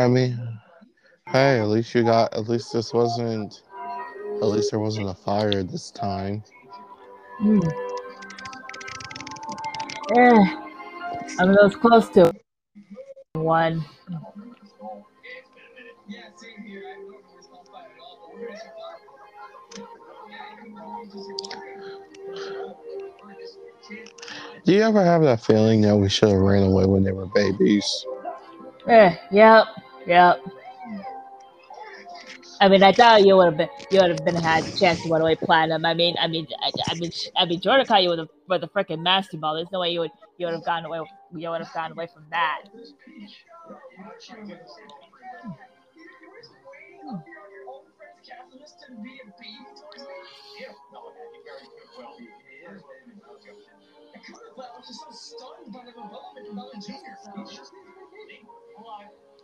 I 0.00 0.08
mean, 0.08 0.58
hey, 1.28 1.60
at 1.60 1.68
least 1.68 1.94
you 1.94 2.02
got. 2.02 2.32
At 2.32 2.48
least 2.48 2.72
this 2.72 2.94
wasn't. 2.94 3.62
At 4.40 4.46
least 4.46 4.70
there 4.70 4.80
wasn't 4.80 5.10
a 5.10 5.14
fire 5.14 5.62
this 5.62 5.90
time. 5.90 6.42
Hmm. 7.38 7.60
Eh, 10.16 10.56
I 11.38 11.44
mean, 11.44 11.50
it 11.50 11.62
was 11.62 11.76
close 11.76 12.08
to 12.10 12.32
one. 13.34 13.84
Do 24.64 24.72
you 24.72 24.82
ever 24.82 25.04
have 25.04 25.22
that 25.22 25.42
feeling 25.42 25.82
that 25.82 25.96
we 25.96 26.08
should 26.08 26.30
have 26.30 26.38
ran 26.38 26.62
away 26.62 26.86
when 26.86 27.02
they 27.02 27.12
were 27.12 27.26
babies? 27.26 28.06
Eh, 28.88 29.14
yep, 29.30 29.66
yep. 30.06 30.40
I 32.60 32.68
mean, 32.68 32.82
I 32.82 32.92
thought 32.92 33.24
you 33.24 33.36
would 33.36 33.46
have 33.46 33.56
been, 33.56 33.68
you 33.90 34.00
would 34.00 34.10
have 34.10 34.24
been 34.24 34.36
had 34.36 34.66
a 34.66 34.72
chance 34.72 35.02
to 35.02 35.08
run 35.08 35.22
away 35.22 35.34
platinum. 35.36 35.84
I 35.84 35.94
mean, 35.94 36.14
I 36.20 36.26
mean, 36.26 36.46
I, 36.62 36.70
I 36.88 36.94
mean, 36.94 37.10
I 37.36 37.46
mean, 37.46 37.60
Jordan 37.60 37.86
caught 37.86 38.02
you 38.02 38.10
with 38.10 38.20
a 38.20 38.28
with 38.48 38.62
a 38.64 38.68
freaking 38.68 39.02
master 39.02 39.38
ball. 39.38 39.54
There's 39.54 39.72
no 39.72 39.80
way 39.80 39.90
you 39.90 40.00
would 40.00 40.10
you 40.36 40.46
would 40.46 40.54
have 40.54 40.64
gone 40.64 40.84
away. 40.84 41.00
You 41.34 41.50
would 41.50 41.62
have 41.62 41.72
gone 41.72 41.92
away 41.92 42.06
from 42.12 42.26
that. 42.30 42.62
Hmm. 47.02 47.16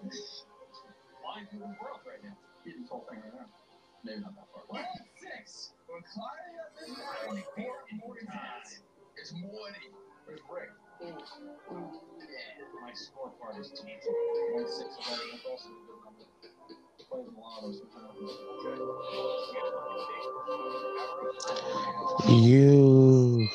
It's 0.06 0.44
Morty. 9.32 9.90
Where's 10.26 10.40
Rick? 10.52 10.70
My 12.82 12.92
scorecard 12.92 13.60
is 13.60 13.70
tainted. 13.70 14.14
One 14.54 14.66
six 14.68 14.90
eleven. 15.08 15.26
That's 15.32 15.46
also 15.50 15.68
a 15.68 15.70
good 15.86 15.98
number. 16.04 16.26
You. 22.28 23.48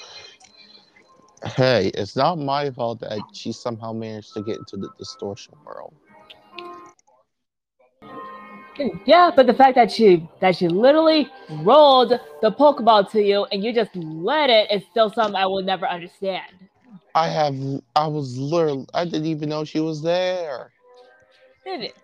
Hey, 1.55 1.91
it's 1.95 2.15
not 2.15 2.37
my 2.39 2.71
fault 2.71 2.99
that 3.01 3.19
she 3.33 3.51
somehow 3.51 3.93
managed 3.93 4.33
to 4.33 4.41
get 4.43 4.57
into 4.57 4.77
the 4.77 4.89
distortion 4.99 5.55
world. 5.65 5.93
Yeah, 9.05 9.31
but 9.35 9.47
the 9.47 9.53
fact 9.53 9.75
that 9.75 9.91
she 9.91 10.27
that 10.39 10.55
she 10.55 10.67
literally 10.67 11.29
rolled 11.49 12.19
the 12.41 12.51
Pokeball 12.51 13.09
to 13.11 13.21
you 13.21 13.45
and 13.45 13.63
you 13.63 13.73
just 13.73 13.95
let 13.95 14.49
it 14.49 14.71
is 14.71 14.83
still 14.89 15.11
something 15.11 15.35
I 15.35 15.45
will 15.45 15.63
never 15.63 15.87
understand. 15.87 16.45
I 17.13 17.27
have. 17.27 17.55
I 17.95 18.07
was 18.07 18.37
literally. 18.37 18.85
I 18.93 19.05
didn't 19.05 19.25
even 19.25 19.49
know 19.49 19.65
she 19.65 19.79
was 19.79 20.01
there. 20.01 20.71
Did 21.65 21.81
it? 21.81 21.95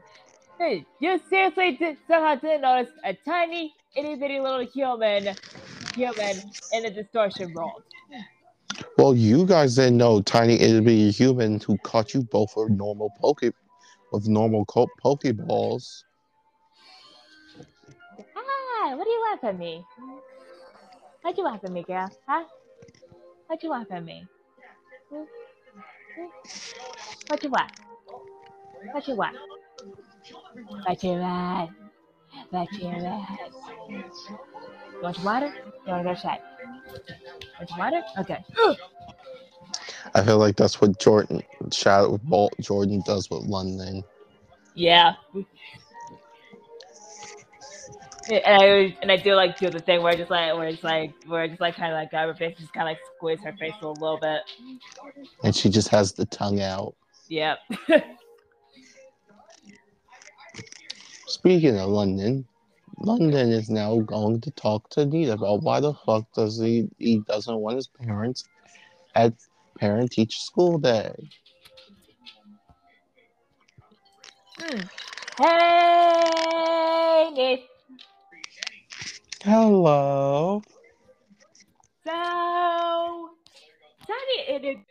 Hey, 0.59 0.85
you 0.99 1.19
seriously 1.29 1.77
did, 1.77 1.97
somehow 2.07 2.35
didn't 2.35 2.61
notice 2.61 2.91
a 3.03 3.13
tiny, 3.13 3.73
itty 3.95 4.15
bitty 4.15 4.39
little 4.39 4.65
human, 4.65 5.35
human 5.95 6.41
in 6.73 6.85
a 6.85 6.89
distortion 6.89 7.53
world. 7.53 7.83
Well, 8.97 9.15
you 9.15 9.45
guys 9.45 9.75
didn't 9.75 9.97
know 9.97 10.21
tiny 10.21 10.55
itty 10.55 10.79
bitty 10.79 11.11
human 11.11 11.59
who 11.59 11.77
caught 11.79 12.13
you 12.13 12.23
both 12.23 12.53
with 12.55 12.71
normal 12.71 13.11
poke 13.21 13.41
with 14.11 14.27
normal 14.27 14.65
co- 14.65 14.89
pokeballs. 15.03 16.03
Ah, 18.79 18.95
what 18.95 19.05
do 19.05 19.09
you 19.09 19.23
laugh 19.31 19.43
at 19.43 19.57
me? 19.57 19.83
Why'd 21.21 21.37
you 21.37 21.43
laugh 21.43 21.63
at 21.63 21.71
me, 21.71 21.83
girl? 21.83 22.09
Huh? 22.27 22.43
Why'd 23.47 23.63
you 23.63 23.69
laugh 23.69 23.87
at 23.89 24.03
me? 24.03 24.27
Hmm? 25.09 25.23
Hmm? 26.15 26.27
Why'd 27.27 27.43
you 27.43 27.49
laugh? 27.49 27.71
Why'd 28.93 29.07
you 29.07 29.13
laugh? 29.15 29.35
Why'd 30.85 31.03
you 31.03 31.11
laugh? 31.11 31.69
Why'd 32.51 32.67
you 32.73 32.87
laugh? 32.87 33.39
You 33.89 35.01
want 35.01 35.23
water? 35.23 35.53
You 35.85 35.91
want 35.91 36.01
to 36.01 36.03
go 36.03 36.09
outside? 36.11 36.39
Want 37.59 37.71
water? 37.77 38.03
Okay. 38.19 38.45
I 40.13 40.23
feel 40.23 40.37
like 40.37 40.55
that's 40.55 40.79
what 40.79 40.99
Jordan 40.99 41.41
Shadow 41.71 42.17
Bolt 42.23 42.53
Jordan 42.61 43.01
does 43.05 43.29
with 43.29 43.43
London. 43.43 44.03
Yeah. 44.75 45.13
And 48.29 48.41
I 48.45 48.97
and 49.01 49.11
I 49.11 49.17
do 49.17 49.35
like 49.35 49.57
do 49.57 49.69
the 49.69 49.79
thing 49.79 50.01
where 50.01 50.11
I 50.11 50.15
just 50.15 50.29
like 50.29 50.53
where 50.53 50.67
it's 50.67 50.83
like 50.83 51.13
where 51.27 51.41
I 51.41 51.47
just 51.47 51.61
like 51.61 51.75
kind 51.75 51.93
of 51.93 51.97
like 51.97 52.09
grab 52.09 52.27
her 52.27 52.35
face, 52.35 52.57
just 52.59 52.73
kind 52.73 52.87
of 52.87 52.91
like 52.91 52.99
squeeze 53.15 53.39
her 53.43 53.53
face 53.53 53.73
a 53.81 53.87
little 53.87 54.19
bit. 54.19 54.41
And 55.43 55.55
she 55.55 55.69
just 55.69 55.87
has 55.89 56.11
the 56.13 56.25
tongue 56.25 56.61
out. 56.61 56.95
Yep. 57.29 57.59
Speaking 61.27 61.77
of 61.77 61.89
London, 61.89 62.45
London 62.99 63.51
is 63.51 63.69
now 63.69 63.99
going 63.99 64.41
to 64.41 64.51
talk 64.51 64.89
to 64.91 65.05
Nita 65.05 65.33
about 65.33 65.61
why 65.61 65.79
the 65.79 65.93
fuck 65.93 66.25
does 66.33 66.59
he 66.59 66.89
he 66.97 67.19
doesn't 67.27 67.57
want 67.57 67.77
his 67.77 67.87
parents 67.87 68.43
at 69.15 69.33
parent 69.79 70.11
teacher 70.11 70.39
school 70.39 70.77
day. 70.79 71.13
Hmm. 74.59 74.79
Hey, 75.37 77.29
Nick. 77.33 77.76
Hello. 79.43 80.61
So, 82.03 83.29
Tiny, 84.07 84.55
in 84.55 84.65
a 84.65 84.85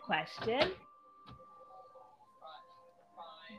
question. 0.00 0.72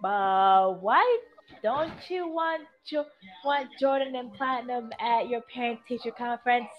Uh, 0.04 0.70
why 0.74 1.20
don't 1.64 1.94
you 2.10 2.28
want 2.28 2.64
jo- 2.88 3.06
want 3.44 3.70
Jordan 3.80 4.16
and 4.16 4.34
Platinum 4.34 4.92
at 5.00 5.30
your 5.30 5.42
parent 5.54 5.80
teacher 5.88 6.12
conference? 6.12 6.70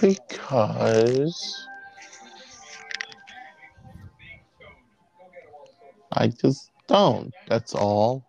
Because 0.00 1.66
I 6.12 6.28
just 6.28 6.70
don't. 6.86 7.32
That's 7.48 7.74
all. 7.74 8.24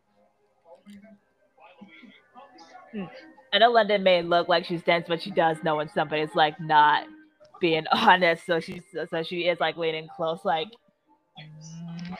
I 3.54 3.60
know 3.60 3.72
London 3.72 4.04
may 4.04 4.22
look 4.22 4.48
like 4.50 4.66
she's 4.66 4.84
dense, 4.84 5.06
but 5.08 5.22
she 5.22 5.32
does 5.32 5.58
know 5.64 5.78
when 5.78 5.90
somebody's 5.90 6.36
like 6.36 6.60
not 6.60 7.06
being 7.62 7.86
honest. 7.92 8.46
So 8.46 8.60
she's 8.60 8.84
so 9.10 9.24
she 9.24 9.48
is 9.48 9.60
like 9.60 9.78
leaning 9.78 10.10
close, 10.16 10.46
like. 10.46 10.70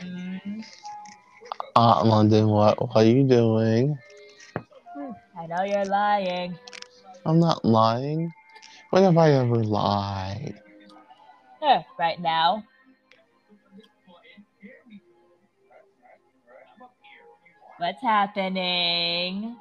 "Mm, 0.02 0.66
Uh, 1.76 2.04
London, 2.06 2.48
what 2.50 2.80
what 2.82 2.96
are 2.98 3.06
you 3.06 3.24
doing? 3.28 3.98
I 5.38 5.48
know 5.48 5.64
you're 5.64 5.86
lying. 5.86 6.58
I'm 7.26 7.40
not 7.40 7.66
lying. 7.66 8.32
When 8.92 9.04
have 9.04 9.18
I 9.18 9.32
ever 9.34 9.58
lied? 9.64 10.56
Eh, 11.64 11.84
right 12.00 12.20
now. 12.20 12.64
What's 17.78 18.02
happening? 18.02 19.58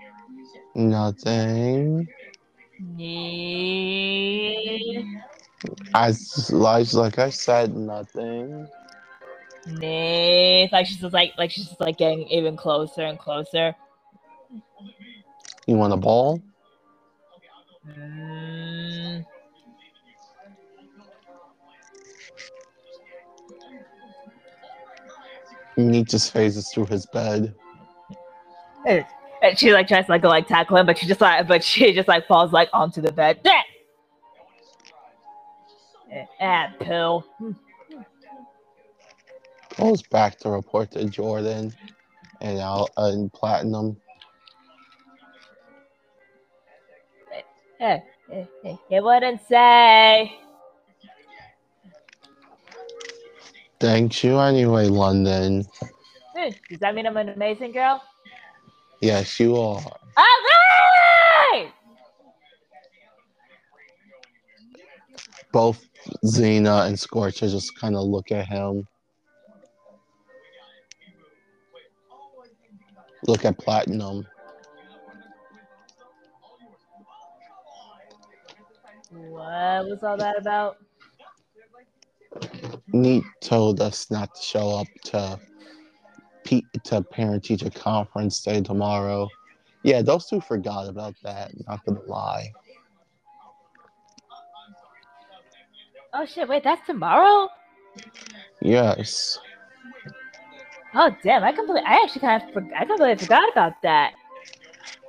Nothing. 0.74 2.08
Nee. 2.80 4.24
As 5.94 6.50
like 6.52 6.92
like 6.92 7.18
I 7.18 7.30
said, 7.30 7.74
nothing. 7.76 8.68
Nee. 9.66 10.64
It's 10.64 10.72
like 10.72 10.86
she's 10.86 11.00
just 11.00 11.14
like 11.14 11.32
like 11.38 11.50
she's 11.50 11.68
just 11.68 11.80
like 11.80 11.96
getting 11.98 12.28
even 12.28 12.56
closer 12.56 13.02
and 13.02 13.18
closer. 13.18 13.74
You 15.66 15.76
want 15.76 15.92
a 15.92 15.96
ball? 15.96 16.42
Mm. 17.88 19.24
He 25.76 26.04
just 26.04 26.32
phases 26.32 26.70
through 26.72 26.86
his 26.86 27.06
bed. 27.06 27.54
And 29.44 29.58
she 29.58 29.74
like 29.74 29.86
tries 29.88 30.06
to 30.06 30.12
like 30.12 30.22
go 30.22 30.28
like 30.28 30.48
tackle 30.48 30.78
him, 30.78 30.86
but 30.86 30.96
she 30.96 31.06
just 31.06 31.20
like 31.20 31.46
but 31.46 31.62
she 31.62 31.92
just 31.92 32.08
like 32.08 32.26
falls 32.26 32.50
like 32.50 32.70
onto 32.72 33.02
the 33.02 33.12
bed. 33.12 33.40
Eh, 33.44 33.62
Ah, 36.40 36.72
pill. 36.80 37.26
Goes 39.76 40.02
back 40.02 40.38
to 40.38 40.50
report 40.50 40.92
to 40.92 41.04
Jordan 41.04 41.74
and 42.40 42.58
Al 42.58 42.88
and 42.96 43.30
Platinum. 43.32 43.98
Eh, 47.80 47.98
He 48.88 49.00
wouldn't 49.00 49.40
say. 49.46 50.38
Thanks 53.78 54.24
you 54.24 54.38
anyway, 54.38 54.86
London. 54.86 55.66
Hmm, 56.34 56.50
Does 56.70 56.78
that 56.78 56.94
mean 56.94 57.06
I'm 57.06 57.16
an 57.18 57.28
amazing 57.28 57.72
girl? 57.72 58.00
Yes, 59.04 59.38
you 59.38 59.54
are. 59.54 59.82
Alright! 60.16 61.72
both 65.52 65.86
Xena 66.24 66.86
and 66.86 66.96
Scorcha 66.96 67.50
just 67.50 67.78
kind 67.78 67.96
of 67.96 68.04
look 68.04 68.32
at 68.32 68.46
him. 68.46 68.88
Look 73.26 73.44
at 73.44 73.58
Platinum. 73.58 74.26
What 79.10 79.84
was 79.84 80.02
all 80.02 80.16
that 80.16 80.38
about? 80.38 80.78
Neat 82.88 83.24
told 83.42 83.82
us 83.82 84.10
not 84.10 84.34
to 84.34 84.42
show 84.42 84.70
up 84.70 84.86
to 85.04 85.38
P- 86.44 86.66
to 86.84 87.02
parent 87.02 87.44
teacher 87.44 87.70
conference 87.70 88.40
day 88.42 88.60
tomorrow. 88.60 89.28
Yeah, 89.82 90.02
those 90.02 90.26
two 90.26 90.40
forgot 90.40 90.88
about 90.88 91.14
that. 91.22 91.52
Not 91.66 91.84
gonna 91.84 92.00
lie. 92.06 92.52
Oh 96.12 96.24
shit! 96.24 96.48
Wait, 96.48 96.62
that's 96.62 96.86
tomorrow. 96.86 97.48
Yes. 98.62 99.38
Oh 100.94 101.14
damn! 101.22 101.42
I 101.42 101.52
completely, 101.52 101.82
I 101.84 102.02
actually 102.04 102.20
kind 102.20 102.42
of. 102.42 102.64
I 102.76 102.84
completely 102.84 103.16
forgot 103.16 103.50
about 103.50 103.82
that. 103.82 104.14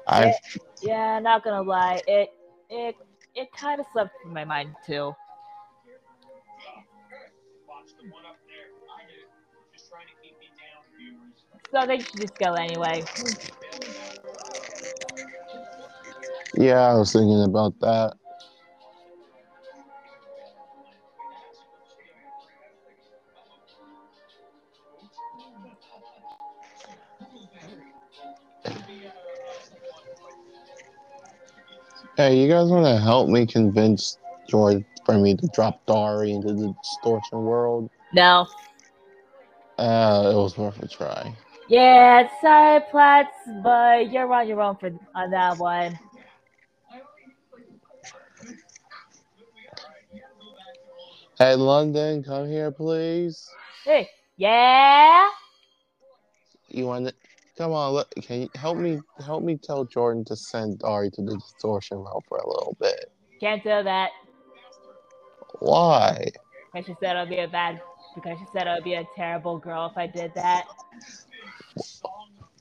I 0.07 0.33
Yeah, 0.81 1.19
not 1.19 1.43
gonna 1.43 1.61
lie, 1.61 2.01
it, 2.07 2.29
it, 2.69 2.95
it 3.33 3.51
kind 3.53 3.79
of 3.79 3.85
slipped 3.91 4.11
from 4.21 4.33
my 4.33 4.45
mind 4.45 4.75
too. 4.85 5.15
So 11.75 11.85
they 11.85 11.99
should 11.99 12.21
just 12.21 12.37
go 12.39 12.53
anyway. 12.53 13.03
yeah, 16.53 16.79
I 16.79 16.93
was 16.93 17.11
thinking 17.11 17.43
about 17.43 17.77
that. 17.81 18.13
Hey, 32.15 32.41
you 32.41 32.47
guys 32.47 32.69
want 32.69 32.85
to 32.85 32.97
help 33.03 33.27
me 33.27 33.45
convince 33.45 34.17
George 34.47 34.81
for 35.05 35.17
me 35.17 35.35
to 35.35 35.49
drop 35.53 35.85
Dari 35.85 36.31
into 36.31 36.53
the 36.53 36.73
distortion 36.81 37.43
world? 37.43 37.89
No. 38.13 38.47
Uh, 39.77 40.31
it 40.31 40.37
was 40.37 40.57
worth 40.57 40.81
a 40.81 40.87
try. 40.87 41.35
Yeah, 41.67 42.29
sorry, 42.41 42.81
Platts, 42.91 43.29
but 43.63 44.11
you're 44.11 44.31
on 44.31 44.47
your 44.47 44.61
own 44.61 44.75
for 44.77 44.91
on 45.15 45.31
that 45.31 45.57
one. 45.57 45.97
Hey, 51.39 51.55
London, 51.55 52.23
come 52.23 52.47
here, 52.47 52.71
please. 52.71 53.49
Hey, 53.83 54.07
yeah. 54.37 55.27
You 56.69 56.85
want 56.85 57.07
to? 57.07 57.13
Come 57.57 57.71
on, 57.71 57.93
look, 57.93 58.13
can 58.21 58.41
you 58.43 58.49
help 58.55 58.77
me? 58.77 58.99
Help 59.25 59.43
me 59.43 59.57
tell 59.57 59.85
Jordan 59.85 60.23
to 60.25 60.35
send 60.35 60.81
Ari 60.83 61.09
to 61.11 61.21
the 61.23 61.35
distortion 61.35 61.97
realm 61.97 62.21
for 62.27 62.37
a 62.37 62.47
little 62.47 62.77
bit. 62.79 63.11
Can't 63.39 63.63
do 63.63 63.81
that. 63.83 64.11
Why? 65.59 66.27
Because 66.73 66.85
she 66.85 66.95
said 66.99 67.15
I'd 67.15 67.29
be 67.29 67.39
a 67.39 67.47
bad. 67.47 67.81
Because 68.13 68.37
she 68.39 68.45
said 68.53 68.67
I'd 68.67 68.83
be 68.83 68.93
a 68.93 69.07
terrible 69.15 69.57
girl 69.57 69.87
if 69.91 69.97
I 69.97 70.07
did 70.07 70.33
that. 70.35 70.65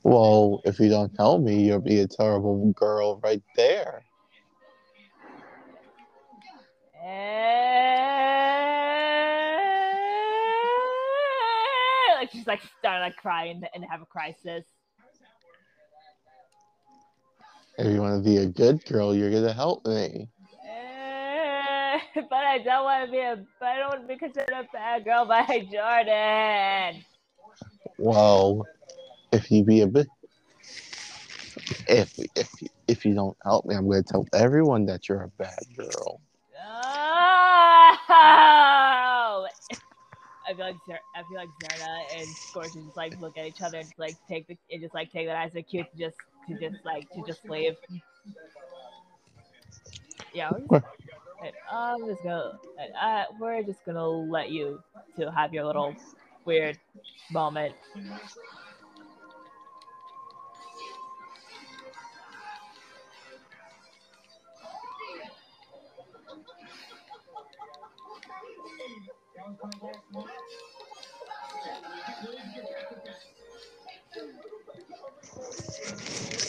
Well, 0.03 0.61
if 0.65 0.79
you 0.79 0.89
don't 0.89 1.15
help 1.17 1.41
me, 1.41 1.63
you'll 1.63 1.81
be 1.81 1.99
a 1.99 2.07
terrible 2.07 2.71
girl 2.73 3.19
right 3.23 3.41
there. 3.55 4.03
Eh, 7.03 7.35
Like 12.15 12.31
she's 12.31 12.47
like 12.47 12.61
starting 12.79 13.11
to 13.11 13.17
cry 13.17 13.45
and 13.45 13.67
and 13.73 13.83
have 13.85 14.01
a 14.01 14.05
crisis. 14.05 14.63
If 17.77 17.87
you 17.93 18.01
want 18.01 18.23
to 18.23 18.29
be 18.29 18.37
a 18.37 18.45
good 18.45 18.85
girl, 18.85 19.13
you're 19.13 19.31
gonna 19.31 19.53
help 19.53 19.85
me. 19.85 20.29
Eh, 20.65 21.99
But 22.29 22.45
I 22.45 22.59
don't 22.59 22.83
want 22.83 23.05
to 23.05 23.11
be 23.11 23.19
a. 23.19 23.45
But 23.59 23.65
I 23.67 23.77
don't 23.79 23.89
want 23.89 24.01
to 24.01 24.07
be 24.07 24.17
considered 24.17 24.53
a 24.53 24.67
bad 24.71 25.03
girl 25.03 25.25
by 25.25 25.45
Jordan. 25.71 27.03
Well, 27.97 28.65
if 29.35 29.51
you 29.51 29.63
be 29.63 29.81
a 29.81 29.87
bit, 29.87 30.07
if 31.87 32.17
if 32.35 32.49
if 32.87 33.05
you 33.05 33.13
don't 33.13 33.37
help 33.43 33.65
me, 33.65 33.75
I'm 33.75 33.89
gonna 33.89 34.03
tell 34.03 34.25
everyone 34.33 34.85
that 34.87 35.07
you're 35.07 35.23
a 35.23 35.29
bad 35.29 35.63
girl. 35.75 36.21
Oh! 36.57 37.87
I 40.47 40.53
feel 40.53 40.65
like 40.65 40.77
Zer- 40.85 40.99
I 41.15 41.23
feel 41.23 41.37
like 41.37 41.49
Zerna 41.61 42.03
and 42.17 42.27
Scorpion 42.27 42.85
just 42.85 42.97
like 42.97 43.19
look 43.19 43.37
at 43.37 43.45
each 43.45 43.61
other 43.61 43.77
and 43.79 43.87
just 43.87 43.99
like 43.99 44.15
take 44.27 44.47
the 44.47 44.57
and 44.71 44.81
just 44.81 44.93
like 44.93 45.11
take 45.11 45.27
that 45.27 45.45
as 45.45 45.55
a 45.55 45.61
cue 45.61 45.83
to 45.83 45.97
just 45.97 46.17
to 46.47 46.53
just 46.59 46.85
like 46.85 47.11
to 47.13 47.21
just 47.25 47.47
leave. 47.49 47.75
Yeah, 50.33 50.51
we're 50.51 50.79
just, 50.79 50.85
I'm 51.71 52.05
just 52.07 52.23
gonna 52.23 52.59
and 52.79 52.95
I, 52.95 53.25
we're 53.39 53.63
just 53.63 53.83
gonna 53.85 54.07
let 54.07 54.49
you 54.51 54.81
to 55.17 55.31
have 55.31 55.53
your 55.53 55.65
little 55.65 55.95
weird 56.45 56.77
moment. 57.31 57.75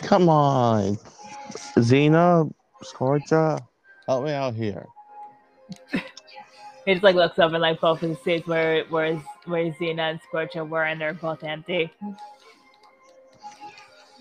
Come 0.03 0.29
on, 0.29 0.97
Xena, 1.77 2.51
Scorcha, 2.83 3.61
help 4.07 4.25
me 4.25 4.33
out 4.33 4.55
here. 4.55 4.87
He 5.93 6.93
just 6.93 7.03
like 7.03 7.17
looks 7.17 7.39
over 7.39 7.59
like 7.59 7.81
both 7.81 8.03
of 8.03 8.11
the 8.11 8.17
seats 8.17 8.47
where 8.47 8.85
where 8.85 9.17
where 9.47 9.73
Xena 9.73 10.11
and 10.13 10.21
Scorcha 10.23 10.67
were 10.67 10.85
and 10.85 11.01
they're 11.01 11.15
both 11.15 11.43
empty. 11.43 11.91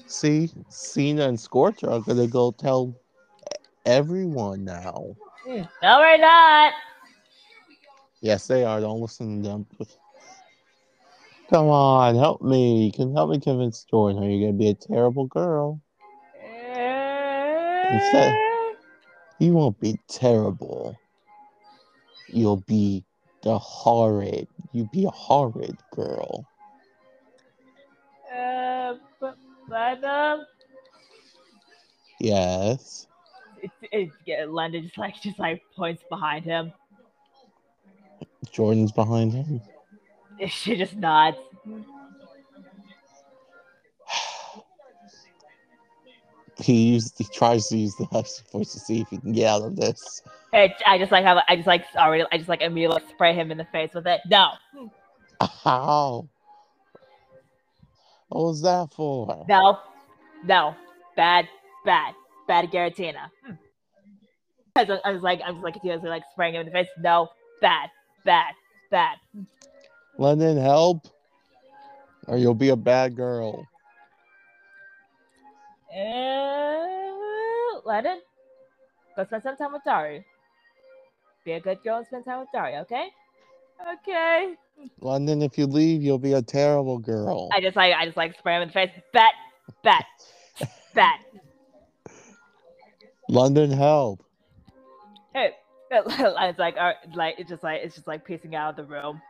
See, 0.08 0.50
Xena 0.70 1.28
and 1.28 1.38
Scorcha 1.38 1.92
are 1.92 2.00
gonna 2.02 2.28
go 2.28 2.52
tell 2.52 2.96
everyone 3.86 4.66
now. 4.66 5.16
No, 5.48 6.00
we're 6.00 6.18
not. 6.18 6.74
Yes, 8.26 8.48
they 8.48 8.64
are. 8.66 8.82
Don't 8.82 9.02
listen 9.02 9.44
to 9.44 9.50
them. 9.50 9.68
Come 11.52 11.68
on, 11.68 12.16
help 12.16 12.42
me. 12.42 12.84
You 12.88 12.92
can 12.92 13.14
help 13.14 13.30
me 13.30 13.40
convince 13.40 13.84
Jordan. 13.84 14.24
Or 14.24 14.28
you're 14.28 14.48
gonna 14.48 14.58
be 14.58 14.70
a 14.70 14.74
terrible 14.74 15.28
girl. 15.28 15.80
said- 18.12 18.34
You 19.38 19.54
won't 19.54 19.80
be 19.80 20.00
terrible. 20.08 21.00
You'll 22.30 22.64
be 22.66 23.06
the 23.44 23.60
horrid. 23.60 24.48
You'll 24.72 24.90
be 24.92 25.06
a 25.06 25.12
horrid 25.12 25.78
girl. 25.92 26.48
Uh, 28.36 28.96
but, 29.20 29.38
but 29.70 30.04
um, 30.04 30.46
Yes. 32.20 33.06
it's 33.62 33.76
it's 33.92 34.16
yeah, 34.26 34.46
London 34.48 34.82
just 34.82 34.98
like 34.98 35.22
just 35.22 35.38
like 35.38 35.62
points 35.76 36.02
behind 36.10 36.44
him. 36.44 36.74
Jordan's 38.52 38.92
behind 38.92 39.34
him. 39.34 39.62
She 40.48 40.76
just 40.76 40.96
nods. 40.96 41.38
He 46.58 46.94
used, 46.94 47.18
he 47.18 47.26
tries 47.26 47.68
to 47.70 47.78
use 47.78 47.96
the 47.96 48.06
husky 48.06 48.44
voice 48.52 48.72
to 48.74 48.80
see 48.80 49.02
if 49.02 49.10
he 49.10 49.18
can 49.18 49.34
get 49.34 49.48
out 49.48 49.64
of 49.64 49.76
this. 49.76 50.22
Hey, 50.54 50.74
I 50.88 50.98
just 50.98 51.12
like 51.12 51.26
have 51.26 51.38
I 51.50 51.56
just 51.58 51.68
like 51.68 51.84
already 51.98 52.24
I 52.32 52.38
just 52.38 52.48
like 52.48 52.62
immediately 52.62 53.02
spray 53.10 53.34
him 53.34 53.52
in 53.52 53.58
the 53.58 53.66
face 53.66 53.92
with 53.94 54.08
it. 54.08 54.22
No, 54.30 54.52
Ow. 55.66 56.30
What 58.30 58.42
was 58.44 58.62
that 58.62 58.94
for? 58.94 59.46
no, 59.50 59.80
no, 60.46 60.76
bad, 61.18 61.48
bad, 61.86 62.14
bad 62.48 62.72
Giratina. 62.72 63.30
Hmm. 63.46 63.54
I 64.78 64.84
was, 64.84 65.00
I 65.04 65.12
was 65.12 65.22
like 65.22 65.42
I 65.42 65.52
was 65.52 65.62
like 65.62 65.74
continuously 65.74 66.10
like 66.10 66.24
spraying 66.32 66.56
him 66.56 66.62
in 66.62 66.68
the 66.68 66.72
face. 66.72 66.88
No, 67.00 67.28
bad, 67.62 67.90
bad, 68.26 68.54
bad. 68.92 69.18
London, 70.18 70.58
help. 70.58 71.08
Or 72.28 72.38
you'll 72.38 72.56
be 72.56 72.70
a 72.70 72.76
bad 72.76 73.16
girl. 73.16 73.68
Uh, 75.96 77.80
Lennon, 77.86 78.20
go 79.16 79.26
spend 79.26 79.44
some 79.44 79.56
time 79.56 79.74
with 79.74 79.84
Dari. 79.86 80.26
Be 81.46 81.54
a 81.54 81.60
good 81.60 81.82
girl 81.84 81.98
and 81.98 82.08
spend 82.08 82.26
time 82.26 82.40
with 82.40 82.50
Dari, 82.52 82.76
okay? 82.78 83.10
Okay. 83.94 84.56
London, 85.00 85.42
if 85.42 85.58
you 85.58 85.68
leave, 85.68 86.02
you'll 86.02 86.18
be 86.18 86.34
a 86.34 86.42
terrible 86.42 86.98
girl. 86.98 87.50
I 87.54 87.62
just 87.62 87.76
like 87.76 87.94
I 87.94 88.06
just 88.06 88.18
like 88.18 88.38
spray 88.38 88.56
him 88.56 88.64
in 88.64 88.70
the 88.70 88.74
face. 88.74 88.90
Bet, 89.14 89.34
bet, 89.84 90.06
bet. 90.94 91.20
London, 93.30 93.72
help. 93.72 94.24
Hey, 95.34 95.52
it's 96.06 96.60
like, 96.60 96.76
uh, 96.78 96.94
like 97.14 97.36
it's 97.38 97.50
just 97.50 97.64
like 97.64 97.82
it's 97.82 97.96
just 97.96 98.08
like 98.08 98.26
pacing 98.26 98.56
out 98.56 98.72
of 98.72 98.76
the 98.76 98.84
room. 98.84 99.22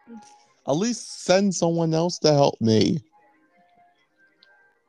At 0.67 0.73
least 0.73 1.23
send 1.23 1.53
someone 1.53 1.93
else 1.93 2.17
to 2.19 2.33
help 2.33 2.59
me. 2.59 3.03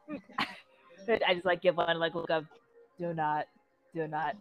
I 1.08 1.34
just 1.34 1.44
like 1.44 1.60
give 1.62 1.76
one 1.76 1.98
like 1.98 2.14
look 2.14 2.30
up. 2.30 2.44
do 2.98 3.12
not, 3.12 3.46
do 3.94 4.08
not. 4.08 4.36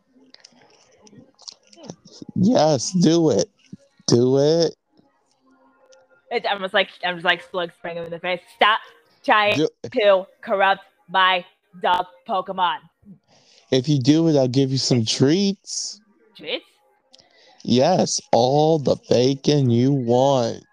Yes, 2.35 2.91
do 2.91 3.31
it. 3.31 3.49
Do 4.07 4.37
it. 4.37 4.75
It, 6.31 6.45
I'm 6.49 6.59
just 6.59 6.73
like 6.73 6.89
I'm 7.03 7.15
just 7.15 7.25
like 7.25 7.43
slug 7.51 7.71
spraying 7.77 7.97
him 7.97 8.05
in 8.05 8.11
the 8.11 8.19
face. 8.19 8.41
Stop 8.55 8.79
trying 9.23 9.57
Do- 9.57 9.69
to 9.91 10.27
corrupt 10.41 10.83
my 11.09 11.45
dog 11.81 12.05
Pokemon. 12.27 12.77
If 13.71 13.89
you 13.89 13.99
do 13.99 14.27
it, 14.29 14.37
I'll 14.37 14.47
give 14.47 14.71
you 14.71 14.77
some 14.77 15.03
treats. 15.03 15.99
Treats? 16.37 16.65
Yes, 17.67 18.21
all 18.31 18.77
the 18.77 18.95
bacon 19.09 19.71
you 19.71 19.91
want. 19.91 20.63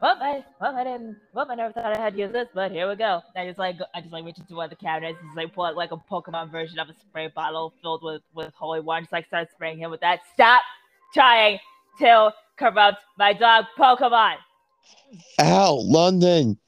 Well, 0.00 0.16
I, 0.18 0.42
well, 0.58 0.74
I 0.74 0.84
didn't. 0.84 1.18
Well, 1.34 1.46
I 1.50 1.56
never 1.56 1.74
thought 1.74 1.94
I 1.94 2.00
had 2.00 2.14
to 2.14 2.18
use 2.18 2.32
this, 2.32 2.48
but 2.54 2.70
here 2.70 2.88
we 2.88 2.96
go. 2.96 3.20
I 3.36 3.46
just 3.46 3.58
like, 3.58 3.76
I 3.94 4.00
just 4.00 4.14
like 4.14 4.24
reach 4.24 4.38
into 4.38 4.54
one 4.54 4.64
of 4.64 4.70
the 4.70 4.76
cabinets, 4.76 5.18
and 5.20 5.28
just 5.28 5.36
like 5.36 5.54
pull 5.54 5.64
out 5.66 5.76
like 5.76 5.92
a 5.92 5.98
Pokemon 6.10 6.50
version 6.50 6.78
of 6.78 6.88
a 6.88 6.94
spray 6.94 7.28
bottle 7.28 7.74
filled 7.82 8.02
with 8.02 8.22
with 8.34 8.54
holy 8.54 8.80
water. 8.80 9.02
Just 9.02 9.12
like 9.12 9.26
start 9.26 9.48
spraying 9.50 9.78
him 9.78 9.90
with 9.90 10.00
that. 10.00 10.20
Stop 10.32 10.62
trying 11.12 11.58
to 11.98 12.32
corrupt 12.56 13.02
my 13.18 13.34
dog 13.34 13.66
Pokemon. 13.78 14.36
Ow, 15.40 15.74
London. 15.84 16.58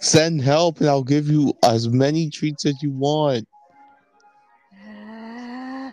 Send 0.00 0.40
help 0.40 0.80
and 0.80 0.88
I'll 0.88 1.04
give 1.04 1.28
you 1.28 1.54
as 1.62 1.88
many 1.88 2.30
treats 2.30 2.64
as 2.66 2.82
you 2.82 2.90
want. 2.90 3.46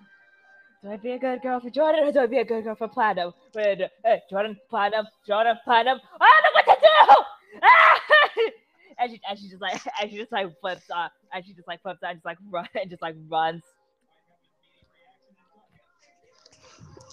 Do 0.84 0.89
I 0.89 0.98
be 0.98 1.11
a 1.11 1.19
good 1.19 1.41
girl 1.41 1.60
for 1.60 1.69
Jordan 1.69 2.06
or 2.06 2.11
do 2.11 2.19
I 2.19 2.26
be 2.26 2.39
a 2.39 2.45
good 2.45 2.64
girl 2.64 2.76
for 2.76 2.88
Platinum? 2.88 3.34
Wait, 3.53 3.81
hey, 4.03 4.22
Jordan, 4.30 4.57
Platinum, 4.69 5.06
Jordan, 5.27 5.57
Platinum. 5.64 5.99
I 6.19 6.41
don't 6.43 6.43
know 6.43 6.73
what 6.73 6.80
to 6.80 6.81
do! 6.81 7.23
Ah! 7.64 8.02
and, 9.02 9.11
she, 9.11 9.22
and 9.30 9.39
she 9.39 9.49
just 9.49 9.61
like, 9.61 9.81
and 10.02 10.11
she 10.11 10.18
just 10.18 10.31
like 10.31 10.48
flips 10.60 10.89
on, 10.89 11.10
and 11.34 11.45
she 11.45 11.53
just 11.53 11.68
like 11.68 11.81
flips 11.81 12.03
on, 12.03 12.11
and 12.11 12.18
just 12.18 12.26
like 12.26 12.38
run, 12.49 12.68
and 12.80 12.89
just 12.89 13.02
like 13.02 13.15
runs. 13.30 13.61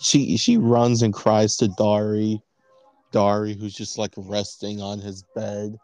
She 0.01 0.37
she 0.37 0.57
runs 0.57 1.03
and 1.03 1.13
cries 1.13 1.57
to 1.57 1.69
Dari. 1.69 2.41
Dari, 3.11 3.55
who's 3.55 3.75
just 3.75 3.99
like 3.99 4.13
resting 4.17 4.81
on 4.81 5.01
his 5.01 5.25
bed. 5.35 5.79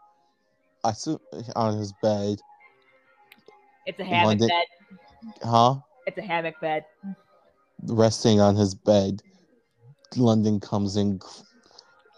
I 0.85 0.89
assume 0.91 1.19
on 1.55 1.77
his 1.79 1.93
bed. 2.03 2.37
It's 3.87 3.99
a 3.99 4.05
hammock 4.05 4.37
bed. 4.37 4.51
Huh? 5.41 5.77
It's 6.05 6.17
a 6.19 6.21
hammock 6.21 6.61
bed. 6.61 6.85
Resting 7.87 8.39
on 8.39 8.55
his 8.55 8.75
bed. 8.75 9.23
London 10.15 10.59
comes 10.59 10.95
in 10.95 11.19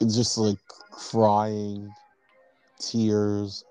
just 0.01 0.37
like 0.37 0.57
crying 0.91 1.89
tears 2.81 3.63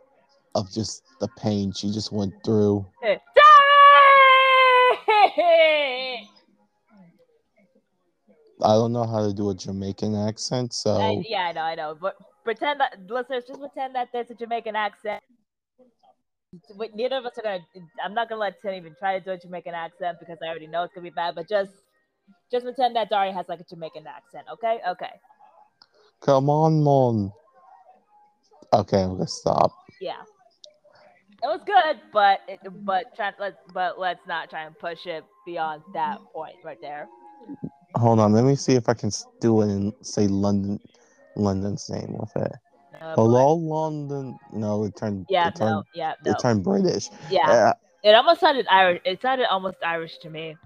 of 0.55 0.73
just 0.73 1.03
the 1.21 1.29
pain 1.39 1.73
she 1.73 1.93
just 1.93 2.11
went 2.11 2.33
through. 2.43 2.87
Sorry! 3.03 3.21
I 8.63 8.73
don't 8.73 8.95
know 8.95 9.07
how 9.07 9.27
to 9.27 9.35
do 9.35 9.51
a 9.51 9.55
Jamaican 9.55 10.15
accent, 10.15 10.73
so 10.73 10.97
I, 10.97 11.23
yeah, 11.29 11.49
I 11.49 11.53
know, 11.53 11.61
I 11.61 11.75
know. 11.75 11.95
But 12.01 12.17
pretend 12.47 12.81
that 12.81 12.99
listeners 13.11 13.45
just 13.47 13.61
pretend 13.61 13.95
that 13.95 14.09
there's 14.13 14.31
a 14.31 14.35
Jamaican 14.35 14.77
accent. 14.77 15.23
Wait, 16.77 16.95
neither 16.95 17.17
of 17.17 17.27
us 17.27 17.37
are 17.39 17.43
gonna. 17.43 17.65
I'm 18.03 18.15
not 18.15 18.29
gonna 18.31 18.41
let 18.41 18.63
Tim 18.63 18.75
even 18.75 18.95
try 18.99 19.19
to 19.19 19.25
do 19.25 19.33
a 19.33 19.39
Jamaican 19.39 19.75
accent 19.75 20.19
because 20.21 20.39
I 20.43 20.49
already 20.49 20.69
know 20.69 20.85
it's 20.85 20.95
gonna 20.95 21.05
be 21.05 21.11
bad. 21.11 21.35
But 21.35 21.49
just, 21.49 21.73
just 22.51 22.65
pretend 22.65 22.97
that 22.97 23.11
Dari 23.11 23.33
has 23.33 23.47
like 23.49 23.61
a 23.61 23.65
Jamaican 23.65 24.07
accent. 24.07 24.47
Okay, 24.55 24.81
okay, 24.89 25.13
come 26.23 26.49
on, 26.49 26.83
Mon. 26.83 27.33
Okay, 28.73 29.03
I'm 29.03 29.13
gonna 29.13 29.27
stop. 29.27 29.73
yeah. 30.01 30.23
It 31.43 31.47
was 31.47 31.61
good, 31.67 32.01
but 32.13 32.41
it, 32.49 32.61
but 32.85 33.15
try, 33.15 33.33
let's 33.39 33.59
but 33.75 33.99
let's 33.99 34.27
not 34.27 34.49
try 34.49 34.65
and 34.65 34.79
push 34.79 35.07
it 35.07 35.25
beyond 35.45 35.83
that 35.93 36.19
point 36.33 36.57
right 36.65 36.81
there. 36.81 37.09
Hold 37.97 38.21
on, 38.21 38.33
let 38.33 38.45
me 38.45 38.57
see 38.57 38.75
if 38.75 38.89
I 38.89 38.95
can 38.95 39.11
do 39.41 39.61
it 39.61 39.69
and 39.69 39.93
say 40.03 40.27
London, 40.29 40.81
London's 41.37 41.89
name 41.91 42.17
with 42.19 42.35
it. 42.37 42.53
Uh, 42.95 42.99
but- 43.01 43.17
Hello, 43.17 43.55
London. 43.55 44.39
No, 44.53 44.85
it 44.85 44.97
turned. 44.97 45.27
Yeah, 45.29 45.49
it 45.49 45.57
turned, 45.57 45.71
no, 45.71 45.83
yeah, 45.95 46.15
no, 46.25 46.33
It 46.33 46.39
turned 46.41 46.65
British. 46.65 47.09
yeah. 47.31 47.51
Uh, 47.51 47.73
It 48.03 48.15
almost 48.15 48.41
sounded 48.41 48.67
Irish. 48.71 49.01
It 49.05 49.21
sounded 49.21 49.47
almost 49.51 49.77
Irish 49.85 50.19
to 50.19 50.31
me. 50.31 50.57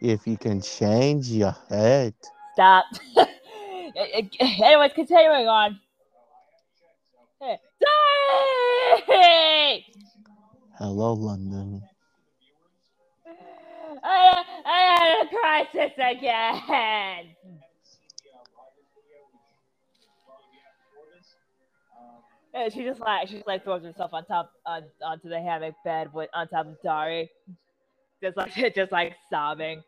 if 0.00 0.26
you 0.26 0.36
can 0.36 0.60
change 0.60 1.28
your 1.28 1.54
head. 1.68 2.14
Stop. 2.54 2.84
Anyways, 4.40 4.92
continuing 4.94 5.46
on. 5.48 5.80
Hey. 9.06 9.86
Hello, 10.78 11.12
London. 11.14 11.82
I, 14.02 14.44
I 14.64 14.96
had 14.98 15.26
a 15.26 15.28
crisis 15.28 15.92
again. 15.96 17.34
And 22.56 22.72
she 22.72 22.84
just 22.84 23.00
like 23.00 23.28
she 23.28 23.34
just 23.34 23.46
like 23.46 23.64
throws 23.64 23.84
herself 23.84 24.14
on 24.14 24.24
top 24.24 24.50
on 24.64 24.84
onto 25.04 25.28
the 25.28 25.38
hammock 25.38 25.74
bed 25.84 26.12
with 26.14 26.30
on 26.32 26.48
top 26.48 26.66
of 26.66 26.80
Dari, 26.82 27.28
just 28.22 28.36
like 28.38 28.54
just 28.74 28.92
like 28.92 29.14
sobbing. 29.30 29.82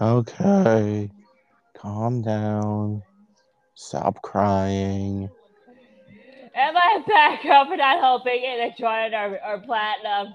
Okay, 0.00 1.10
calm 1.76 2.22
down. 2.22 3.02
Stop 3.74 4.20
crying. 4.22 5.30
Am 6.54 6.76
I 6.76 7.04
back 7.06 7.44
up 7.46 7.68
for 7.68 7.76
not 7.76 8.00
helping 8.00 8.42
either 8.44 8.74
Jordan 8.76 9.14
our, 9.14 9.38
our 9.38 9.58
Platinum? 9.60 10.34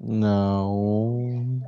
No. 0.00 1.62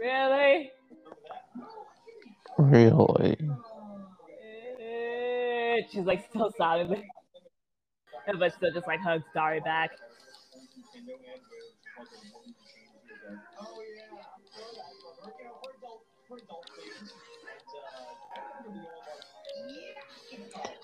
Really? 0.00 0.70
Really? 2.58 3.36
She's 5.90 6.04
like 6.04 6.28
still 6.28 6.52
sobbing, 6.56 7.08
but, 8.38 8.54
still 8.54 8.72
just 8.72 8.86
like 8.86 9.00
hugs 9.00 9.24
Dari 9.34 9.60
back. 9.60 9.90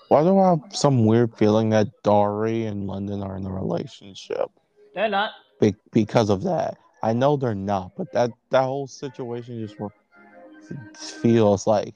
Why 0.07 0.23
do 0.23 0.37
I 0.39 0.49
have 0.51 0.61
some 0.71 1.05
weird 1.05 1.35
feeling 1.35 1.69
that 1.71 1.87
Dari 2.03 2.65
and 2.65 2.87
London 2.87 3.21
are 3.23 3.35
in 3.35 3.45
a 3.45 3.51
relationship? 3.51 4.49
They're 4.93 5.09
not. 5.09 5.31
Be- 5.59 5.75
because 5.91 6.29
of 6.29 6.43
that. 6.43 6.77
I 7.03 7.13
know 7.13 7.37
they're 7.37 7.55
not, 7.55 7.91
but 7.95 8.11
that 8.13 8.31
that 8.51 8.63
whole 8.63 8.87
situation 8.87 9.59
just 9.59 9.79
wa- 9.79 9.89
feels 10.95 11.67
like 11.67 11.93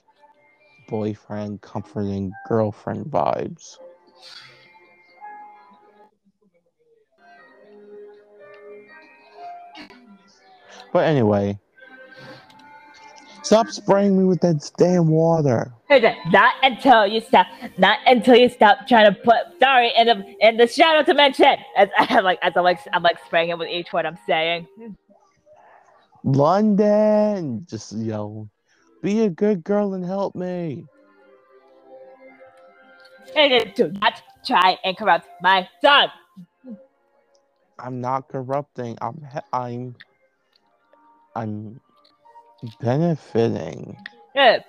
boyfriend 0.87 1.61
comforting 1.61 2.31
girlfriend 2.47 3.05
vibes. 3.05 3.77
But 10.91 11.05
anyway, 11.05 11.59
stop 13.43 13.69
spraying 13.69 14.17
me 14.17 14.23
with 14.23 14.41
that 14.41 14.71
damn 14.77 15.07
water. 15.07 15.71
Hey, 15.87 16.15
Not 16.27 16.53
until 16.63 17.07
you 17.07 17.21
stop. 17.21 17.47
Not 17.77 17.99
until 18.05 18.35
you 18.35 18.49
stop 18.49 18.87
trying 18.87 19.13
to 19.13 19.19
put 19.21 19.37
sorry 19.59 19.91
in 19.97 20.07
the 20.07 20.35
in 20.39 20.57
the 20.57 20.67
shadow 20.67 21.03
dimension. 21.03 21.57
As 21.77 21.89
I'm 21.97 22.23
like 22.23 22.39
as 22.41 22.53
I'm 22.55 22.63
like 22.63 22.79
I'm 22.93 23.03
like 23.03 23.17
spraying 23.25 23.49
it 23.49 23.57
with 23.57 23.69
each 23.69 23.91
word 23.93 24.05
I'm 24.05 24.17
saying. 24.27 24.67
London, 26.23 27.65
just 27.69 27.93
yell, 27.93 28.49
be 29.01 29.21
a 29.21 29.29
good 29.29 29.63
girl 29.63 29.93
and 29.93 30.05
help 30.05 30.35
me. 30.35 30.85
Hey, 33.33 33.71
do 33.75 33.91
not 34.01 34.21
try 34.45 34.77
and 34.83 34.97
corrupt 34.97 35.27
my 35.41 35.67
son. 35.81 36.09
I'm 37.77 38.01
not 38.01 38.27
corrupting. 38.27 38.97
I'm 39.01 39.25
I'm 39.53 39.95
I'm 41.35 41.79
benefiting. 42.81 43.97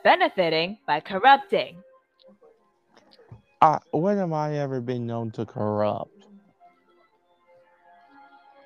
Benefiting 0.05 0.79
by 0.87 1.01
corrupting. 1.01 1.83
Uh, 3.63 3.79
when 3.91 4.17
have 4.17 4.33
I 4.33 4.55
ever 4.55 4.81
been 4.81 5.07
known 5.07 5.31
to 5.33 5.45
corrupt? 5.45 6.20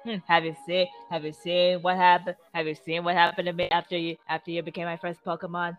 Hmm, 0.05 0.17
have 0.29 0.45
you 0.45 0.55
seen? 0.67 0.87
Have 1.11 1.25
you 1.25 1.33
seen 1.33 1.83
what 1.83 1.97
happened? 1.97 2.37
Have 2.55 2.67
you 2.67 2.75
seen 2.75 3.05
what 3.05 3.15
happened 3.15 3.47
to 3.47 3.53
me 3.53 3.69
after 3.71 3.97
you 3.97 4.17
after 4.29 4.51
you 4.51 4.63
became 4.63 4.87
my 4.87 4.97
first 4.97 5.25
Pokemon? 5.25 5.77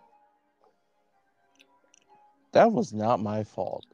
that 2.56 2.72
was 2.72 2.94
not 2.94 3.22
my 3.22 3.44
fault. 3.44 3.86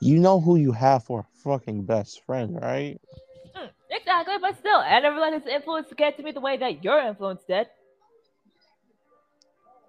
You 0.00 0.18
know 0.18 0.40
who 0.40 0.56
you 0.56 0.72
have 0.72 1.04
for 1.04 1.20
a 1.20 1.26
fucking 1.44 1.84
best 1.84 2.24
friend, 2.24 2.58
right? 2.60 2.98
Hmm, 3.54 3.66
exactly, 3.90 4.34
but 4.40 4.58
still, 4.58 4.78
I 4.78 4.98
never 5.00 5.18
let 5.18 5.34
his 5.34 5.46
influence 5.46 5.88
get 5.96 6.16
to 6.16 6.22
me 6.22 6.32
the 6.32 6.40
way 6.40 6.56
that 6.56 6.82
your 6.82 6.98
influence 7.00 7.42
did. 7.46 7.66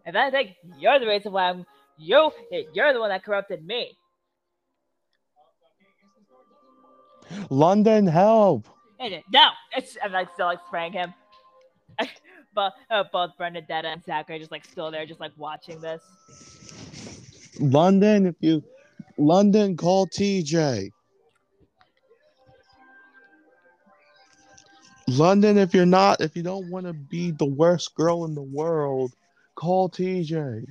And 0.06 0.18
I 0.18 0.30
think 0.32 0.56
you're 0.78 1.00
the 1.00 1.08
reason 1.08 1.32
why 1.32 1.50
I'm 1.50 1.66
you. 1.98 2.32
You're 2.74 2.94
the 2.94 3.00
one 3.00 3.10
that 3.10 3.24
corrupted 3.24 3.66
me. 3.66 3.98
London, 7.50 8.08
help! 8.08 8.68
And 9.00 9.22
no, 9.32 9.50
it's 9.76 9.98
I'm 10.04 10.12
like 10.12 10.34
still 10.34 10.48
like 10.48 10.60
spraying 10.68 10.94
him. 10.94 11.14
but 12.54 12.74
uh, 12.90 13.04
both 13.12 13.32
Bernadetta 13.40 13.86
and 13.86 14.04
Zachary 14.04 14.40
just 14.40 14.52
like 14.52 14.66
still 14.66 14.92
there, 14.92 15.06
just 15.06 15.20
like 15.20 15.34
watching 15.38 15.80
this. 15.82 16.02
London, 17.60 18.26
if 18.28 18.36
you 18.40 18.64
London, 19.18 19.78
call 19.78 20.08
TJ. 20.08 20.92
London, 25.10 25.58
if 25.58 25.74
you're 25.74 25.86
not, 25.86 26.20
if 26.20 26.36
you 26.36 26.44
don't 26.44 26.70
want 26.70 26.86
to 26.86 26.94
be 26.94 27.32
the 27.32 27.46
worst 27.46 27.96
girl 27.96 28.26
in 28.26 28.36
the 28.36 28.42
world, 28.42 29.14
call 29.56 29.90
TJ. 29.90 30.66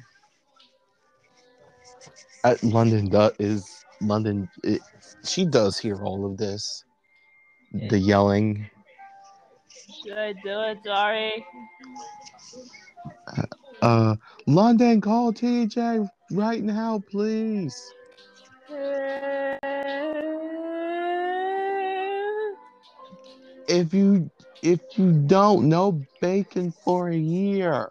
At 2.44 2.62
London 2.62 3.08
do- 3.08 3.32
is 3.38 3.84
London. 4.00 4.48
It, 4.64 4.82
she 5.24 5.44
does 5.44 5.78
hear 5.78 6.02
all 6.02 6.26
of 6.26 6.36
this, 6.36 6.84
the 7.72 7.98
yelling. 7.98 8.68
Should 10.02 10.18
I 10.18 10.32
do 10.32 10.60
it, 10.62 10.78
sorry? 10.84 11.44
Uh, 13.82 14.16
London, 14.46 15.00
call 15.00 15.32
TJ 15.32 16.08
right 16.32 16.62
now, 16.62 17.02
please. 17.10 17.76
If 23.68 23.92
you 23.92 24.30
if 24.62 24.80
you 24.96 25.12
don't, 25.26 25.68
no 25.68 26.02
bacon 26.20 26.72
for 26.72 27.08
a 27.08 27.16
year. 27.16 27.90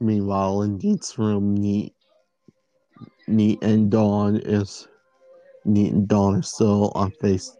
Meanwhile, 0.00 0.62
in 0.62 0.78
Neat's 0.78 1.18
room, 1.18 1.54
Neat, 1.54 1.94
Neat 3.28 3.62
and 3.62 3.90
Dawn 3.90 4.36
is 4.36 4.88
Neat 5.66 5.92
and 5.92 6.08
Dawn 6.08 6.36
are 6.36 6.42
still 6.42 6.90
on 6.94 7.10
Face 7.20 7.54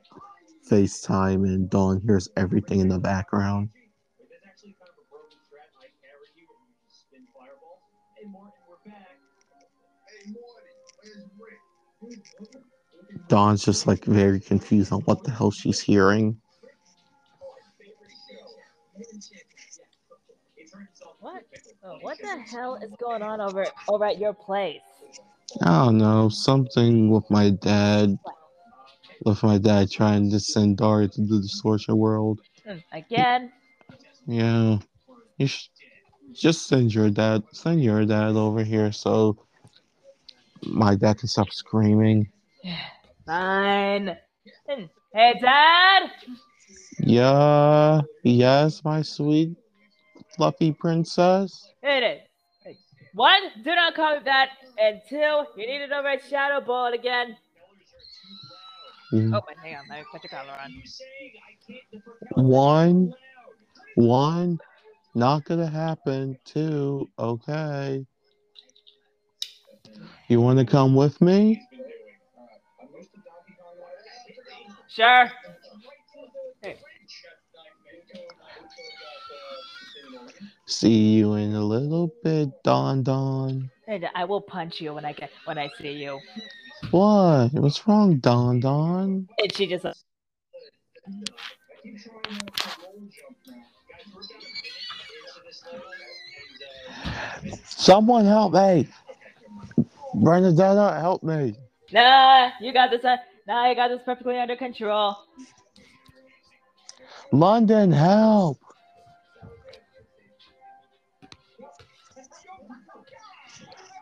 FaceTime, 0.71 1.45
and 1.45 1.69
Dawn 1.69 2.01
hears 2.07 2.29
everything 2.37 2.81
in 2.81 2.89
the 2.89 2.99
background. 2.99 3.69
Dawn's 13.29 13.65
just 13.65 13.87
like 13.87 14.05
very 14.05 14.41
confused 14.41 14.93
on 14.93 15.01
what 15.03 15.23
the 15.25 15.31
hell 15.31 15.51
she's 15.51 15.81
hearing. 15.81 16.41
What? 21.83 22.19
Oh, 22.23 22.37
the 22.37 22.43
hell 22.43 22.79
is 22.83 22.91
going 23.01 23.23
on 23.23 23.41
over 23.41 23.67
over 23.89 24.05
at 24.05 24.19
your 24.19 24.33
place? 24.35 24.81
I 25.63 25.85
don't 25.87 25.99
know, 25.99 26.29
something 26.29 27.11
with 27.11 27.29
my 27.31 27.51
dad. 27.51 28.19
With 29.25 29.43
my 29.43 29.59
dad 29.59 29.91
trying 29.91 30.31
to 30.31 30.41
send 30.41 30.79
Daria 30.79 31.09
to 31.09 31.21
the 31.21 31.41
distortion 31.41 31.97
world. 31.97 32.41
Hmm, 32.67 32.79
Again? 32.93 33.53
Yeah. 34.27 34.79
You 35.39 35.47
sh- 35.47 35.69
just 36.33 36.69
send 36.69 36.95
your 36.95 37.11
dad 37.11 37.43
send 37.53 37.83
your 37.83 38.05
dad 38.07 38.37
over 38.37 38.63
here 38.63 38.93
so 38.93 39.37
my 40.63 40.95
dad 40.95 41.19
can 41.19 41.29
stop 41.29 41.51
screaming. 41.51 42.29
Fine. 43.27 44.17
Hmm, 44.69 44.85
Hey, 45.13 45.35
Dad. 45.41 46.11
Yeah, 47.01 48.03
yes, 48.23 48.85
my 48.85 49.03
sweet 49.03 49.57
fluffy 50.37 50.73
princess. 50.73 51.73
Hit 51.83 52.03
it. 52.03 52.31
One, 53.15 53.43
do 53.65 53.75
not 53.75 53.95
call 53.95 54.17
me 54.17 54.23
that. 54.25 54.51
And 54.79 55.01
two, 55.09 55.45
you 55.57 55.67
need 55.67 55.83
over 55.93 56.09
at 56.09 56.25
Shadow 56.29 56.65
ball 56.65 56.93
again. 56.93 57.37
Mm. 59.13 59.35
Oh, 59.35 59.43
wait, 59.47 59.57
hang 59.63 59.77
on. 59.77 59.85
Let 59.89 59.99
me 59.99 60.05
put 60.13 60.23
your 60.23 60.31
collar 60.31 60.57
on. 60.63 62.45
One, 62.45 63.13
one, 63.97 64.61
not 65.15 65.45
gonna 65.45 65.67
happen. 65.67 66.39
Two, 66.45 67.09
okay. 67.19 68.07
You 70.29 70.41
want 70.41 70.61
to 70.61 70.65
come 70.65 70.95
with 70.95 71.21
me? 71.21 71.61
Sure. 74.89 75.31
See 80.71 81.15
you 81.15 81.35
in 81.35 81.53
a 81.53 81.65
little 81.65 82.15
bit, 82.23 82.51
Don 82.63 83.03
Don. 83.03 83.71
And 83.89 84.09
I 84.15 84.25
will 84.25 84.41
punch 84.41 84.81
you 84.81 84.95
when 84.95 85.05
I 85.05 85.13
get 85.13 85.31
when 85.45 85.59
I 85.59 85.69
see 85.81 85.91
you. 85.91 86.21
What? 86.93 87.53
What's 87.53 87.87
wrong, 87.89 88.19
Don 88.19 88.61
Don? 88.61 89.29
And 89.39 89.53
she 89.53 89.67
just 89.67 89.85
Someone 97.65 98.25
help 98.25 98.53
me! 98.53 98.87
Bernadetta, 100.15 101.01
help 101.01 101.25
me! 101.25 101.57
Nah, 101.93 102.51
you 102.61 102.73
got 102.73 102.93
this. 102.93 103.05
Uh, 103.05 103.17
nah, 103.49 103.69
you 103.69 103.75
got 103.75 103.89
this 103.89 104.01
perfectly 104.05 104.39
under 104.39 104.55
control. 104.55 105.17
London, 107.33 107.91
help! 107.91 108.59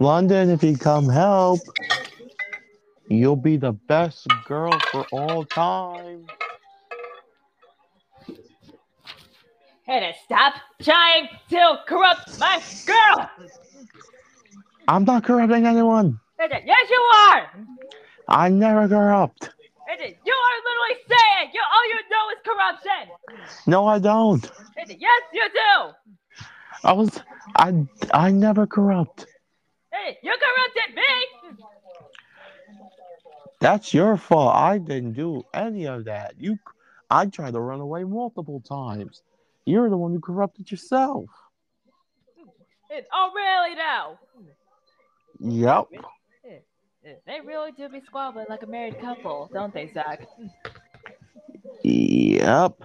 London, 0.01 0.51
if 0.51 0.63
you 0.63 0.77
come 0.77 1.09
help, 1.09 1.61
you'll 3.09 3.37
be 3.37 3.57
the 3.57 3.73
best 3.73 4.29
girl 4.47 4.71
for 4.93 5.05
all 5.11 5.45
time. 5.45 6.27
Hey, 9.85 10.01
to 10.01 10.13
stop 10.25 10.55
trying 10.83 11.29
to 11.51 11.79
corrupt 11.89 12.39
my 12.39 12.63
girl. 12.87 13.31
I'm 14.87 15.05
not 15.05 15.25
corrupting 15.25 15.67
anyone. 15.67 16.21
Yes, 16.39 16.91
you 16.91 17.11
are. 17.15 17.51
I 18.29 18.49
never 18.51 18.87
corrupt. 18.87 19.51
You 19.89 19.95
are 19.95 20.59
literally 20.69 21.03
saying 21.09 21.51
you 21.55 21.63
all 21.75 21.89
you 21.89 22.01
know 22.11 22.31
is 22.31 22.41
corruption. 22.45 23.03
No, 23.67 23.87
I 23.87 23.99
don't. 23.99 24.51
Yes, 24.77 25.23
you 25.33 25.49
do. 25.53 25.93
I 26.85 26.93
was, 26.93 27.21
I, 27.57 27.87
I 28.13 28.31
never 28.31 28.67
corrupt. 28.67 29.27
Hey, 30.05 30.19
you 30.23 30.33
corrupted 30.33 30.95
me. 30.95 31.65
That's 33.61 33.93
your 33.93 34.17
fault. 34.17 34.55
I 34.55 34.79
didn't 34.79 35.15
do 35.15 35.45
any 35.53 35.87
of 35.87 36.05
that. 36.05 36.35
You, 36.39 36.59
I 37.11 37.27
tried 37.27 37.55
to 37.55 37.61
run 37.61 37.81
away 37.81 38.05
multiple 38.05 38.61
times. 38.61 39.23
You're 39.65 39.91
the 39.91 39.97
one 39.97 40.13
who 40.13 40.21
corrupted 40.21 40.71
yourself. 40.71 41.27
Hey, 42.89 43.03
Oh, 43.13 43.31
really 43.35 43.75
now? 43.75 44.19
Yep. 45.41 45.87
They 47.27 47.41
really 47.45 47.73
do 47.73 47.89
be 47.89 48.01
squabbling 48.01 48.47
like 48.49 48.63
a 48.63 48.67
married 48.67 49.01
couple, 49.01 49.49
don't 49.53 49.73
they, 49.73 49.91
Zach? 49.93 50.27
Yep. 51.83 52.81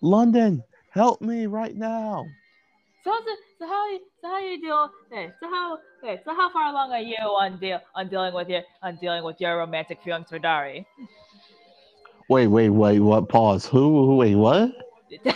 London, 0.00 0.62
help 0.90 1.20
me 1.20 1.46
right 1.46 1.74
now. 1.74 2.26
So, 3.04 3.12
so, 3.12 3.32
so 3.58 3.66
how 3.66 3.98
so 4.22 4.28
how 4.28 4.38
you 4.38 4.60
deal? 4.60 4.90
Hey, 5.12 5.30
so 5.38 5.48
how 5.50 5.78
hey, 6.02 6.20
so 6.24 6.34
how 6.34 6.50
far 6.50 6.70
along 6.70 6.90
are 6.92 7.00
you 7.00 7.16
on 7.18 7.58
deal 7.58 7.80
on 7.94 8.08
dealing 8.08 8.32
with 8.32 8.48
your 8.48 8.62
on 8.82 8.96
dealing 8.96 9.22
with 9.22 9.36
your 9.40 9.58
romantic 9.58 10.02
feelings 10.02 10.30
for 10.30 10.38
Dari? 10.38 10.86
Wait, 12.30 12.46
wait, 12.46 12.70
wait. 12.70 13.00
What? 13.00 13.28
Pause. 13.28 13.66
Who? 13.66 14.06
who 14.06 14.16
wait, 14.16 14.36
what? 14.36 14.72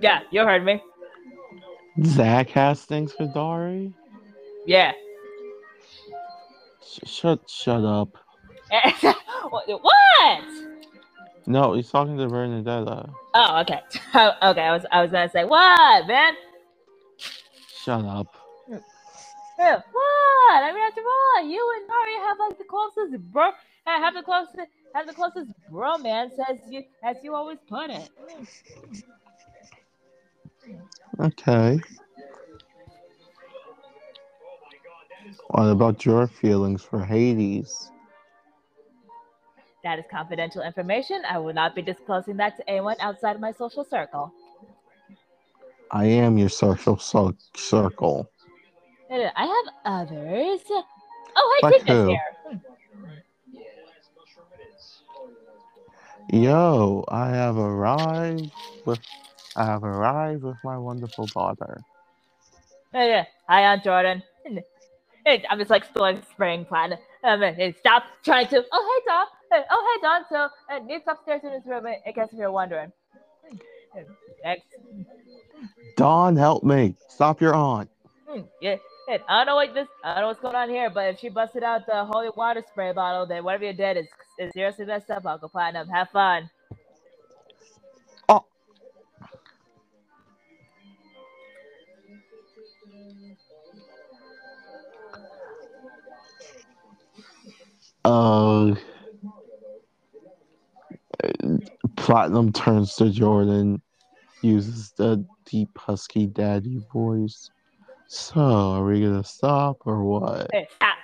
yeah, 0.00 0.20
you 0.30 0.40
heard 0.40 0.64
me. 0.64 0.82
Zach 2.04 2.48
has 2.50 2.84
things 2.84 3.12
for 3.12 3.26
Dari. 3.26 3.92
Yeah. 4.66 4.92
Sh- 6.82 7.00
shut, 7.06 7.50
shut 7.50 7.84
up. 7.84 8.16
what? 9.50 10.44
No, 11.46 11.72
he's 11.72 11.90
talking 11.90 12.18
to 12.18 12.26
Bernadetta. 12.26 13.10
Oh, 13.34 13.60
okay. 13.60 13.80
Oh, 14.14 14.50
okay, 14.50 14.62
I 14.62 14.72
was 14.72 14.84
I 14.90 15.02
was 15.02 15.10
gonna 15.10 15.30
say 15.30 15.44
what, 15.44 16.06
man? 16.06 16.34
Shut 17.82 18.04
up. 18.04 18.34
What? 19.58 20.62
I 20.64 20.72
mean, 20.72 20.82
after 20.86 21.00
all, 21.00 21.48
you 21.48 21.74
and 21.76 21.88
Dari 21.88 22.14
have 22.26 22.38
like 22.38 22.58
the 22.58 22.64
closest 22.64 23.18
bro, 23.32 23.50
have 23.86 24.14
the 24.14 24.22
closest, 24.22 24.56
have 24.94 25.06
the 25.06 25.12
closest 25.12 25.52
bromance 25.70 26.32
as 26.48 26.58
you, 26.68 26.84
as 27.02 27.16
you 27.22 27.34
always 27.34 27.58
put 27.68 27.90
it. 27.90 28.08
Okay. 31.20 31.80
What 35.48 35.64
about 35.64 36.04
your 36.04 36.26
feelings 36.26 36.82
for 36.82 37.04
Hades? 37.04 37.90
That 39.84 39.98
is 39.98 40.04
confidential 40.10 40.62
information. 40.62 41.22
I 41.28 41.38
will 41.38 41.54
not 41.54 41.74
be 41.74 41.82
disclosing 41.82 42.36
that 42.38 42.56
to 42.56 42.68
anyone 42.70 42.96
outside 43.00 43.36
of 43.36 43.40
my 43.40 43.52
social 43.52 43.84
circle. 43.84 44.32
I 45.90 46.06
am 46.06 46.38
your 46.38 46.48
social 46.50 46.98
so- 46.98 47.36
circle. 47.56 48.30
I 49.10 49.46
have 49.46 49.74
others. 49.84 50.60
Oh, 50.70 50.84
hi, 51.36 51.62
Like 51.62 51.76
Tigna's 51.78 51.86
who? 51.88 52.08
here. 52.08 52.20
Hmm. 52.46 52.56
Yo, 56.30 57.04
I 57.08 57.28
have 57.30 57.56
arrived 57.56 58.50
with 58.84 59.00
I 59.56 59.64
have 59.64 59.84
arrived 59.84 60.42
with 60.42 60.56
my 60.64 60.76
wonderful 60.78 61.26
daughter. 61.26 61.82
Hey, 62.92 63.08
yeah. 63.10 63.24
Hi, 63.48 63.62
Aunt 63.62 63.84
Jordan. 63.84 64.22
I'm 65.26 65.58
just 65.58 65.70
like 65.70 65.84
still 65.84 66.02
like 66.02 66.22
spraying 66.30 66.64
plan. 66.66 66.94
Um, 67.24 67.42
stop 67.78 68.04
trying 68.24 68.46
to. 68.48 68.64
Oh, 68.72 68.97
Hey, 68.97 68.97
oh, 69.70 69.98
hey, 70.00 70.02
Don. 70.02 70.22
So, 70.30 70.48
uh, 70.74 70.80
Nick's 70.86 71.06
upstairs 71.08 71.42
in 71.44 71.52
his 71.52 71.66
room. 71.66 71.86
I 71.86 72.12
guess 72.12 72.28
if 72.32 72.38
you're 72.38 72.52
wondering. 72.52 72.92
Next. 74.44 74.64
Dawn, 75.96 76.36
help 76.36 76.64
me. 76.64 76.96
Stop 77.08 77.40
your 77.40 77.54
aunt. 77.54 77.90
Hmm, 78.28 78.42
yeah. 78.60 78.76
I 79.08 79.18
don't 79.38 79.46
know 79.46 79.56
what 79.56 79.74
this. 79.74 79.88
I 80.04 80.14
don't 80.14 80.22
know 80.22 80.28
what's 80.28 80.40
going 80.40 80.56
on 80.56 80.68
here, 80.70 80.90
but 80.90 81.14
if 81.14 81.20
she 81.20 81.30
busted 81.30 81.62
out 81.62 81.86
the 81.86 82.04
holy 82.04 82.30
water 82.36 82.62
spray 82.70 82.92
bottle, 82.92 83.26
then 83.26 83.44
whatever 83.44 83.64
you 83.66 83.72
did 83.74 83.96
is, 83.98 84.06
is 84.38 84.52
seriously 84.52 84.86
messed 84.86 85.10
up, 85.10 85.26
Uncle 85.26 85.48
Platinum. 85.48 85.88
Have 85.88 86.10
fun. 86.10 86.50
Oh. 88.28 88.44
Uh, 98.04 98.74
Platinum 101.96 102.52
turns 102.52 102.94
to 102.96 103.10
Jordan, 103.10 103.82
uses 104.42 104.92
the 104.92 105.24
deep 105.44 105.76
husky 105.76 106.26
daddy 106.26 106.80
voice. 106.92 107.50
So, 108.06 108.40
are 108.40 108.84
we 108.84 109.02
gonna 109.02 109.24
stop 109.24 109.78
or 109.84 110.02
what? 110.02 110.48
Hey, 110.52 110.66
stop. 110.76 110.96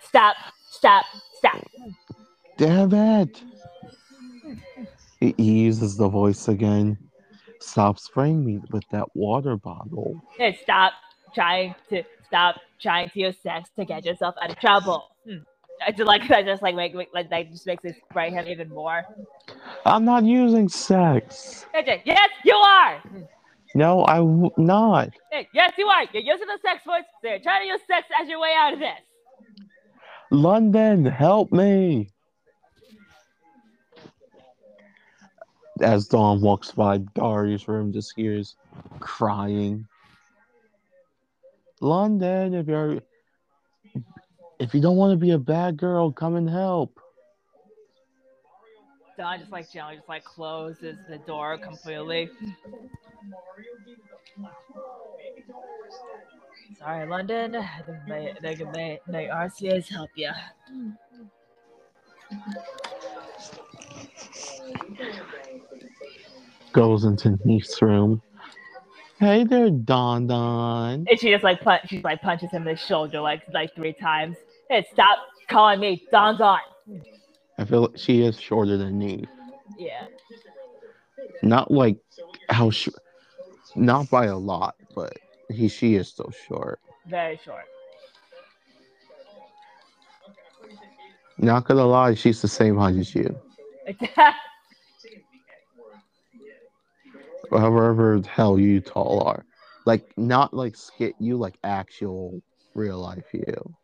Stop. 0.00 0.36
Stop. 0.70 1.04
Stop. 1.38 1.68
Damn 2.56 2.94
it! 2.94 3.42
He 5.20 5.34
he 5.36 5.52
uses 5.60 5.96
the 5.96 6.08
voice 6.08 6.48
again. 6.48 6.98
Stop 7.60 7.98
spraying 7.98 8.44
me 8.44 8.60
with 8.70 8.84
that 8.92 9.08
water 9.14 9.56
bottle. 9.56 10.20
Hey, 10.36 10.58
stop 10.62 10.92
trying 11.34 11.74
to 11.90 12.02
stop 12.26 12.60
trying 12.80 13.10
to 13.10 13.20
use 13.20 13.36
sex 13.42 13.68
to 13.76 13.84
get 13.84 14.04
yourself 14.04 14.34
out 14.42 14.50
of 14.50 14.58
trouble. 14.58 15.08
Hmm. 15.26 15.38
I 15.86 15.92
just 15.92 16.06
like 16.06 16.28
I 16.30 16.42
just 16.42 16.62
like 16.62 16.74
make, 16.74 16.94
make 16.94 17.08
like 17.14 17.30
that 17.30 17.50
just 17.50 17.66
makes 17.66 17.84
it 17.84 17.94
spray 18.10 18.30
him 18.30 18.46
even 18.48 18.68
more. 18.68 19.04
I'm 19.84 20.04
not 20.04 20.24
using 20.24 20.68
sex. 20.68 21.64
Jay, 21.72 22.02
yes, 22.04 22.28
you 22.44 22.54
are. 22.54 23.02
No, 23.74 24.04
I 24.06 24.16
w- 24.16 24.50
not. 24.56 25.10
Hey, 25.30 25.48
yes, 25.54 25.72
you 25.78 25.86
are. 25.86 26.04
You're 26.12 26.22
using 26.22 26.46
the 26.48 26.58
sex 26.60 26.84
voice. 26.84 27.04
So 27.22 27.28
you're 27.28 27.38
trying 27.38 27.62
to 27.62 27.68
use 27.68 27.80
sex 27.86 28.08
as 28.20 28.28
your 28.28 28.40
way 28.40 28.52
out 28.58 28.72
of 28.72 28.80
this. 28.80 28.88
London, 30.30 31.04
help 31.04 31.52
me. 31.52 32.10
As 35.80 36.08
Dawn 36.08 36.40
walks 36.40 36.72
by 36.72 36.98
Darius' 36.98 37.68
room, 37.68 37.92
just 37.92 38.14
hears 38.16 38.56
crying. 38.98 39.86
London, 41.80 42.54
if 42.54 42.66
you're 42.66 43.00
if 44.58 44.74
you 44.74 44.80
don't 44.80 44.96
want 44.96 45.12
to 45.12 45.16
be 45.16 45.32
a 45.32 45.38
bad 45.38 45.76
girl, 45.76 46.10
come 46.10 46.36
and 46.36 46.48
help. 46.48 46.98
Don 49.16 49.38
just 49.38 49.50
like 49.50 49.70
generally 49.72 49.96
just 49.96 50.08
like 50.08 50.24
closes 50.24 50.98
the 51.08 51.18
door 51.18 51.56
completely. 51.56 52.28
Sorry, 56.78 57.08
London. 57.08 57.52
The 57.52 58.00
may, 58.06 58.34
the 58.42 58.66
may, 58.66 59.00
may 59.08 59.26
Arceus 59.28 59.88
help 59.88 60.10
you. 60.14 60.30
Goes 66.72 67.04
into 67.04 67.38
Neef's 67.44 67.80
room. 67.80 68.20
Hey 69.18 69.44
there, 69.44 69.70
Don 69.70 70.26
Don. 70.26 71.06
And 71.08 71.18
she 71.18 71.30
just 71.30 71.42
like 71.42 71.60
punch, 71.62 71.88
she 71.88 72.02
like 72.02 72.20
punches 72.20 72.50
him 72.50 72.68
in 72.68 72.74
the 72.74 72.76
shoulder 72.76 73.20
like 73.20 73.42
like 73.52 73.74
three 73.74 73.94
times. 73.94 74.36
Hey, 74.68 74.86
stop 74.92 75.18
calling 75.48 75.80
me 75.80 76.06
Don 76.10 76.36
Don. 76.36 76.60
I 77.58 77.64
feel 77.64 77.82
like 77.82 77.96
she 77.96 78.22
is 78.22 78.38
shorter 78.38 78.76
than 78.76 78.98
me. 78.98 79.24
Yeah. 79.78 80.06
Not 81.42 81.70
like 81.70 81.96
how 82.50 82.70
sh- 82.70 82.88
not 83.74 84.10
by 84.10 84.26
a 84.26 84.36
lot, 84.36 84.74
but 84.94 85.14
he 85.48 85.68
she 85.68 85.94
is 85.94 86.08
still 86.08 86.32
short. 86.46 86.78
Very 87.06 87.40
short. 87.42 87.64
Not 91.38 91.66
gonna 91.66 91.86
lie, 91.86 92.14
she's 92.14 92.42
the 92.42 92.48
same 92.48 92.76
height 92.76 92.96
as 92.96 93.14
you. 93.14 93.34
However 97.50 98.20
the 98.20 98.28
hell 98.28 98.58
you 98.58 98.80
tall 98.80 99.22
are. 99.24 99.44
Like 99.84 100.12
not 100.16 100.52
like 100.54 100.76
skit 100.76 101.14
you, 101.18 101.36
like 101.36 101.56
actual 101.64 102.42
real 102.74 102.98
life 102.98 103.26
you. 103.32 103.74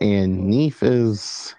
And 0.00 0.46
Neef 0.46 0.82
is 0.82 1.54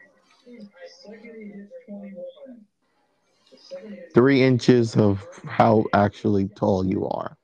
three 4.14 4.44
inches 4.44 4.96
of 4.96 5.26
how 5.46 5.86
actually 5.94 6.50
tall 6.50 6.86
you 6.86 7.08
are. 7.08 7.38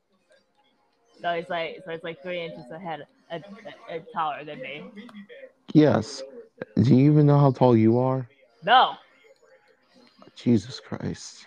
so 1.22 1.34
he's 1.34 1.50
like 1.50 1.82
so 1.86 1.92
it's 1.92 2.04
like 2.04 2.22
three 2.22 2.42
inches 2.44 2.70
ahead, 2.72 3.06
uh, 3.32 3.36
uh, 3.36 3.96
uh, 3.96 4.00
taller 4.14 4.44
than 4.44 4.62
me. 4.62 4.84
Yes. 5.74 6.24
Do 6.76 6.96
you 6.96 7.12
even 7.12 7.26
know 7.26 7.40
how 7.40 7.52
tall 7.52 7.78
you 7.78 7.98
are? 8.00 8.28
No. 8.64 8.96
Jesus 10.36 10.80
Christ. 10.80 11.46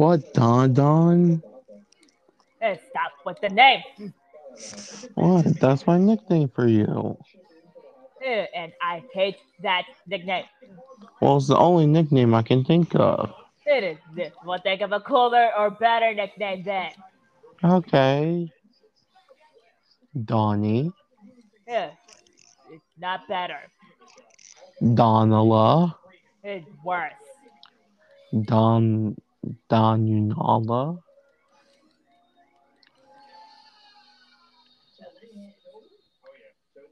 What, 0.00 0.32
Don 0.32 0.72
Don? 0.72 1.42
Hey, 2.58 2.80
stop 2.88 3.12
with 3.26 3.38
the 3.42 3.50
name. 3.50 3.82
What? 5.14 5.60
That's 5.60 5.86
my 5.86 5.98
nickname 5.98 6.48
for 6.48 6.66
you. 6.66 7.18
And 8.24 8.72
I 8.80 9.02
hate 9.12 9.36
that 9.62 9.84
nickname. 10.06 10.46
Well, 11.20 11.36
it's 11.36 11.48
the 11.48 11.58
only 11.58 11.86
nickname 11.86 12.32
I 12.32 12.40
can 12.40 12.64
think 12.64 12.94
of. 12.94 13.30
It 13.66 13.84
is 13.84 13.98
this. 14.16 14.32
We'll 14.42 14.56
think 14.60 14.80
of 14.80 14.92
a 14.92 15.00
cooler 15.00 15.50
or 15.54 15.68
better 15.68 16.14
nickname 16.14 16.62
then. 16.64 16.92
Okay. 17.62 18.50
Donnie. 20.24 20.92
Yeah. 21.68 21.90
It's 22.72 22.82
not 22.98 23.28
better. 23.28 23.60
Donala. 24.80 25.94
It's 26.42 26.66
worse. 26.82 27.12
Don 28.44 29.14
Donunala. 29.68 31.00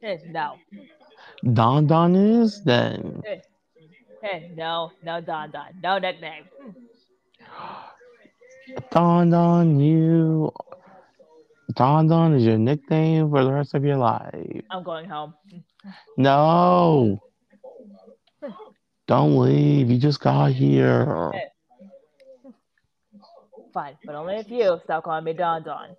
Eh, 0.02 0.18
No. 0.30 0.56
Don 1.52 1.86
Don 1.86 2.14
is 2.14 2.62
then. 2.64 3.22
Eh, 4.22 4.48
No, 4.56 4.90
no 5.02 5.20
Don 5.20 5.50
Don. 5.50 5.68
No 5.82 5.98
nickname. 5.98 6.44
Don 8.90 9.30
Don 9.30 9.80
you 9.80 10.52
Don 11.74 12.06
Don 12.08 12.34
is 12.34 12.44
your 12.44 12.58
nickname 12.58 13.30
for 13.30 13.44
the 13.44 13.52
rest 13.52 13.74
of 13.74 13.84
your 13.84 13.96
life. 13.96 14.62
I'm 14.70 14.82
going 14.82 15.08
home. 15.08 15.34
No. 16.16 17.20
Don't 19.06 19.38
leave. 19.38 19.90
You 19.90 19.98
just 19.98 20.20
got 20.20 20.52
here. 20.52 21.32
Fine, 23.78 23.96
but 24.04 24.16
only 24.16 24.34
if 24.34 24.50
you 24.50 24.80
stop 24.82 25.04
calling 25.04 25.22
me 25.22 25.32
Don 25.32 25.62
Don. 25.62 25.90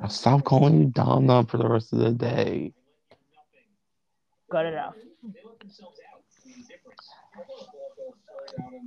I'll 0.00 0.08
stop 0.08 0.44
calling 0.44 0.78
you 0.78 0.86
Don 0.86 1.26
Don 1.26 1.46
for 1.46 1.56
the 1.56 1.68
rest 1.68 1.92
of 1.92 1.98
the 1.98 2.12
day. 2.12 2.72
Good 4.48 4.66
enough. 4.66 4.94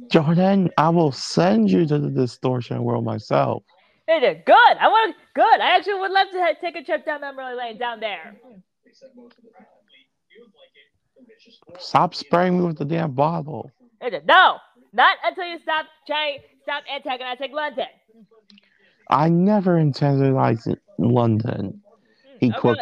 Jordan, 0.10 0.69
I 0.77 0.88
will 0.88 1.11
send 1.11 1.69
you 1.69 1.85
to 1.85 2.00
the 2.00 2.10
distortion 2.10 2.85
world 2.85 3.03
myself. 3.03 3.64
It 4.08 4.24
is 4.24 4.42
good. 4.45 4.77
I 4.80 4.88
want 4.88 5.14
good. 5.34 5.60
I 5.60 5.76
actually 5.76 6.00
would 6.00 6.11
love 6.11 6.27
to 6.32 6.40
ha- 6.40 6.53
take 6.61 6.77
a 6.77 6.85
trip 6.85 7.06
down 7.06 7.19
memory 7.19 7.53
lane 7.58 7.77
down 7.77 8.00
there. 8.00 8.38
Stop 11.80 12.16
spraying 12.16 12.60
me 12.60 12.66
with 12.66 12.77
the 12.77 12.85
damn 12.85 13.11
bottle. 13.11 13.69
It 14.00 14.14
is 14.14 14.24
no, 14.26 14.60
not 14.94 15.18
until 15.26 15.48
you 15.48 15.60
stop 15.60 15.88
trying, 16.08 16.38
stop 16.64 16.84
antagonizing 16.90 17.52
London. 17.52 17.88
I 19.10 19.30
never 19.30 19.77
antagonized 19.77 20.68
London. 20.98 21.82
He 22.40 22.52
quick 22.52 22.80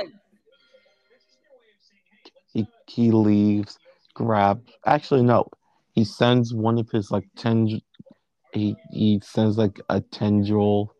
he, 2.53 2.67
he 2.87 3.11
leaves, 3.11 3.77
grabs 4.13 4.71
actually 4.85 5.23
no. 5.23 5.47
He 5.93 6.03
sends 6.03 6.53
one 6.53 6.77
of 6.77 6.89
his 6.91 7.11
like 7.11 7.25
tend 7.35 7.81
he 8.51 8.75
he 8.91 9.19
sends 9.23 9.57
like 9.57 9.79
a 9.89 10.01
tendril, 10.01 10.93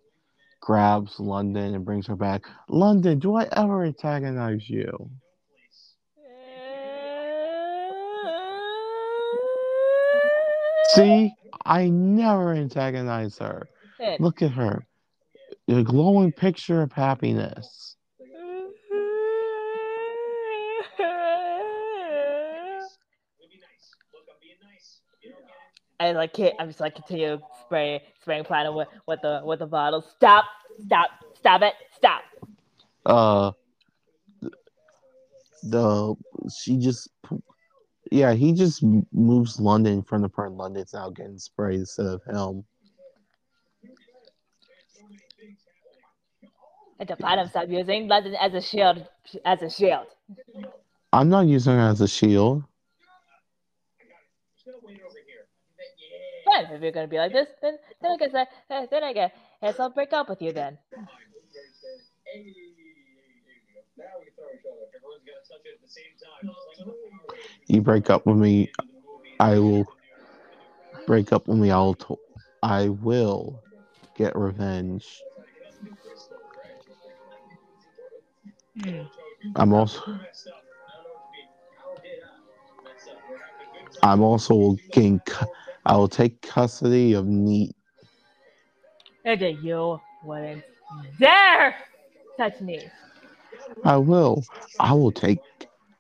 grabs 0.62 1.20
London 1.20 1.76
and 1.76 1.86
brings 1.86 2.08
her 2.08 2.16
back. 2.16 2.44
London, 2.68 3.20
do 3.20 3.36
I 3.36 3.48
ever 3.52 3.86
antagonize 3.86 4.70
you? 4.70 5.10
See? 10.90 11.34
I 11.66 11.90
never 11.90 12.54
antagonize 12.54 13.38
her. 13.38 13.68
Look 14.20 14.42
at 14.42 14.52
her. 14.52 14.86
A 15.68 15.84
glowing 15.84 16.32
picture 16.32 16.82
of 16.82 16.92
happiness. 16.92 17.96
I 26.00 26.12
like 26.12 26.34
can't. 26.34 26.54
I'm 26.60 26.68
just 26.68 26.82
like 26.82 26.96
continue 26.96 27.40
spray 27.62 28.04
spraying 28.22 28.44
platinum 28.44 28.76
with, 28.76 28.90
with 29.08 29.22
the 29.22 29.42
with 29.46 29.60
the 29.60 29.68
bottle. 29.68 30.02
Stop! 30.02 30.44
Stop! 30.86 31.10
Stop 31.36 31.62
it! 31.62 31.76
Stop! 31.96 32.24
uh 33.06 33.52
the 35.64 36.16
she 36.54 36.78
just 36.78 37.10
yeah 38.12 38.34
he 38.34 38.54
just 38.54 38.84
moves 39.12 39.60
london 39.60 39.94
in 39.94 40.02
front 40.02 40.26
of 40.26 40.34
her 40.36 40.46
and 40.46 40.58
london's 40.58 40.94
now 40.94 41.10
getting 41.10 41.38
sprayed 41.38 41.80
instead 41.80 42.06
of 42.06 42.24
him 42.24 42.64
The 47.08 47.16
bottom. 47.18 47.48
stop 47.50 47.68
using 47.70 48.08
London 48.08 48.36
as 48.40 48.54
a 48.54 48.62
shield 48.62 49.06
as 49.46 49.62
a 49.62 49.70
shield. 49.70 50.08
i'm 51.12 51.30
not 51.30 51.48
using 51.48 51.74
her 51.74 51.90
as 51.90 52.02
a 52.02 52.08
shield 52.08 52.64
Fine, 56.46 56.66
if 56.76 56.82
you're 56.82 56.92
gonna 56.92 57.08
be 57.08 57.18
like 57.18 57.32
this, 57.32 57.48
then 57.62 57.78
then 58.02 58.12
I 58.12 58.18
guess 58.18 58.34
I 58.36 58.46
eh, 58.70 58.86
then 58.92 59.04
I 59.04 59.14
guess 59.14 59.32
I'll 59.80 59.90
break 59.90 60.14
up 60.14 60.30
with 60.30 60.42
you 60.42 60.52
then. 60.52 60.78
you 67.68 67.82
break 67.82 68.10
up 68.10 68.26
with 68.26 68.38
me 68.38 68.72
i 69.40 69.58
will 69.58 69.86
break 71.08 71.32
up 71.32 71.48
with 71.48 71.58
me 71.58 71.72
i'll 71.72 71.96
i 72.62 72.90
will 72.90 73.62
get 74.16 74.36
revenge 74.36 75.22
Mm. 78.78 79.08
i'm 79.56 79.74
also 79.74 80.02
i'm 84.02 84.22
also 84.22 84.76
getting 84.92 85.22
i 85.86 85.96
will 85.96 86.08
take 86.08 86.42
custody 86.42 87.14
of 87.14 87.28
neat 87.28 87.76
And 89.26 89.40
then 89.40 89.60
you 89.62 90.00
wouldn't 90.24 90.64
dare 91.20 91.76
touch 92.38 92.60
me. 92.62 92.80
I 93.84 93.98
will. 93.98 94.44
I 94.80 94.94
will 94.94 95.12
take. 95.12 95.40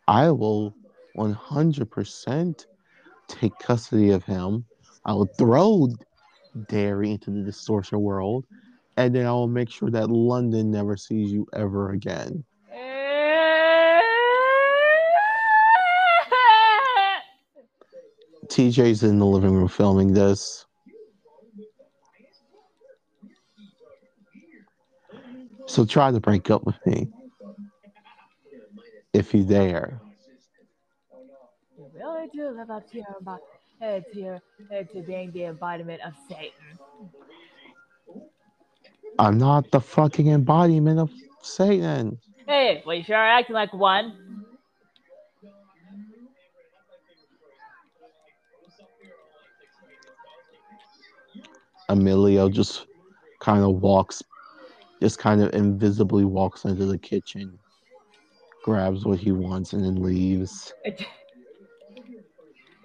I 0.07 0.31
will 0.31 0.75
100% 1.17 2.65
take 3.27 3.57
custody 3.59 4.11
of 4.11 4.23
him. 4.23 4.65
I 5.05 5.13
will 5.13 5.25
throw 5.37 5.89
Derry 6.67 7.11
into 7.11 7.31
the 7.31 7.41
distortion 7.41 8.01
world, 8.01 8.45
and 8.97 9.15
then 9.15 9.25
I 9.25 9.31
will 9.31 9.47
make 9.47 9.69
sure 9.69 9.89
that 9.89 10.09
London 10.09 10.71
never 10.71 10.97
sees 10.97 11.31
you 11.31 11.47
ever 11.53 11.91
again. 11.91 12.43
TJ's 18.49 19.03
in 19.03 19.19
the 19.19 19.25
living 19.25 19.53
room 19.53 19.67
filming 19.67 20.13
this. 20.13 20.65
So 25.65 25.85
try 25.85 26.11
to 26.11 26.19
break 26.19 26.49
up 26.51 26.65
with 26.65 26.75
me 26.85 27.09
if 29.13 29.33
you 29.33 29.43
dare. 29.43 30.01
You 31.77 31.89
really 31.95 32.27
do 32.33 32.49
live 32.49 32.69
up 32.69 32.89
to 32.91 32.97
your 32.97 33.05
uh, 33.27 33.99
to 34.11 34.19
your 34.19 34.41
uh, 34.71 34.83
to 34.93 35.01
being 35.01 35.31
the 35.31 35.45
embodiment 35.45 36.01
of 36.05 36.13
Satan. 36.27 36.51
I'm 39.19 39.37
not 39.37 39.71
the 39.71 39.79
fucking 39.79 40.27
embodiment 40.27 40.99
of 40.99 41.11
Satan. 41.41 42.19
Hey, 42.47 42.83
well 42.85 42.95
you 42.95 43.03
sure 43.03 43.15
are 43.15 43.27
acting 43.27 43.55
like 43.55 43.73
one. 43.73 44.42
Emilio 51.93 52.49
just 52.49 52.87
kind 53.39 53.63
of 53.63 53.81
walks, 53.81 54.21
just 55.01 55.19
kind 55.19 55.41
of 55.41 55.53
invisibly 55.53 56.25
walks 56.25 56.65
into 56.65 56.85
the 56.85 56.97
kitchen, 56.97 57.57
grabs 58.63 59.05
what 59.05 59.19
he 59.19 59.31
wants, 59.31 59.73
and 59.73 59.83
then 59.83 60.01
leaves. 60.01 60.73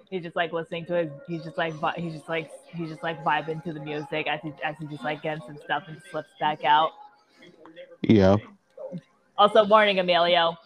he's 0.09 0.23
just 0.23 0.35
like 0.35 0.51
listening 0.51 0.85
to 0.87 0.93
his. 0.93 1.11
He's 1.27 1.43
just 1.43 1.57
like 1.57 1.73
he's 1.95 2.13
just 2.13 2.29
like 2.29 2.51
he's 2.73 2.89
just 2.89 3.03
like 3.03 3.23
vibing 3.23 3.63
to 3.63 3.73
the 3.73 3.79
music 3.79 4.27
as 4.27 4.39
he 4.41 4.53
as 4.63 4.75
he 4.79 4.87
just 4.87 5.03
like 5.03 5.21
gets 5.21 5.45
some 5.45 5.57
stuff 5.63 5.83
and 5.87 6.01
slips 6.11 6.29
back 6.39 6.63
out. 6.63 6.91
Yeah. 8.01 8.37
Also, 9.37 9.65
warning 9.65 9.99
Emilio. 9.99 10.57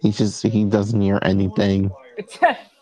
He 0.00 0.12
just 0.12 0.42
he 0.42 0.64
doesn't 0.64 1.00
hear 1.00 1.18
anything. 1.22 1.90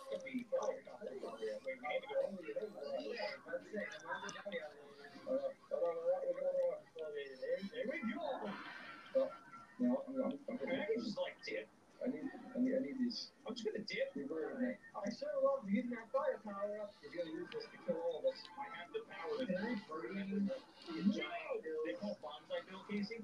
No, 9.78 10.00
I'm, 10.08 10.16
I'm, 10.24 10.32
I'm 10.48 10.56
gonna 10.56 10.80
I 10.80 10.88
just 10.96 11.20
like 11.20 11.36
dip. 11.44 11.68
I 12.00 12.08
need, 12.08 12.24
I 12.24 12.56
need, 12.60 12.74
I 12.76 12.80
need 12.80 12.96
these. 12.96 13.28
I'm 13.44 13.52
just 13.52 13.68
gonna 13.68 13.84
dip. 13.84 14.08
I 14.16 15.08
sure 15.12 15.36
love 15.44 15.68
using 15.68 15.92
that 15.92 16.08
firepower 16.08 16.80
up. 16.80 16.96
You're 17.04 17.12
gonna 17.12 17.36
use 17.36 17.50
this 17.52 17.68
to 17.68 17.78
kill 17.84 18.00
all 18.00 18.24
of 18.24 18.32
us. 18.32 18.40
I 18.56 18.64
have 18.72 18.88
the 18.96 19.04
power 19.04 19.36
to 19.36 19.44
burn 19.84 20.16
the 20.16 21.04
giant. 21.12 21.60
They 21.60 21.94
call 22.00 22.16
bombs 22.24 22.48
like 22.48 22.64
Bill 22.72 22.80
Casey. 22.88 23.20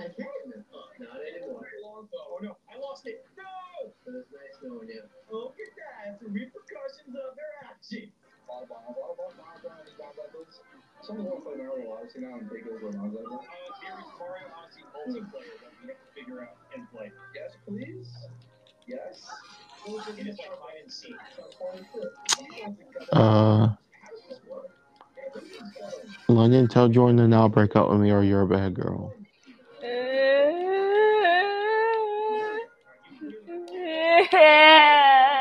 I 0.00 0.08
can. 0.08 0.48
Uh, 0.56 0.88
not 1.04 1.20
anymore. 1.20 1.68
Oh 1.76 2.40
no, 2.40 2.56
I 2.72 2.80
lost 2.80 3.04
it. 3.04 3.20
No. 3.36 3.92
But 4.04 4.16
it's 4.16 4.32
nice 4.32 4.56
knowing 4.64 4.88
you. 4.88 5.04
Look 5.28 5.60
at 5.60 5.72
that. 5.76 6.20
The 6.24 6.28
repercussions 6.32 7.12
of 7.12 7.36
their 7.36 7.52
action. 7.68 8.08
Someone 11.02 11.26
want 11.26 11.42
to 11.42 11.50
play 11.50 11.56
Mario 11.58 11.92
Odyssey 11.92 12.20
now 12.20 12.36
and 12.36 12.50
take 12.50 12.66
over 12.66 12.92
Mario 12.96 13.26
Odyssey? 13.26 13.48
Uh, 13.48 13.72
there 13.80 13.98
is 13.98 14.06
Mario 14.18 14.46
Odyssey 14.58 14.84
multiplayer 14.94 15.56
that 15.62 15.72
we 15.82 15.88
have 15.88 15.96
to 15.96 16.08
figure 16.14 16.42
out 16.42 16.56
and 16.76 16.90
play. 16.90 17.10
Yes, 17.34 17.52
please. 17.66 18.10
Yes. 18.86 19.26
It 20.18 20.26
is 20.26 20.38
like 20.38 20.48
hide 20.60 20.82
and 20.82 20.92
seek. 20.92 21.14
Uh, 23.12 23.68
London, 26.28 26.68
tell 26.68 26.88
Jordan 26.88 27.16
to 27.16 27.28
now 27.28 27.48
break 27.48 27.76
up 27.76 27.90
with 27.90 28.00
me 28.00 28.10
or 28.10 28.22
you're 28.22 28.42
a 28.42 28.46
bad 28.46 28.74
girl. 28.74 29.14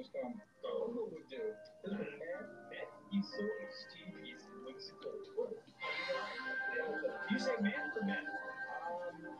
You 0.00 0.06
say 7.36 7.52
man 7.60 7.92
man? 8.06 8.24
Um, 8.24 9.36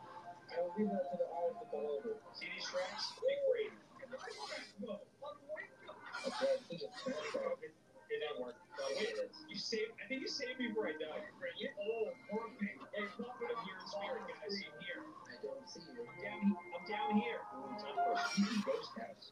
I'll 0.53 0.69
leave 0.77 0.93
that 0.93 1.09
to 1.09 1.17
the 1.17 1.25
to. 1.33 2.13
See 2.37 2.45
these 2.53 2.65
tracks? 2.69 3.09
Great. 3.17 3.73
Okay. 6.29 6.53
It, 6.69 6.93
didn't 8.21 8.37
work. 8.37 8.53
You 9.49 9.57
saved, 9.57 9.97
I 9.97 10.07
think 10.07 10.21
you 10.21 10.27
saved 10.27 10.59
me 10.59 10.67
before 10.67 10.87
I 10.87 10.93
died. 10.93 11.25
Hey, 12.93 13.07
here 13.09 13.81
spirit, 13.81 14.29
guys. 14.29 14.53
I'm 14.53 14.77
here. 14.77 15.01
I 15.25 15.41
don't 15.41 15.65
see 15.65 15.81
you. 15.89 16.05
I'm 16.05 16.85
down, 16.85 17.17
here. 17.17 17.41
Ghost 18.65 18.93
house. 18.99 19.31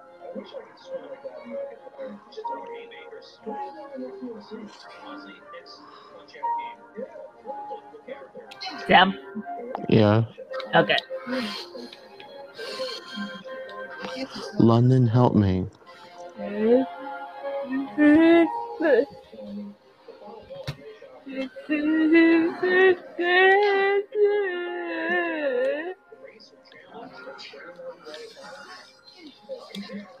I 0.33 0.37
wish 0.37 0.47
I 0.47 0.61
could 0.61 0.79
swim 0.79 1.01
like 1.09 1.23
that 8.77 8.87
Sam? 8.87 9.19
Yeah. 9.89 10.23
Okay. 10.75 10.95
London, 14.59 15.07
help 15.07 15.35
me. 15.35 15.67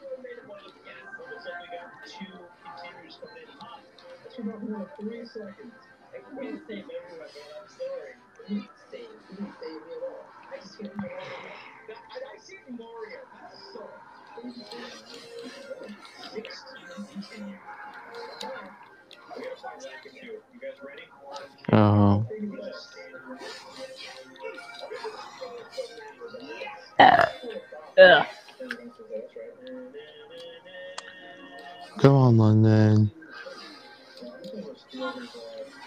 up 4.49 4.61
like 4.67 4.97
three 4.99 5.25
seconds. 5.25 5.73
Man. 6.37 6.53
I'm 6.53 7.69
sorry. 7.69 8.13
Please 8.47 8.63
please 8.89 9.39
me. 9.39 9.47
I 10.51 10.57
just 10.61 10.79
can't 10.79 10.93
remember. 10.95 11.15
I, 11.89 12.17
I 12.17 12.39
see 12.39 12.57
Mario. 12.71 13.19
That's 13.41 13.73
so. 13.73 13.89
Oh. 21.73 22.25
Uh 26.99 27.25
huh. 27.97 28.25
Come 31.99 32.15
on, 32.15 32.37
London. 32.37 33.11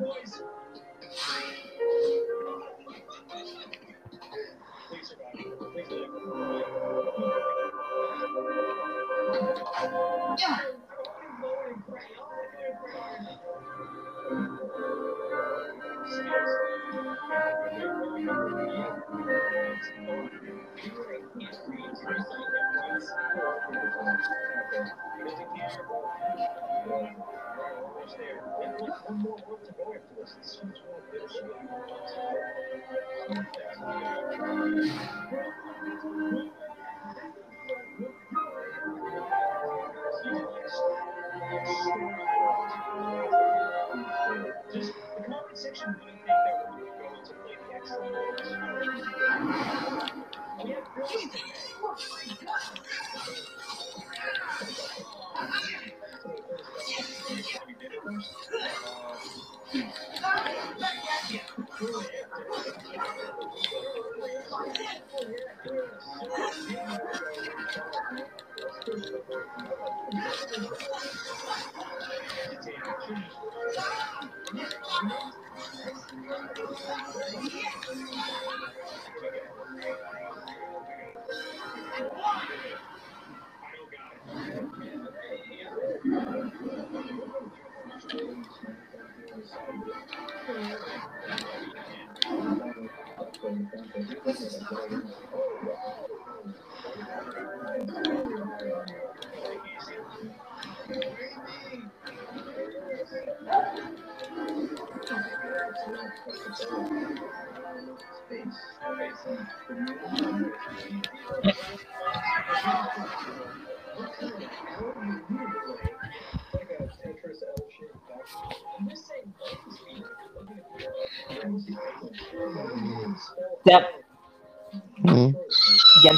more 0.00 0.16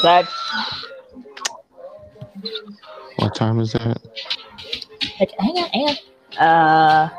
Get 0.02 0.26
inside. 0.26 0.28
What 3.16 3.34
time 3.34 3.60
is 3.60 3.72
that? 3.72 3.98
Like, 5.20 5.32
hang 5.38 5.56
on, 5.58 5.68
hang 5.70 5.96
on. 6.38 6.46
Uh, 6.46 7.10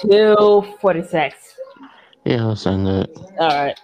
two 0.00 0.62
forty-six. 0.80 1.54
Yeah, 2.24 2.42
I'll 2.42 2.56
send 2.56 2.88
it. 2.88 3.10
All 3.38 3.48
right. 3.48 3.78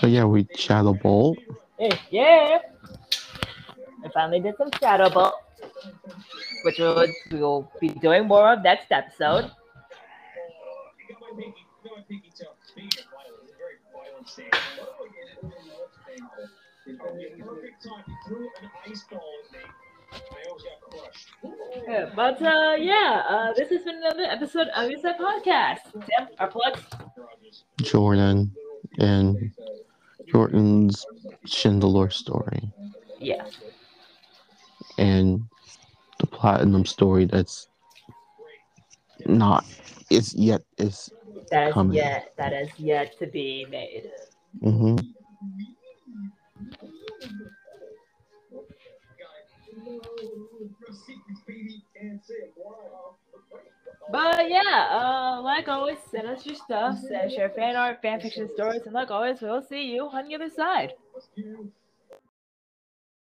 But 0.00 0.10
yeah, 0.10 0.24
we 0.24 0.46
Shadow 0.56 0.94
Bolt. 0.94 1.38
Hey, 1.78 1.90
yeah. 2.10 2.58
I 4.04 4.08
finally 4.12 4.40
did 4.40 4.56
some 4.56 4.70
shadow 4.80 5.10
bolt, 5.10 5.34
which 6.64 6.78
we'll, 6.78 7.06
we'll 7.32 7.72
be 7.80 7.88
doing 7.88 8.26
more 8.26 8.52
of 8.52 8.62
next 8.62 8.90
episode. 8.90 9.50
Yeah, 14.36 14.44
perfect 17.44 17.84
time. 17.84 18.04
You 18.08 18.16
threw 18.26 18.44
an 18.62 18.70
ice 18.86 19.04
ball 19.10 19.20
at 19.44 19.52
me. 19.52 19.58
I 20.10 20.16
almost 20.48 20.64
got 20.64 20.80
crushed. 20.90 21.28
Yeah, 21.88 22.10
but 22.14 22.42
uh, 22.42 22.76
yeah, 22.78 23.22
uh, 23.28 23.52
this 23.54 23.68
has 23.70 23.84
been 23.84 23.96
another 23.96 24.22
episode 24.24 24.68
of 24.74 24.90
Your 24.90 25.00
Podcast. 25.00 25.92
Tim, 25.92 26.28
our 26.38 26.48
plugs. 26.48 26.82
Jordan 27.82 28.50
and 28.98 29.50
Jordan's 30.26 31.04
Chandelier 31.46 32.10
story 32.10 32.70
Yeah. 33.18 33.44
and 34.98 35.42
the 36.18 36.26
platinum 36.26 36.84
story 36.84 37.24
that's 37.24 37.68
not 39.26 39.64
is 40.10 40.34
yet 40.34 40.62
is 40.78 41.10
That 41.50 41.68
is 41.68 41.74
Coming. 41.74 41.96
yet 41.96 42.32
that 42.36 42.52
is 42.52 42.70
yet 42.78 43.18
to 43.18 43.26
be 43.26 43.66
made. 43.70 44.10
hmm 44.62 44.96
But 54.10 54.48
yeah, 54.50 54.88
uh, 54.90 55.42
like 55.42 55.68
always, 55.68 55.98
send 56.10 56.26
us 56.28 56.44
your 56.46 56.54
stuff, 56.56 56.98
send 56.98 57.26
us 57.30 57.36
your 57.36 57.50
fan 57.50 57.76
art, 57.76 58.00
fan 58.02 58.20
fiction 58.20 58.48
stories, 58.54 58.82
and 58.86 58.94
like 58.94 59.10
always, 59.10 59.40
we'll 59.40 59.62
see 59.62 59.84
you 59.92 60.08
on 60.08 60.28
the 60.28 60.34
other 60.34 60.48
side. 60.50 60.94
You 61.36 61.70